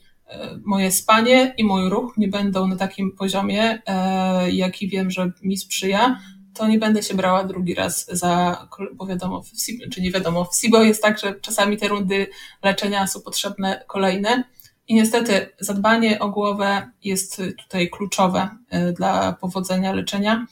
moje 0.66 0.92
spanie 0.92 1.54
i 1.58 1.64
mój 1.64 1.90
ruch 1.90 2.18
nie 2.18 2.28
będą 2.28 2.68
na 2.68 2.76
takim 2.76 3.12
poziomie, 3.12 3.82
e, 3.86 4.52
jaki 4.52 4.88
wiem, 4.88 5.12
że 5.12 5.32
mi 5.42 5.58
sprzyja, 5.58 6.20
to 6.54 6.68
nie 6.68 6.80
będę 6.80 7.04
się 7.04 7.14
brała 7.14 7.44
drugi 7.44 7.76
raz 7.76 8.08
za, 8.12 8.68
bo 8.94 9.06
wiadomo, 9.06 9.44
w 9.44 9.48
SIBO, 9.48 9.84
czy 9.92 10.02
nie 10.02 10.12
wiadomo, 10.12 10.46
w 10.46 10.56
SIBO 10.56 10.84
jest 10.84 11.02
tak, 11.02 11.20
że 11.20 11.36
czasami 11.42 11.78
te 11.78 11.88
rundy 11.88 12.28
leczenia 12.64 13.08
są 13.08 13.22
potrzebne 13.22 13.84
kolejne 13.88 14.44
i 14.90 14.96
niestety 14.96 15.50
zadbanie 15.60 16.20
o 16.20 16.30
głowę 16.30 16.92
jest 17.04 17.42
tutaj 17.64 17.90
kluczowe 17.90 18.50
e, 18.70 18.94
dla 18.94 19.34
powodzenia 19.34 19.94
leczenia. 19.94 20.48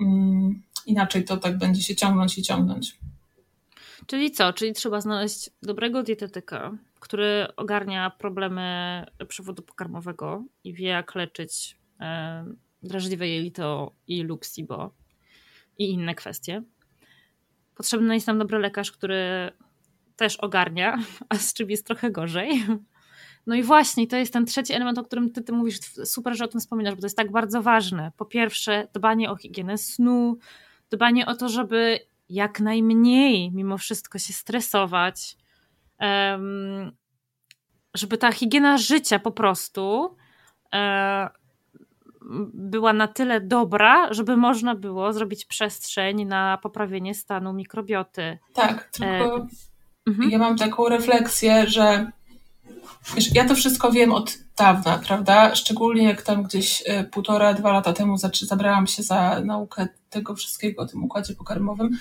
Mm, 0.00 0.62
inaczej 0.86 1.24
to 1.24 1.36
tak 1.36 1.58
będzie 1.58 1.82
się 1.82 1.96
ciągnąć 1.96 2.38
i 2.38 2.42
ciągnąć. 2.42 2.98
Czyli 4.06 4.30
co? 4.30 4.52
Czyli 4.52 4.72
trzeba 4.72 5.00
znaleźć 5.00 5.50
dobrego 5.62 6.02
dietetyka, 6.02 6.72
który 7.00 7.46
ogarnia 7.56 8.10
problemy 8.10 9.06
przewodu 9.28 9.62
pokarmowego 9.62 10.44
i 10.64 10.74
wie, 10.74 10.88
jak 10.88 11.14
leczyć 11.14 11.76
e, 12.00 12.44
drażliwe 12.82 13.28
jelito 13.28 13.92
i 14.06 14.22
lub 14.22 14.44
SIBO 14.44 14.90
i 15.78 15.90
inne 15.90 16.14
kwestie. 16.14 16.62
Potrzebny 17.74 18.14
jest 18.14 18.26
nam 18.26 18.38
dobry 18.38 18.58
lekarz, 18.58 18.92
który 18.92 19.50
też 20.16 20.36
ogarnia, 20.36 20.98
a 21.28 21.36
z 21.36 21.54
czym 21.54 21.70
jest 21.70 21.86
trochę 21.86 22.10
gorzej. 22.10 22.66
No 23.50 23.56
i 23.56 23.62
właśnie, 23.62 24.06
to 24.06 24.16
jest 24.16 24.32
ten 24.32 24.46
trzeci 24.46 24.72
element, 24.72 24.98
o 24.98 25.04
którym 25.04 25.30
ty, 25.30 25.42
ty 25.42 25.52
mówisz, 25.52 25.78
super, 26.04 26.36
że 26.36 26.44
o 26.44 26.48
tym 26.48 26.60
wspominasz, 26.60 26.94
bo 26.94 27.00
to 27.00 27.06
jest 27.06 27.16
tak 27.16 27.32
bardzo 27.32 27.62
ważne. 27.62 28.12
Po 28.16 28.24
pierwsze, 28.24 28.88
dbanie 28.92 29.30
o 29.30 29.36
higienę 29.36 29.78
snu, 29.78 30.38
dbanie 30.90 31.26
o 31.26 31.34
to, 31.34 31.48
żeby 31.48 31.98
jak 32.28 32.60
najmniej 32.60 33.52
mimo 33.52 33.78
wszystko 33.78 34.18
się 34.18 34.32
stresować, 34.32 35.36
żeby 37.94 38.18
ta 38.18 38.32
higiena 38.32 38.78
życia 38.78 39.18
po 39.18 39.30
prostu 39.30 40.16
e, 40.74 41.28
była 42.54 42.92
na 42.92 43.08
tyle 43.08 43.40
dobra, 43.40 44.12
żeby 44.12 44.36
można 44.36 44.74
było 44.74 45.12
zrobić 45.12 45.44
przestrzeń 45.44 46.24
na 46.24 46.58
poprawienie 46.62 47.14
stanu 47.14 47.52
mikrobioty. 47.52 48.38
Tak, 48.54 48.90
tylko 48.90 49.36
e... 49.36 49.46
Mhm. 50.06 50.30
ja 50.30 50.38
mam 50.38 50.56
taką 50.56 50.88
refleksję, 50.88 51.66
że 51.66 52.10
wiesz, 53.14 53.34
ja 53.34 53.48
to 53.48 53.54
wszystko 53.54 53.92
wiem 53.92 54.12
od 54.12 54.38
dawna, 54.56 54.98
prawda? 54.98 55.54
Szczególnie 55.54 56.04
jak 56.04 56.22
tam 56.22 56.42
gdzieś 56.42 56.82
e, 56.86 57.04
półtora, 57.04 57.54
dwa 57.54 57.72
lata 57.72 57.92
temu 57.92 58.16
zabrałam 58.32 58.86
się 58.86 59.02
za 59.02 59.40
naukę 59.44 59.88
tego 60.10 60.34
wszystkiego 60.34 60.82
o 60.82 60.86
tym 60.86 61.04
układzie 61.04 61.34
pokarmowym, 61.34 61.98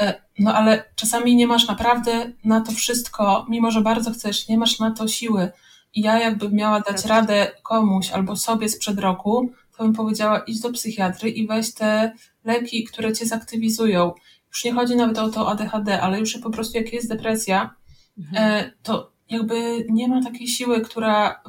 E, 0.00 0.14
no 0.38 0.54
ale 0.54 0.84
czasami 0.96 1.36
nie 1.36 1.46
masz 1.46 1.68
naprawdę 1.68 2.32
na 2.44 2.60
to 2.60 2.72
wszystko, 2.72 3.46
mimo 3.48 3.70
że 3.70 3.80
bardzo 3.80 4.10
chcesz, 4.10 4.48
nie 4.48 4.58
masz 4.58 4.78
na 4.78 4.90
to 4.90 5.08
siły. 5.08 5.50
I 5.94 6.00
ja 6.00 6.18
jakbym 6.18 6.52
miała 6.52 6.80
dać 6.80 7.04
radę 7.04 7.52
komuś 7.62 8.10
albo 8.10 8.36
sobie 8.36 8.68
sprzed 8.68 8.98
roku, 8.98 9.50
to 9.76 9.84
bym 9.84 9.92
powiedziała 9.92 10.38
idź 10.38 10.60
do 10.60 10.72
psychiatry 10.72 11.30
i 11.30 11.46
weź 11.46 11.74
te 11.74 12.12
leki, 12.44 12.84
które 12.84 13.12
cię 13.12 13.26
zaktywizują. 13.26 14.12
Już 14.48 14.64
nie 14.64 14.72
chodzi 14.72 14.96
nawet 14.96 15.18
o 15.18 15.28
to 15.28 15.50
ADHD, 15.50 16.00
ale 16.00 16.20
już 16.20 16.38
po 16.38 16.50
prostu 16.50 16.78
jak 16.78 16.92
jest 16.92 17.08
depresja, 17.08 17.74
mhm. 18.18 18.44
E, 18.44 18.70
to 18.82 19.12
jakby 19.30 19.86
nie 19.90 20.08
ma 20.08 20.22
takiej 20.22 20.48
siły, 20.48 20.80
która 20.80 21.42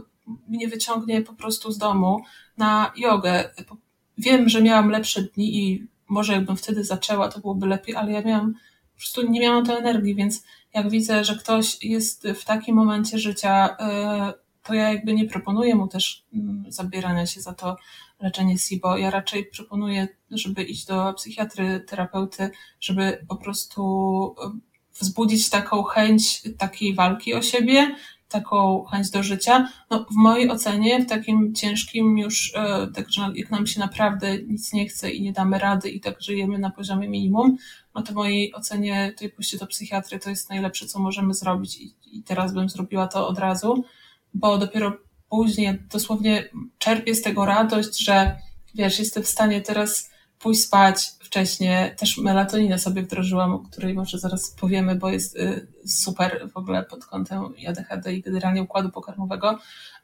mnie 0.48 0.68
wyciągnie 0.68 1.22
po 1.22 1.34
prostu 1.34 1.72
z 1.72 1.78
domu 1.78 2.22
na 2.58 2.92
jogę. 2.98 3.50
Wiem, 4.18 4.50
że 4.50 4.62
miałam 4.62 4.90
lepsze 4.90 5.22
dni 5.22 5.58
i 5.58 5.88
może 6.10 6.34
jakbym 6.34 6.58
wtedy 6.58 6.84
zaczęła, 6.84 7.30
to 7.30 7.40
byłoby 7.40 7.68
lepiej, 7.68 7.96
ale 7.96 8.12
ja 8.12 8.22
miałam, 8.22 8.54
po 8.94 8.98
prostu 8.98 9.32
nie 9.32 9.40
miałam 9.40 9.66
tej 9.66 9.78
energii, 9.78 10.16
więc 10.16 10.44
jak 10.74 10.90
widzę, 10.90 11.24
że 11.24 11.36
ktoś 11.36 11.84
jest 11.84 12.28
w 12.28 12.46
takim 12.46 12.76
momencie 12.76 13.20
życia, 13.20 13.78
e, 13.80 14.34
to 14.64 14.74
ja 14.74 14.94
jakby 14.94 15.14
nie 15.14 15.26
proponuję 15.26 15.76
mu 15.76 15.88
też 15.88 16.26
mm, 16.34 16.66
zabierania 16.68 17.26
się 17.26 17.42
za 17.42 17.54
to 17.54 17.78
leczenie 18.20 18.58
SIBO. 18.58 18.98
Ja 18.98 19.12
raczej 19.12 19.46
proponuję, 19.46 20.08
żeby 20.32 20.64
iść 20.64 20.86
do 20.86 21.14
psychiatry, 21.14 21.80
terapeuty, 21.88 22.50
żeby 22.80 23.26
po 23.28 23.36
prostu 23.36 24.36
e, 24.44 24.60
wzbudzić 25.00 25.50
taką 25.50 25.84
chęć 25.84 26.42
takiej 26.58 26.96
walki 26.96 27.34
o 27.34 27.42
siebie, 27.42 27.96
taką 28.30 28.84
chęć 28.84 29.10
do 29.10 29.24
życia. 29.24 29.70
No, 29.90 30.06
w 30.12 30.16
mojej 30.16 30.50
ocenie, 30.52 31.04
w 31.04 31.10
takim 31.10 31.56
ciężkim 31.56 32.18
już, 32.18 32.54
e, 32.56 32.88
tak, 32.96 33.12
że 33.12 33.32
jak 33.36 33.52
nam 33.52 33.68
się 33.68 33.80
naprawdę 33.80 34.38
nic 34.38 34.74
nie 34.74 34.88
chce 34.88 35.12
i 35.12 35.22
nie 35.22 35.34
damy 35.34 35.60
rady 35.60 35.90
i 35.90 36.00
tak 36.00 36.22
żyjemy 36.22 36.60
na 36.60 36.70
poziomie 36.70 37.10
minimum, 37.10 37.58
no 37.96 38.02
to 38.02 38.14
w 38.14 38.16
mojej 38.16 38.54
ocenie 38.54 39.12
tutaj 39.12 39.30
pójście 39.30 39.58
do 39.58 39.68
psychiatry 39.68 40.20
to 40.20 40.30
jest 40.30 40.50
najlepsze, 40.50 40.86
co 40.86 41.00
możemy 41.00 41.34
zrobić 41.34 41.78
i, 41.78 41.94
i 42.12 42.24
teraz 42.24 42.54
bym 42.54 42.70
zrobiła 42.70 43.08
to 43.08 43.28
od 43.28 43.40
razu, 43.40 43.84
bo 44.34 44.58
dopiero 44.58 44.98
później 45.30 45.80
dosłownie 45.92 46.50
czerpię 46.78 47.16
z 47.16 47.22
tego 47.22 47.46
radość, 47.46 48.04
że 48.04 48.36
wiesz, 48.76 49.00
jestem 49.00 49.24
w 49.24 49.28
stanie 49.28 49.62
teraz 49.62 50.12
pójść 50.40 50.62
spać 50.62 51.12
wcześniej. 51.28 51.96
Też 51.96 52.18
melatoninę 52.18 52.80
sobie 52.80 53.02
wdrożyłam, 53.02 53.54
o 53.54 53.60
której 53.60 53.94
może 53.94 54.20
zaraz 54.20 54.52
powiemy, 54.52 54.96
bo 54.96 55.10
jest 55.10 55.36
y, 55.36 55.68
super 55.86 56.50
w 56.54 56.58
ogóle 56.58 56.84
pod 56.84 57.06
kątem 57.06 57.44
ADHD 57.68 58.14
i 58.14 58.22
generalnie 58.22 58.64
układu 58.64 58.90
pokarmowego. 58.90 59.60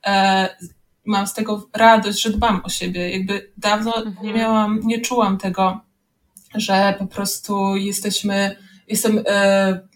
E, 0.06 0.50
mam 1.06 1.28
z 1.28 1.34
tego 1.34 1.70
radość, 1.74 2.22
że 2.22 2.30
dbam 2.30 2.62
o 2.64 2.70
siebie. 2.70 3.18
Jakby 3.18 3.52
dawno 3.58 3.96
mhm. 3.96 4.28
nie 4.28 4.34
miałam, 4.34 4.80
nie 4.84 5.02
czułam 5.02 5.38
tego, 5.38 5.80
że 6.56 6.96
po 7.00 7.08
prostu 7.08 7.76
jesteśmy, 7.76 8.56
jestem 8.88 9.24
e, 9.28 9.88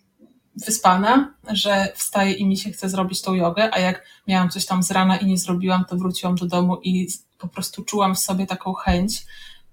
wyspana, 0.66 1.34
że 1.50 1.94
wstaję 1.96 2.34
i 2.34 2.46
mi 2.46 2.58
się 2.58 2.72
chce 2.72 2.90
zrobić 2.90 3.22
tą 3.22 3.34
jogę, 3.34 3.70
a 3.74 3.80
jak 3.80 4.06
miałam 4.28 4.50
coś 4.50 4.66
tam 4.66 4.84
z 4.84 4.92
rana 4.92 5.18
i 5.18 5.26
nie 5.26 5.38
zrobiłam, 5.38 5.86
to 5.86 5.98
wróciłam 5.98 6.36
do 6.36 6.46
domu 6.46 6.78
i 6.84 7.08
po 7.38 7.48
prostu 7.48 7.84
czułam 7.84 8.16
w 8.16 8.20
sobie 8.20 8.48
taką 8.48 8.74
chęć, 8.74 9.26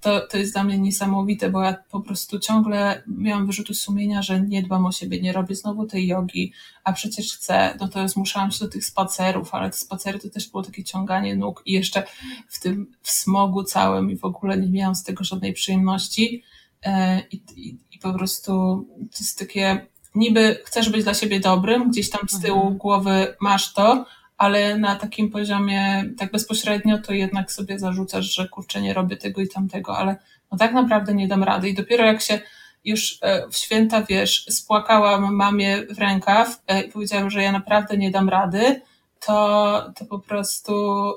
to, 0.04 0.20
to 0.20 0.38
jest 0.38 0.52
dla 0.52 0.64
mnie 0.64 0.78
niesamowite, 0.78 1.50
bo 1.50 1.62
ja 1.62 1.74
po 1.90 2.00
prostu 2.00 2.38
ciągle 2.38 3.02
miałam 3.06 3.46
wyrzuty 3.46 3.74
sumienia, 3.74 4.22
że 4.22 4.40
nie 4.40 4.62
dbam 4.62 4.86
o 4.86 4.92
siebie, 4.92 5.22
nie 5.22 5.32
robię 5.32 5.54
znowu 5.54 5.86
tej 5.86 6.06
jogi, 6.06 6.52
a 6.84 6.92
przecież 6.92 7.36
chcę, 7.36 7.76
no 7.80 7.88
to 7.88 8.08
zmuszałam 8.08 8.50
się 8.50 8.64
do 8.64 8.70
tych 8.70 8.84
spacerów, 8.84 9.54
ale 9.54 9.70
te 9.70 9.76
spacery 9.76 10.18
to 10.18 10.30
też 10.30 10.48
było 10.48 10.62
takie 10.62 10.84
ciąganie 10.84 11.36
nóg 11.36 11.62
i 11.66 11.72
jeszcze 11.72 12.02
w 12.48 12.60
tym 12.60 12.92
w 13.02 13.10
smogu 13.10 13.64
całym 13.64 14.10
i 14.10 14.16
w 14.16 14.24
ogóle 14.24 14.58
nie 14.58 14.68
miałam 14.68 14.94
z 14.94 15.04
tego 15.04 15.24
żadnej 15.24 15.52
przyjemności 15.52 16.42
e, 16.82 17.20
i, 17.20 17.42
i, 17.56 17.78
i 17.92 17.98
po 17.98 18.12
prostu 18.12 18.52
to 18.98 19.18
jest 19.20 19.38
takie, 19.38 19.86
niby 20.14 20.62
chcesz 20.64 20.90
być 20.90 21.04
dla 21.04 21.14
siebie 21.14 21.40
dobrym, 21.40 21.90
gdzieś 21.90 22.10
tam 22.10 22.28
z 22.28 22.40
tyłu 22.40 22.60
mhm. 22.60 22.78
głowy 22.78 23.36
masz 23.40 23.74
to, 23.74 24.06
ale 24.36 24.78
na 24.78 24.96
takim 24.96 25.30
poziomie 25.30 26.04
tak 26.18 26.32
bezpośrednio 26.32 26.98
to 26.98 27.12
jednak 27.12 27.52
sobie 27.52 27.78
zarzucasz, 27.78 28.34
że 28.34 28.48
kurczę, 28.48 28.82
nie 28.82 28.94
robię 28.94 29.16
tego 29.16 29.40
i 29.40 29.48
tamtego, 29.48 29.98
ale 29.98 30.16
no 30.52 30.58
tak 30.58 30.72
naprawdę 30.72 31.14
nie 31.14 31.28
dam 31.28 31.42
rady. 31.42 31.68
I 31.68 31.74
dopiero 31.74 32.04
jak 32.04 32.20
się 32.20 32.40
już 32.84 33.18
e, 33.22 33.48
w 33.48 33.56
święta, 33.56 34.02
wiesz, 34.02 34.46
spłakałam 34.50 35.34
mamie 35.34 35.86
w 35.86 35.98
rękaw 35.98 36.62
e, 36.66 36.82
i 36.82 36.92
powiedziałam, 36.92 37.30
że 37.30 37.42
ja 37.42 37.52
naprawdę 37.52 37.96
nie 37.96 38.10
dam 38.10 38.28
rady, 38.28 38.80
to, 39.26 39.92
to 39.96 40.04
po 40.04 40.18
prostu 40.18 40.72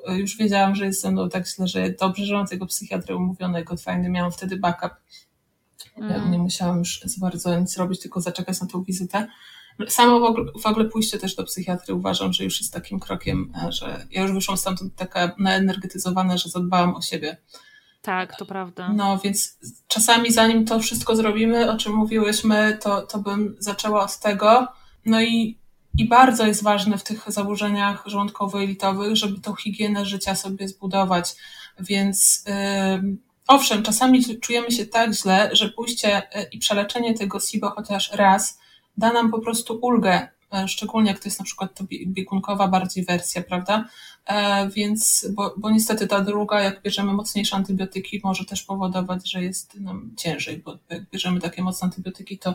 już 0.07 0.37
wiedziałam, 0.37 0.75
że 0.75 0.85
jest 0.85 1.01
ze 1.01 1.11
mną 1.11 1.29
tak 1.29 1.47
źle, 1.47 1.67
że 1.67 1.89
dobrze, 1.89 2.25
że 2.25 2.33
mam 2.33 2.47
tego 2.47 2.65
psychiatrę 2.65 3.15
umówionego, 3.15 3.77
fajny 3.77 4.09
miałam 4.09 4.31
wtedy 4.31 4.57
backup. 4.57 4.91
Mm. 5.97 6.31
Nie 6.31 6.37
musiałam 6.37 6.79
już 6.79 7.01
za 7.03 7.21
bardzo 7.21 7.59
nic 7.59 7.77
robić, 7.77 8.01
tylko 8.01 8.21
zaczekać 8.21 8.61
na 8.61 8.67
tą 8.67 8.83
wizytę. 8.83 9.27
Samo 9.87 10.19
w 10.19 10.23
ogóle, 10.23 10.51
w 10.61 10.65
ogóle 10.65 10.85
pójście 10.85 11.17
też 11.17 11.35
do 11.35 11.43
psychiatry 11.43 11.93
uważam, 11.93 12.33
że 12.33 12.43
już 12.43 12.61
jest 12.61 12.73
takim 12.73 12.99
krokiem, 12.99 13.53
e, 13.63 13.71
że 13.71 14.07
ja 14.11 14.21
już 14.21 14.31
wyszłam 14.31 14.57
stamtąd 14.57 14.95
taka 14.95 15.35
naenergetyzowana, 15.39 16.37
że 16.37 16.49
zadbałam 16.49 16.95
o 16.95 17.01
siebie. 17.01 17.37
Tak, 18.01 18.35
to 18.35 18.45
prawda. 18.45 18.93
No 18.93 19.17
więc 19.17 19.57
czasami 19.87 20.31
zanim 20.31 20.65
to 20.65 20.79
wszystko 20.79 21.15
zrobimy, 21.15 21.71
o 21.71 21.77
czym 21.77 21.93
mówiłyśmy, 21.93 22.77
to, 22.81 23.01
to 23.01 23.19
bym 23.19 23.55
zaczęła 23.59 24.03
od 24.03 24.19
tego. 24.19 24.67
No 25.05 25.21
i, 25.21 25.59
i 25.97 26.07
bardzo 26.07 26.47
jest 26.47 26.63
ważne 26.63 26.97
w 26.97 27.03
tych 27.03 27.23
zaburzeniach 27.27 28.03
żołądkowo-jelitowych, 28.05 29.15
żeby 29.15 29.39
tą 29.39 29.55
higienę 29.55 30.05
życia 30.05 30.35
sobie 30.35 30.67
zbudować. 30.67 31.35
Więc 31.79 32.45
yy, 32.47 33.17
owszem, 33.47 33.83
czasami 33.83 34.39
czujemy 34.39 34.71
się 34.71 34.85
tak 34.85 35.13
źle, 35.13 35.49
że 35.53 35.69
pójście 35.69 36.35
e, 36.35 36.43
i 36.43 36.59
przeleczenie 36.59 37.13
tego 37.13 37.39
SIBO 37.39 37.69
chociaż 37.69 38.11
raz 38.11 38.59
da 38.97 39.13
nam 39.13 39.31
po 39.31 39.39
prostu 39.39 39.79
ulgę, 39.81 40.27
e, 40.53 40.67
szczególnie 40.67 41.11
jak 41.11 41.19
to 41.19 41.27
jest 41.27 41.39
na 41.39 41.45
przykład 41.45 41.73
to 41.73 41.83
biegunkowa 41.89 42.67
bardziej 42.67 43.05
wersja, 43.05 43.41
prawda? 43.41 43.85
E, 44.25 44.69
więc, 44.69 45.27
bo, 45.33 45.53
bo 45.57 45.69
niestety 45.69 46.07
ta 46.07 46.21
druga, 46.21 46.61
jak 46.61 46.81
bierzemy 46.81 47.13
mocniejsze 47.13 47.55
antybiotyki, 47.55 48.21
może 48.23 48.45
też 48.45 48.63
powodować, 48.63 49.31
że 49.31 49.43
jest 49.43 49.75
nam 49.79 50.11
ciężej, 50.17 50.57
bo 50.57 50.77
jak 50.89 51.09
bierzemy 51.09 51.41
takie 51.41 51.63
mocne 51.63 51.85
antybiotyki, 51.85 52.37
to, 52.37 52.53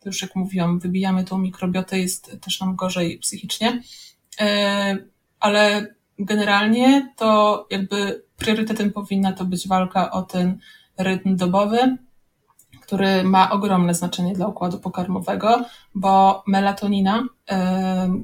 to 0.00 0.08
już 0.08 0.22
jak 0.22 0.36
mówiłam, 0.36 0.78
wybijamy 0.78 1.24
tą 1.24 1.38
mikrobiotę, 1.38 1.98
jest 1.98 2.36
też 2.40 2.60
nam 2.60 2.76
gorzej 2.76 3.18
psychicznie. 3.18 3.82
E, 4.40 4.96
ale 5.40 5.94
generalnie 6.18 7.12
to 7.16 7.66
jakby 7.70 8.24
priorytetem 8.36 8.92
powinna 8.92 9.32
to 9.32 9.44
być 9.44 9.68
walka 9.68 10.10
o 10.10 10.22
ten 10.22 10.58
rytm 10.98 11.36
dobowy, 11.36 11.96
który 12.94 13.24
ma 13.24 13.50
ogromne 13.50 13.94
znaczenie 13.94 14.34
dla 14.34 14.46
układu 14.46 14.78
pokarmowego, 14.78 15.64
bo 15.94 16.42
melatonina, 16.46 17.24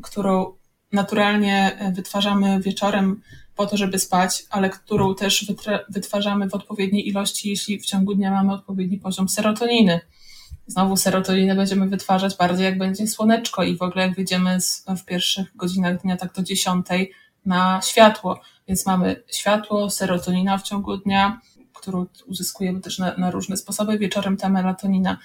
którą 0.03 0.53
naturalnie 0.93 1.79
wytwarzamy 1.93 2.61
wieczorem 2.61 3.21
po 3.57 3.67
to, 3.67 3.77
żeby 3.77 3.99
spać, 3.99 4.45
ale 4.51 4.71
którą 4.71 5.15
też 5.15 5.53
wytwarzamy 5.89 6.49
w 6.49 6.55
odpowiedniej 6.55 7.09
ilości, 7.09 7.49
jeśli 7.49 7.81
w 7.81 7.87
ciągu 7.87 8.15
dnia 8.15 8.31
mamy 8.31 8.53
odpowiedni 8.53 8.99
poziom 8.99 9.29
serotoniny. 9.29 10.01
Znowu 10.67 10.97
serotoninę 10.97 11.55
będziemy 11.55 11.89
wytwarzać 11.89 12.37
bardziej 12.37 12.65
jak 12.65 12.79
będzie 12.79 13.07
słoneczko 13.07 13.63
i 13.63 13.77
w 13.77 13.83
ogóle 13.83 14.07
jak 14.07 14.17
wyjdziemy 14.17 14.59
w 14.99 15.05
pierwszych 15.05 15.57
godzinach 15.57 16.03
dnia 16.03 16.17
tak 16.17 16.33
do 16.35 16.43
dziesiątej 16.43 17.13
na 17.47 17.81
światło. 17.85 18.41
Więc 18.69 18.87
mamy 18.87 19.23
światło, 19.33 19.91
serotonina 19.91 20.59
w 20.59 20.63
ciągu 20.63 20.97
dnia, 20.97 21.41
którą 21.81 22.07
uzyskujemy 22.27 22.81
też 22.81 22.99
na, 22.99 23.17
na 23.17 23.31
różne 23.31 23.57
sposoby. 23.57 23.99
Wieczorem 23.99 24.37
ta 24.37 24.49
melatonina. 24.49 25.19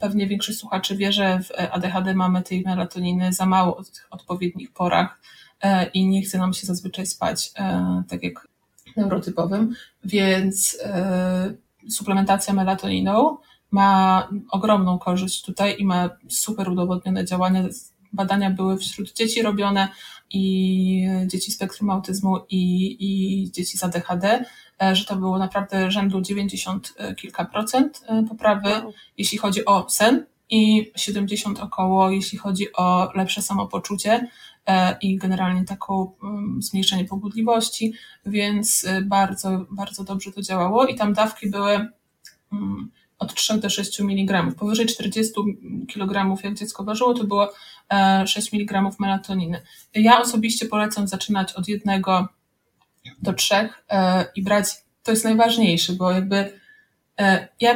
Pewnie 0.00 0.26
większość 0.26 0.58
słuchaczy 0.58 0.96
wie, 0.96 1.12
że 1.12 1.40
w 1.42 1.50
ADHD 1.70 2.14
mamy 2.14 2.42
tej 2.42 2.62
melatoniny 2.62 3.32
za 3.32 3.46
mało 3.46 3.82
w 3.82 3.90
tych 3.90 4.06
odpowiednich 4.10 4.72
porach 4.72 5.20
e, 5.62 5.86
i 5.86 6.06
nie 6.06 6.22
chce 6.22 6.38
nam 6.38 6.52
się 6.52 6.66
zazwyczaj 6.66 7.06
spać, 7.06 7.52
e, 7.58 8.02
tak 8.08 8.22
jak 8.22 8.48
neurotypowym, 8.96 9.74
więc 10.04 10.78
e, 10.84 11.54
suplementacja 11.90 12.54
melatoniną 12.54 13.36
ma 13.70 14.28
ogromną 14.50 14.98
korzyść 14.98 15.44
tutaj 15.44 15.76
i 15.78 15.84
ma 15.84 16.10
super 16.28 16.68
udowodnione 16.68 17.24
działania. 17.24 17.64
Badania 18.12 18.50
były 18.50 18.78
wśród 18.78 19.12
dzieci 19.12 19.42
robione 19.42 19.88
i 20.30 21.06
dzieci 21.26 21.52
spektrum 21.52 21.90
autyzmu 21.90 22.38
i, 22.50 22.96
i 23.00 23.50
dzieci 23.50 23.78
z 23.78 23.84
ADHD 23.84 24.44
że 24.92 25.04
to 25.04 25.16
było 25.16 25.38
naprawdę 25.38 25.90
rzędu 25.90 26.20
90 26.20 26.94
e, 26.96 27.14
kilka 27.14 27.44
procent 27.44 28.04
e, 28.06 28.24
poprawy, 28.28 28.70
jeśli 29.18 29.38
chodzi 29.38 29.64
o 29.64 29.86
sen 29.88 30.26
i 30.50 30.92
70 30.96 31.60
około, 31.60 32.10
jeśli 32.10 32.38
chodzi 32.38 32.72
o 32.72 33.08
lepsze 33.14 33.42
samopoczucie 33.42 34.28
i 35.00 35.16
generalnie 35.16 35.64
taką 35.64 36.12
mm, 36.22 36.62
zmniejszenie 36.62 37.04
pobudliwości, 37.04 37.92
więc 38.26 38.86
bardzo, 39.02 39.66
bardzo 39.70 40.04
dobrze 40.04 40.32
to 40.32 40.42
działało 40.42 40.86
i 40.86 40.94
tam 40.94 41.12
dawki 41.12 41.50
były 41.50 41.88
mm, 42.52 42.90
od 43.18 43.34
3 43.34 43.58
do 43.58 43.70
6 43.70 44.00
mg. 44.00 44.52
Powyżej 44.58 44.86
40 44.86 45.32
kg, 45.94 46.42
jak 46.44 46.54
dziecko 46.54 46.84
ważyło, 46.84 47.14
to 47.14 47.24
było 47.24 47.52
6 48.26 48.54
mg 48.54 48.90
melatoniny. 48.98 49.62
Ja 49.94 50.20
osobiście 50.20 50.66
polecam 50.66 51.08
zaczynać 51.08 51.52
od 51.52 51.68
jednego 51.68 52.28
do 53.22 53.32
trzech 53.32 53.84
e, 53.90 54.24
i 54.36 54.42
brać, 54.42 54.66
to 55.02 55.10
jest 55.10 55.24
najważniejsze, 55.24 55.92
bo 55.92 56.10
jakby 56.10 56.52
e, 57.18 57.48
ja 57.60 57.74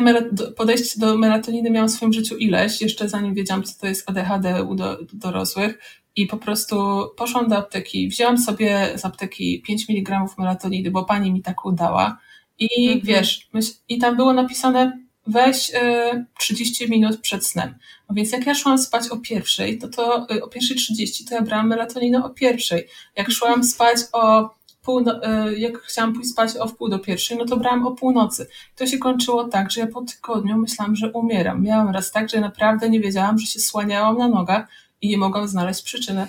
podejście 0.56 1.00
do 1.00 1.18
melatoniny 1.18 1.70
miałam 1.70 1.88
w 1.88 1.92
swoim 1.92 2.12
życiu 2.12 2.36
ileś, 2.36 2.80
jeszcze 2.80 3.08
zanim 3.08 3.34
wiedziałam, 3.34 3.62
co 3.62 3.80
to 3.80 3.86
jest 3.86 4.10
ADHD 4.10 4.64
u, 4.64 4.74
do, 4.74 4.98
dorosłych 5.12 5.78
i 6.16 6.26
po 6.26 6.36
prostu 6.36 7.04
poszłam 7.16 7.48
do 7.48 7.56
apteki, 7.56 8.08
wzięłam 8.08 8.38
sobie 8.38 8.92
z 8.94 9.04
apteki 9.04 9.62
5 9.62 9.90
mg 9.90 10.26
melatoniny, 10.38 10.90
bo 10.90 11.04
pani 11.04 11.32
mi 11.32 11.42
tak 11.42 11.64
udała. 11.64 12.18
I 12.58 12.86
mhm. 12.86 13.00
wiesz, 13.06 13.48
i 13.88 13.98
tam 13.98 14.16
było 14.16 14.32
napisane 14.32 15.04
weź 15.26 15.70
y, 15.70 16.24
30 16.38 16.90
minut 16.90 17.20
przed 17.20 17.46
snem. 17.46 17.74
No 18.08 18.14
więc 18.14 18.32
jak 18.32 18.46
ja 18.46 18.54
szłam 18.54 18.78
spać 18.78 19.08
o 19.08 19.16
pierwszej, 19.16 19.78
to 19.78 19.88
to 19.88 20.26
o 20.42 20.48
pierwszej 20.48 20.76
30 20.76 21.24
to 21.24 21.34
ja 21.34 21.42
brałam 21.42 21.68
melatoninę 21.68 22.24
o 22.24 22.30
pierwszej. 22.30 22.86
Jak 23.16 23.30
szłam 23.30 23.64
spać 23.64 23.98
o 24.12 24.54
pół, 24.84 25.00
y, 25.00 25.58
jak 25.58 25.78
chciałam 25.78 26.12
pójść 26.12 26.30
spać 26.30 26.56
o 26.56 26.68
wpół 26.68 26.88
do 26.88 26.98
pierwszej, 26.98 27.38
no 27.38 27.44
to 27.44 27.56
brałam 27.56 27.86
o 27.86 27.90
północy. 27.90 28.46
To 28.76 28.86
się 28.86 28.98
kończyło 28.98 29.44
tak, 29.44 29.70
że 29.70 29.80
ja 29.80 29.86
po 29.86 30.02
tygodniu 30.02 30.58
myślałam, 30.58 30.96
że 30.96 31.12
umieram. 31.12 31.62
Miałam 31.62 31.88
raz 31.88 32.10
tak, 32.10 32.30
że 32.30 32.40
naprawdę 32.40 32.90
nie 32.90 33.00
wiedziałam, 33.00 33.38
że 33.38 33.46
się 33.46 33.60
słaniałam 33.60 34.18
na 34.18 34.28
nogach 34.28 34.68
i 35.00 35.08
nie 35.08 35.18
mogłam 35.18 35.48
znaleźć 35.48 35.82
przyczyny. 35.82 36.26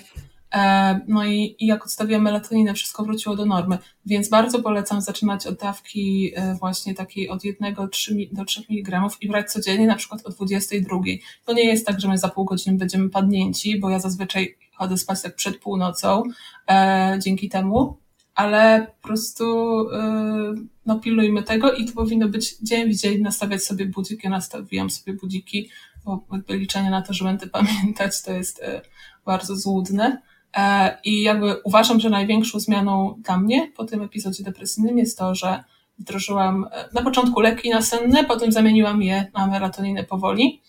E, 0.54 1.00
no 1.08 1.24
i, 1.24 1.56
i 1.58 1.66
jak 1.66 1.84
odstawiłam 1.84 2.22
melatoninę, 2.22 2.74
wszystko 2.74 3.04
wróciło 3.04 3.36
do 3.36 3.46
normy, 3.46 3.78
więc 4.06 4.28
bardzo 4.28 4.62
polecam 4.62 5.00
zaczynać 5.00 5.46
od 5.46 5.58
dawki 5.58 6.32
e, 6.36 6.54
właśnie 6.54 6.94
takiej 6.94 7.28
od 7.28 7.44
1 7.44 7.74
do 7.74 7.88
3, 7.88 8.16
do 8.32 8.44
3 8.44 8.62
mg 8.70 9.08
i 9.20 9.28
brać 9.28 9.52
codziennie, 9.52 9.86
na 9.86 9.96
przykład 9.96 10.26
o 10.26 10.30
22. 10.30 10.98
To 11.44 11.52
nie 11.52 11.64
jest 11.64 11.86
tak, 11.86 12.00
że 12.00 12.08
my 12.08 12.18
za 12.18 12.28
pół 12.28 12.44
godziny 12.44 12.76
będziemy 12.76 13.10
padnięci, 13.10 13.80
bo 13.80 13.90
ja 13.90 13.98
zazwyczaj 13.98 14.56
chodzę 14.74 14.98
spać 14.98 15.22
tak 15.22 15.34
przed 15.34 15.58
północą 15.58 16.22
e, 16.70 17.18
dzięki 17.22 17.48
temu, 17.48 17.96
ale 18.36 18.86
po 19.02 19.08
prostu 19.08 19.44
e, 19.90 20.54
no 20.86 21.00
pilnujmy 21.00 21.42
tego 21.42 21.72
i 21.72 21.84
to 21.84 21.92
powinno 21.92 22.28
być 22.28 22.58
dzień 22.58 22.92
w 22.92 22.96
dzień 22.96 23.20
nastawiać 23.20 23.62
sobie 23.64 23.86
budzik. 23.86 24.24
Ja 24.24 24.30
nastawiłam 24.30 24.90
sobie 24.90 25.12
budziki, 25.12 25.70
bo 26.04 26.24
jakby 26.32 26.56
liczenie 26.56 26.90
na 26.90 27.02
to, 27.02 27.12
że 27.12 27.24
będę 27.24 27.46
pamiętać, 27.58 28.22
to 28.22 28.32
jest 28.32 28.62
e, 28.62 28.82
bardzo 29.24 29.56
złudne. 29.56 30.22
E, 30.56 30.98
I 31.04 31.22
jakby 31.22 31.56
uważam, 31.64 32.00
że 32.00 32.10
największą 32.10 32.60
zmianą 32.60 33.20
dla 33.24 33.38
mnie 33.38 33.72
po 33.76 33.84
tym 33.84 34.02
epizodzie 34.02 34.44
depresyjnym 34.44 34.98
jest 34.98 35.18
to, 35.18 35.34
że 35.34 35.64
wdrożyłam 35.98 36.66
e, 36.72 36.88
na 36.92 37.02
początku 37.02 37.40
leki 37.40 37.70
nasenne, 37.70 38.24
potem 38.24 38.52
zamieniłam 38.52 39.02
je 39.02 39.26
na 39.34 39.46
melatoninę 39.46 40.04
powoli 40.04 40.62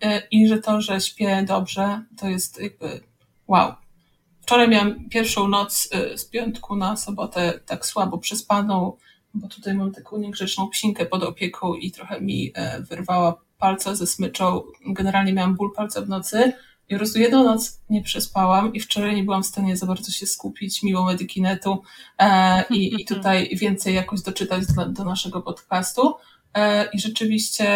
e, 0.00 0.22
i 0.30 0.48
że 0.48 0.58
to, 0.58 0.80
że 0.80 1.00
śpię 1.00 1.44
dobrze, 1.48 2.02
to 2.16 2.28
jest 2.28 2.60
jakby 2.62 3.00
wow. 3.46 3.74
Wczoraj 4.44 4.68
miałam 4.68 5.08
pierwszą 5.08 5.48
noc 5.48 5.88
z 6.16 6.24
piątku 6.24 6.76
na 6.76 6.96
sobotę 6.96 7.60
tak 7.66 7.86
słabo 7.86 8.18
przespaną, 8.18 8.96
bo 9.34 9.48
tutaj 9.48 9.74
mam 9.74 9.92
taką 9.92 10.18
niegrzeczną 10.18 10.68
psinkę 10.68 11.06
pod 11.06 11.22
opieką 11.22 11.74
i 11.74 11.90
trochę 11.90 12.20
mi 12.20 12.52
wyrwała 12.80 13.40
palca 13.58 13.94
ze 13.94 14.06
smyczą. 14.06 14.62
Generalnie 14.86 15.32
miałam 15.32 15.54
ból 15.54 15.72
palca 15.76 16.00
w 16.00 16.08
nocy, 16.08 16.52
i 16.88 16.94
po 16.94 16.98
prostu 16.98 17.18
jedną 17.18 17.44
noc 17.44 17.80
nie 17.90 18.02
przespałam 18.02 18.74
i 18.74 18.80
wczoraj 18.80 19.16
nie 19.16 19.24
byłam 19.24 19.42
w 19.42 19.46
stanie 19.46 19.76
za 19.76 19.86
bardzo 19.86 20.12
się 20.12 20.26
skupić 20.26 20.82
miło 20.82 21.04
Medikinetu 21.04 21.82
e, 22.18 22.64
i, 22.70 23.00
i 23.00 23.04
tutaj 23.14 23.50
więcej 23.52 23.94
jakoś 23.94 24.22
doczytać 24.22 24.66
do, 24.66 24.86
do 24.86 25.04
naszego 25.04 25.42
podcastu. 25.42 26.14
E, 26.54 26.88
I 26.92 27.00
rzeczywiście 27.00 27.66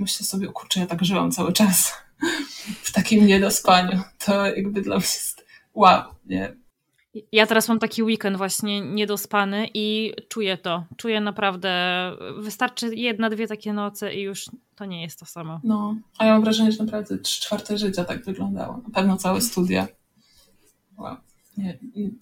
myślę 0.00 0.26
sobie, 0.26 0.46
kurczę, 0.46 0.80
ja 0.80 0.86
tak 0.86 1.04
żyłam 1.04 1.30
cały 1.30 1.52
czas 1.52 1.92
w 2.84 2.92
takim 2.92 3.26
niedospaniu. 3.26 4.00
To 4.24 4.46
jakby 4.46 4.82
dla 4.82 4.96
mnie 4.96 5.04
jest 5.04 5.45
wow, 5.76 6.02
nie? 6.26 6.56
Ja 7.32 7.46
teraz 7.46 7.68
mam 7.68 7.78
taki 7.78 8.02
weekend 8.02 8.36
właśnie 8.36 8.80
niedospany 8.80 9.68
i 9.74 10.12
czuję 10.28 10.58
to. 10.58 10.84
Czuję 10.96 11.20
naprawdę, 11.20 11.72
wystarczy 12.38 12.94
jedna, 12.94 13.30
dwie 13.30 13.46
takie 13.46 13.72
noce 13.72 14.14
i 14.14 14.22
już 14.22 14.44
to 14.74 14.84
nie 14.84 15.02
jest 15.02 15.18
to 15.18 15.26
samo. 15.26 15.60
No, 15.64 15.96
a 16.18 16.26
ja 16.26 16.32
mam 16.32 16.42
wrażenie, 16.42 16.72
że 16.72 16.84
naprawdę 16.84 17.18
trzy 17.18 17.42
czwarte 17.42 17.78
życia 17.78 18.04
tak 18.04 18.24
wyglądało. 18.24 18.76
Na 18.76 18.94
pewno 18.94 19.16
całe 19.16 19.40
studia. 19.40 19.88
Wow. 20.98 21.16
Nie. 21.56 21.78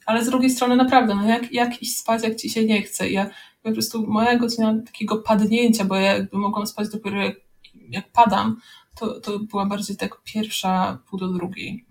Ale 0.06 0.24
z 0.24 0.30
drugiej 0.30 0.50
strony 0.50 0.76
naprawdę, 0.76 1.14
no 1.14 1.28
jak, 1.28 1.52
jak 1.52 1.82
iść 1.82 1.98
spać, 1.98 2.22
jak 2.22 2.36
ci 2.36 2.50
się 2.50 2.64
nie 2.64 2.82
chce. 2.82 3.10
Ja 3.10 3.30
po 3.62 3.72
prostu 3.72 4.06
moja 4.06 4.38
godzina 4.38 4.74
takiego 4.86 5.18
padnięcia, 5.18 5.84
bo 5.84 5.94
ja 5.94 6.14
jakby 6.14 6.38
mogłam 6.38 6.66
spać 6.66 6.88
dopiero 6.88 7.22
jak, 7.22 7.36
jak 7.88 8.12
padam, 8.12 8.60
to, 8.94 9.20
to 9.20 9.38
była 9.38 9.66
bardziej 9.66 9.96
tak 9.96 10.22
pierwsza 10.24 10.98
pół 11.10 11.18
do 11.18 11.28
drugiej. 11.28 11.86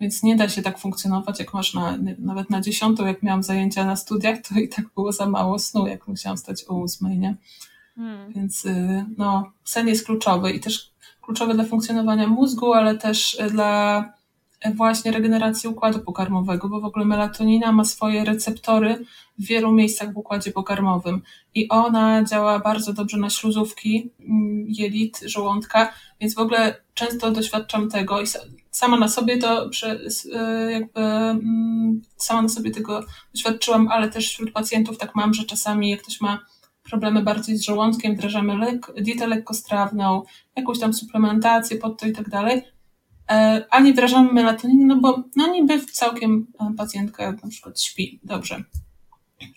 Więc 0.00 0.22
nie 0.22 0.36
da 0.36 0.48
się 0.48 0.62
tak 0.62 0.78
funkcjonować, 0.78 1.38
jak 1.38 1.54
masz 1.54 1.74
na, 1.74 1.98
nawet 2.18 2.50
na 2.50 2.60
dziesiątą, 2.60 3.06
jak 3.06 3.22
miałam 3.22 3.42
zajęcia 3.42 3.84
na 3.84 3.96
studiach, 3.96 4.38
to 4.48 4.60
i 4.60 4.68
tak 4.68 4.84
było 4.94 5.12
za 5.12 5.26
mało 5.26 5.58
snu, 5.58 5.86
jak 5.86 6.08
musiałam 6.08 6.38
stać 6.38 6.64
o 6.68 6.74
ósmej, 6.74 7.18
nie? 7.18 7.36
Hmm. 7.96 8.32
Więc 8.32 8.64
y, 8.64 9.04
no, 9.16 9.52
sen 9.64 9.88
jest 9.88 10.06
kluczowy 10.06 10.52
i 10.52 10.60
też 10.60 10.92
kluczowy 11.20 11.54
dla 11.54 11.64
funkcjonowania 11.64 12.26
mózgu, 12.26 12.72
ale 12.72 12.98
też 12.98 13.34
y, 13.34 13.50
dla 13.50 14.04
y, 14.66 14.74
właśnie 14.74 15.12
regeneracji 15.12 15.68
układu 15.68 15.98
pokarmowego, 15.98 16.68
bo 16.68 16.80
w 16.80 16.84
ogóle 16.84 17.04
melatonina 17.04 17.72
ma 17.72 17.84
swoje 17.84 18.24
receptory 18.24 19.04
w 19.38 19.46
wielu 19.46 19.72
miejscach 19.72 20.12
w 20.12 20.16
układzie 20.16 20.52
pokarmowym 20.52 21.22
i 21.54 21.68
ona 21.68 22.24
działa 22.24 22.58
bardzo 22.58 22.92
dobrze 22.92 23.16
na 23.16 23.30
śluzówki 23.30 24.10
mm, 24.20 24.66
jelit, 24.68 25.20
żołądka, 25.26 25.92
więc 26.20 26.34
w 26.34 26.38
ogóle 26.38 26.76
często 26.94 27.30
doświadczam 27.30 27.90
tego 27.90 28.20
i 28.20 28.26
sama 28.74 28.96
na 28.96 29.08
sobie 29.08 29.38
to 29.38 29.70
jakby 30.70 31.00
mm, 31.00 32.02
sama 32.16 32.42
na 32.42 32.48
sobie 32.48 32.70
tego 32.70 33.04
doświadczyłam, 33.34 33.88
ale 33.88 34.10
też 34.10 34.28
wśród 34.28 34.52
pacjentów 34.52 34.98
tak 34.98 35.14
mam, 35.14 35.34
że 35.34 35.44
czasami 35.44 35.90
jak 35.90 36.02
ktoś 36.02 36.20
ma 36.20 36.38
problemy 36.82 37.22
bardziej 37.22 37.56
z 37.56 37.64
żołądkiem, 37.64 38.14
wdrażamy 38.14 38.56
lek, 38.58 38.92
dietę 39.00 39.26
lekkostrawną, 39.26 40.22
jakąś 40.56 40.78
tam 40.78 40.94
suplementację 40.94 41.78
pod 41.78 42.00
to 42.00 42.06
i 42.06 42.12
tak 42.12 42.28
dalej, 42.28 42.62
e, 43.30 43.64
a 43.70 43.80
nie 43.80 43.92
wdrażamy 43.92 44.32
melatoniny, 44.32 44.86
no 44.86 44.96
bo 44.96 45.22
no 45.36 45.46
niby 45.46 45.86
całkiem 45.86 46.46
e, 46.60 46.74
pacjentka 46.76 47.32
na 47.42 47.48
przykład 47.50 47.80
śpi 47.80 48.20
dobrze, 48.22 48.64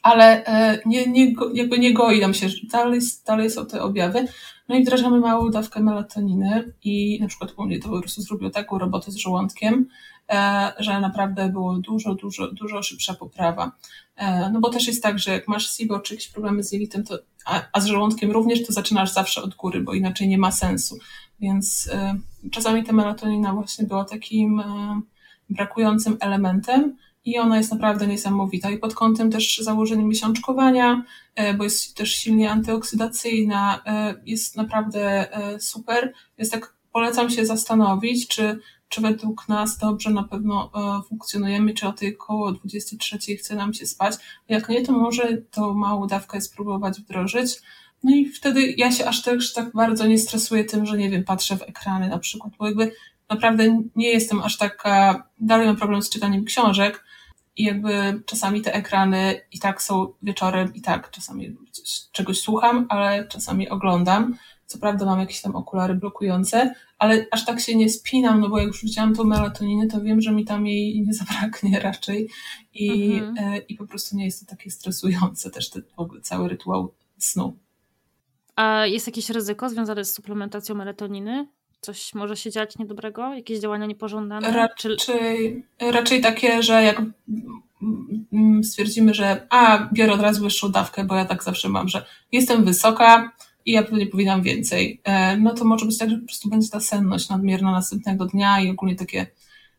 ale 0.02 0.46
e, 0.46 0.80
nie, 0.86 1.08
nie, 1.08 1.34
jakby 1.54 1.80
nie 1.80 1.94
goi 1.94 2.20
nam 2.20 2.34
się, 2.34 2.48
dalej, 2.72 3.00
dalej 3.26 3.50
są 3.50 3.66
te 3.66 3.82
objawy, 3.82 4.28
no 4.70 4.76
i 4.76 4.82
wdrażamy 4.82 5.20
małą 5.20 5.50
dawkę 5.50 5.80
melatoniny 5.80 6.74
i 6.84 7.20
na 7.22 7.28
przykład 7.28 7.54
u 7.58 7.66
mnie 7.66 7.80
to 7.80 7.90
po 7.90 8.00
prostu 8.00 8.22
zrobiło 8.22 8.50
taką 8.50 8.78
robotę 8.78 9.12
z 9.12 9.16
żołądkiem, 9.16 9.88
e, 10.30 10.72
że 10.80 11.00
naprawdę 11.00 11.50
było 11.50 11.78
dużo, 11.78 12.16
dużo, 12.16 12.52
dużo 12.52 12.84
szybsza 12.84 13.14
poprawa. 13.14 13.72
E, 14.16 14.50
no 14.50 14.60
bo 14.60 14.70
też 14.70 14.88
jest 14.88 15.04
tak, 15.04 15.20
że 15.20 15.32
jak 15.32 15.48
masz 15.48 15.78
SIBO 15.78 16.00
czy 16.00 16.14
jakieś 16.14 16.28
problemy 16.28 16.64
z 16.64 16.72
jelitem, 16.72 17.04
to, 17.04 17.20
a, 17.46 17.62
a 17.74 17.82
z 17.82 17.86
żołądkiem 17.86 18.32
również, 18.32 18.66
to 18.66 18.74
zaczynasz 18.74 19.14
zawsze 19.14 19.42
od 19.42 19.56
góry, 19.56 19.82
bo 19.82 19.94
inaczej 19.94 20.28
nie 20.28 20.38
ma 20.38 20.52
sensu. 20.52 20.98
Więc 21.40 21.90
czasami 22.52 22.84
ta 22.84 22.94
melatonina 22.94 23.54
właśnie 23.54 23.86
była 23.86 24.06
takim 24.06 24.64
brakującym 25.50 26.18
elementem, 26.20 26.98
i 27.28 27.38
ona 27.40 27.58
jest 27.58 27.72
naprawdę 27.72 28.08
niesamowita. 28.08 28.70
I 28.70 28.78
pod 28.78 28.96
kątem 28.96 29.32
też 29.32 29.58
założeń 29.58 30.04
miesiączkowania, 30.04 31.04
e, 31.36 31.54
bo 31.54 31.64
jest 31.64 31.96
też 31.96 32.16
silnie 32.16 32.52
antyoksydacyjna, 32.52 33.82
e, 33.86 34.16
jest 34.26 34.58
naprawdę 34.58 35.34
e, 35.34 35.60
super. 35.60 36.14
Więc 36.38 36.52
tak 36.52 36.74
polecam 36.92 37.30
się 37.30 37.46
zastanowić, 37.46 38.28
czy, 38.28 38.60
czy 38.90 39.02
według 39.02 39.50
nas 39.50 39.78
dobrze 39.78 40.10
na 40.10 40.24
pewno 40.24 40.72
funkcjonujemy, 41.10 41.74
czy 41.74 41.88
o 41.88 41.94
tej 41.94 42.16
około 42.16 42.52
23 42.52 43.18
chce 43.36 43.56
nam 43.56 43.74
się 43.74 43.86
spać. 43.86 44.16
Jak 44.50 44.70
nie, 44.70 44.86
to 44.86 44.92
może 44.92 45.38
tą 45.52 45.74
małą 45.74 46.08
dawkę 46.08 46.42
spróbować 46.42 47.02
wdrożyć. 47.02 47.62
No 48.04 48.16
i 48.16 48.26
wtedy 48.26 48.74
ja 48.78 48.92
się 48.92 49.06
aż 49.06 49.22
też 49.22 49.54
tak 49.54 49.72
bardzo 49.74 50.08
nie 50.08 50.20
stresuję 50.20 50.66
tym, 50.66 50.86
że 50.86 50.98
nie 50.98 51.10
wiem, 51.10 51.24
patrzę 51.24 51.58
w 51.58 51.62
ekrany 51.62 52.10
na 52.10 52.20
przykład, 52.20 52.54
bo 52.60 52.68
jakby 52.68 52.92
naprawdę 53.30 53.84
nie 53.96 54.10
jestem 54.10 54.40
aż 54.40 54.58
taka, 54.58 55.24
dalej 55.40 55.68
mam 55.68 55.76
problem 55.76 56.02
z 56.02 56.10
czytaniem 56.10 56.46
książek, 56.46 57.04
i 57.58 57.64
jakby 57.64 58.22
czasami 58.26 58.62
te 58.62 58.74
ekrany 58.74 59.42
i 59.52 59.60
tak 59.60 59.82
są 59.82 60.14
wieczorem, 60.22 60.76
i 60.76 60.82
tak 60.82 61.12
czasami 61.12 61.58
czegoś 62.12 62.40
słucham, 62.40 62.86
ale 62.90 63.28
czasami 63.28 63.70
oglądam. 63.70 64.38
Co 64.66 64.78
prawda 64.78 65.06
mam 65.06 65.20
jakieś 65.20 65.42
tam 65.42 65.56
okulary 65.56 65.96
blokujące, 65.96 66.74
ale 66.98 67.26
aż 67.32 67.46
tak 67.46 67.60
się 67.60 67.76
nie 67.76 67.90
spinam, 67.90 68.40
no 68.40 68.50
bo 68.50 68.60
jak 68.60 68.68
już 68.68 68.84
wziąłem 68.84 69.16
tą 69.16 69.24
melatoninę, 69.24 69.88
to 69.88 70.02
wiem, 70.02 70.22
że 70.22 70.32
mi 70.32 70.46
tam 70.46 70.68
jej 70.68 71.02
nie 71.02 71.14
zabraknie 71.14 71.80
raczej 71.90 72.30
i, 72.74 73.14
mhm. 73.14 73.54
e, 73.54 73.58
i 73.58 73.76
po 73.76 73.88
prostu 73.88 74.18
nie 74.18 74.26
jest 74.26 74.40
to 74.40 74.56
takie 74.56 74.72
stresujące 74.72 75.52
też 75.52 75.70
ten 75.70 75.84
w 75.96 76.00
ogóle 76.00 76.22
cały 76.22 76.50
rytuał 76.50 76.94
snu. 77.18 77.58
A 78.56 78.86
jest 78.86 79.08
jakieś 79.08 79.30
ryzyko 79.30 79.70
związane 79.70 80.06
z 80.06 80.14
suplementacją 80.14 80.76
melatoniny? 80.76 81.48
Coś 81.82 82.14
może 82.14 82.38
się 82.38 82.52
dziać 82.52 82.78
niedobrego? 82.78 83.34
Jakieś 83.34 83.60
działania 83.60 83.86
niepożądane? 83.86 84.52
Raczej, 84.52 84.98
Czy... 84.98 85.14
raczej 85.80 86.22
takie, 86.22 86.64
że 86.64 86.84
jak 86.84 87.02
stwierdzimy, 88.64 89.14
że 89.14 89.48
a, 89.50 89.90
biorę 89.94 90.14
od 90.14 90.22
razu 90.22 90.44
wyższą 90.44 90.72
dawkę, 90.72 91.04
bo 91.04 91.16
ja 91.16 91.26
tak 91.26 91.44
zawsze 91.44 91.70
mam, 91.70 91.88
że 91.88 92.06
jestem 92.32 92.66
wysoka 92.66 93.32
i 93.66 93.72
ja 93.72 93.84
pewnie 93.84 94.08
powinnam 94.08 94.42
więcej, 94.42 95.02
e, 95.04 95.38
no 95.38 95.54
to 95.54 95.66
może 95.66 95.86
być 95.86 95.98
tak, 95.98 96.10
że 96.10 96.18
po 96.18 96.26
prostu 96.26 96.50
będzie 96.50 96.70
ta 96.70 96.80
senność 96.80 97.30
nadmierna 97.30 97.72
następnego 97.72 98.26
dnia 98.26 98.62
i 98.62 98.70
ogólnie 98.70 98.96
takie 98.96 99.28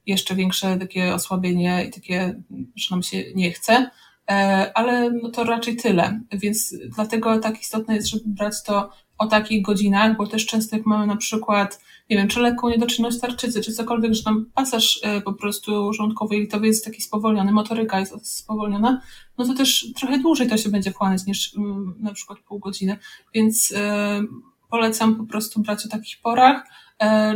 jeszcze 0.06 0.34
większe 0.34 0.76
takie 0.76 1.14
osłabienie 1.14 1.84
i 1.88 1.90
takie, 1.90 2.42
że 2.76 2.86
nam 2.90 3.02
się 3.02 3.24
nie 3.34 3.52
chce, 3.52 3.90
e, 4.30 4.72
ale 4.74 5.10
no 5.10 5.30
to 5.30 5.44
raczej 5.44 5.76
tyle, 5.76 6.20
więc 6.32 6.74
dlatego 6.96 7.38
tak 7.38 7.60
istotne 7.60 7.94
jest, 7.94 8.08
żeby 8.08 8.24
brać 8.26 8.62
to 8.62 8.90
o 9.18 9.26
takich 9.26 9.62
godzinach, 9.62 10.16
bo 10.16 10.26
też 10.26 10.46
często 10.46 10.76
jak 10.76 10.86
mamy 10.86 11.06
na 11.06 11.16
przykład, 11.16 11.80
nie 12.10 12.16
wiem, 12.16 12.28
czy 12.28 12.40
lekką 12.40 12.68
niedoczynność 12.68 13.20
tarczycy, 13.20 13.60
czy 13.60 13.72
cokolwiek, 13.72 14.14
że 14.14 14.22
tam 14.22 14.46
pasaż 14.54 15.00
e, 15.02 15.20
po 15.20 15.32
prostu 15.32 15.92
żołądkowo-jelitowy 15.92 16.66
jest 16.66 16.84
taki 16.84 17.02
spowolniony, 17.02 17.52
motoryka 17.52 18.00
jest 18.00 18.38
spowolniona, 18.38 19.00
no 19.38 19.46
to 19.46 19.54
też 19.54 19.86
trochę 19.96 20.18
dłużej 20.18 20.48
to 20.48 20.56
się 20.56 20.68
będzie 20.68 20.90
wchłaniać 20.90 21.26
niż 21.26 21.56
mm, 21.56 21.94
na 22.00 22.12
przykład 22.12 22.38
pół 22.38 22.58
godziny, 22.58 22.98
więc 23.34 23.72
e, 23.76 24.22
polecam 24.70 25.16
po 25.16 25.24
prostu 25.24 25.60
brać 25.60 25.86
o 25.86 25.88
takich 25.88 26.20
porach, 26.22 26.62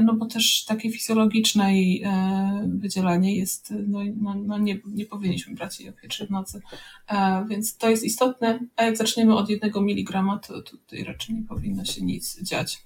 no 0.02 0.14
bo 0.14 0.26
też 0.26 0.64
takie 0.64 0.90
fizjologiczne 0.90 1.64
e, 1.64 2.68
wydzielanie 2.68 3.36
jest, 3.36 3.74
no, 3.88 4.00
no, 4.20 4.34
no 4.34 4.58
nie, 4.58 4.78
nie 4.86 5.06
powinniśmy 5.06 5.54
brać 5.54 5.80
jej 5.80 5.88
o 5.88 5.92
pierwszej 5.92 6.26
w 6.26 6.30
nocy, 6.30 6.62
e, 7.08 7.46
więc 7.48 7.76
to 7.76 7.90
jest 7.90 8.04
istotne, 8.04 8.58
a 8.76 8.84
jak 8.84 8.96
zaczniemy 8.96 9.36
od 9.36 9.50
jednego 9.50 9.80
miligrama, 9.80 10.38
to 10.38 10.62
tutaj 10.62 11.04
raczej 11.04 11.34
nie 11.34 11.42
powinno 11.42 11.84
się 11.84 12.04
nic 12.04 12.42
dziać. 12.42 12.82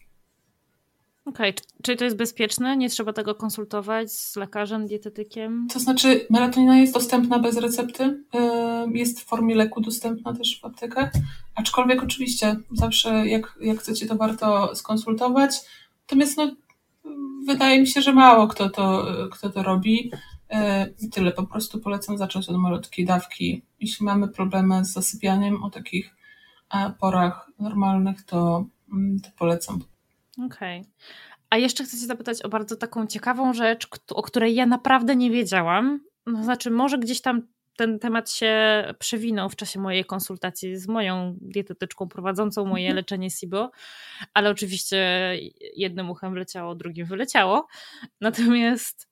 Okej, 1.24 1.50
okay. 1.50 1.64
czyli 1.82 1.98
to 1.98 2.04
jest 2.04 2.16
bezpieczne? 2.16 2.76
Nie 2.76 2.90
trzeba 2.90 3.12
tego 3.12 3.34
konsultować 3.34 4.12
z 4.12 4.36
lekarzem, 4.36 4.86
dietetykiem? 4.86 5.68
To 5.72 5.80
znaczy, 5.80 6.26
melatonina 6.30 6.78
jest 6.78 6.94
dostępna 6.94 7.38
bez 7.38 7.56
recepty, 7.56 8.24
jest 8.92 9.20
w 9.20 9.24
formie 9.24 9.54
leku 9.54 9.80
dostępna 9.80 10.34
też 10.34 10.60
w 10.60 10.64
aptekach, 10.64 11.12
aczkolwiek 11.54 12.02
oczywiście 12.02 12.56
zawsze 12.72 13.26
jak, 13.26 13.58
jak 13.60 13.78
chcecie, 13.78 14.06
to 14.06 14.16
warto 14.16 14.74
skonsultować. 14.74 15.50
Natomiast 16.02 16.36
no, 16.36 16.50
wydaje 17.46 17.80
mi 17.80 17.86
się, 17.86 18.02
że 18.02 18.12
mało 18.12 18.46
kto 18.48 18.70
to, 18.70 19.06
kto 19.32 19.50
to 19.50 19.62
robi. 19.62 20.10
E, 20.50 20.86
I 21.00 21.10
tyle, 21.10 21.32
po 21.32 21.46
prostu 21.46 21.80
polecam 21.80 22.18
zacząć 22.18 22.48
od 22.48 22.56
malutkiej 22.56 23.06
dawki. 23.06 23.62
Jeśli 23.80 24.06
mamy 24.06 24.28
problemy 24.28 24.84
z 24.84 24.92
zasypianiem 24.92 25.62
o 25.62 25.70
takich 25.70 26.14
e, 26.74 26.92
porach 27.00 27.50
normalnych, 27.58 28.22
to, 28.22 28.66
mm, 28.92 29.20
to 29.20 29.28
polecam. 29.38 29.80
Okej. 30.46 30.80
Okay. 30.80 30.92
A 31.50 31.56
jeszcze 31.56 31.84
chcę 31.84 31.96
Cię 31.98 32.06
zapytać 32.06 32.42
o 32.42 32.48
bardzo 32.48 32.76
taką 32.76 33.06
ciekawą 33.06 33.52
rzecz, 33.52 33.88
o 34.10 34.22
której 34.22 34.54
ja 34.54 34.66
naprawdę 34.66 35.16
nie 35.16 35.30
wiedziałam. 35.30 36.00
No, 36.26 36.44
znaczy, 36.44 36.70
może 36.70 36.98
gdzieś 36.98 37.20
tam 37.20 37.42
ten 37.76 37.98
temat 37.98 38.30
się 38.30 38.84
przewinął 38.98 39.48
w 39.48 39.56
czasie 39.56 39.80
mojej 39.80 40.04
konsultacji 40.04 40.76
z 40.76 40.88
moją 40.88 41.36
dietetyczką 41.40 42.08
prowadzącą 42.08 42.64
moje 42.64 42.84
mhm. 42.84 42.96
leczenie 42.96 43.30
SIBO, 43.30 43.70
ale 44.34 44.50
oczywiście 44.50 45.32
jednym 45.76 46.10
uchem 46.10 46.32
wleciało, 46.32 46.74
drugim 46.74 47.06
wyleciało. 47.06 47.66
Natomiast 48.20 49.08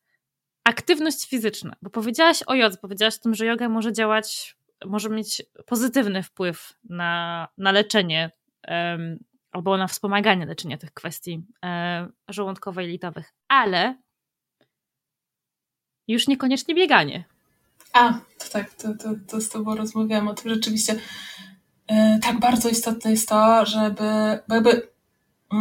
aktywność 0.64 1.28
fizyczna, 1.28 1.76
bo 1.82 1.90
powiedziałaś 1.90 2.42
o 2.46 2.54
jodze, 2.54 2.78
powiedziałaś 2.78 3.16
o 3.16 3.22
tym, 3.22 3.34
że 3.34 3.46
yoga 3.46 3.68
może 3.68 3.92
działać, 3.92 4.56
może 4.86 5.10
mieć 5.10 5.42
pozytywny 5.66 6.22
wpływ 6.22 6.72
na, 6.84 7.48
na 7.58 7.72
leczenie 7.72 8.30
um, 8.68 9.18
albo 9.52 9.76
na 9.76 9.86
wspomaganie 9.86 10.46
leczenia 10.46 10.78
tych 10.78 10.92
kwestii 10.92 11.42
um, 11.62 12.12
żołądkowo-jelitowych, 12.28 13.24
ale 13.48 13.96
już 16.08 16.28
niekoniecznie 16.28 16.74
bieganie. 16.74 17.24
A, 17.94 18.12
to 18.38 18.48
tak, 18.52 18.74
to, 18.74 18.88
to, 18.94 19.08
to 19.28 19.40
z 19.40 19.48
Tobą 19.48 19.74
rozmawiałam 19.74 20.28
o 20.28 20.34
tym 20.34 20.54
rzeczywiście. 20.54 20.94
Yy, 21.90 22.18
tak 22.22 22.40
bardzo 22.40 22.68
istotne 22.68 23.10
jest 23.10 23.28
to, 23.28 23.66
żeby, 23.66 24.38
bo 24.48 24.54
jakby 24.54 24.70
yy, 25.52 25.58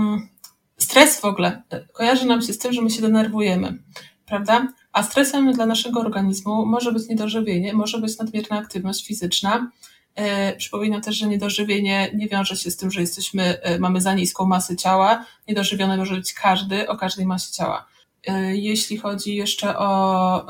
stres 0.78 1.20
w 1.20 1.26
ogóle 1.26 1.64
e, 1.70 1.88
kojarzy 1.88 2.26
nam 2.26 2.42
się 2.42 2.54
z 2.54 2.58
tym, 2.58 2.74
że 2.74 2.82
my 2.82 2.90
się 2.90 3.02
denerwujemy, 3.02 3.84
prawda? 4.26 4.68
A 4.92 5.04
stresem 5.04 5.54
dla 5.54 5.66
naszego 5.66 6.00
organizmu 6.00 6.66
może 6.66 6.92
być 6.92 7.08
niedożywienie, 7.08 7.74
może 7.74 8.00
być 8.00 8.18
nadmierna 8.18 8.58
aktywność 8.58 9.08
fizyczna. 9.08 9.72
Yy, 10.18 10.24
przypominam 10.58 11.02
też, 11.02 11.16
że 11.16 11.28
niedożywienie 11.28 12.12
nie 12.16 12.28
wiąże 12.28 12.58
się 12.58 12.72
z 12.72 12.78
tym, 12.78 12.92
że 12.92 13.02
jesteśmy, 13.02 13.58
mamy 13.80 14.02
za 14.02 14.14
niską 14.14 14.46
masę 14.46 14.76
ciała. 14.76 15.26
Niedożywiony 15.48 15.98
może 15.98 16.16
być 16.16 16.34
każdy 16.34 16.88
o 16.90 16.98
każdej 16.98 17.26
masie 17.26 17.52
ciała. 17.52 17.86
Jeśli 18.54 18.98
chodzi 18.98 19.36
jeszcze 19.36 19.78
o 19.78 20.46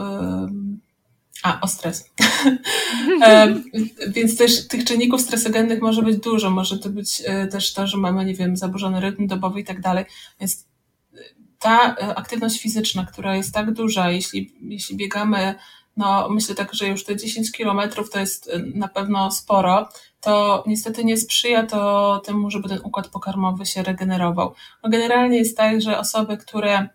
a, 1.43 1.59
o 1.61 1.67
stres. 1.67 2.09
Więc 4.07 4.37
też 4.37 4.67
tych 4.67 4.85
czynników 4.85 5.21
stresogennych 5.21 5.81
może 5.81 6.01
być 6.01 6.17
dużo. 6.17 6.49
Może 6.49 6.79
to 6.79 6.89
być 6.89 7.23
e, 7.25 7.47
też 7.47 7.73
to, 7.73 7.87
że 7.87 7.97
mamy, 7.97 8.25
nie 8.25 8.33
wiem, 8.33 8.57
zaburzony 8.57 8.99
rytm 8.99 9.27
dobowy 9.27 9.59
i 9.59 9.63
tak 9.63 9.81
dalej. 9.81 10.05
Więc 10.39 10.67
e, 11.13 11.17
ta 11.59 11.95
e, 11.95 12.15
aktywność 12.15 12.61
fizyczna, 12.61 13.05
która 13.05 13.35
jest 13.35 13.53
tak 13.53 13.71
duża, 13.71 14.11
jeśli, 14.11 14.53
jeśli 14.61 14.97
biegamy, 14.97 15.55
no 15.97 16.29
myślę 16.29 16.55
tak, 16.55 16.73
że 16.73 16.87
już 16.87 17.03
te 17.03 17.15
10 17.15 17.51
kilometrów 17.51 18.09
to 18.09 18.19
jest 18.19 18.51
na 18.75 18.87
pewno 18.87 19.31
sporo, 19.31 19.89
to 20.21 20.63
niestety 20.67 21.05
nie 21.05 21.17
sprzyja 21.17 21.65
to 21.65 22.21
temu, 22.25 22.51
żeby 22.51 22.69
ten 22.69 22.79
układ 22.83 23.07
pokarmowy 23.07 23.65
się 23.65 23.83
regenerował. 23.83 24.53
No 24.83 24.89
generalnie 24.89 25.37
jest 25.37 25.57
tak, 25.57 25.81
że 25.81 25.99
osoby, 25.99 26.37
które 26.37 26.87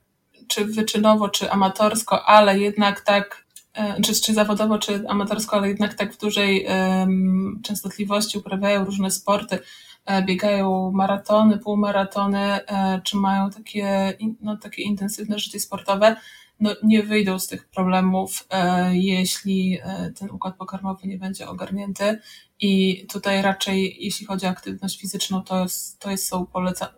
czy 0.49 0.65
wyczynowo, 0.65 1.29
czy 1.29 1.51
amatorsko, 1.51 2.25
ale 2.25 2.59
jednak 2.59 3.01
tak 3.01 3.48
E, 3.48 3.48
czy, 4.05 4.21
czy 4.21 4.35
zawodowo, 4.35 4.79
czy 4.79 5.09
amatorsko, 5.09 5.57
ale 5.57 5.69
jednak 5.69 5.95
tak 5.95 6.15
w 6.15 6.21
dużej 6.21 6.67
częstotliwości 7.63 8.39
uprawiają 8.39 8.85
różne 8.85 9.11
sporty, 9.11 9.59
e, 10.07 10.23
biegają 10.23 10.91
maratony, 10.95 11.59
półmaratony, 11.59 12.39
e, 12.39 13.01
czy 13.05 13.17
mają 13.17 13.51
takie, 13.51 14.15
no, 14.41 14.57
takie 14.57 14.83
intensywne 14.83 15.39
życie 15.39 15.61
sportowe, 15.61 16.17
no, 16.61 16.71
nie 16.83 17.03
wyjdą 17.03 17.39
z 17.39 17.47
tych 17.47 17.69
problemów, 17.69 18.47
e, 18.51 18.97
jeśli 18.97 19.79
e, 19.83 20.13
ten 20.19 20.31
układ 20.31 20.57
pokarmowy 20.57 21.09
nie 21.09 21.19
będzie 21.19 21.49
ogarnięty. 21.49 22.19
I 22.61 23.07
tutaj 23.07 23.43
raczej, 23.43 23.97
jeśli 24.01 24.27
chodzi 24.27 24.47
o 24.47 24.49
aktywność 24.49 25.01
fizyczną, 25.01 25.43
to 25.43 25.63
jest, 25.63 25.99
to 25.99 26.11
jest 26.11 26.29
są 26.29 26.47
polecane. 26.47 26.93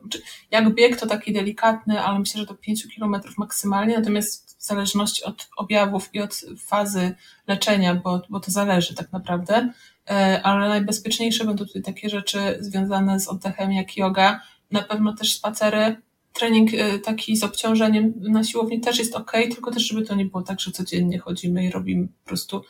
Jak 0.51 0.75
bieg 0.75 1.01
to 1.01 1.07
taki 1.07 1.33
delikatny, 1.33 2.01
ale 2.01 2.19
myślę, 2.19 2.41
że 2.41 2.47
do 2.47 2.55
5 2.55 2.87
km 2.97 3.17
maksymalnie, 3.39 3.99
natomiast 3.99 4.50
w 4.61 4.65
zależności 4.65 5.25
od 5.25 5.49
objawów 5.57 6.11
i 6.13 6.21
od 6.21 6.41
fazy 6.59 7.15
leczenia, 7.47 7.95
bo, 7.95 8.23
bo 8.29 8.41
to 8.41 8.51
zależy 8.51 8.95
tak 8.95 9.13
naprawdę, 9.13 9.73
e, 10.11 10.41
ale 10.43 10.69
najbezpieczniejsze 10.69 11.45
będą 11.45 11.67
tutaj 11.67 11.83
takie 11.83 12.09
rzeczy 12.09 12.59
związane 12.61 13.21
z 13.21 13.29
oddechem 13.29 13.73
jak 13.73 13.97
yoga, 13.97 14.41
na 14.71 14.83
pewno 14.83 15.13
też 15.13 15.35
spacery, 15.35 15.97
trening 16.33 16.75
y, 16.75 16.99
taki 16.99 17.37
z 17.37 17.45
obciążeniem 17.45 18.13
na 18.17 18.45
siłowni 18.45 18.81
też 18.81 18.99
jest 18.99 19.17
ok, 19.17 19.33
tylko 19.33 19.71
też, 19.71 19.83
żeby 19.83 20.03
to 20.07 20.15
nie 20.15 20.25
było 20.25 20.43
tak, 20.43 20.61
że 20.61 20.71
codziennie 20.71 21.19
chodzimy 21.19 21.65
i 21.65 21.71
robimy 21.71 22.09
po 22.09 22.29
prostu 22.29 22.65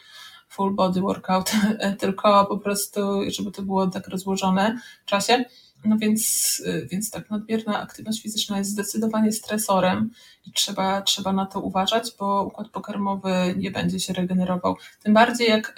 full 0.48 0.74
body 0.74 1.00
workout, 1.00 1.52
tylko 2.00 2.46
po 2.46 2.58
prostu, 2.58 3.00
żeby 3.28 3.50
to 3.50 3.62
było 3.62 3.86
tak 3.86 4.08
rozłożone 4.08 4.78
w 5.02 5.08
czasie. 5.08 5.44
No 5.84 5.96
więc, 5.98 6.62
y, 6.66 6.88
więc 6.90 7.10
tak, 7.10 7.30
nadmierna 7.30 7.80
aktywność 7.80 8.22
fizyczna 8.22 8.58
jest 8.58 8.70
zdecydowanie 8.70 9.32
stresorem 9.32 10.10
i 10.46 10.52
trzeba, 10.52 11.02
trzeba 11.02 11.32
na 11.32 11.46
to 11.46 11.60
uważać, 11.60 12.12
bo 12.18 12.44
układ 12.44 12.68
pokarmowy 12.68 13.54
nie 13.56 13.70
będzie 13.70 14.00
się 14.00 14.12
regenerował. 14.12 14.76
Tym 15.02 15.14
bardziej 15.14 15.48
jak 15.48 15.74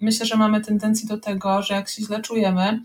myślę, 0.00 0.26
że 0.26 0.36
mamy 0.36 0.60
tendencję 0.60 1.08
do 1.08 1.18
tego, 1.18 1.62
że 1.62 1.74
jak 1.74 1.88
się 1.88 2.02
źle 2.02 2.22
czujemy, 2.22 2.80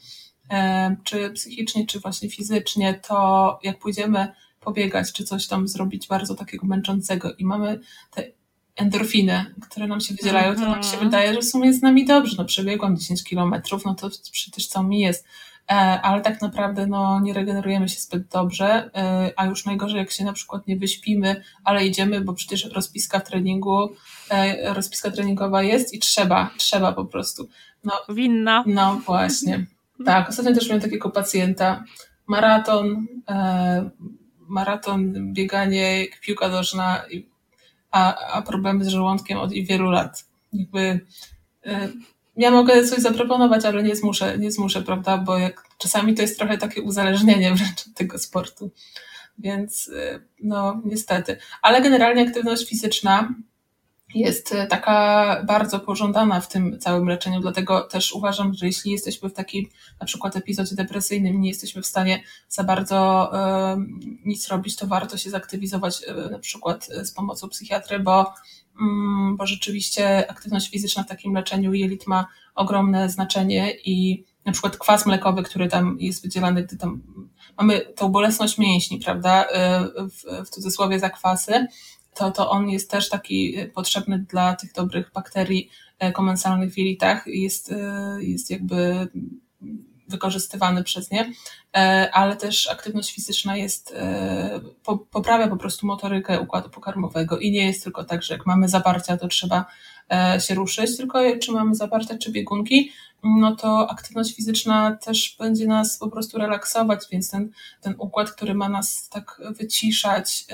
czy 1.03 1.29
psychicznie, 1.29 1.85
czy 1.85 1.99
właśnie 1.99 2.29
fizycznie, 2.29 2.93
to 3.07 3.59
jak 3.63 3.79
pójdziemy 3.79 4.27
pobiegać, 4.59 5.13
czy 5.13 5.23
coś 5.23 5.47
tam 5.47 5.67
zrobić 5.67 6.07
bardzo 6.07 6.35
takiego 6.35 6.67
męczącego 6.67 7.33
i 7.33 7.45
mamy 7.45 7.79
te 8.11 8.23
endorfiny, 8.75 9.45
które 9.61 9.87
nam 9.87 10.01
się 10.01 10.13
wydzielają, 10.13 10.55
to 10.55 10.61
nam 10.61 10.83
się 10.83 10.89
mhm. 10.89 11.03
wydaje, 11.03 11.33
że 11.33 11.41
w 11.41 11.45
sumie 11.45 11.67
jest 11.67 11.79
z 11.79 11.83
nami 11.83 12.05
dobrze. 12.05 12.35
No 12.37 12.45
przebiegłam 12.45 12.97
10 12.97 13.23
kilometrów, 13.23 13.85
no 13.85 13.95
to 13.95 14.09
przecież 14.31 14.67
co 14.67 14.83
mi 14.83 14.99
jest. 14.99 15.25
E, 15.69 16.01
ale 16.01 16.21
tak 16.21 16.41
naprawdę 16.41 16.87
no, 16.87 17.19
nie 17.19 17.33
regenerujemy 17.33 17.89
się 17.89 17.99
zbyt 17.99 18.27
dobrze, 18.27 18.89
e, 18.95 19.31
a 19.35 19.45
już 19.45 19.65
najgorzej 19.65 19.97
jak 19.97 20.11
się 20.11 20.25
na 20.25 20.33
przykład 20.33 20.67
nie 20.67 20.77
wyśpimy, 20.77 21.43
ale 21.63 21.85
idziemy, 21.85 22.21
bo 22.21 22.33
przecież 22.33 22.65
rozpiska 22.65 23.19
w 23.19 23.29
treningu, 23.29 23.89
e, 24.29 24.73
rozpiska 24.73 25.11
treningowa 25.11 25.63
jest 25.63 25.93
i 25.93 25.99
trzeba, 25.99 26.49
trzeba 26.57 26.91
po 26.93 27.05
prostu. 27.05 27.47
No, 27.83 27.93
Winna. 28.09 28.63
No 28.67 29.01
właśnie. 29.05 29.65
Tak, 30.05 30.29
ostatnio 30.29 30.53
też 30.53 30.67
miałem 30.67 30.81
takiego 30.81 31.09
pacjenta, 31.09 31.83
maraton, 32.27 33.07
maraton, 34.39 35.33
bieganie, 35.33 36.05
piłka 36.21 36.47
nożna, 36.47 37.03
a, 37.91 38.15
a 38.15 38.41
problemy 38.41 38.85
z 38.85 38.87
żołądkiem 38.87 39.37
od 39.37 39.53
wielu 39.53 39.89
lat. 39.89 40.25
Jakby 40.53 41.05
ja 42.41 42.51
mogę 42.51 42.83
coś 42.87 42.99
zaproponować, 42.99 43.65
ale 43.65 43.83
nie 43.83 43.95
zmuszę, 43.95 44.37
nie 44.37 44.51
zmuszę, 44.51 44.81
prawda, 44.81 45.17
bo 45.17 45.37
jak, 45.37 45.63
czasami 45.77 46.15
to 46.15 46.21
jest 46.21 46.37
trochę 46.37 46.57
takie 46.57 46.81
uzależnienie 46.81 47.53
wręcz 47.55 47.87
od 47.87 47.93
tego 47.93 48.19
sportu. 48.19 48.71
Więc 49.39 49.91
e, 49.95 50.19
no 50.43 50.81
niestety. 50.85 51.37
Ale 51.61 51.81
generalnie 51.81 52.27
aktywność 52.27 52.69
fizyczna 52.69 53.33
jest 54.15 54.53
e, 54.53 54.67
taka 54.67 55.43
bardzo 55.47 55.79
pożądana 55.79 56.41
w 56.41 56.47
tym 56.47 56.79
całym 56.79 57.07
leczeniu, 57.07 57.39
dlatego 57.39 57.81
też 57.81 58.13
uważam, 58.13 58.53
że 58.53 58.65
jeśli 58.65 58.91
jesteśmy 58.91 59.29
w 59.29 59.33
takim 59.33 59.65
na 59.99 60.05
przykład 60.05 60.35
epizodzie 60.35 60.75
depresyjnym, 60.75 61.41
nie 61.41 61.49
jesteśmy 61.49 61.81
w 61.81 61.87
stanie 61.87 62.23
za 62.49 62.63
bardzo 62.63 63.29
e, 63.33 63.77
nic 64.25 64.47
robić, 64.47 64.75
to 64.75 64.87
warto 64.87 65.17
się 65.17 65.29
zaktywizować 65.29 66.03
e, 66.07 66.13
na 66.31 66.39
przykład 66.39 66.87
z 67.03 67.11
pomocą 67.11 67.49
psychiatry, 67.49 67.99
bo, 67.99 68.33
bo 69.37 69.47
rzeczywiście 69.47 70.31
aktywność 70.31 70.69
fizyczna 70.69 71.03
w 71.03 71.07
takim 71.07 71.33
leczeniu 71.33 71.73
jelit 71.73 72.07
ma 72.07 72.27
ogromne 72.55 73.09
znaczenie 73.09 73.73
i 73.85 74.25
na 74.45 74.51
przykład 74.51 74.77
kwas 74.77 75.05
mlekowy, 75.05 75.43
który 75.43 75.67
tam 75.67 75.97
jest 75.99 76.23
wydzielany, 76.23 76.63
gdy 76.63 76.77
tam 76.77 77.01
mamy 77.57 77.79
tą 77.79 78.09
bolesność 78.09 78.57
mięśni, 78.57 78.99
prawda, 78.99 79.45
w, 80.11 80.45
w 80.45 80.49
cudzysłowie 80.49 80.99
zakwasy, 80.99 81.67
to, 82.13 82.31
to 82.31 82.49
on 82.49 82.69
jest 82.69 82.91
też 82.91 83.09
taki 83.09 83.55
potrzebny 83.73 84.19
dla 84.19 84.55
tych 84.55 84.73
dobrych 84.73 85.11
bakterii 85.13 85.69
komensalnych 86.13 86.73
w 86.73 86.77
jelitach. 86.77 87.23
Jest, 87.27 87.73
jest 88.19 88.51
jakby 88.51 89.07
wykorzystywany 90.11 90.83
przez 90.83 91.11
nie, 91.11 91.31
e, 91.75 92.09
ale 92.13 92.35
też 92.35 92.69
aktywność 92.69 93.15
fizyczna 93.15 93.57
jest, 93.57 93.93
e, 93.97 94.59
poprawia 95.11 95.47
po 95.47 95.57
prostu 95.57 95.87
motorykę 95.87 96.39
układu 96.39 96.69
pokarmowego 96.69 97.39
i 97.39 97.51
nie 97.51 97.65
jest 97.65 97.83
tylko 97.83 98.03
tak, 98.03 98.23
że 98.23 98.33
jak 98.33 98.45
mamy 98.45 98.69
zaparcia, 98.69 99.17
to 99.17 99.27
trzeba 99.27 99.65
e, 100.11 100.39
się 100.41 100.55
ruszyć, 100.55 100.97
tylko 100.97 101.19
czy 101.41 101.51
mamy 101.51 101.75
zaparcia, 101.75 102.17
czy 102.17 102.31
biegunki, 102.31 102.91
no 103.23 103.55
to 103.55 103.91
aktywność 103.91 104.35
fizyczna 104.35 104.97
też 105.05 105.35
będzie 105.39 105.67
nas 105.67 105.97
po 105.97 106.09
prostu 106.09 106.37
relaksować, 106.37 106.99
więc 107.11 107.31
ten, 107.31 107.49
ten 107.81 107.95
układ, 107.97 108.31
który 108.31 108.53
ma 108.53 108.69
nas 108.69 109.09
tak 109.09 109.41
wyciszać, 109.49 110.45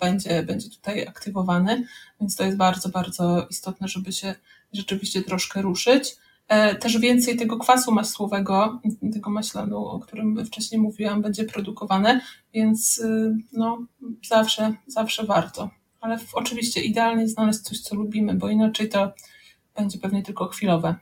będzie, 0.00 0.42
będzie 0.42 0.70
tutaj 0.70 1.06
aktywowany, 1.06 1.86
więc 2.20 2.36
to 2.36 2.44
jest 2.44 2.56
bardzo, 2.56 2.88
bardzo 2.88 3.46
istotne, 3.50 3.88
żeby 3.88 4.12
się 4.12 4.34
rzeczywiście 4.72 5.22
troszkę 5.22 5.62
ruszyć. 5.62 6.16
E, 6.50 6.74
też 6.74 6.98
więcej 6.98 7.36
tego 7.36 7.58
kwasu 7.58 7.92
masłowego, 7.92 8.80
tego 9.12 9.30
maślanu, 9.30 9.86
o 9.86 9.98
którym 9.98 10.44
wcześniej 10.44 10.80
mówiłam, 10.80 11.22
będzie 11.22 11.44
produkowane, 11.44 12.20
więc 12.54 12.98
y, 12.98 13.36
no, 13.52 13.86
zawsze, 14.28 14.74
zawsze 14.86 15.24
warto. 15.24 15.70
Ale 16.00 16.18
oczywiście 16.32 16.80
idealnie 16.80 17.28
znaleźć 17.28 17.60
coś, 17.60 17.80
co 17.80 17.96
lubimy, 17.96 18.34
bo 18.34 18.48
inaczej 18.48 18.88
to 18.88 19.12
będzie 19.76 19.98
pewnie 19.98 20.22
tylko 20.22 20.48
chwilowe. 20.48 20.94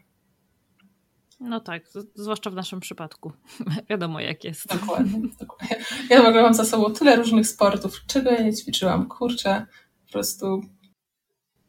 No 1.40 1.60
tak, 1.60 1.82
zwłaszcza 2.14 2.50
w 2.50 2.54
naszym 2.54 2.80
przypadku. 2.80 3.32
Wiadomo 3.90 4.20
jak 4.20 4.44
jest. 4.44 4.66
Dokładnie, 4.66 5.20
dokładnie. 5.40 5.76
Ja 6.10 6.22
w 6.22 6.26
ogóle 6.26 6.42
mam 6.42 6.54
za 6.54 6.64
sobą 6.64 6.92
tyle 6.92 7.16
różnych 7.16 7.46
sportów, 7.46 8.00
czego 8.06 8.30
ja 8.30 8.42
nie 8.42 8.52
ćwiczyłam. 8.52 9.08
Kurczę, 9.08 9.66
po 10.06 10.12
prostu 10.12 10.60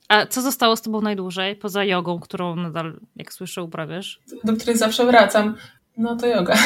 a 0.09 0.25
co 0.25 0.41
zostało 0.41 0.75
z 0.75 0.81
tobą 0.81 1.01
najdłużej, 1.01 1.55
poza 1.55 1.83
jogą, 1.83 2.19
którą 2.19 2.55
nadal, 2.55 2.99
jak 3.15 3.33
słyszę, 3.33 3.63
uprawiasz? 3.63 4.19
Do 4.43 4.53
której 4.53 4.77
zawsze 4.77 5.05
wracam. 5.05 5.55
No 5.97 6.15
to 6.15 6.27
yoga. 6.27 6.55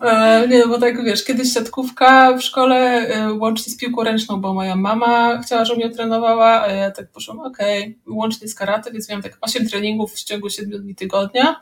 E, 0.00 0.48
nie, 0.48 0.58
no 0.58 0.68
bo 0.68 0.78
tak 0.78 1.04
wiesz, 1.04 1.24
kiedyś 1.24 1.52
siatkówka 1.52 2.36
w 2.36 2.42
szkole 2.42 2.76
e, 2.76 3.32
łącznie 3.32 3.72
z 3.72 3.76
piłką 3.76 4.04
ręczną, 4.04 4.40
bo 4.40 4.54
moja 4.54 4.76
mama 4.76 5.38
chciała, 5.42 5.64
żebym 5.64 5.82
ją 5.82 5.90
trenowała, 5.90 6.62
a 6.62 6.72
ja 6.72 6.90
tak 6.90 7.10
poszłam, 7.10 7.40
okej, 7.40 7.80
okay. 7.80 8.14
łącznie 8.16 8.48
z 8.48 8.54
karate, 8.54 8.92
więc 8.92 9.08
miałam 9.08 9.22
tak 9.22 9.38
8 9.40 9.68
treningów 9.68 10.12
w 10.12 10.24
ciągu 10.24 10.50
7 10.50 10.82
dni 10.82 10.94
tygodnia, 10.94 11.60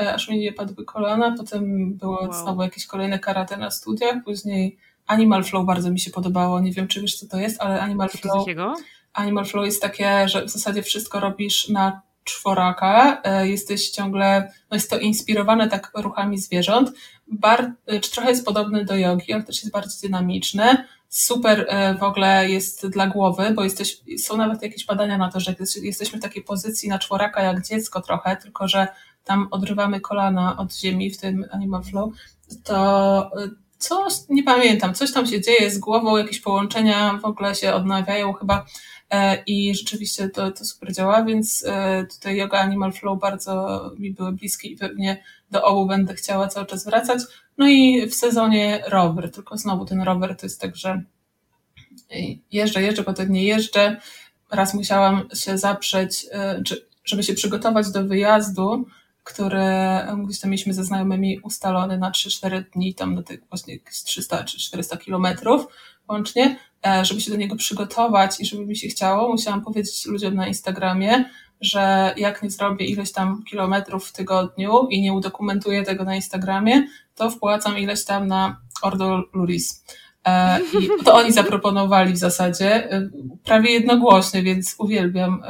e, 0.00 0.14
aż 0.14 0.28
mi 0.28 0.38
nie 0.38 0.52
padły 0.52 0.84
kolana, 0.84 1.34
potem 1.38 1.94
było 1.94 2.22
wow. 2.22 2.32
znowu 2.32 2.62
jakieś 2.62 2.86
kolejne 2.86 3.18
karate 3.18 3.56
na 3.56 3.70
studiach, 3.70 4.24
później 4.24 4.76
Animal 5.06 5.44
Flow 5.44 5.66
bardzo 5.66 5.90
mi 5.90 6.00
się 6.00 6.10
podobało, 6.10 6.60
nie 6.60 6.72
wiem 6.72 6.88
czy 6.88 7.00
wiesz 7.00 7.18
co 7.18 7.26
to 7.26 7.36
jest, 7.36 7.62
ale 7.62 7.80
Animal 7.80 8.08
Flow... 8.08 8.38
Takiego? 8.38 8.74
Animal 9.12 9.44
Flow 9.44 9.64
jest 9.64 9.82
takie, 9.82 10.28
że 10.28 10.44
w 10.44 10.50
zasadzie 10.50 10.82
wszystko 10.82 11.20
robisz 11.20 11.68
na 11.68 12.02
czworaka, 12.24 13.20
e, 13.24 13.48
jesteś 13.48 13.90
ciągle, 13.90 14.52
no 14.70 14.76
jest 14.76 14.90
to 14.90 14.98
inspirowane 14.98 15.68
tak 15.68 15.90
ruchami 15.94 16.38
zwierząt, 16.38 16.92
Bar, 17.26 17.72
e, 17.86 18.00
czy 18.00 18.10
trochę 18.10 18.30
jest 18.30 18.44
podobny 18.44 18.84
do 18.84 18.96
jogi, 18.96 19.32
ale 19.32 19.42
też 19.42 19.62
jest 19.62 19.72
bardzo 19.72 20.06
dynamiczny, 20.06 20.84
super 21.08 21.66
e, 21.68 21.94
w 21.94 22.02
ogóle 22.02 22.50
jest 22.50 22.86
dla 22.86 23.06
głowy, 23.06 23.52
bo 23.54 23.64
jesteś, 23.64 24.00
są 24.18 24.36
nawet 24.36 24.62
jakieś 24.62 24.86
badania 24.86 25.18
na 25.18 25.30
to, 25.30 25.40
że 25.40 25.54
jesteśmy 25.82 26.18
w 26.18 26.22
takiej 26.22 26.44
pozycji 26.44 26.88
na 26.88 26.98
czworaka 26.98 27.42
jak 27.42 27.66
dziecko 27.66 28.00
trochę, 28.00 28.36
tylko 28.36 28.68
że 28.68 28.88
tam 29.24 29.48
odrywamy 29.50 30.00
kolana 30.00 30.56
od 30.56 30.74
ziemi 30.74 31.10
w 31.10 31.18
tym 31.18 31.44
Animal 31.50 31.82
Flow, 31.82 32.12
to 32.64 33.30
coś, 33.78 34.14
nie 34.28 34.42
pamiętam, 34.42 34.94
coś 34.94 35.12
tam 35.12 35.26
się 35.26 35.40
dzieje 35.40 35.70
z 35.70 35.78
głową, 35.78 36.16
jakieś 36.16 36.40
połączenia 36.40 37.18
w 37.22 37.24
ogóle 37.24 37.54
się 37.54 37.74
odnawiają. 37.74 38.32
Chyba 38.32 38.66
i 39.46 39.74
rzeczywiście 39.74 40.28
to, 40.28 40.50
to 40.50 40.64
super 40.64 40.92
działa, 40.92 41.24
więc 41.24 41.64
e, 41.66 42.06
tutaj 42.06 42.36
yoga 42.36 42.58
Animal 42.58 42.92
Flow 42.92 43.20
bardzo 43.20 43.80
mi 43.98 44.10
były 44.10 44.32
bliskie 44.32 44.68
i 44.68 44.76
pewnie 44.76 45.22
do 45.50 45.64
obu 45.64 45.86
będę 45.86 46.14
chciała 46.14 46.48
cały 46.48 46.66
czas 46.66 46.84
wracać. 46.84 47.22
No 47.58 47.68
i 47.68 48.06
w 48.06 48.14
sezonie 48.14 48.84
rower, 48.86 49.30
tylko 49.30 49.56
znowu 49.56 49.84
ten 49.84 50.02
rower 50.02 50.36
to 50.36 50.46
jest 50.46 50.60
tak, 50.60 50.76
że 50.76 51.02
jeżdżę, 52.52 52.82
jeżdżę, 52.82 53.04
potem 53.04 53.32
nie 53.32 53.44
jeżdżę. 53.44 53.96
Raz 54.50 54.74
musiałam 54.74 55.28
się 55.34 55.58
zaprzeć, 55.58 56.26
e, 56.32 56.62
żeby 57.04 57.22
się 57.22 57.34
przygotować 57.34 57.90
do 57.92 58.04
wyjazdu, 58.04 58.86
który 59.24 59.64
gdzieś 60.26 60.40
tam 60.40 60.50
mieliśmy 60.50 60.74
ze 60.74 60.84
znajomymi 60.84 61.40
ustalony 61.40 61.98
na 61.98 62.10
3-4 62.10 62.64
dni, 62.72 62.94
tam 62.94 63.14
na 63.14 63.22
tych 63.22 63.40
właśnie 63.48 63.78
300 64.04 64.44
czy 64.44 64.58
400 64.58 64.96
kilometrów 64.96 65.66
łącznie, 66.08 66.44
e, 66.44 66.56
żeby 67.02 67.20
się 67.20 67.30
do 67.30 67.36
niego 67.36 67.56
przygotować 67.56 68.40
i 68.40 68.46
żeby 68.46 68.66
mi 68.66 68.76
się 68.76 68.88
chciało, 68.88 69.28
musiałam 69.28 69.64
powiedzieć 69.64 70.06
ludziom 70.06 70.34
na 70.34 70.48
Instagramie, 70.48 71.24
że 71.60 72.14
jak 72.16 72.42
nie 72.42 72.50
zrobię 72.50 72.86
ileś 72.86 73.12
tam 73.12 73.42
kilometrów 73.42 74.08
w 74.08 74.12
tygodniu 74.12 74.86
i 74.90 75.02
nie 75.02 75.12
udokumentuję 75.12 75.82
tego 75.82 76.04
na 76.04 76.16
Instagramie, 76.16 76.86
to 77.14 77.30
wpłacam 77.30 77.78
ileś 77.78 78.04
tam 78.04 78.26
na 78.26 78.60
Ordo 78.82 79.22
Luris. 79.32 79.84
E, 80.26 80.60
I 80.60 81.04
to 81.04 81.14
oni 81.14 81.32
zaproponowali 81.32 82.12
w 82.12 82.18
zasadzie 82.18 82.92
e, 82.92 83.10
prawie 83.44 83.70
jednogłośnie, 83.70 84.42
więc 84.42 84.74
uwielbiam 84.78 85.42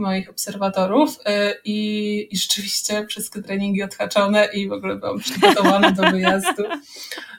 moich 0.00 0.30
obserwatorów 0.30 1.18
i, 1.64 2.28
i 2.30 2.36
rzeczywiście 2.36 3.06
wszystkie 3.06 3.42
treningi 3.42 3.82
odhaczone 3.82 4.48
i 4.54 4.68
w 4.68 4.72
ogóle 4.72 4.96
byłam 4.96 5.18
przygotowana 5.18 5.90
do 5.90 6.10
wyjazdu. 6.10 6.62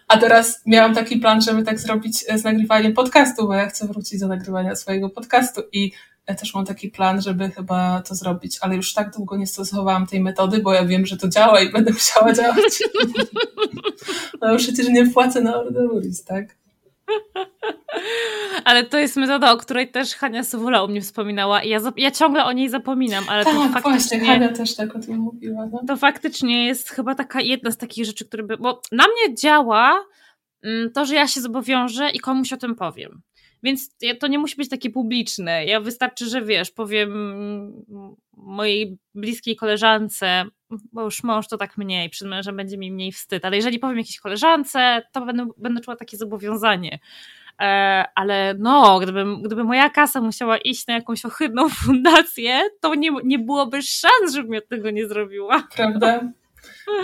A 0.07 0.17
teraz 0.17 0.61
miałam 0.65 0.95
taki 0.95 1.17
plan, 1.17 1.41
żeby 1.41 1.63
tak 1.63 1.79
zrobić 1.79 2.25
e, 2.27 2.38
z 2.38 2.43
nagrywaniem 2.43 2.93
podcastu, 2.93 3.47
bo 3.47 3.53
ja 3.53 3.67
chcę 3.67 3.88
wrócić 3.88 4.19
do 4.19 4.27
nagrywania 4.27 4.75
swojego 4.75 5.09
podcastu 5.09 5.61
i 5.71 5.91
ja 6.27 6.35
też 6.35 6.53
mam 6.53 6.65
taki 6.65 6.89
plan, 6.89 7.21
żeby 7.21 7.49
chyba 7.49 8.01
to 8.01 8.15
zrobić, 8.15 8.57
ale 8.61 8.75
już 8.75 8.93
tak 8.93 9.15
długo 9.15 9.38
nie 9.38 9.47
stosowałam 9.47 10.07
tej 10.07 10.21
metody, 10.21 10.59
bo 10.59 10.73
ja 10.73 10.85
wiem, 10.85 11.05
że 11.05 11.17
to 11.17 11.27
działa 11.27 11.61
i 11.61 11.71
będę 11.71 11.91
musiała 11.93 12.33
działać. 12.33 12.83
no 14.41 14.57
przecież 14.57 14.88
nie 14.88 15.09
płacę 15.09 15.41
na 15.41 15.59
Orderuris, 15.59 16.23
tak? 16.23 16.60
Ale 18.65 18.83
to 18.83 18.97
jest 18.97 19.15
metoda, 19.15 19.51
o 19.51 19.57
której 19.57 19.91
też 19.91 20.15
Hania 20.15 20.43
Sowola 20.43 20.83
u 20.83 20.88
mnie 20.88 21.01
wspominała 21.01 21.63
i 21.63 21.69
ja, 21.69 21.79
ja 21.97 22.11
ciągle 22.11 22.45
o 22.45 22.51
niej 22.51 22.69
zapominam, 22.69 23.23
ale 23.27 23.45
tak, 23.45 23.53
to 23.53 23.61
faktycznie... 23.61 23.91
właśnie, 23.91 24.19
Hania 24.19 24.49
też 24.49 24.75
tak 24.75 24.95
o 24.95 24.99
tym 24.99 25.17
mówiła. 25.17 25.65
No. 25.71 25.81
To 25.88 25.97
faktycznie 25.97 26.65
jest 26.65 26.89
chyba 26.89 27.15
taka 27.15 27.41
jedna 27.41 27.71
z 27.71 27.77
takich 27.77 28.05
rzeczy, 28.05 28.25
które 28.25 28.43
by... 28.43 28.57
Bo 28.57 28.81
na 28.91 29.03
mnie 29.03 29.35
działa 29.35 30.05
mm, 30.63 30.91
to, 30.91 31.05
że 31.05 31.15
ja 31.15 31.27
się 31.27 31.41
zobowiążę 31.41 32.09
i 32.09 32.19
komuś 32.19 32.53
o 32.53 32.57
tym 32.57 32.75
powiem. 32.75 33.21
Więc 33.63 33.95
to 34.19 34.27
nie 34.27 34.39
musi 34.39 34.55
być 34.55 34.69
takie 34.69 34.89
publiczne. 34.89 35.65
Ja 35.65 35.81
wystarczy, 35.81 36.25
że 36.25 36.41
wiesz, 36.41 36.71
powiem 36.71 37.11
mojej 38.38 38.97
bliskiej 39.15 39.55
koleżance, 39.55 40.45
bo 40.93 41.03
już 41.03 41.23
mąż 41.23 41.48
to 41.48 41.57
tak 41.57 41.77
mniej, 41.77 42.10
przed 42.10 42.27
mężem 42.27 42.57
będzie 42.57 42.77
mi 42.77 42.91
mniej 42.91 43.11
wstyd, 43.11 43.45
ale 43.45 43.56
jeżeli 43.56 43.80
powiem 43.80 43.98
jakiejś 43.98 44.19
koleżance, 44.19 45.02
to 45.11 45.26
będę, 45.26 45.48
będę 45.57 45.81
czuła 45.81 45.95
takie 45.95 46.18
zobowiązanie. 46.18 46.99
E, 47.60 48.06
ale 48.15 48.56
no, 48.60 48.99
gdyby, 48.99 49.26
gdyby 49.43 49.64
moja 49.64 49.89
kasa 49.89 50.22
musiała 50.22 50.57
iść 50.57 50.88
na 50.88 50.93
jakąś 50.93 51.26
ohydną 51.26 51.69
fundację, 51.85 52.61
to 52.80 52.95
nie, 52.95 53.11
nie 53.23 53.39
byłoby 53.39 53.81
szans, 53.81 54.34
żebym 54.34 54.53
ja 54.53 54.61
tego 54.61 54.91
nie 54.91 55.07
zrobiła. 55.07 55.68
Prawda? 55.76 56.22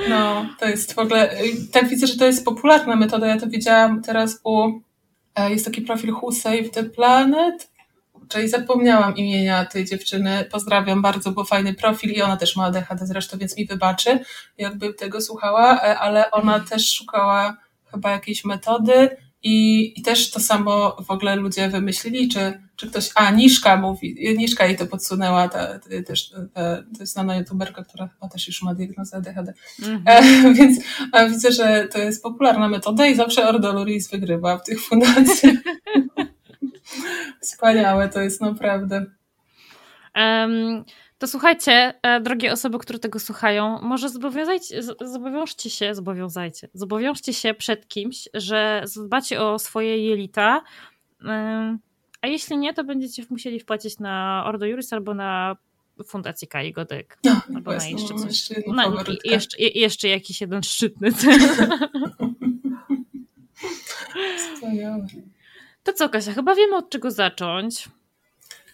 No, 0.10 0.46
to 0.60 0.66
jest 0.68 0.94
w 0.94 1.00
ogóle, 1.00 1.36
tak 1.72 1.88
widzę, 1.88 2.08
że 2.08 2.18
to 2.18 2.26
jest 2.26 2.46
popularna 2.46 2.96
metoda. 2.96 3.28
Ja 3.28 3.40
to 3.40 3.48
widziałam 3.48 4.02
teraz 4.02 4.42
u, 4.44 4.72
e, 5.36 5.52
jest 5.52 5.66
taki 5.66 5.82
profil 5.82 6.14
Who 6.14 6.32
Save 6.32 6.70
the 6.72 6.84
Planet, 6.84 7.72
czyli 8.30 8.50
zapomniałam 8.50 9.16
imienia 9.16 9.66
tej 9.66 9.86
dziewczyny. 9.86 10.46
Pozdrawiam 10.52 11.02
bardzo, 11.02 11.32
bo 11.32 11.44
fajny 11.44 11.74
profil 11.74 12.12
i 12.12 12.22
ona 12.22 12.38
też 12.38 12.56
ma 12.56 12.66
ADHD 12.66 13.08
zresztą, 13.08 13.38
więc 13.38 13.58
mi 13.58 13.66
wybaczy, 13.66 14.20
jakby 14.58 14.94
tego 14.94 15.22
słuchała, 15.22 15.82
e, 15.82 16.00
ale 16.00 16.32
ona 16.32 16.60
też 16.60 16.92
szukała 16.92 17.58
chyba 17.92 18.12
jakiejś 18.12 18.46
metody, 18.46 19.10
i, 19.44 19.94
I 20.00 20.02
też 20.02 20.32
to 20.32 20.40
samo 20.40 20.98
w 21.06 21.12
ogóle 21.12 21.36
ludzie 21.36 21.70
wymyślili, 21.70 22.28
czy, 22.30 22.62
czy 22.76 22.88
ktoś, 22.88 23.10
a 23.16 23.32
Niszka 23.32 23.78
mówi, 23.78 24.36
Niszka 24.38 24.66
jej 24.66 24.78
to 24.78 24.88
podsunęła, 24.88 25.50
ta, 25.50 25.80
też, 26.08 26.30
ta, 26.54 26.76
to 26.76 27.00
jest 27.00 27.14
znana 27.14 27.36
youtuberka, 27.36 27.84
która 27.84 28.08
chyba 28.08 28.30
też 28.30 28.48
już 28.48 28.62
ma 28.62 28.76
diagnozę 28.76 29.18
ADHD. 29.18 29.54
Mm 29.84 29.98
-hmm. 29.98 30.02
e, 30.06 30.54
więc 30.54 30.80
e, 31.14 31.30
widzę, 31.30 31.52
że 31.52 31.88
to 31.92 32.00
jest 32.00 32.24
popularna 32.24 32.70
metoda 32.70 33.08
i 33.08 33.16
zawsze 33.16 33.48
Ordo 33.48 33.74
Luris 33.74 34.12
wygrywa 34.12 34.58
w 34.58 34.64
tych 34.64 34.82
fundacjach. 34.82 35.56
Wspaniałe 37.42 38.10
to 38.10 38.22
jest 38.22 38.42
naprawdę. 38.42 39.06
Um, 40.16 40.84
to 41.18 41.28
słuchajcie, 41.28 41.94
e, 42.02 42.22
drogie 42.22 42.52
osoby, 42.52 42.80
które 42.80 43.00
tego 43.00 43.20
słuchają, 43.20 43.82
może 43.82 44.10
zobowiązajcie, 44.10 44.84
zobowiążcie 45.02 45.70
się, 45.70 45.96
zobowiązajcie, 45.96 46.70
zobowiążcie 46.74 47.34
się 47.34 47.54
przed 47.54 47.88
kimś, 47.88 48.30
że 48.34 48.82
zadbacie 48.86 49.42
o 49.42 49.60
swoje 49.60 50.08
jelita, 50.08 50.62
a 52.22 52.28
jeśli 52.28 52.58
nie, 52.58 52.74
to 52.74 52.84
będziecie 52.84 53.24
musieli 53.30 53.60
wpłacić 53.60 54.00
na 54.00 54.44
Ordo 54.46 54.66
Juris 54.66 54.94
albo 54.94 55.14
na 55.14 55.58
Fundacji 56.06 56.48
Kai 56.48 56.74
Godek. 56.74 57.18
No, 57.24 57.42
albo 57.56 57.72
na 57.72 57.88
jeszcze 57.88 58.16
coś. 58.16 58.26
Jeszcze, 58.26 58.56
no, 58.68 59.04
jeszcze, 59.24 59.58
jeszcze 59.60 60.08
jakiś 60.08 60.42
jeden 60.42 60.64
szczytny 60.64 61.12
cel. 64.60 65.08
To 65.88 65.94
co, 65.94 66.10
Kasia, 66.10 66.34
chyba 66.34 66.56
wiemy 66.56 66.76
od 66.76 66.90
czego 66.90 67.12
zacząć. 67.12 67.90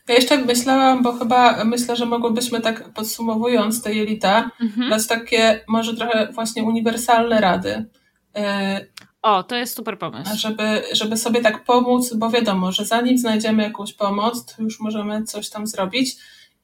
Ja 0.07 0.15
jeszcze 0.15 0.37
myślałam, 0.37 1.03
bo 1.03 1.13
chyba 1.13 1.63
myślę, 1.63 1.95
że 1.95 2.05
mogłybyśmy 2.05 2.61
tak 2.61 2.93
podsumowując 2.93 3.83
te 3.83 3.93
jelita, 3.93 4.51
mhm. 4.61 4.89
dać 4.89 5.07
takie 5.07 5.63
może 5.67 5.95
trochę 5.95 6.27
właśnie 6.31 6.63
uniwersalne 6.63 7.41
rady. 7.41 7.85
E, 8.35 8.85
o, 9.21 9.43
to 9.43 9.55
jest 9.55 9.75
super 9.75 9.99
pomysł. 9.99 10.37
Żeby, 10.37 10.83
żeby 10.91 11.17
sobie 11.17 11.41
tak 11.41 11.63
pomóc, 11.63 12.13
bo 12.13 12.29
wiadomo, 12.29 12.71
że 12.71 12.85
zanim 12.85 13.17
znajdziemy 13.17 13.63
jakąś 13.63 13.93
pomoc, 13.93 14.45
to 14.45 14.63
już 14.63 14.79
możemy 14.79 15.23
coś 15.23 15.49
tam 15.49 15.67
zrobić 15.67 16.15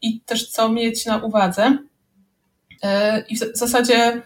i 0.01 0.21
też 0.21 0.49
co 0.49 0.69
mieć 0.69 1.05
na 1.05 1.17
uwadze. 1.17 1.77
E, 2.84 3.23
I 3.30 3.38
w 3.38 3.39
zasadzie 3.53 4.21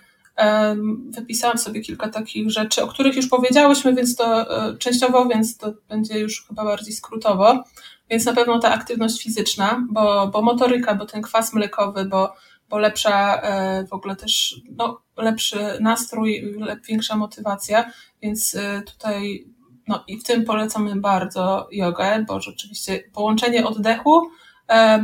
wypisałam 1.10 1.58
sobie 1.58 1.82
kilka 1.82 2.10
takich 2.10 2.52
rzeczy, 2.52 2.84
o 2.84 2.88
których 2.88 3.16
już 3.16 3.28
powiedziałyśmy, 3.28 3.94
więc 3.94 4.16
to 4.16 4.58
e, 4.68 4.78
częściowo, 4.78 5.26
więc 5.26 5.58
to 5.58 5.74
będzie 5.90 6.20
już 6.20 6.48
chyba 6.48 6.64
bardziej 6.64 6.94
skrótowo. 6.94 7.64
Więc 8.10 8.26
na 8.26 8.34
pewno 8.34 8.60
ta 8.60 8.74
aktywność 8.74 9.24
fizyczna, 9.24 9.88
bo, 9.90 10.28
bo 10.28 10.42
motoryka, 10.42 10.96
bo 10.96 11.06
ten 11.06 11.22
kwas 11.22 11.54
mlekowy, 11.54 12.06
bo, 12.06 12.34
bo 12.70 12.78
lepsza 12.78 13.42
e, 13.42 13.88
w 13.88 13.94
ogóle 13.94 14.16
też, 14.16 14.62
no, 14.78 15.02
lepszy 15.18 15.58
nastrój, 15.80 16.56
większa 16.88 17.16
motywacja, 17.16 17.92
więc 18.22 18.56
e, 18.56 18.82
tutaj 18.82 19.46
no 19.88 20.04
i 20.08 20.18
w 20.18 20.24
tym 20.24 20.46
polecamy 20.46 20.96
bardzo 20.96 21.68
jogę, 21.72 22.26
bo 22.28 22.42
rzeczywiście 22.42 23.04
połączenie 23.14 23.66
oddechu 23.66 24.22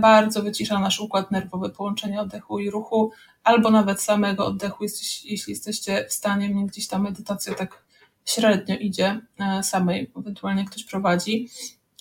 bardzo 0.01 0.43
wycisza 0.43 0.79
nasz 0.79 0.99
układ 0.99 1.31
nerwowy, 1.31 1.69
połączenie 1.69 2.21
oddechu 2.21 2.59
i 2.59 2.69
ruchu, 2.69 3.11
albo 3.43 3.71
nawet 3.71 4.01
samego 4.01 4.45
oddechu, 4.45 4.83
jeśli 5.23 5.51
jesteście 5.51 6.05
w 6.09 6.13
stanie, 6.13 6.49
mnie 6.49 6.65
gdzieś 6.65 6.87
ta 6.87 6.99
medytacja 6.99 7.55
tak 7.55 7.83
średnio 8.25 8.75
idzie 8.75 9.21
samej, 9.61 10.11
ewentualnie 10.15 10.65
ktoś 10.65 10.83
prowadzi, 10.83 11.49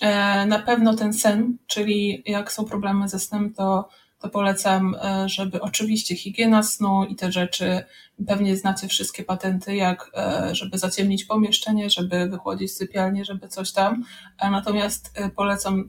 E, 0.01 0.47
na 0.47 0.59
pewno 0.59 0.97
ten 0.97 1.13
sen, 1.13 1.57
czyli 1.67 2.23
jak 2.27 2.53
są 2.53 2.65
problemy 2.65 3.09
ze 3.09 3.19
snem, 3.19 3.55
to, 3.55 3.89
to 4.19 4.29
polecam, 4.29 4.95
e, 4.95 5.29
żeby 5.29 5.61
oczywiście 5.61 6.17
higiena 6.17 6.63
snu 6.63 7.05
i 7.05 7.17
te 7.17 7.33
rzeczy, 7.33 7.85
pewnie 8.27 8.57
znacie 8.57 8.89
wszystkie 8.89 9.25
patenty, 9.25 9.77
jak 9.77 10.11
e, 10.17 10.55
żeby 10.55 10.79
zaciemnić 10.79 11.25
pomieszczenie, 11.25 11.91
żeby 11.91 12.29
wychłodzić 12.29 12.73
sypialnię, 12.73 13.25
żeby 13.25 13.49
coś 13.49 13.73
tam. 13.73 14.05
Natomiast 14.51 15.19
polecam 15.37 15.89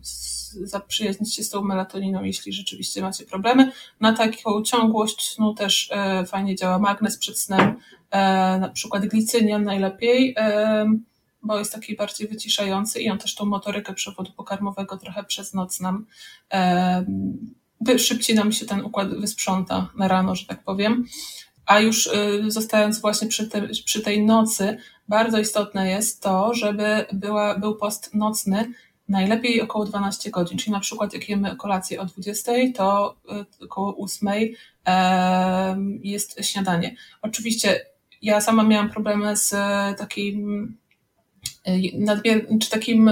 zaprzyjaźnić 0.63 1.35
się 1.35 1.43
z 1.43 1.49
tą 1.49 1.61
melatoniną, 1.61 2.23
jeśli 2.23 2.53
rzeczywiście 2.53 3.01
macie 3.01 3.25
problemy. 3.25 3.71
Na 3.99 4.13
taką 4.13 4.63
ciągłość 4.63 5.29
snu 5.29 5.53
też 5.53 5.89
fajnie 6.27 6.55
działa 6.55 6.79
magnes 6.79 7.17
przed 7.17 7.39
snem, 7.39 7.75
na 8.59 8.69
przykład 8.73 9.05
glicynian 9.05 9.63
najlepiej 9.63 10.35
bo 11.43 11.59
jest 11.59 11.73
taki 11.73 11.95
bardziej 11.95 12.27
wyciszający 12.27 13.01
i 13.01 13.09
on 13.09 13.17
też 13.17 13.35
tą 13.35 13.45
motorykę 13.45 13.93
przewodu 13.93 14.31
pokarmowego 14.31 14.97
trochę 14.97 15.23
przez 15.23 15.53
noc 15.53 15.79
nam 15.79 16.05
e, 16.53 17.05
szybciej 17.97 18.35
nam 18.35 18.51
się 18.51 18.65
ten 18.65 18.81
układ 18.81 19.13
wysprząta 19.15 19.89
na 19.97 20.07
rano, 20.07 20.35
że 20.35 20.45
tak 20.45 20.63
powiem. 20.63 21.05
A 21.65 21.79
już 21.79 22.07
y, 22.07 22.51
zostając 22.51 23.01
właśnie 23.01 23.27
przy, 23.27 23.47
te, 23.47 23.67
przy 23.85 24.01
tej 24.01 24.25
nocy, 24.25 24.77
bardzo 25.07 25.39
istotne 25.39 25.89
jest 25.89 26.21
to, 26.21 26.53
żeby 26.53 27.05
była, 27.13 27.59
był 27.59 27.75
post 27.75 28.13
nocny 28.13 28.73
najlepiej 29.07 29.61
około 29.61 29.85
12 29.85 30.29
godzin, 30.29 30.57
czyli 30.57 30.71
na 30.71 30.79
przykład 30.79 31.13
jak 31.13 31.29
jemy 31.29 31.55
kolację 31.55 32.01
o 32.01 32.05
20, 32.05 32.51
to 32.75 33.15
y, 33.61 33.65
około 33.65 33.97
8 33.97 34.29
jest 36.03 36.45
śniadanie. 36.45 36.95
Oczywiście 37.21 37.85
ja 38.21 38.41
sama 38.41 38.63
miałam 38.63 38.89
problemy 38.89 39.37
z 39.37 39.49
takim 39.97 40.77
Y, 41.67 41.97
nadmier- 41.97 42.59
czy 42.59 42.69
takim 42.69 43.11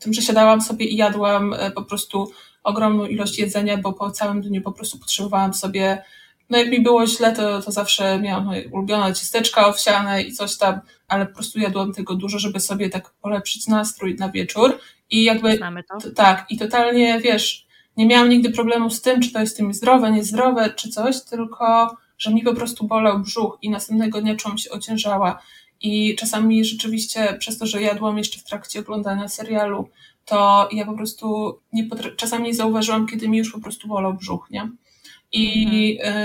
tym, 0.00 0.12
że 0.12 0.22
siadałam 0.22 0.60
sobie 0.60 0.86
i 0.86 0.96
jadłam 0.96 1.52
y, 1.52 1.70
po 1.74 1.82
prostu 1.82 2.30
ogromną 2.66 3.06
ilość 3.06 3.38
jedzenia, 3.38 3.76
bo 3.76 3.92
po 3.92 4.10
całym 4.10 4.40
dniu 4.40 4.62
po 4.62 4.72
prostu 4.72 4.98
potrzebowałam 4.98 5.54
sobie, 5.54 6.02
no 6.50 6.58
jak 6.58 6.70
mi 6.70 6.80
było 6.80 7.06
źle, 7.06 7.32
to, 7.32 7.62
to 7.62 7.72
zawsze 7.72 8.20
miałam 8.20 8.44
moje 8.44 8.68
ulubione 8.68 9.14
ciasteczka 9.14 9.66
owsiane 9.66 10.22
i 10.22 10.32
coś 10.32 10.56
tam, 10.56 10.80
ale 11.08 11.26
po 11.26 11.34
prostu 11.34 11.58
jadłam 11.58 11.92
tego 11.92 12.14
dużo, 12.14 12.38
żeby 12.38 12.60
sobie 12.60 12.90
tak 12.90 13.10
polepszyć 13.10 13.66
nastrój 13.66 14.14
na 14.14 14.30
wieczór 14.30 14.78
i 15.10 15.24
jakby, 15.24 15.58
to. 15.58 16.10
tak, 16.14 16.46
i 16.50 16.58
totalnie, 16.58 17.20
wiesz, 17.20 17.66
nie 17.96 18.06
miałam 18.06 18.28
nigdy 18.28 18.50
problemu 18.50 18.90
z 18.90 19.02
tym, 19.02 19.20
czy 19.20 19.32
to 19.32 19.40
jest 19.40 19.56
tym 19.56 19.74
zdrowe, 19.74 20.12
niezdrowe, 20.12 20.70
czy 20.70 20.88
coś, 20.88 21.24
tylko, 21.24 21.96
że 22.18 22.34
mi 22.34 22.42
po 22.42 22.54
prostu 22.54 22.86
bolał 22.86 23.18
brzuch 23.18 23.58
i 23.62 23.70
następnego 23.70 24.20
dnia 24.20 24.36
czułam 24.36 24.58
się 24.58 24.70
ociężała 24.70 25.42
i 25.80 26.16
czasami 26.16 26.64
rzeczywiście 26.64 27.36
przez 27.38 27.58
to, 27.58 27.66
że 27.66 27.82
jadłam 27.82 28.18
jeszcze 28.18 28.38
w 28.38 28.44
trakcie 28.44 28.80
oglądania 28.80 29.28
serialu, 29.28 29.88
to 30.26 30.68
ja 30.72 30.84
po 30.86 30.92
prostu 30.92 31.58
nie 31.72 31.88
czasami 32.16 32.54
zauważyłam, 32.54 33.06
kiedy 33.06 33.28
mi 33.28 33.38
już 33.38 33.52
po 33.52 33.60
prostu 33.60 33.88
bolał 33.88 34.14
brzuch, 34.14 34.50
nie? 34.50 34.70
I, 35.32 35.98
mhm. 36.00 36.16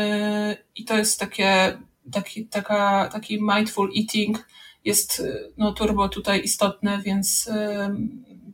y, 0.51 0.57
i 0.75 0.85
to 0.85 0.97
jest 0.97 1.19
takie, 1.19 1.77
taki, 2.11 2.45
taka, 2.45 3.09
taki 3.11 3.39
mindful 3.41 3.91
eating 3.97 4.47
jest 4.85 5.23
no, 5.57 5.71
turbo 5.71 6.09
tutaj 6.09 6.43
istotne, 6.43 7.01
więc, 7.01 7.47
y, 7.47 7.51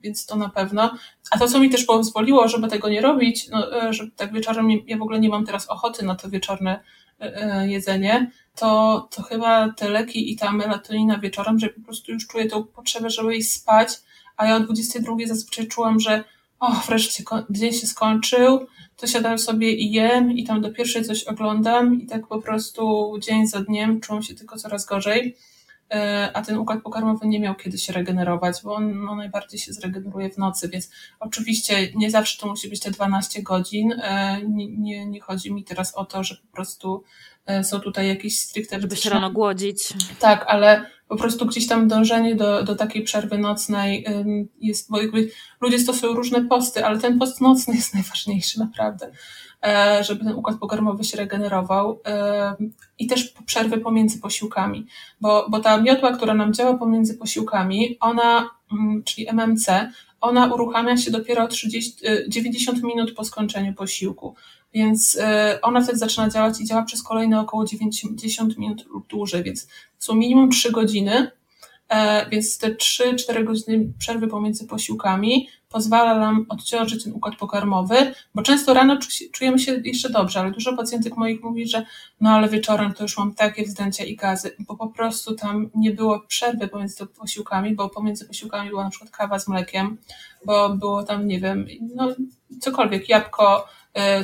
więc 0.04 0.26
to 0.26 0.36
na 0.36 0.50
pewno. 0.50 0.98
A 1.32 1.38
to, 1.38 1.48
co 1.48 1.60
mi 1.60 1.70
też 1.70 1.86
pozwoliło, 1.86 2.48
żeby 2.48 2.68
tego 2.68 2.90
nie 2.90 3.02
robić, 3.02 3.50
no, 3.50 3.90
y, 3.90 3.94
że 3.94 4.08
tak 4.16 4.34
wieczorem, 4.34 4.70
ja 4.88 4.98
w 4.98 5.02
ogóle 5.02 5.20
nie 5.20 5.30
mam 5.30 5.46
teraz 5.46 5.70
ochoty 5.70 6.06
na 6.06 6.16
to 6.16 6.30
wieczorne 6.30 6.80
y, 7.22 7.70
jedzenie, 7.70 8.32
to, 8.56 9.08
to 9.12 9.24
chyba 9.24 9.70
te 9.70 9.90
leki 9.90 10.32
i 10.32 10.36
ta 10.36 10.52
melatonina 10.52 11.20
wieczorem, 11.20 11.60
że 11.60 11.70
po 11.70 11.82
prostu 11.82 12.12
już 12.12 12.28
czuję 12.28 12.46
tą 12.46 12.64
potrzebę, 12.64 13.10
żeby 13.10 13.36
iść 13.36 13.54
spać, 13.54 13.90
a 14.38 14.48
ja 14.48 14.56
o 14.56 14.60
22 14.60 15.16
zazwyczaj 15.26 15.68
czułam, 15.68 16.00
że 16.00 16.24
o, 16.60 16.72
wreszcie 16.88 17.24
dzień 17.50 17.74
się 17.74 17.88
skończył, 17.88 18.68
to 18.98 19.08
siadam 19.08 19.40
sobie 19.40 19.72
i 19.72 19.92
jem 19.92 20.32
i 20.32 20.44
tam 20.44 20.62
do 20.62 20.72
pierwszej 20.72 21.06
coś 21.06 21.24
oglądam 21.24 22.02
i 22.02 22.08
tak 22.08 22.28
po 22.28 22.42
prostu 22.42 23.14
dzień 23.20 23.48
za 23.48 23.62
dniem 23.62 24.02
czułam 24.02 24.24
się 24.24 24.36
tylko 24.36 24.58
coraz 24.58 24.86
gorzej, 24.86 25.36
e, 25.92 26.32
a 26.34 26.42
ten 26.42 26.58
układ 26.58 26.82
pokarmowy 26.82 27.28
nie 27.28 27.40
miał 27.40 27.56
kiedy 27.56 27.78
się 27.78 27.94
regenerować, 27.94 28.56
bo 28.64 28.76
on 28.76 29.06
no, 29.06 29.16
najbardziej 29.16 29.60
się 29.60 29.74
zregeneruje 29.74 30.30
w 30.30 30.38
nocy, 30.38 30.70
więc 30.70 30.90
oczywiście 31.20 31.92
nie 31.96 32.12
zawsze 32.12 32.42
to 32.42 32.48
musi 32.48 32.70
być 32.70 32.80
te 32.80 32.92
12 32.92 33.44
godzin, 33.44 33.92
e, 33.92 34.42
nie, 34.50 34.68
nie, 34.68 35.06
nie 35.06 35.22
chodzi 35.22 35.54
mi 35.54 35.64
teraz 35.64 35.96
o 35.96 36.06
to, 36.06 36.24
że 36.24 36.36
po 36.36 36.56
prostu 36.56 37.04
są 37.64 37.80
tutaj 37.80 38.08
jakieś 38.08 38.40
stricte... 38.40 38.82
Żeby 38.82 38.96
się 38.96 39.10
rano 39.10 39.32
głodzić. 39.32 39.94
Tak, 40.20 40.46
ale 40.48 40.86
po 41.08 41.16
prostu 41.16 41.46
gdzieś 41.46 41.68
tam 41.68 41.88
dążenie 41.88 42.36
do, 42.36 42.64
do 42.64 42.76
takiej 42.76 43.04
przerwy 43.04 43.38
nocnej 43.38 44.06
jest, 44.62 44.92
bo 44.92 45.02
jakby 45.02 45.30
ludzie 45.62 45.80
stosują 45.80 46.14
różne 46.14 46.42
posty, 46.42 46.86
ale 46.86 47.00
ten 47.00 47.20
post 47.20 47.42
nocny 47.42 47.76
jest 47.76 47.94
najważniejszy 47.96 48.60
naprawdę, 48.60 49.12
e, 49.64 50.04
żeby 50.04 50.26
ten 50.26 50.34
układ 50.34 50.58
pokarmowy 50.58 51.04
się 51.04 51.18
regenerował 51.18 52.02
i 53.00 53.08
też 53.08 53.34
przerwy 53.46 53.78
pomiędzy 53.78 54.20
posiłkami, 54.20 54.88
bo, 55.22 55.48
bo 55.50 55.60
ta 55.60 55.82
miotła, 55.82 56.12
która 56.12 56.34
nam 56.34 56.54
działa 56.54 56.78
pomiędzy 56.78 57.18
posiłkami, 57.18 57.98
ona, 58.00 58.50
mm, 58.72 59.04
czyli 59.04 59.30
MMC, 59.30 59.92
ona 60.22 60.54
uruchamia 60.54 60.98
się 60.98 61.12
dopiero 61.12 61.48
30, 61.48 62.06
90 62.28 62.78
e, 62.78 62.82
minut 62.82 63.12
po 63.12 63.24
skończeniu 63.24 63.74
posiłku. 63.74 64.36
Więc 64.74 65.18
e, 65.22 65.60
ona 65.62 65.82
wtedy 65.82 65.98
zaczyna 65.98 66.30
działać 66.30 66.62
i 66.62 66.66
działa 66.66 66.84
przez 66.84 67.04
kolejne 67.04 67.40
około 67.40 67.66
90 67.66 68.58
minut 68.58 68.86
lub 68.86 69.08
dłużej, 69.08 69.44
więc 69.44 69.68
są 70.00 70.16
minimum 70.16 70.50
3 70.50 70.72
godziny, 70.72 71.32
e, 71.90 72.30
więc 72.30 72.58
te 72.58 72.76
3-4 72.76 73.44
godziny 73.44 73.94
przerwy 74.00 74.28
pomiędzy 74.28 74.68
posiłkami 74.68 75.48
pozwala 75.70 76.20
nam 76.20 76.46
odciążyć 76.50 77.04
ten 77.04 77.14
układ 77.14 77.36
pokarmowy, 77.36 77.96
bo 78.36 78.42
często 78.42 78.74
rano 78.74 78.98
czujemy 79.32 79.60
się 79.60 79.82
jeszcze 79.84 80.10
dobrze, 80.10 80.40
ale 80.40 80.52
dużo 80.52 80.78
pacjentek 80.78 81.18
moich 81.18 81.44
mówi, 81.44 81.68
że 81.68 81.86
no 82.22 82.30
ale 82.30 82.50
wieczorem 82.50 82.94
to 82.94 83.04
już 83.04 83.18
mam 83.18 83.34
takie 83.34 83.64
wzdęcia 83.64 84.04
i 84.04 84.16
gazy, 84.16 84.56
bo 84.60 84.76
po 84.76 84.88
prostu 84.88 85.36
tam 85.36 85.70
nie 85.76 85.92
było 85.92 86.20
przerwy 86.20 86.68
pomiędzy 86.68 87.06
posiłkami, 87.06 87.76
bo 87.76 87.90
pomiędzy 87.90 88.26
posiłkami 88.26 88.70
była 88.70 88.84
na 88.84 88.90
przykład 88.90 89.12
kawa 89.12 89.40
z 89.40 89.48
mlekiem, 89.48 89.98
bo 90.46 90.70
było 90.70 91.04
tam, 91.04 91.28
nie 91.28 91.40
wiem, 91.40 91.68
no 91.96 92.16
cokolwiek, 92.62 93.10
jabłko, 93.10 93.68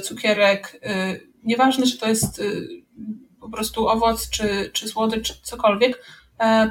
cukierek, 0.03 0.79
e, 0.83 1.15
nieważne, 1.43 1.85
czy 1.85 1.97
to 1.97 2.09
jest 2.09 2.39
e, 2.39 2.43
po 3.39 3.49
prostu 3.49 3.87
owoc, 3.87 4.29
czy, 4.29 4.69
czy 4.73 4.87
słodycz, 4.87 5.27
czy 5.27 5.41
cokolwiek, 5.41 6.05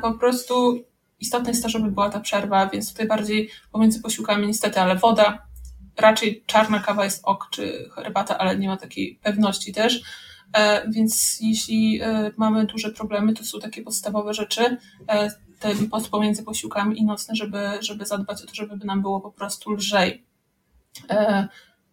po 0.02 0.12
prostu 0.12 0.84
istotne 1.20 1.50
jest 1.50 1.62
to, 1.62 1.68
żeby 1.68 1.90
była 1.90 2.10
ta 2.10 2.20
przerwa, 2.20 2.66
więc 2.66 2.90
tutaj 2.90 3.06
bardziej 3.06 3.50
pomiędzy 3.72 4.02
posiłkami 4.02 4.46
niestety, 4.46 4.80
ale 4.80 4.96
woda, 4.96 5.46
raczej 5.96 6.44
czarna 6.46 6.80
kawa 6.80 7.04
jest 7.04 7.20
ok, 7.24 7.48
czy 7.50 7.90
herbata, 7.94 8.38
ale 8.38 8.58
nie 8.58 8.68
ma 8.68 8.76
takiej 8.76 9.18
pewności 9.22 9.72
też. 9.72 10.02
Więc 10.88 11.38
jeśli 11.40 12.00
mamy 12.36 12.66
duże 12.66 12.90
problemy, 12.90 13.34
to 13.34 13.44
są 13.44 13.60
takie 13.60 13.82
podstawowe 13.82 14.34
rzeczy, 14.34 14.76
ten 15.58 15.88
post 15.88 16.08
pomiędzy 16.08 16.42
posiłkami 16.42 16.98
i 16.98 17.04
nocne, 17.04 17.36
żeby, 17.36 17.58
żeby 17.80 18.06
zadbać 18.06 18.42
o 18.42 18.46
to, 18.46 18.54
żeby 18.54 18.86
nam 18.86 19.02
było 19.02 19.20
po 19.20 19.30
prostu 19.30 19.70
lżej. 19.70 20.24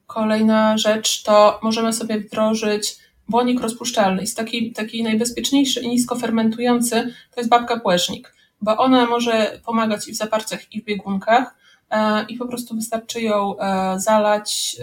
Kolejna 0.09 0.77
rzecz 0.77 1.23
to 1.23 1.59
możemy 1.63 1.93
sobie 1.93 2.19
wdrożyć 2.19 2.97
błonnik 3.27 3.61
rozpuszczalny. 3.61 4.21
Jest 4.21 4.37
taki, 4.37 4.71
taki 4.71 5.03
najbezpieczniejszy 5.03 5.81
i 5.81 5.87
nisko 5.87 6.15
fermentujący, 6.15 7.13
to 7.35 7.41
jest 7.41 7.49
babka 7.49 7.79
płecznik, 7.79 8.33
bo 8.61 8.77
ona 8.77 9.05
może 9.05 9.59
pomagać 9.65 10.07
i 10.07 10.11
w 10.11 10.15
zaparciach, 10.15 10.73
i 10.73 10.81
w 10.81 10.85
biegunkach 10.85 11.55
e, 11.89 12.25
i 12.29 12.37
po 12.37 12.47
prostu 12.47 12.75
wystarczy 12.75 13.21
ją 13.21 13.59
e, 13.59 13.99
zalać 13.99 14.77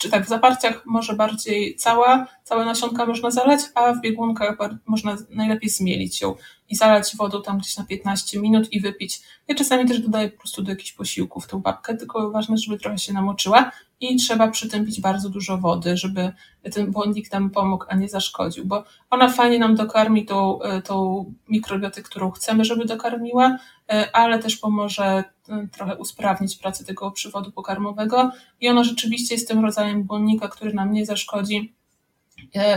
czy 0.00 0.10
tak 0.10 0.24
w 0.24 0.28
zaparciach 0.28 0.82
może 0.86 1.14
bardziej 1.14 1.76
cała, 1.76 2.26
całe 2.44 2.64
nasionka 2.64 3.06
można 3.06 3.30
zalać, 3.30 3.60
a 3.74 3.92
w 3.92 4.00
biegunkach 4.00 4.56
można 4.86 5.16
najlepiej 5.30 5.70
zmielić 5.70 6.20
ją 6.20 6.34
i 6.68 6.76
zalać 6.76 7.16
wodą 7.16 7.42
tam 7.42 7.58
gdzieś 7.58 7.76
na 7.76 7.84
15 7.84 8.40
minut 8.40 8.72
i 8.72 8.80
wypić. 8.80 9.20
Ja 9.48 9.54
czasami 9.54 9.88
też 9.88 10.00
dodaję 10.00 10.28
po 10.28 10.38
prostu 10.38 10.62
do 10.62 10.70
jakichś 10.70 10.92
posiłków 10.92 11.46
tą 11.46 11.60
babkę, 11.60 11.96
tylko 11.96 12.30
ważne, 12.30 12.58
żeby 12.58 12.78
trochę 12.78 12.98
się 12.98 13.12
namoczyła 13.12 13.70
i 14.00 14.16
trzeba 14.16 14.48
przy 14.48 14.68
tym 14.68 14.86
pić 14.86 15.00
bardzo 15.00 15.28
dużo 15.28 15.58
wody, 15.58 15.96
żeby 15.96 16.32
ten 16.72 16.90
błonnik 16.90 17.32
nam 17.32 17.50
pomógł, 17.50 17.84
a 17.88 17.96
nie 17.96 18.08
zaszkodził, 18.08 18.66
bo 18.66 18.84
ona 19.10 19.28
fajnie 19.28 19.58
nam 19.58 19.74
dokarmi 19.74 20.26
tą, 20.26 20.62
e, 20.62 20.82
tą 20.82 21.24
mikrobiotę, 21.48 22.02
którą 22.02 22.30
chcemy, 22.30 22.64
żeby 22.64 22.84
dokarmiła, 22.84 23.58
e, 23.88 24.16
ale 24.16 24.38
też 24.38 24.56
pomoże 24.56 25.24
e, 25.48 25.68
trochę 25.72 25.96
usprawnić 25.96 26.56
pracę 26.56 26.84
tego 26.84 27.10
przywodu 27.10 27.52
pokarmowego 27.52 28.30
i 28.60 28.68
ona 28.68 28.84
rzeczywiście 28.84 29.34
jest 29.34 29.48
tym 29.48 29.64
rodzajem 29.64 30.04
błonnika, 30.04 30.48
który 30.48 30.72
nam 30.72 30.92
nie 30.92 31.06
zaszkodzi, 31.06 31.74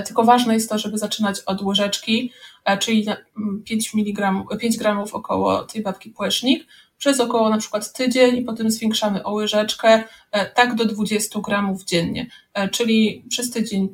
tylko 0.06 0.24
ważne 0.24 0.54
jest 0.54 0.70
to, 0.70 0.78
żeby 0.78 0.98
zaczynać 0.98 1.40
od 1.46 1.62
łyżeczki, 1.62 2.32
czyli 2.80 3.06
5 3.66 3.94
mg, 3.96 4.44
5 4.60 4.78
gramów 4.78 5.16
około 5.16 5.64
tej 5.64 5.82
babki 5.82 6.10
płecznik, 6.10 6.68
przez 7.02 7.20
około 7.20 7.50
na 7.50 7.58
przykład 7.58 7.94
tydzień 7.94 8.38
i 8.38 8.42
potem 8.42 8.72
zwiększamy 8.72 9.24
o 9.24 9.34
łyżeczkę, 9.34 10.04
e, 10.32 10.46
tak 10.46 10.76
do 10.76 10.86
20 10.86 11.40
gramów 11.40 11.84
dziennie, 11.84 12.28
e, 12.54 12.70
czyli 12.70 13.26
przez 13.30 13.52
tydzień 13.52 13.90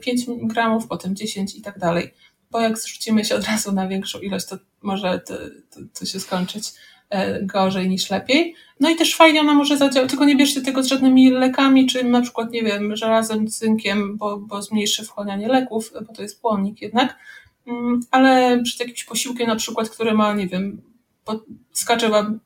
5 0.00 0.28
e, 0.28 0.36
gramów, 0.42 0.86
potem 0.88 1.16
10 1.16 1.54
i 1.54 1.62
tak 1.62 1.78
dalej. 1.78 2.14
Bo 2.50 2.60
jak 2.60 2.78
zrzucimy 2.78 3.24
się 3.24 3.34
od 3.34 3.44
razu 3.44 3.72
na 3.72 3.88
większą 3.88 4.20
ilość, 4.20 4.46
to 4.46 4.58
może 4.82 5.20
to, 5.26 5.34
to, 5.70 5.80
to 5.98 6.06
się 6.06 6.20
skończyć 6.20 6.72
gorzej 7.42 7.88
niż 7.88 8.10
lepiej. 8.10 8.54
No 8.80 8.90
i 8.90 8.96
też 8.96 9.16
fajnie 9.16 9.40
ona 9.40 9.54
może 9.54 9.76
zadziałać, 9.76 10.10
tylko 10.10 10.24
nie 10.24 10.36
bierzcie 10.36 10.60
tego 10.60 10.82
z 10.82 10.86
żadnymi 10.86 11.30
lekami, 11.30 11.86
czy 11.86 12.04
na 12.04 12.20
przykład, 12.20 12.52
nie 12.52 12.62
wiem, 12.62 12.96
żelazem, 12.96 13.48
cynkiem, 13.48 14.16
bo, 14.16 14.38
bo 14.38 14.62
zmniejszy 14.62 15.04
wchłanianie 15.04 15.48
leków, 15.48 15.92
bo 16.08 16.14
to 16.14 16.22
jest 16.22 16.40
płonnik 16.40 16.82
jednak, 16.82 17.18
mm, 17.66 18.00
ale 18.10 18.62
przed 18.62 18.80
jakimś 18.80 19.04
posiłkiem 19.04 19.46
na 19.46 19.56
przykład, 19.56 19.90
który 19.90 20.14
ma, 20.14 20.34
nie 20.34 20.46
wiem, 20.46 20.91
skacze 21.72 22.08
wam, 22.08 22.40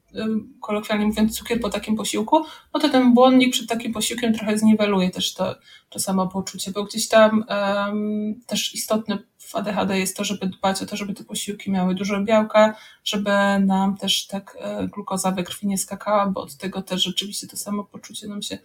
kolokwialnie 0.61 1.07
mówiąc, 1.07 1.39
cukier 1.39 1.61
po 1.61 1.71
takim 1.71 1.97
posiłku, 1.97 2.45
no 2.75 2.81
to 2.81 2.89
ten 2.89 3.15
błonnik 3.15 3.53
przed 3.53 3.69
takim 3.69 3.93
posiłkiem 3.93 4.35
trochę 4.35 4.59
zniweluje 4.59 5.11
też 5.11 5.35
to, 5.35 5.55
to 5.91 5.99
samopoczucie, 5.99 6.71
bo 6.71 6.85
gdzieś 6.85 7.09
tam 7.09 7.45
um, 7.49 8.41
też 8.47 8.75
istotne 8.75 9.19
w 9.39 9.57
ADHD 9.57 9.99
jest 9.99 10.17
to, 10.17 10.25
żeby 10.25 10.47
dbać 10.47 10.83
o 10.83 10.87
to, 10.87 10.97
żeby 10.97 11.15
te 11.15 11.25
posiłki 11.25 11.71
miały 11.71 11.95
dużo 11.95 12.21
białka, 12.21 12.75
żeby 13.05 13.31
nam 13.61 13.97
też 13.97 14.27
tak 14.27 14.57
e, 14.61 14.89
glukoza 14.89 15.31
we 15.31 15.43
krwi 15.43 15.67
nie 15.67 15.79
skakała, 15.79 16.27
bo 16.27 16.41
od 16.41 16.57
tego 16.57 16.83
też 16.83 17.03
rzeczywiście 17.03 17.47
to 17.47 17.57
samopoczucie 17.57 18.29
nam 18.29 18.43
się 18.43 18.59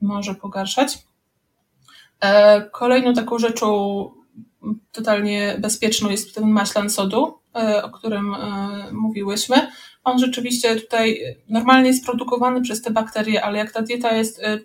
może 0.00 0.34
pogarszać. 0.34 0.98
E, 2.20 2.70
kolejną 2.70 3.14
taką 3.14 3.38
rzeczą 3.38 3.66
totalnie 4.92 5.56
bezpieczną 5.58 6.10
jest 6.10 6.34
ten 6.34 6.50
maślan 6.50 6.90
sodu, 6.90 7.38
e, 7.54 7.82
o 7.84 7.90
którym 7.90 8.34
e, 8.34 8.38
mówiłyśmy. 8.92 9.68
On 10.04 10.18
rzeczywiście 10.18 10.76
tutaj 10.76 11.20
normalnie 11.48 11.88
jest 11.88 12.04
produkowany 12.04 12.62
przez 12.62 12.82
te 12.82 12.90
bakterie, 12.90 13.44
ale 13.44 13.58
jak 13.58 13.72
ta 13.72 13.82
dieta 13.82 14.16
jest 14.16 14.42
e, 14.42 14.58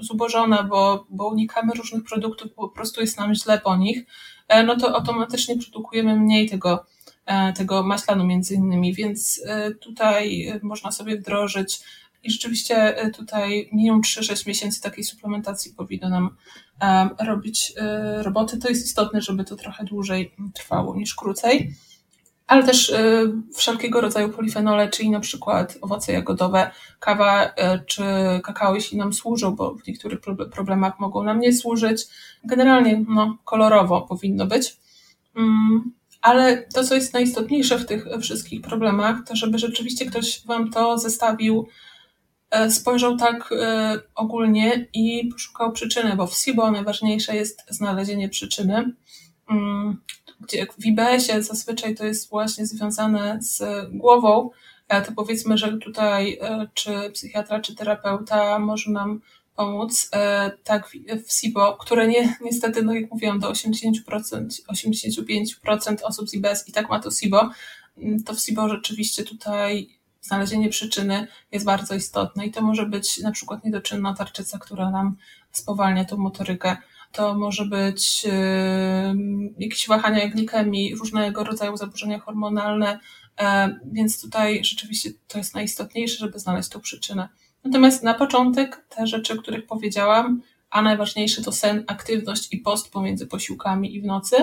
zubożona, 0.00 0.62
bo, 0.62 1.06
bo 1.10 1.28
unikamy 1.28 1.72
różnych 1.72 2.04
produktów, 2.04 2.52
po 2.52 2.68
prostu 2.68 3.00
jest 3.00 3.18
nam 3.18 3.34
źle 3.34 3.58
po 3.58 3.76
nich, 3.76 4.04
no 4.66 4.76
to 4.76 4.94
automatycznie 4.94 5.56
produkujemy 5.58 6.16
mniej 6.16 6.48
tego, 6.48 6.86
tego 7.56 7.82
maślanu 7.82 8.24
między 8.24 8.54
innymi, 8.54 8.94
więc 8.94 9.42
tutaj 9.80 10.52
można 10.62 10.92
sobie 10.92 11.16
wdrożyć 11.16 11.80
i 12.22 12.30
rzeczywiście 12.30 12.96
tutaj 13.16 13.68
minimum 13.72 14.02
3-6 14.02 14.48
miesięcy 14.48 14.82
takiej 14.82 15.04
suplementacji 15.04 15.74
powinno 15.76 16.08
nam 16.08 16.36
robić 17.26 17.72
e, 17.76 18.22
roboty, 18.22 18.58
to 18.58 18.68
jest 18.68 18.86
istotne, 18.86 19.20
żeby 19.22 19.44
to 19.44 19.56
trochę 19.56 19.84
dłużej 19.84 20.34
trwało 20.54 20.96
niż 20.96 21.14
krócej. 21.14 21.74
Ale 22.46 22.62
też 22.62 22.90
e, 22.90 23.22
wszelkiego 23.54 24.00
rodzaju 24.00 24.28
polifenole, 24.28 24.88
czyli 24.88 25.10
na 25.10 25.20
przykład 25.20 25.78
owoce 25.80 26.12
jagodowe, 26.12 26.70
kawa 27.00 27.44
e, 27.44 27.78
czy 27.78 28.02
kakao, 28.42 28.74
jeśli 28.74 28.98
nam 28.98 29.12
służą, 29.12 29.56
bo 29.56 29.74
w 29.74 29.86
niektórych 29.86 30.20
problemach 30.52 31.00
mogą 31.00 31.22
nam 31.22 31.40
nie 31.40 31.52
służyć. 31.52 32.06
Generalnie 32.44 33.04
no, 33.08 33.38
kolorowo 33.44 34.02
powinno 34.02 34.46
być. 34.46 34.76
Mm, 35.36 35.92
ale 36.22 36.62
to, 36.62 36.84
co 36.84 36.94
jest 36.94 37.14
najistotniejsze 37.14 37.78
w 37.78 37.86
tych 37.86 38.04
wszystkich 38.20 38.60
problemach, 38.60 39.16
to 39.26 39.36
żeby 39.36 39.58
rzeczywiście 39.58 40.06
ktoś 40.06 40.46
Wam 40.46 40.70
to 40.70 40.98
zestawił 40.98 41.66
E, 41.66 41.87
spojrzał 42.70 43.16
tak 43.16 43.52
e, 43.52 44.00
ogólnie 44.14 44.86
i 44.94 45.28
poszukał 45.32 45.72
przyczyny, 45.72 46.16
bo 46.16 46.26
w 46.26 46.34
SIBO 46.34 46.70
najważniejsze 46.70 47.36
jest 47.36 47.64
znalezienie 47.68 48.28
przyczyny. 48.28 48.92
Mm, 49.50 50.02
gdzie 50.40 50.66
w 50.78 50.86
IBS-ie 50.86 51.42
zazwyczaj 51.42 51.94
to 51.94 52.04
jest 52.04 52.30
właśnie 52.30 52.66
związane 52.66 53.38
z 53.40 53.62
głową, 53.90 54.50
e, 54.88 55.02
to 55.02 55.12
powiedzmy, 55.12 55.58
że 55.58 55.78
tutaj 55.78 56.38
czy 56.74 57.10
psychiatra, 57.12 57.60
czy 57.60 57.74
terapeuta 57.74 58.58
może 58.58 58.90
nam 58.90 59.20
pomóc. 59.56 60.10
Tak 60.64 60.90
w 61.26 61.32
SIBO, 61.32 61.76
które 61.80 62.08
nie, 62.08 62.36
niestety, 62.40 62.82
no 62.82 62.94
jak 62.94 63.10
mówiłam, 63.10 63.38
do 63.38 63.50
80%, 63.50 63.92
85% 64.72 65.96
osób 66.02 66.28
z 66.28 66.34
IBS 66.34 66.68
i 66.68 66.72
tak 66.72 66.90
ma 66.90 67.00
to 67.00 67.10
SIBO, 67.10 67.50
mm, 67.96 68.24
to 68.24 68.34
w 68.34 68.40
SIBO 68.40 68.68
rzeczywiście 68.68 69.24
tutaj 69.24 69.97
znalezienie 70.20 70.68
przyczyny 70.68 71.26
jest 71.52 71.66
bardzo 71.66 71.94
istotne 71.94 72.46
i 72.46 72.50
to 72.50 72.62
może 72.62 72.86
być 72.86 73.18
na 73.18 73.32
przykład 73.32 73.64
niedoczynna 73.64 74.14
tarczyca, 74.14 74.58
która 74.58 74.90
nam 74.90 75.16
spowalnia 75.52 76.04
tą 76.04 76.16
motorykę. 76.16 76.76
To 77.12 77.34
może 77.34 77.64
być 77.64 78.24
yy, 78.24 78.32
jakieś 79.58 79.88
wahania 79.88 80.28
glikemii, 80.28 80.94
różnego 80.94 81.44
rodzaju 81.44 81.76
zaburzenia 81.76 82.18
hormonalne, 82.18 82.98
yy, 83.40 83.46
więc 83.92 84.22
tutaj 84.22 84.64
rzeczywiście 84.64 85.10
to 85.28 85.38
jest 85.38 85.54
najistotniejsze, 85.54 86.18
żeby 86.18 86.38
znaleźć 86.38 86.68
tą 86.68 86.80
przyczynę. 86.80 87.28
Natomiast 87.64 88.02
na 88.02 88.14
początek 88.14 88.86
te 88.88 89.06
rzeczy, 89.06 89.32
o 89.34 89.36
których 89.36 89.66
powiedziałam, 89.66 90.42
a 90.70 90.82
najważniejsze 90.82 91.42
to 91.42 91.52
sen, 91.52 91.84
aktywność 91.86 92.52
i 92.52 92.58
post 92.58 92.92
pomiędzy 92.92 93.26
posiłkami 93.26 93.96
i 93.96 94.00
w 94.00 94.04
nocy, 94.04 94.36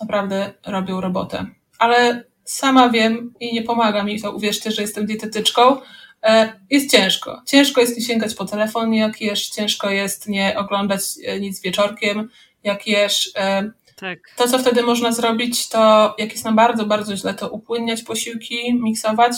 naprawdę 0.00 0.52
robią 0.66 1.00
robotę. 1.00 1.46
Ale 1.78 2.24
sama 2.48 2.88
wiem 2.88 3.34
i 3.40 3.54
nie 3.54 3.62
pomaga 3.62 4.02
mi 4.02 4.22
to, 4.22 4.32
uwierzcie, 4.32 4.70
że 4.70 4.82
jestem 4.82 5.06
dietetyczką, 5.06 5.76
e, 6.22 6.52
jest 6.70 6.90
ciężko. 6.90 7.42
Ciężko 7.46 7.80
jest 7.80 7.96
nie 7.96 8.04
sięgać 8.04 8.34
po 8.34 8.44
telefon, 8.44 8.94
jak 8.94 9.20
jesz, 9.20 9.48
ciężko 9.48 9.90
jest 9.90 10.28
nie 10.28 10.58
oglądać 10.58 11.00
e, 11.24 11.40
nic 11.40 11.62
wieczorkiem, 11.62 12.28
jak 12.64 12.86
jesz. 12.86 13.30
E, 13.36 13.70
tak. 13.96 14.18
To, 14.36 14.48
co 14.48 14.58
wtedy 14.58 14.82
można 14.82 15.12
zrobić, 15.12 15.68
to 15.68 16.14
jak 16.18 16.32
jest 16.32 16.44
nam 16.44 16.56
bardzo, 16.56 16.86
bardzo 16.86 17.16
źle, 17.16 17.34
to 17.34 17.48
upłynniać 17.48 18.02
posiłki, 18.02 18.74
miksować, 18.74 19.32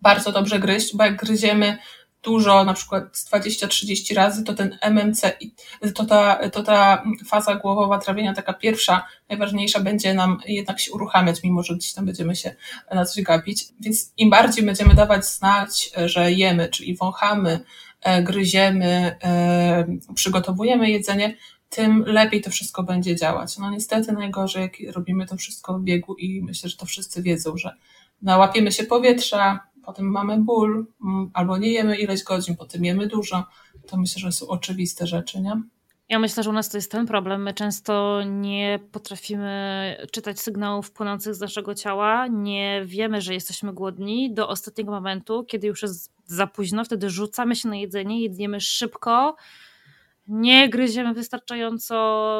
bardzo 0.00 0.32
dobrze 0.32 0.58
gryźć, 0.58 0.96
bo 0.96 1.04
jak 1.04 1.16
gryziemy 1.16 1.78
dużo, 2.26 2.64
na 2.64 2.74
przykład 2.74 3.16
20-30 3.16 4.14
razy, 4.14 4.44
to 4.44 4.54
ten 4.54 4.78
MMC, 4.80 5.20
to 5.94 6.04
ta, 6.04 6.50
to 6.50 6.62
ta 6.62 7.04
faza 7.26 7.54
głowowa 7.54 7.98
trawienia, 7.98 8.34
taka 8.34 8.52
pierwsza, 8.52 9.06
najważniejsza, 9.28 9.80
będzie 9.80 10.14
nam 10.14 10.38
jednak 10.46 10.80
się 10.80 10.92
uruchamiać, 10.92 11.42
mimo 11.42 11.62
że 11.62 11.74
gdzieś 11.76 11.92
tam 11.92 12.06
będziemy 12.06 12.36
się 12.36 12.54
na 12.94 13.04
coś 13.04 13.24
gapić. 13.24 13.64
Więc 13.80 14.12
im 14.16 14.30
bardziej 14.30 14.64
będziemy 14.64 14.94
dawać 14.94 15.26
znać, 15.26 15.90
że 16.04 16.32
jemy, 16.32 16.68
czyli 16.68 16.96
wąchamy, 16.96 17.60
e, 18.02 18.22
gryziemy, 18.22 19.16
e, 19.24 19.86
przygotowujemy 20.14 20.90
jedzenie, 20.90 21.36
tym 21.68 22.04
lepiej 22.06 22.40
to 22.40 22.50
wszystko 22.50 22.82
będzie 22.82 23.16
działać. 23.16 23.58
No 23.58 23.70
niestety 23.70 24.12
najgorzej, 24.12 24.62
jak 24.62 24.94
robimy 24.94 25.26
to 25.26 25.36
wszystko 25.36 25.78
w 25.78 25.82
biegu 25.82 26.14
i 26.14 26.42
myślę, 26.42 26.70
że 26.70 26.76
to 26.76 26.86
wszyscy 26.86 27.22
wiedzą, 27.22 27.56
że 27.56 27.74
nałapiemy 28.22 28.72
się 28.72 28.84
powietrza, 28.84 29.60
potem 29.86 30.06
mamy 30.06 30.38
ból, 30.40 30.86
mm, 31.04 31.30
albo 31.34 31.58
nie 31.58 31.72
jemy 31.72 31.96
ileś 31.96 32.22
godzin, 32.22 32.56
potem 32.56 32.84
jemy 32.84 33.06
dużo, 33.06 33.44
to 33.86 33.96
myślę, 33.96 34.20
że 34.20 34.32
są 34.32 34.46
oczywiste 34.48 35.06
rzeczy, 35.06 35.40
nie? 35.40 35.62
Ja 36.08 36.18
myślę, 36.18 36.42
że 36.42 36.50
u 36.50 36.52
nas 36.52 36.68
to 36.68 36.78
jest 36.78 36.90
ten 36.90 37.06
problem. 37.06 37.42
My 37.42 37.54
często 37.54 38.22
nie 38.24 38.78
potrafimy 38.92 39.96
czytać 40.12 40.40
sygnałów 40.40 40.90
płynących 40.90 41.34
z 41.34 41.40
naszego 41.40 41.74
ciała, 41.74 42.26
nie 42.26 42.82
wiemy, 42.84 43.20
że 43.20 43.34
jesteśmy 43.34 43.72
głodni 43.72 44.34
do 44.34 44.48
ostatniego 44.48 44.92
momentu, 44.92 45.44
kiedy 45.44 45.66
już 45.66 45.82
jest 45.82 46.12
za 46.24 46.46
późno, 46.46 46.84
wtedy 46.84 47.10
rzucamy 47.10 47.56
się 47.56 47.68
na 47.68 47.76
jedzenie, 47.76 48.22
jedniemy 48.22 48.60
szybko, 48.60 49.36
nie 50.28 50.68
gryziemy 50.68 51.14
wystarczająco 51.14 51.96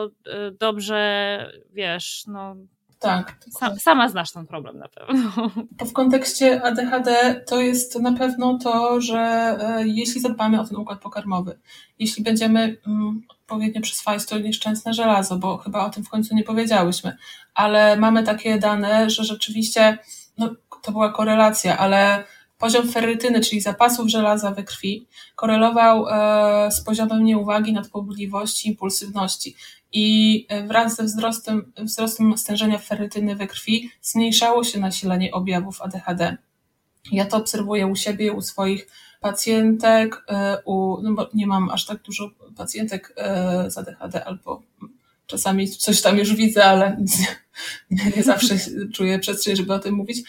y, 0.07 0.57
dobrze, 0.59 1.53
wiesz, 1.73 2.25
no 2.27 2.57
Tak. 2.99 3.37
Sam, 3.51 3.79
sama 3.79 4.09
znasz 4.09 4.33
ten 4.33 4.47
problem 4.47 4.79
na 4.79 4.89
pewno. 4.89 5.51
W 5.91 5.93
kontekście 5.93 6.63
ADHD 6.63 7.41
to 7.47 7.61
jest 7.61 8.01
na 8.01 8.13
pewno 8.13 8.59
to, 8.59 9.01
że 9.01 9.19
e, 9.61 9.87
jeśli 9.87 10.21
zadbamy 10.21 10.61
o 10.61 10.65
ten 10.65 10.77
układ 10.77 11.01
pokarmowy, 11.01 11.59
jeśli 11.99 12.25
będziemy 12.25 12.77
mm, 12.87 13.23
odpowiednio 13.29 13.81
przyswajać 13.81 14.27
to 14.27 14.39
nieszczęsne 14.39 14.95
żelazo, 14.95 15.37
bo 15.37 15.59
chyba 15.59 15.87
o 15.87 15.91
tym 15.91 16.05
w 16.05 16.09
końcu 16.09 16.35
nie 16.35 16.45
powiedziałyśmy, 16.45 17.17
ale 17.55 17.97
mamy 17.97 18.23
takie 18.23 18.59
dane, 18.59 19.11
że 19.11 19.25
rzeczywiście 19.25 19.99
no, 20.39 20.51
to 20.83 20.93
była 20.93 21.13
korelacja, 21.13 21.79
ale 21.79 22.25
poziom 22.59 22.89
ferrytyny, 22.89 23.41
czyli 23.41 23.61
zapasów 23.61 24.09
żelaza 24.09 24.51
we 24.51 24.65
krwi, 24.65 25.07
korelował 25.35 26.07
e, 26.09 26.71
z 26.73 26.85
poziomem 26.85 27.25
nieuwagi, 27.25 27.73
nadpobudliwości, 27.73 28.69
impulsywności. 28.69 29.57
I 29.99 30.47
e, 30.49 30.67
wraz 30.67 30.97
ze 30.97 31.05
wzrostem, 31.05 31.73
wzrostem 31.79 32.39
stężenia 32.39 32.79
ferrytyny 32.79 33.37
we 33.37 33.47
krwi 33.47 33.91
zmniejszało 34.03 34.65
się 34.65 34.81
nasilenie 34.81 35.33
objawów 35.33 35.83
ADHD. 35.83 36.37
Ja 37.13 37.25
to 37.25 37.37
obserwuję 37.37 37.87
u 37.87 37.97
siebie, 37.97 38.33
u 38.33 38.43
swoich 38.43 38.89
pacjentek, 39.21 40.25
e, 40.29 40.59
u, 40.65 41.03
no 41.03 41.15
bo 41.15 41.29
nie 41.35 41.47
mam 41.47 41.71
aż 41.71 41.87
tak 41.87 42.03
dużo 42.03 42.31
pacjentek 42.57 43.15
z 43.69 43.79
ADHD, 43.79 44.25
albo 44.25 44.63
czasami 45.27 45.69
coś 45.69 46.03
tam 46.03 46.19
już 46.19 46.35
widzę, 46.35 46.65
ale 46.65 46.97
nie, 47.91 48.13
nie 48.17 48.23
zawsze 48.23 48.55
czuję 48.95 49.19
przestrzeń, 49.19 49.57
żeby 49.57 49.75
o 49.75 49.79
tym 49.79 49.95
mówić, 49.95 50.23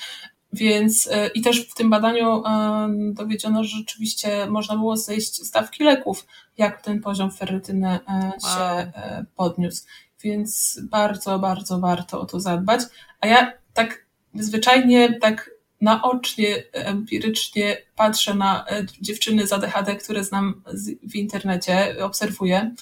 więc 0.58 1.10
e, 1.12 1.28
i 1.28 1.42
też 1.42 1.68
w 1.70 1.74
tym 1.74 1.90
badaniu 1.90 2.44
e, 2.46 2.90
dowiedziono, 3.14 3.64
że 3.64 3.78
rzeczywiście 3.78 4.46
można 4.50 4.76
było 4.76 4.98
zejść 4.98 5.46
stawki 5.46 5.84
leków, 5.84 6.28
jak 6.58 6.82
ten 6.82 7.02
poziom 7.02 7.32
ferrytyny 7.32 7.88
e, 7.90 8.32
się 8.42 8.60
wow. 8.60 9.26
podniósł. 9.36 9.84
Więc 10.24 10.80
bardzo, 10.84 11.40
bardzo 11.40 11.80
warto 11.80 12.22
o 12.22 12.26
to 12.26 12.40
zadbać. 12.40 12.82
A 13.22 13.28
ja 13.28 13.54
tak 13.74 14.06
zwyczajnie, 14.34 15.20
tak 15.20 15.52
naocznie, 15.82 16.64
empirycznie 16.74 17.78
patrzę 17.96 18.34
na 18.34 18.66
dziewczyny 19.02 19.48
z 19.48 19.54
ADHD, 19.54 19.96
które 19.96 20.24
znam 20.24 20.62
w 21.04 21.16
internecie, 21.16 21.96
obserwuję. 22.06 22.76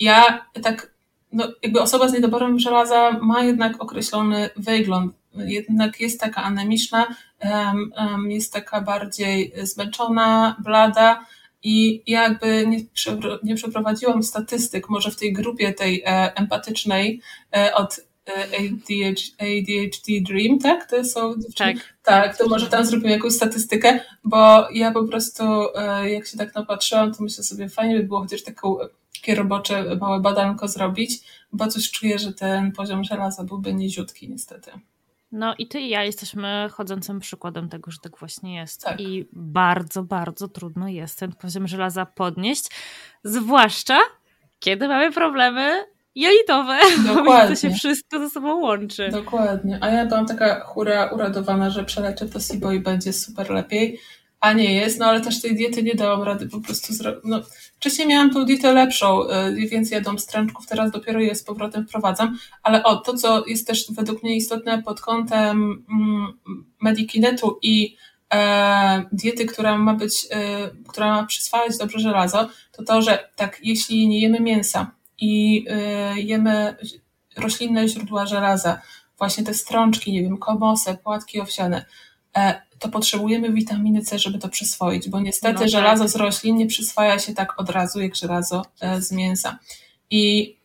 Ja 0.00 0.46
tak, 0.62 0.92
no 1.32 1.48
jakby 1.62 1.80
osoba 1.80 2.08
z 2.08 2.12
niedoborem 2.12 2.58
żelaza 2.58 3.10
ma 3.22 3.44
jednak 3.44 3.82
określony 3.82 4.50
wygląd 4.56 5.12
jednak 5.46 6.00
jest 6.00 6.20
taka 6.20 6.42
anemiczna, 6.42 7.06
jest 8.28 8.52
taka 8.52 8.80
bardziej 8.80 9.52
zmęczona, 9.62 10.56
blada 10.64 11.26
i 11.62 12.02
jakby 12.06 12.66
nie, 12.66 12.80
nie 13.42 13.54
przeprowadziłam 13.54 14.22
statystyk, 14.22 14.88
może 14.88 15.10
w 15.10 15.16
tej 15.16 15.32
grupie 15.32 15.72
tej 15.72 16.02
e, 16.02 16.34
empatycznej 16.36 17.20
e, 17.56 17.74
od 17.74 18.00
ADHD, 18.28 18.94
ADHD 19.38 20.20
Dream, 20.20 20.58
tak? 20.58 20.90
To 20.90 21.04
są 21.04 21.34
Tak. 21.56 21.76
Tak, 22.02 22.36
to 22.36 22.48
może 22.48 22.66
tam 22.66 22.84
zrobimy 22.84 23.10
jakąś 23.10 23.32
statystykę, 23.32 24.00
bo 24.24 24.70
ja 24.70 24.92
po 24.92 25.04
prostu, 25.04 25.44
e, 25.74 26.10
jak 26.10 26.26
się 26.26 26.38
tak 26.38 26.54
napatrzyłam, 26.54 27.14
to 27.14 27.22
myślę 27.22 27.44
sobie, 27.44 27.68
fajnie 27.68 27.96
by 27.96 28.02
było 28.02 28.20
chociaż 28.20 28.42
taką, 28.42 28.76
takie 29.14 29.34
robocze 29.34 29.96
małe 30.00 30.20
badanko 30.20 30.68
zrobić, 30.68 31.18
bo 31.52 31.66
coś 31.66 31.90
czuję, 31.90 32.18
że 32.18 32.32
ten 32.32 32.72
poziom 32.72 33.04
żelaza 33.04 33.44
byłby 33.44 33.74
niziutki 33.74 34.28
niestety. 34.28 34.70
No 35.32 35.54
i 35.58 35.68
ty 35.68 35.80
i 35.80 35.88
ja 35.88 36.04
jesteśmy 36.04 36.68
chodzącym 36.72 37.20
przykładem 37.20 37.68
tego, 37.68 37.90
że 37.90 37.98
tak 38.02 38.18
właśnie 38.18 38.54
jest. 38.54 38.84
Tak. 38.84 39.00
I 39.00 39.28
bardzo, 39.32 40.02
bardzo 40.02 40.48
trudno 40.48 40.88
jest 40.88 41.18
ten 41.18 41.32
poziom 41.32 41.68
żelaza 41.68 42.06
podnieść, 42.06 42.70
zwłaszcza 43.24 43.98
kiedy 44.58 44.88
mamy 44.88 45.12
problemy 45.12 45.84
jelitowe. 46.14 46.78
Dokładnie. 47.14 47.56
To 47.56 47.60
się 47.60 47.70
wszystko 47.70 48.18
ze 48.18 48.30
sobą 48.30 48.60
łączy. 48.60 49.08
Dokładnie. 49.08 49.78
A 49.80 49.88
ja 49.88 50.06
byłam 50.06 50.26
taka 50.26 50.60
hura 50.60 51.06
uradowana, 51.06 51.70
że 51.70 51.84
przeleczę 51.84 52.28
to 52.28 52.40
SIBO 52.40 52.72
i 52.72 52.80
będzie 52.80 53.12
super 53.12 53.50
lepiej 53.50 54.00
a 54.40 54.52
nie 54.52 54.74
jest, 54.74 54.98
no 54.98 55.06
ale 55.06 55.20
też 55.20 55.42
tej 55.42 55.54
diety 55.54 55.82
nie 55.82 55.94
dałam 55.94 56.22
rady 56.22 56.48
po 56.48 56.60
prostu 56.60 56.92
zrobić. 56.92 57.20
No, 57.24 57.40
wcześniej 57.76 58.08
miałam 58.08 58.30
tą 58.30 58.44
dietę 58.44 58.72
lepszą, 58.72 59.22
y, 59.30 59.68
więc 59.68 59.90
jadłam 59.90 60.18
stręczków, 60.18 60.66
teraz 60.66 60.90
dopiero 60.90 61.20
je 61.20 61.34
z 61.34 61.44
powrotem 61.44 61.86
wprowadzam, 61.86 62.38
ale 62.62 62.84
o, 62.84 62.96
to 62.96 63.14
co 63.14 63.46
jest 63.46 63.66
też 63.66 63.92
według 63.92 64.22
mnie 64.22 64.36
istotne 64.36 64.82
pod 64.82 65.00
kątem 65.00 65.84
mm, 65.90 66.38
Medikinetu 66.80 67.58
i 67.62 67.96
e, 68.34 69.04
diety, 69.12 69.46
która 69.46 69.78
ma 69.78 69.94
być, 69.94 70.26
e, 70.30 70.70
która 70.88 71.06
ma 71.06 71.26
przyswajać 71.26 71.78
dobrze 71.78 71.98
żelazo, 71.98 72.48
to 72.72 72.84
to, 72.84 73.02
że 73.02 73.28
tak, 73.36 73.60
jeśli 73.62 74.08
nie 74.08 74.20
jemy 74.20 74.40
mięsa 74.40 74.90
i 75.20 75.64
e, 75.70 76.20
jemy 76.20 76.76
roślinne 77.36 77.88
źródła 77.88 78.26
żelaza, 78.26 78.80
właśnie 79.18 79.44
te 79.44 79.54
strączki, 79.54 80.12
nie 80.12 80.22
wiem, 80.22 80.38
komosę, 80.38 80.96
płatki 81.04 81.40
owsiane, 81.40 81.84
to 82.78 82.88
potrzebujemy 82.88 83.52
witaminy 83.52 84.02
C, 84.02 84.18
żeby 84.18 84.38
to 84.38 84.48
przyswoić, 84.48 85.08
bo 85.08 85.20
niestety 85.20 85.54
no 85.54 85.60
tak. 85.60 85.68
żelazo 85.68 86.08
z 86.08 86.16
roślin 86.16 86.56
nie 86.56 86.66
przyswaja 86.66 87.18
się 87.18 87.34
tak 87.34 87.60
od 87.60 87.70
razu 87.70 88.00
jak 88.00 88.16
żelazo 88.16 88.62
e, 88.80 89.02
z 89.02 89.12
mięsa. 89.12 89.58
I 90.10 90.56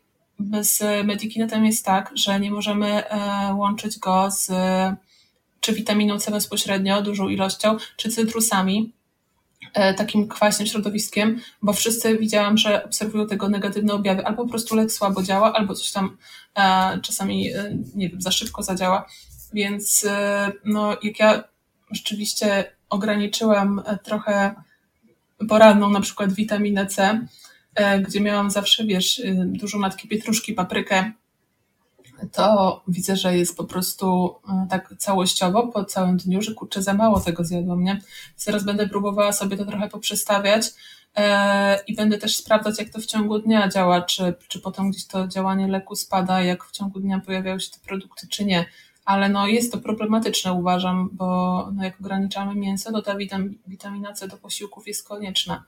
z 0.61 1.05
medikinetem 1.05 1.65
jest 1.65 1.85
tak, 1.85 2.11
że 2.15 2.39
nie 2.39 2.51
możemy 2.51 3.09
e, 3.09 3.53
łączyć 3.53 3.99
go 3.99 4.31
z 4.31 4.51
czy 5.59 5.73
witaminą 5.73 6.19
C 6.19 6.31
bezpośrednio, 6.31 7.01
dużą 7.01 7.29
ilością, 7.29 7.77
czy 7.97 8.09
cytrusami, 8.09 8.93
e, 9.73 9.93
takim 9.93 10.27
kwaśnym 10.27 10.67
środowiskiem, 10.67 11.41
bo 11.61 11.73
wszyscy 11.73 12.17
widziałam, 12.17 12.57
że 12.57 12.83
obserwują 12.83 13.27
tego 13.27 13.49
negatywne 13.49 13.93
objawy, 13.93 14.25
albo 14.25 14.43
po 14.43 14.49
prostu 14.49 14.75
lek 14.75 14.91
słabo 14.91 15.23
działa, 15.23 15.53
albo 15.53 15.75
coś 15.75 15.91
tam 15.91 16.17
czasami, 17.01 17.49
nie 17.95 18.09
wiem, 18.09 18.21
za 18.21 18.31
szybko 18.31 18.63
zadziała. 18.63 19.05
Więc 19.53 20.05
no, 20.65 20.97
jak 21.03 21.19
ja 21.19 21.43
rzeczywiście 21.91 22.71
ograniczyłam 22.89 23.81
e, 23.85 23.97
trochę 23.97 24.55
poranną 25.49 25.89
na 25.89 26.01
przykład 26.01 26.33
witaminę 26.33 26.85
C, 26.85 27.27
e, 27.75 27.99
gdzie 27.99 28.21
miałam 28.21 28.51
zawsze, 28.51 28.85
wiesz, 28.85 29.19
y, 29.19 29.35
dużo 29.47 29.77
matki 29.77 30.07
pietruszki, 30.07 30.53
paprykę, 30.53 31.11
to 32.31 32.83
widzę, 32.87 33.15
że 33.15 33.37
jest 33.37 33.57
po 33.57 33.63
prostu 33.63 34.35
e, 34.49 34.67
tak 34.69 34.93
całościowo 34.97 35.67
po 35.67 35.85
całym 35.85 36.17
dniu, 36.17 36.41
że 36.41 36.53
kurczę, 36.53 36.81
za 36.81 36.93
mało 36.93 37.19
tego 37.19 37.43
zjadłam, 37.43 37.83
nie? 37.83 38.01
Teraz 38.45 38.63
będę 38.63 38.89
próbowała 38.89 39.33
sobie 39.33 39.57
to 39.57 39.65
trochę 39.65 39.89
poprzestawiać 39.89 40.65
i 41.87 41.95
będę 41.95 42.17
też 42.17 42.35
sprawdzać, 42.35 42.79
jak 42.79 42.89
to 42.89 42.99
w 42.99 43.05
ciągu 43.05 43.39
dnia 43.39 43.69
działa, 43.69 44.01
czy, 44.01 44.33
czy 44.47 44.59
potem 44.59 44.91
gdzieś 44.91 45.05
to 45.05 45.27
działanie 45.27 45.67
leku 45.67 45.95
spada, 45.95 46.41
jak 46.41 46.63
w 46.63 46.71
ciągu 46.71 46.99
dnia 46.99 47.19
pojawiają 47.25 47.59
się 47.59 47.71
te 47.71 47.77
produkty, 47.87 48.27
czy 48.27 48.45
nie 48.45 48.65
ale 49.05 49.29
no 49.29 49.47
jest 49.47 49.71
to 49.71 49.77
problematyczne 49.77 50.53
uważam, 50.53 51.09
bo 51.13 51.69
no 51.73 51.83
jak 51.83 51.99
ograniczamy 52.01 52.55
mięso, 52.55 52.91
to 52.91 53.01
ta 53.01 53.15
witam, 53.15 53.49
witamina 53.67 54.13
C 54.13 54.27
do 54.27 54.37
posiłków 54.37 54.87
jest 54.87 55.07
konieczna. 55.07 55.63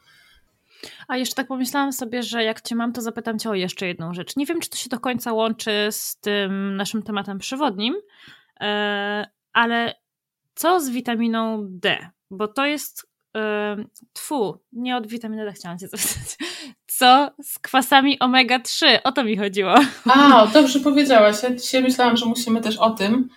A 1.07 1.17
jeszcze 1.17 1.35
tak 1.35 1.47
pomyślałam 1.47 1.93
sobie, 1.93 2.23
że 2.23 2.43
jak 2.43 2.61
cię 2.61 2.75
mam, 2.75 2.93
to 2.93 3.01
zapytam 3.01 3.39
cię 3.39 3.49
o 3.49 3.53
jeszcze 3.53 3.87
jedną 3.87 4.13
rzecz. 4.13 4.35
Nie 4.35 4.45
wiem, 4.45 4.59
czy 4.59 4.69
to 4.69 4.77
się 4.77 4.89
do 4.89 4.99
końca 4.99 5.33
łączy 5.33 5.87
z 5.91 6.15
tym 6.15 6.75
naszym 6.75 7.03
tematem 7.03 7.39
przewodnim, 7.39 7.95
e, 8.59 9.29
ale 9.53 9.95
co 10.55 10.79
z 10.79 10.89
witaminą 10.89 11.65
D? 11.69 12.09
Bo 12.31 12.47
to 12.47 12.65
jest 12.65 13.13
Tfu, 14.13 14.59
nie 14.71 14.97
od 14.97 15.07
witaminy 15.07 15.45
D 15.45 15.53
chciałam 15.53 15.77
cię 15.77 15.87
zapytać. 15.87 16.37
Co 16.87 17.31
z 17.43 17.59
kwasami 17.59 18.19
omega-3? 18.19 18.99
O 19.03 19.11
to 19.11 19.23
mi 19.23 19.37
chodziło. 19.37 19.75
A, 20.05 20.47
dobrze 20.47 20.79
powiedziałaś. 20.79 21.43
Ja 21.43 21.55
dzisiaj 21.55 21.83
myślałam, 21.83 22.17
że 22.17 22.25
musimy 22.25 22.61
też 22.61 22.77
o 22.77 22.89
tym. 22.89 23.29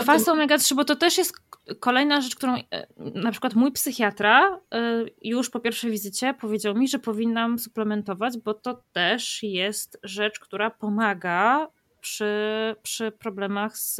Kwasy 0.00 0.24
tym... 0.24 0.34
omega-3, 0.34 0.74
bo 0.74 0.84
to 0.84 0.96
też 0.96 1.18
jest 1.18 1.32
kolejna 1.80 2.20
rzecz, 2.20 2.36
którą 2.36 2.54
e, 2.54 2.86
na 2.96 3.30
przykład 3.30 3.54
mój 3.54 3.72
psychiatra 3.72 4.60
e, 4.74 5.04
już 5.22 5.50
po 5.50 5.60
pierwszej 5.60 5.90
wizycie 5.90 6.34
powiedział 6.34 6.74
mi, 6.74 6.88
że 6.88 6.98
powinnam 6.98 7.58
suplementować, 7.58 8.38
bo 8.38 8.54
to 8.54 8.82
też 8.92 9.42
jest 9.42 9.98
rzecz, 10.02 10.40
która 10.40 10.70
pomaga 10.70 11.68
przy, 12.00 12.34
przy 12.82 13.10
problemach 13.10 13.78
z, 13.78 13.96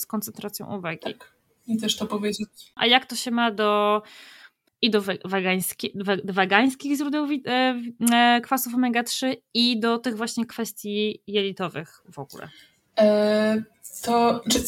z 0.00 0.06
koncentracją 0.06 0.78
uwagi. 0.78 0.98
Tak. 0.98 1.32
I 1.66 1.78
też 1.78 1.96
to 1.96 2.06
powiedzieć. 2.06 2.48
A 2.74 2.86
jak 2.86 3.06
to 3.06 3.16
się 3.16 3.30
ma 3.30 3.50
do 3.50 4.02
i 4.82 4.90
do 4.90 5.02
wegański, 5.24 5.92
wegańskich 6.24 6.96
źródeł 6.96 7.26
e, 7.46 7.74
e, 8.12 8.40
kwasów 8.40 8.74
omega-3 8.74 9.36
i 9.54 9.80
do 9.80 9.98
tych 9.98 10.16
właśnie 10.16 10.46
kwestii 10.46 11.22
jelitowych 11.26 12.02
w 12.12 12.18
ogóle. 12.18 12.48
E, 12.98 13.62
to 14.02 14.40
czy 14.50 14.58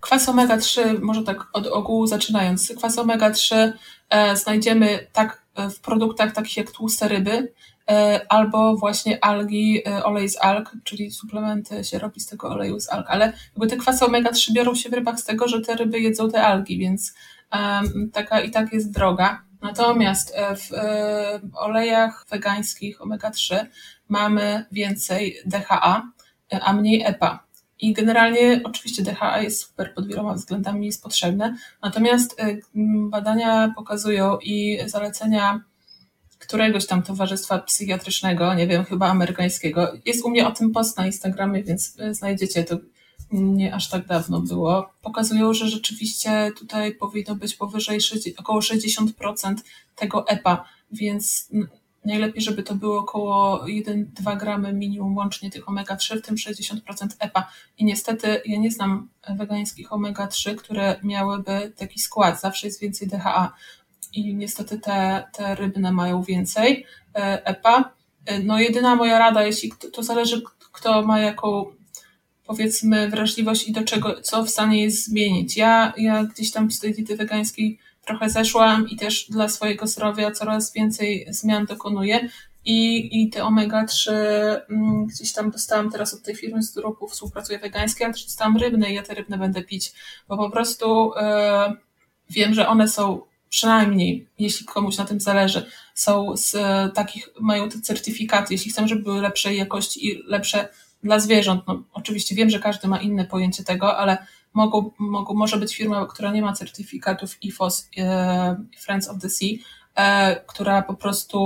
kwas 0.00 0.28
omega-3, 0.28 1.00
może 1.00 1.22
tak 1.22 1.46
od 1.52 1.66
ogółu 1.66 2.06
zaczynając, 2.06 2.72
kwas 2.76 2.96
omega-3 2.98 3.72
e, 4.10 4.36
znajdziemy 4.36 5.06
tak 5.12 5.44
w 5.70 5.80
produktach 5.80 6.32
takich 6.32 6.56
jak 6.56 6.70
tłuste 6.70 7.08
ryby, 7.08 7.52
albo 8.28 8.76
właśnie 8.76 9.24
algi, 9.24 9.82
olej 10.04 10.28
z 10.28 10.36
alg, 10.40 10.70
czyli 10.84 11.10
suplementy 11.10 11.84
się 11.84 11.98
robi 11.98 12.20
z 12.20 12.26
tego 12.26 12.48
oleju 12.48 12.80
z 12.80 12.88
alg, 12.88 13.06
ale 13.08 13.32
jakby 13.50 13.66
te 13.66 13.76
kwasy 13.76 14.04
omega-3 14.04 14.52
biorą 14.52 14.74
się 14.74 14.88
w 14.88 14.92
rybach 14.92 15.20
z 15.20 15.24
tego, 15.24 15.48
że 15.48 15.60
te 15.60 15.76
ryby 15.76 16.00
jedzą 16.00 16.30
te 16.30 16.42
algi, 16.42 16.78
więc 16.78 17.14
taka 18.12 18.40
i 18.40 18.50
tak 18.50 18.72
jest 18.72 18.92
droga. 18.92 19.42
Natomiast 19.64 20.32
e, 20.34 20.56
w 20.56 20.72
e, 20.72 21.40
olejach 21.54 22.26
wegańskich 22.30 23.00
omega-3 23.00 23.66
mamy 24.08 24.64
więcej 24.72 25.38
DHA, 25.46 26.02
a 26.60 26.72
mniej 26.72 27.02
EPA. 27.06 27.44
I 27.80 27.92
generalnie 27.92 28.60
oczywiście 28.64 29.02
DHA 29.02 29.42
jest 29.42 29.62
super 29.62 29.94
pod 29.94 30.08
wieloma 30.08 30.34
względami, 30.34 30.86
jest 30.86 31.02
potrzebne, 31.02 31.56
natomiast 31.82 32.36
badania 33.10 33.72
pokazują 33.76 34.38
i 34.42 34.78
zalecenia 34.86 35.60
któregoś 36.38 36.86
tam 36.86 37.02
towarzystwa 37.02 37.58
psychiatrycznego, 37.58 38.54
nie 38.54 38.66
wiem, 38.66 38.84
chyba 38.84 39.08
amerykańskiego. 39.08 39.92
Jest 40.04 40.24
u 40.24 40.30
mnie 40.30 40.46
o 40.48 40.52
tym 40.52 40.72
post 40.72 40.98
na 40.98 41.06
Instagramie, 41.06 41.62
więc 41.62 41.96
znajdziecie 42.10 42.64
to 42.64 42.76
nie 43.32 43.74
aż 43.74 43.88
tak 43.88 44.06
dawno 44.06 44.40
było, 44.40 44.90
pokazują, 45.02 45.54
że 45.54 45.68
rzeczywiście 45.68 46.50
tutaj 46.58 46.94
powinno 46.94 47.34
być 47.34 47.54
powyżej 47.54 48.00
60, 48.00 48.40
około 48.40 48.60
60% 48.60 49.54
tego 49.96 50.28
EPA, 50.28 50.64
więc 50.92 51.50
najlepiej, 52.04 52.42
żeby 52.42 52.62
to 52.62 52.74
było 52.74 52.98
około 52.98 53.64
1-2 53.64 54.38
gramy 54.38 54.72
minimum 54.72 55.16
łącznie 55.16 55.50
tych 55.50 55.68
omega-3, 55.68 56.18
w 56.18 56.22
tym 56.22 56.36
60% 56.36 56.78
EPA. 57.18 57.48
I 57.78 57.84
niestety 57.84 58.42
ja 58.46 58.58
nie 58.58 58.70
znam 58.70 59.08
wegańskich 59.28 59.92
omega-3, 59.92 60.54
które 60.54 60.96
miałyby 61.02 61.72
taki 61.76 61.98
skład, 61.98 62.40
zawsze 62.40 62.66
jest 62.66 62.80
więcej 62.80 63.08
DHA. 63.08 63.52
I 64.12 64.34
niestety 64.34 64.78
te, 64.78 65.24
te 65.32 65.54
rybne 65.54 65.92
mają 65.92 66.22
więcej 66.22 66.86
EPA. 67.14 67.92
E 68.26 68.38
no 68.38 68.60
jedyna 68.60 68.96
moja 68.96 69.18
rada, 69.18 69.46
jeśli 69.46 69.72
to 69.92 70.02
zależy 70.02 70.42
kto 70.72 71.02
ma 71.02 71.20
jaką 71.20 71.64
powiedzmy 72.46 73.10
wrażliwość 73.10 73.68
i 73.68 73.72
do 73.72 73.82
czego, 73.82 74.20
co 74.22 74.44
w 74.44 74.50
stanie 74.50 74.82
jest 74.82 75.04
zmienić. 75.04 75.56
Ja, 75.56 75.92
ja 75.96 76.24
gdzieś 76.24 76.50
tam 76.50 76.70
z 76.70 76.80
tej 76.80 76.94
diety 76.94 77.16
wegańskiej 77.16 77.78
trochę 78.06 78.30
zeszłam 78.30 78.88
i 78.88 78.96
też 78.96 79.26
dla 79.30 79.48
swojego 79.48 79.86
zdrowia 79.86 80.30
coraz 80.30 80.72
więcej 80.72 81.26
zmian 81.28 81.66
dokonuję. 81.66 82.28
I, 82.66 83.08
i 83.22 83.30
te 83.30 83.42
omega-3 83.42 84.10
mm, 84.70 85.06
gdzieś 85.06 85.32
tam 85.32 85.50
dostałam 85.50 85.90
teraz 85.90 86.14
od 86.14 86.22
tej 86.22 86.36
firmy, 86.36 86.62
z 86.62 86.70
którą 86.70 86.94
współpracuję 87.10 87.58
wegańskiej, 87.58 88.04
ale 88.04 88.14
też 88.14 88.24
dostałam 88.24 88.56
rybne 88.56 88.90
i 88.90 88.94
ja 88.94 89.02
te 89.02 89.14
rybne 89.14 89.38
będę 89.38 89.62
pić, 89.62 89.92
bo 90.28 90.36
po 90.36 90.50
prostu 90.50 91.12
e, 91.16 91.72
wiem, 92.30 92.54
że 92.54 92.68
one 92.68 92.88
są 92.88 93.20
przynajmniej, 93.48 94.26
jeśli 94.38 94.66
komuś 94.66 94.96
na 94.96 95.04
tym 95.04 95.20
zależy, 95.20 95.66
są 95.94 96.36
z 96.36 96.56
takich, 96.94 97.28
mają 97.40 97.68
te 97.68 97.80
certyfikaty, 97.80 98.54
jeśli 98.54 98.70
chcemy, 98.70 98.88
żeby 98.88 99.02
były 99.02 99.20
lepszej 99.20 99.56
jakości 99.56 100.06
i 100.06 100.22
lepsze 100.26 100.68
dla 101.04 101.20
zwierząt. 101.20 101.62
No, 101.66 101.82
oczywiście 101.92 102.34
wiem, 102.34 102.50
że 102.50 102.58
każdy 102.58 102.88
ma 102.88 103.00
inne 103.00 103.24
pojęcie 103.24 103.64
tego, 103.64 103.96
ale 103.96 104.26
mogą, 104.54 104.90
mogą, 104.98 105.34
może 105.34 105.56
być 105.56 105.76
firma, 105.76 106.06
która 106.06 106.32
nie 106.32 106.42
ma 106.42 106.52
certyfikatów 106.52 107.42
IFOS, 107.42 107.88
e, 107.98 108.56
Friends 108.78 109.08
of 109.08 109.18
the 109.18 109.28
Sea, 109.28 109.48
e, 109.94 110.36
która 110.46 110.82
po 110.82 110.94
prostu 110.94 111.38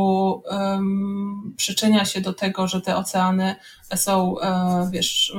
um, 0.51 1.55
przyczynia 1.57 2.05
się 2.05 2.21
do 2.21 2.33
tego, 2.33 2.69
że 2.69 2.81
te 2.81 2.97
oceany 2.97 3.57
są, 3.95 4.41
e, 4.41 4.91
wiesz, 4.93 5.33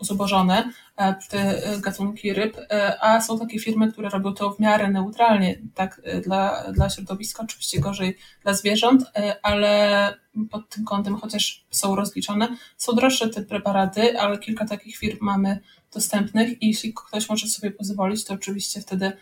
zubożone, 0.00 0.72
e, 0.96 1.14
te 1.30 1.62
gatunki 1.80 2.32
ryb, 2.32 2.56
e, 2.58 2.98
a 3.04 3.20
są 3.20 3.38
takie 3.38 3.58
firmy, 3.58 3.92
które 3.92 4.08
robią 4.08 4.34
to 4.34 4.50
w 4.50 4.60
miarę 4.60 4.90
neutralnie, 4.90 5.58
tak 5.74 6.00
e, 6.04 6.20
dla, 6.20 6.72
dla 6.72 6.90
środowiska, 6.90 7.42
oczywiście 7.42 7.80
gorzej 7.80 8.16
dla 8.42 8.54
zwierząt, 8.54 9.04
ale 9.42 10.14
pod 10.50 10.68
tym 10.68 10.84
kątem, 10.84 11.16
chociaż 11.16 11.66
są 11.70 11.96
rozliczone, 11.96 12.56
są 12.76 12.92
droższe 12.92 13.28
te 13.28 13.42
preparaty, 13.42 14.20
ale 14.20 14.38
kilka 14.38 14.64
takich 14.66 14.96
firm 14.96 15.18
mamy 15.20 15.58
dostępnych 15.94 16.62
i 16.62 16.66
jeśli 16.66 16.94
ktoś 16.94 17.28
może 17.28 17.46
sobie 17.46 17.70
pozwolić, 17.70 18.24
to 18.24 18.34
oczywiście 18.34 18.80
wtedy, 18.80 19.12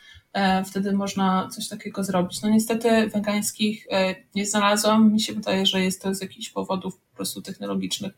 wtedy 0.66 0.92
można 0.92 1.48
coś 1.48 1.68
takiego 1.68 2.04
zrobić. 2.04 2.42
No 2.42 2.48
niestety 2.48 3.06
wegańskich 3.06 3.86
nie 4.34 4.46
znalazłam, 4.46 5.12
mi 5.12 5.20
się 5.20 5.32
wydaje, 5.32 5.66
że 5.66 5.80
jest 5.80 6.02
to 6.02 6.14
z 6.14 6.20
jakichś 6.20 6.50
powodów 6.50 6.96
po 6.96 7.16
prostu 7.16 7.42
technologicznych 7.42 8.12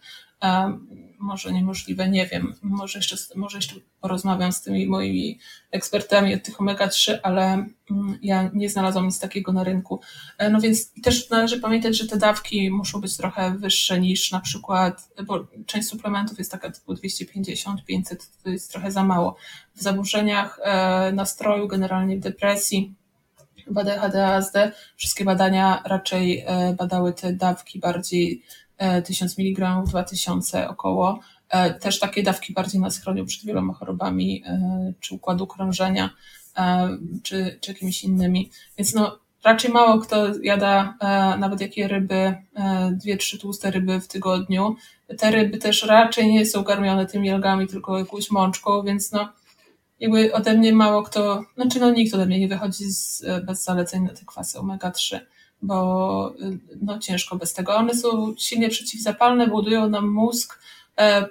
może 1.18 1.52
niemożliwe, 1.52 2.08
nie 2.08 2.26
wiem. 2.26 2.54
Może 2.62 2.98
jeszcze, 2.98 3.16
może 3.36 3.58
jeszcze 3.58 3.74
porozmawiam 4.00 4.52
z 4.52 4.62
tymi 4.62 4.86
moimi 4.86 5.38
ekspertami 5.70 6.34
od 6.34 6.42
tych 6.42 6.56
omega-3, 6.56 7.18
ale 7.22 7.44
mm, 7.90 8.18
ja 8.22 8.50
nie 8.54 8.70
znalazłam 8.70 9.06
nic 9.06 9.18
takiego 9.18 9.52
na 9.52 9.64
rynku. 9.64 10.00
E, 10.38 10.50
no 10.50 10.60
więc 10.60 10.92
też 11.02 11.30
należy 11.30 11.60
pamiętać, 11.60 11.96
że 11.96 12.06
te 12.06 12.16
dawki 12.16 12.70
muszą 12.70 13.00
być 13.00 13.16
trochę 13.16 13.50
wyższe 13.58 14.00
niż 14.00 14.32
na 14.32 14.40
przykład, 14.40 15.08
bo 15.26 15.46
część 15.66 15.88
suplementów 15.88 16.38
jest 16.38 16.50
taka 16.50 16.70
typu 16.70 16.94
250, 16.94 17.84
500, 17.84 18.30
to 18.42 18.50
jest 18.50 18.72
trochę 18.72 18.90
za 18.90 19.04
mało. 19.04 19.36
W 19.74 19.82
zaburzeniach 19.82 20.60
e, 20.62 21.12
nastroju, 21.12 21.68
generalnie 21.68 22.16
w 22.16 22.20
depresji, 22.20 22.94
w 23.66 23.78
ADHD, 23.78 24.26
ASD, 24.26 24.56
wszystkie 24.96 25.24
badania 25.24 25.82
raczej 25.84 26.44
e, 26.46 26.74
badały 26.78 27.12
te 27.12 27.32
dawki 27.32 27.78
bardziej 27.78 28.42
1000 29.04 29.38
mg, 29.38 29.82
2000 29.86 30.68
około. 30.68 31.20
E, 31.48 31.74
też 31.74 31.98
takie 31.98 32.22
dawki 32.22 32.52
bardziej 32.52 32.80
nas 32.80 32.98
chronią 32.98 33.26
przed 33.26 33.44
wieloma 33.44 33.74
chorobami, 33.74 34.42
e, 34.46 34.92
czy 35.00 35.14
układu 35.14 35.46
krążenia, 35.46 36.10
e, 36.58 36.88
czy, 37.22 37.58
czy 37.60 37.70
jakimiś 37.70 38.04
innymi. 38.04 38.50
Więc 38.78 38.94
no, 38.94 39.18
raczej 39.44 39.70
mało 39.70 39.98
kto 39.98 40.26
jada 40.42 40.94
nawet 41.38 41.60
jakie 41.60 41.88
ryby, 41.88 42.34
dwie, 42.92 43.16
trzy 43.16 43.38
tłuste 43.38 43.70
ryby 43.70 44.00
w 44.00 44.08
tygodniu. 44.08 44.76
Te 45.18 45.30
ryby 45.30 45.58
też 45.58 45.82
raczej 45.82 46.32
nie 46.32 46.46
są 46.46 46.64
karmione 46.64 47.06
tymi 47.06 47.30
algami, 47.30 47.66
tylko 47.66 47.98
jakąś 47.98 48.30
mączką, 48.30 48.82
więc 48.82 49.12
no, 49.12 49.32
jakby 50.00 50.32
ode 50.32 50.54
mnie 50.54 50.72
mało 50.72 51.02
kto, 51.02 51.44
znaczy 51.54 51.80
no 51.80 51.90
nikt 51.90 52.14
ode 52.14 52.26
mnie 52.26 52.40
nie 52.40 52.48
wychodzi 52.48 52.84
z, 52.84 53.24
bez 53.44 53.64
zaleceń 53.64 54.02
na 54.02 54.14
te 54.14 54.24
kwasy 54.26 54.58
omega-3 54.58 55.20
bo 55.62 56.34
no, 56.82 56.98
ciężko 56.98 57.36
bez 57.36 57.52
tego. 57.52 57.76
One 57.76 57.94
są 57.94 58.34
silnie 58.36 58.68
przeciwzapalne, 58.68 59.46
budują 59.46 59.88
nam 59.88 60.08
mózg, 60.10 60.60
e, 60.98 61.26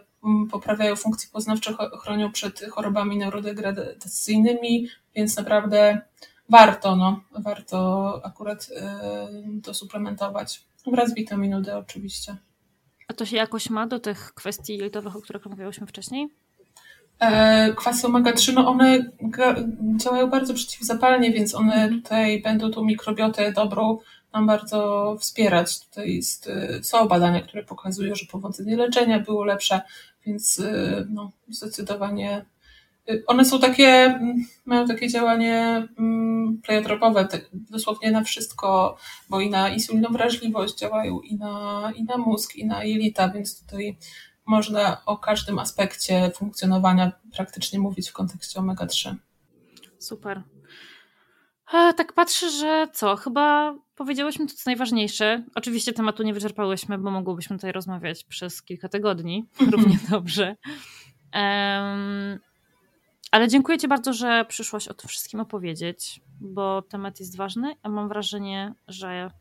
poprawiają 0.52 0.95
funkcje 0.95 1.30
poznawcze, 1.34 1.76
chronią 2.02 2.32
przed 2.32 2.66
chorobami 2.72 3.18
neurodegradacyjnymi, 3.18 4.88
więc 5.16 5.38
naprawdę 5.38 6.02
warto, 6.49 6.95
no, 6.95 7.22
warto 7.40 8.22
akurat 8.24 8.68
e, 8.76 9.28
to 9.64 9.74
suplementować. 9.74 10.64
Wraz 10.91 11.10
z 11.10 11.16
witaminą 11.16 11.62
D 11.62 11.78
oczywiście. 11.78 12.36
A 13.08 13.14
to 13.14 13.26
się 13.26 13.38
jakoś 13.38 13.70
ma 13.70 13.88
do 13.88 13.99
tych 13.99 14.34
kwestii 14.34 14.78
jelitowych, 14.78 15.16
o 15.16 15.22
których 15.22 15.45
mówiłyśmy 15.45 15.88
wcześniej? 15.88 16.30
E, 17.20 17.74
kwasy 17.74 18.08
omega-3, 18.08 18.54
no 18.54 18.68
one 18.68 19.12
działają 19.95 20.28
bardzo 20.28 20.54
przeciwzapalnie, 20.54 21.32
więc 21.32 21.56
one 21.56 21.90
tutaj 21.90 22.41
będą 22.41 22.72
tą 22.72 22.84
mikrobiotę 22.84 23.52
dobrą 23.52 23.98
nam 24.34 24.48
bardzo 24.48 25.16
wspierać. 25.20 25.80
Tutaj 25.80 26.16
jest, 26.16 26.48
y, 26.48 26.84
są 26.84 27.08
badania, 27.08 27.41
które 27.41 27.64
pokazują, 27.64 28.16
że 28.16 28.26
powodzenie 28.26 28.78
leczenia 28.78 29.20
było 29.20 29.45
lepsze, 29.45 29.82
więc 30.26 30.60
y, 30.60 31.08
no, 31.10 31.32
zdecydowanie 31.49 32.45
y, 33.10 33.24
one 33.28 33.45
są 33.45 33.60
takie, 33.60 33.88
mm, 33.88 34.36
mają 34.66 34.88
takie 34.88 35.08
działanie 35.08 35.88
mm, 35.99 36.62
pleiotropowe, 36.64 37.28
dosłownie 37.54 38.12
na 38.12 38.24
wszystko, 38.24 38.98
bo 39.30 39.41
i 39.41 39.49
na 39.49 39.70
insulinowrażliwość 39.70 40.78
działają, 40.78 41.20
i 41.20 41.36
na, 41.36 41.91
i 41.95 42.04
na 42.04 42.18
mózg, 42.18 42.56
i 42.56 42.66
na 42.66 42.84
jelita, 42.84 43.30
więc 43.30 43.64
tutaj 43.64 43.98
można 44.45 45.06
o 45.06 45.18
każdym 45.18 45.60
aspekcie 45.60 46.32
funkcjonowania 46.36 47.12
praktycznie 47.34 47.80
mówić 47.80 48.10
w 48.10 48.14
kontekście 48.14 48.60
omega-3. 48.60 49.16
Super. 49.99 50.44
A, 51.66 51.94
tak 51.94 52.14
patrzę, 52.14 52.49
że 52.49 52.88
co, 52.94 53.16
chyba 53.16 53.76
powiedziałyśmy 53.98 54.48
to, 54.48 54.53
co 54.53 54.61
najważniejsze. 54.65 55.44
Oczywiście 55.56 55.94
tematu 55.94 56.24
nie 56.24 56.34
wyczerpałyśmy, 56.34 56.98
bo 56.98 57.11
mogłybyśmy 57.11 57.57
tutaj 57.57 57.72
rozmawiać 57.72 58.24
przez 58.24 58.64
kilka 58.64 58.90
tygodni 58.90 59.45
równie 59.72 59.98
dobrze. 60.11 60.56
Um, 61.34 62.40
ale 63.32 63.48
dziękuję 63.48 63.78
Ci 63.78 63.88
bardzo, 63.88 64.14
że 64.14 64.45
przyszłaś 64.48 64.88
o 64.88 64.94
tym 64.94 65.10
wszystkim 65.10 65.40
opowiedzieć, 65.40 66.22
bo 66.41 66.82
temat 66.82 67.19
jest 67.19 67.38
ważny, 67.38 67.76
a 67.84 67.90
mam 67.90 68.10
wrażenie, 68.10 68.74
że 68.88 69.32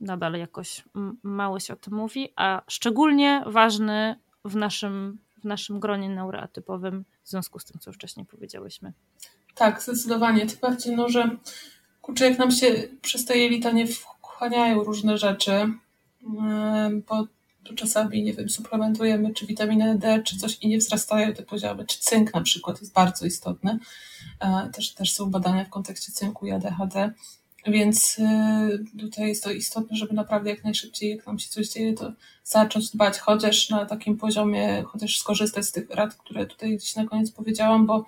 nadal 0.00 0.32
jakoś 0.32 0.84
mało 1.22 1.60
się 1.60 1.72
o 1.72 1.76
tym 1.76 1.94
mówi, 1.94 2.28
a 2.36 2.62
szczególnie 2.68 3.44
ważny 3.46 4.20
w 4.44 4.56
naszym, 4.56 5.18
w 5.40 5.44
naszym 5.44 5.80
gronie 5.80 6.08
neuroatypowym 6.08 7.04
w 7.24 7.28
związku 7.28 7.58
z 7.58 7.64
tym, 7.64 7.80
co 7.80 7.92
wcześniej 7.92 8.26
powiedziałyśmy. 8.26 8.92
Tak, 9.54 9.82
zdecydowanie. 9.82 10.46
Tym 10.46 10.58
bardziej, 10.60 10.96
no, 10.96 11.08
że 11.08 11.36
kurczę, 12.02 12.30
jak 12.30 12.38
nam 12.38 12.50
się 12.50 12.88
przez 13.02 13.24
te 13.24 13.38
jelita 13.38 13.70
nie 13.70 13.86
wchłaniają 13.86 14.84
różne 14.84 15.18
rzeczy, 15.18 15.52
bo 17.08 17.26
czasami, 17.76 18.22
nie 18.22 18.32
wiem, 18.32 18.50
suplementujemy 18.50 19.34
czy 19.34 19.46
witaminę 19.46 19.98
D, 19.98 20.22
czy 20.22 20.38
coś 20.38 20.58
i 20.60 20.68
nie 20.68 20.78
wzrastają 20.78 21.32
te 21.32 21.42
poziomy, 21.42 21.86
czy 21.86 22.00
cynk 22.00 22.34
na 22.34 22.40
przykład 22.40 22.80
jest 22.80 22.92
bardzo 22.92 23.26
istotny. 23.26 23.78
Też, 24.72 24.94
też 24.94 25.12
są 25.12 25.30
badania 25.30 25.64
w 25.64 25.70
kontekście 25.70 26.12
cynku 26.12 26.46
i 26.46 26.50
ADHD, 26.50 27.12
więc 27.66 28.18
y, 28.18 28.98
tutaj 29.00 29.28
jest 29.28 29.44
to 29.44 29.50
istotne, 29.50 29.96
żeby 29.96 30.14
naprawdę 30.14 30.50
jak 30.50 30.64
najszybciej, 30.64 31.10
jak 31.10 31.26
nam 31.26 31.38
się 31.38 31.48
coś 31.48 31.68
dzieje, 31.68 31.94
to 31.94 32.12
zacząć 32.44 32.90
dbać 32.90 33.18
chociaż 33.18 33.70
na 33.70 33.86
takim 33.86 34.16
poziomie, 34.16 34.82
chociaż 34.86 35.18
skorzystać 35.18 35.64
z 35.64 35.72
tych 35.72 35.90
rad, 35.90 36.14
które 36.14 36.46
tutaj 36.46 36.76
gdzieś 36.76 36.96
na 36.96 37.06
koniec 37.06 37.30
powiedziałam, 37.30 37.86
bo 37.86 38.04
E, 38.04 38.06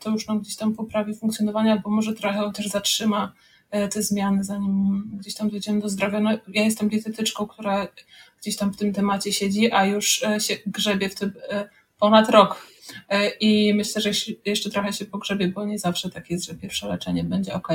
to 0.00 0.10
już 0.10 0.26
nam 0.26 0.40
gdzieś 0.40 0.56
tam 0.56 0.74
poprawi 0.74 1.14
funkcjonowanie, 1.14 1.72
albo 1.72 1.90
może 1.90 2.14
trochę 2.14 2.52
też 2.52 2.68
zatrzyma 2.68 3.32
e, 3.70 3.88
te 3.88 4.02
zmiany, 4.02 4.44
zanim 4.44 5.10
gdzieś 5.12 5.34
tam 5.34 5.50
dojdziemy 5.50 5.80
do 5.80 5.88
zdrowia. 5.88 6.20
No, 6.20 6.30
ja 6.48 6.64
jestem 6.64 6.88
dietetyczką, 6.88 7.46
która 7.46 7.88
gdzieś 8.40 8.56
tam 8.56 8.72
w 8.72 8.76
tym 8.76 8.92
temacie 8.92 9.32
siedzi, 9.32 9.72
a 9.72 9.86
już 9.86 10.22
e, 10.22 10.40
się 10.40 10.56
grzebie 10.66 11.08
w 11.08 11.14
tym 11.14 11.32
ponad 11.98 12.30
rok. 12.30 12.66
E, 13.08 13.28
I 13.28 13.74
myślę, 13.74 14.02
że 14.02 14.10
jeszcze 14.44 14.70
trochę 14.70 14.92
się 14.92 15.04
pogrzebię, 15.04 15.48
bo 15.48 15.64
nie 15.64 15.78
zawsze 15.78 16.10
tak 16.10 16.30
jest, 16.30 16.44
że 16.44 16.54
pierwsze 16.54 16.88
leczenie 16.88 17.24
będzie 17.24 17.54
ok. 17.54 17.68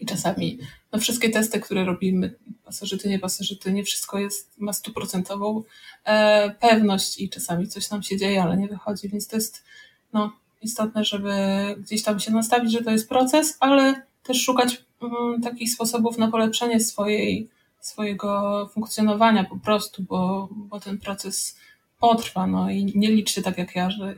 I 0.00 0.06
czasami 0.06 0.58
no 0.92 0.98
wszystkie 0.98 1.30
testy, 1.30 1.60
które 1.60 1.84
robimy, 1.84 2.34
pasożyty, 2.64 3.08
nie 3.08 3.18
pasożyty, 3.18 3.72
nie 3.72 3.84
wszystko 3.84 4.18
jest, 4.18 4.58
ma 4.58 4.72
stuprocentową 4.72 5.62
e, 6.04 6.50
pewność 6.50 7.20
i 7.20 7.28
czasami 7.28 7.68
coś 7.68 7.90
nam 7.90 8.02
się 8.02 8.16
dzieje, 8.16 8.42
ale 8.42 8.56
nie 8.56 8.68
wychodzi, 8.68 9.08
więc 9.08 9.28
to 9.28 9.36
jest 9.36 9.64
no, 10.12 10.32
istotne, 10.62 11.04
żeby 11.04 11.32
gdzieś 11.78 12.02
tam 12.02 12.20
się 12.20 12.32
nastawić, 12.32 12.72
że 12.72 12.82
to 12.82 12.90
jest 12.90 13.08
proces, 13.08 13.56
ale 13.60 14.02
też 14.22 14.42
szukać 14.42 14.84
mm, 15.02 15.42
takich 15.42 15.72
sposobów 15.72 16.18
na 16.18 16.30
polepszenie 16.30 16.80
swojej, 16.80 17.48
swojego 17.80 18.70
funkcjonowania 18.74 19.44
po 19.44 19.58
prostu, 19.58 20.02
bo, 20.02 20.48
bo 20.52 20.80
ten 20.80 20.98
proces 20.98 21.58
potrwa, 21.98 22.46
no 22.46 22.70
i 22.70 22.92
nie 22.94 23.10
liczcie 23.10 23.42
tak 23.42 23.58
jak 23.58 23.76
ja, 23.76 23.90
że 23.90 24.14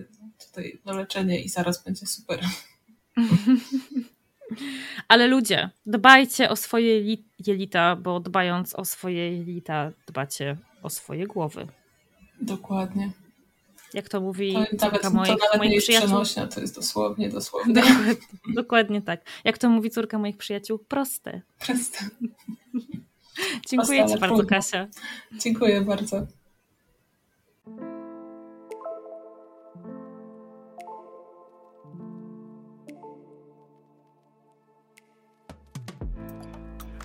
tutaj 0.47 0.79
doleczenie 0.85 1.41
i 1.41 1.49
zaraz 1.49 1.85
będzie 1.85 2.07
super. 2.07 2.41
Ale 5.09 5.27
ludzie, 5.27 5.71
dbajcie 5.87 6.51
o 6.51 6.57
swoje 6.57 7.17
jelita, 7.39 7.97
bo 7.97 8.21
dbając 8.21 8.75
o 8.75 8.85
swoje 8.85 9.39
jelita, 9.39 9.93
dbacie 10.07 10.57
o 10.83 10.91
swoje 10.91 11.27
głowy. 11.27 11.67
Dokładnie. 12.41 13.11
Jak 13.95 14.09
to 14.09 14.21
mówi 14.21 14.57
nawet, 14.81 15.13
moich, 15.13 15.29
to 15.29 15.37
nawet 15.37 15.59
moich 15.59 15.71
nie 15.71 15.79
przyjaciół. 15.79 16.23
To 16.55 16.61
jest 16.61 16.75
dosłownie, 16.75 17.29
dosłownie. 17.29 17.75
Dokładnie, 17.75 18.15
dokładnie 18.55 19.03
tak. 19.03 19.21
Jak 19.45 19.59
to 19.59 19.69
mówi 19.69 19.91
córka 19.91 20.19
moich 20.19 20.37
przyjaciół, 20.37 20.79
proste. 20.79 21.43
Proste. 21.59 21.99
Dziękuję 23.69 23.99
Proste, 23.99 24.15
Ci 24.15 24.21
bardzo, 24.21 24.37
trudno. 24.37 24.57
Kasia. 24.57 24.89
Dziękuję 25.33 25.81
bardzo. 25.81 26.27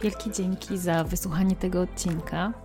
Wielkie 0.01 0.31
dzięki 0.31 0.77
za 0.77 1.03
wysłuchanie 1.03 1.55
tego 1.55 1.81
odcinka. 1.81 2.64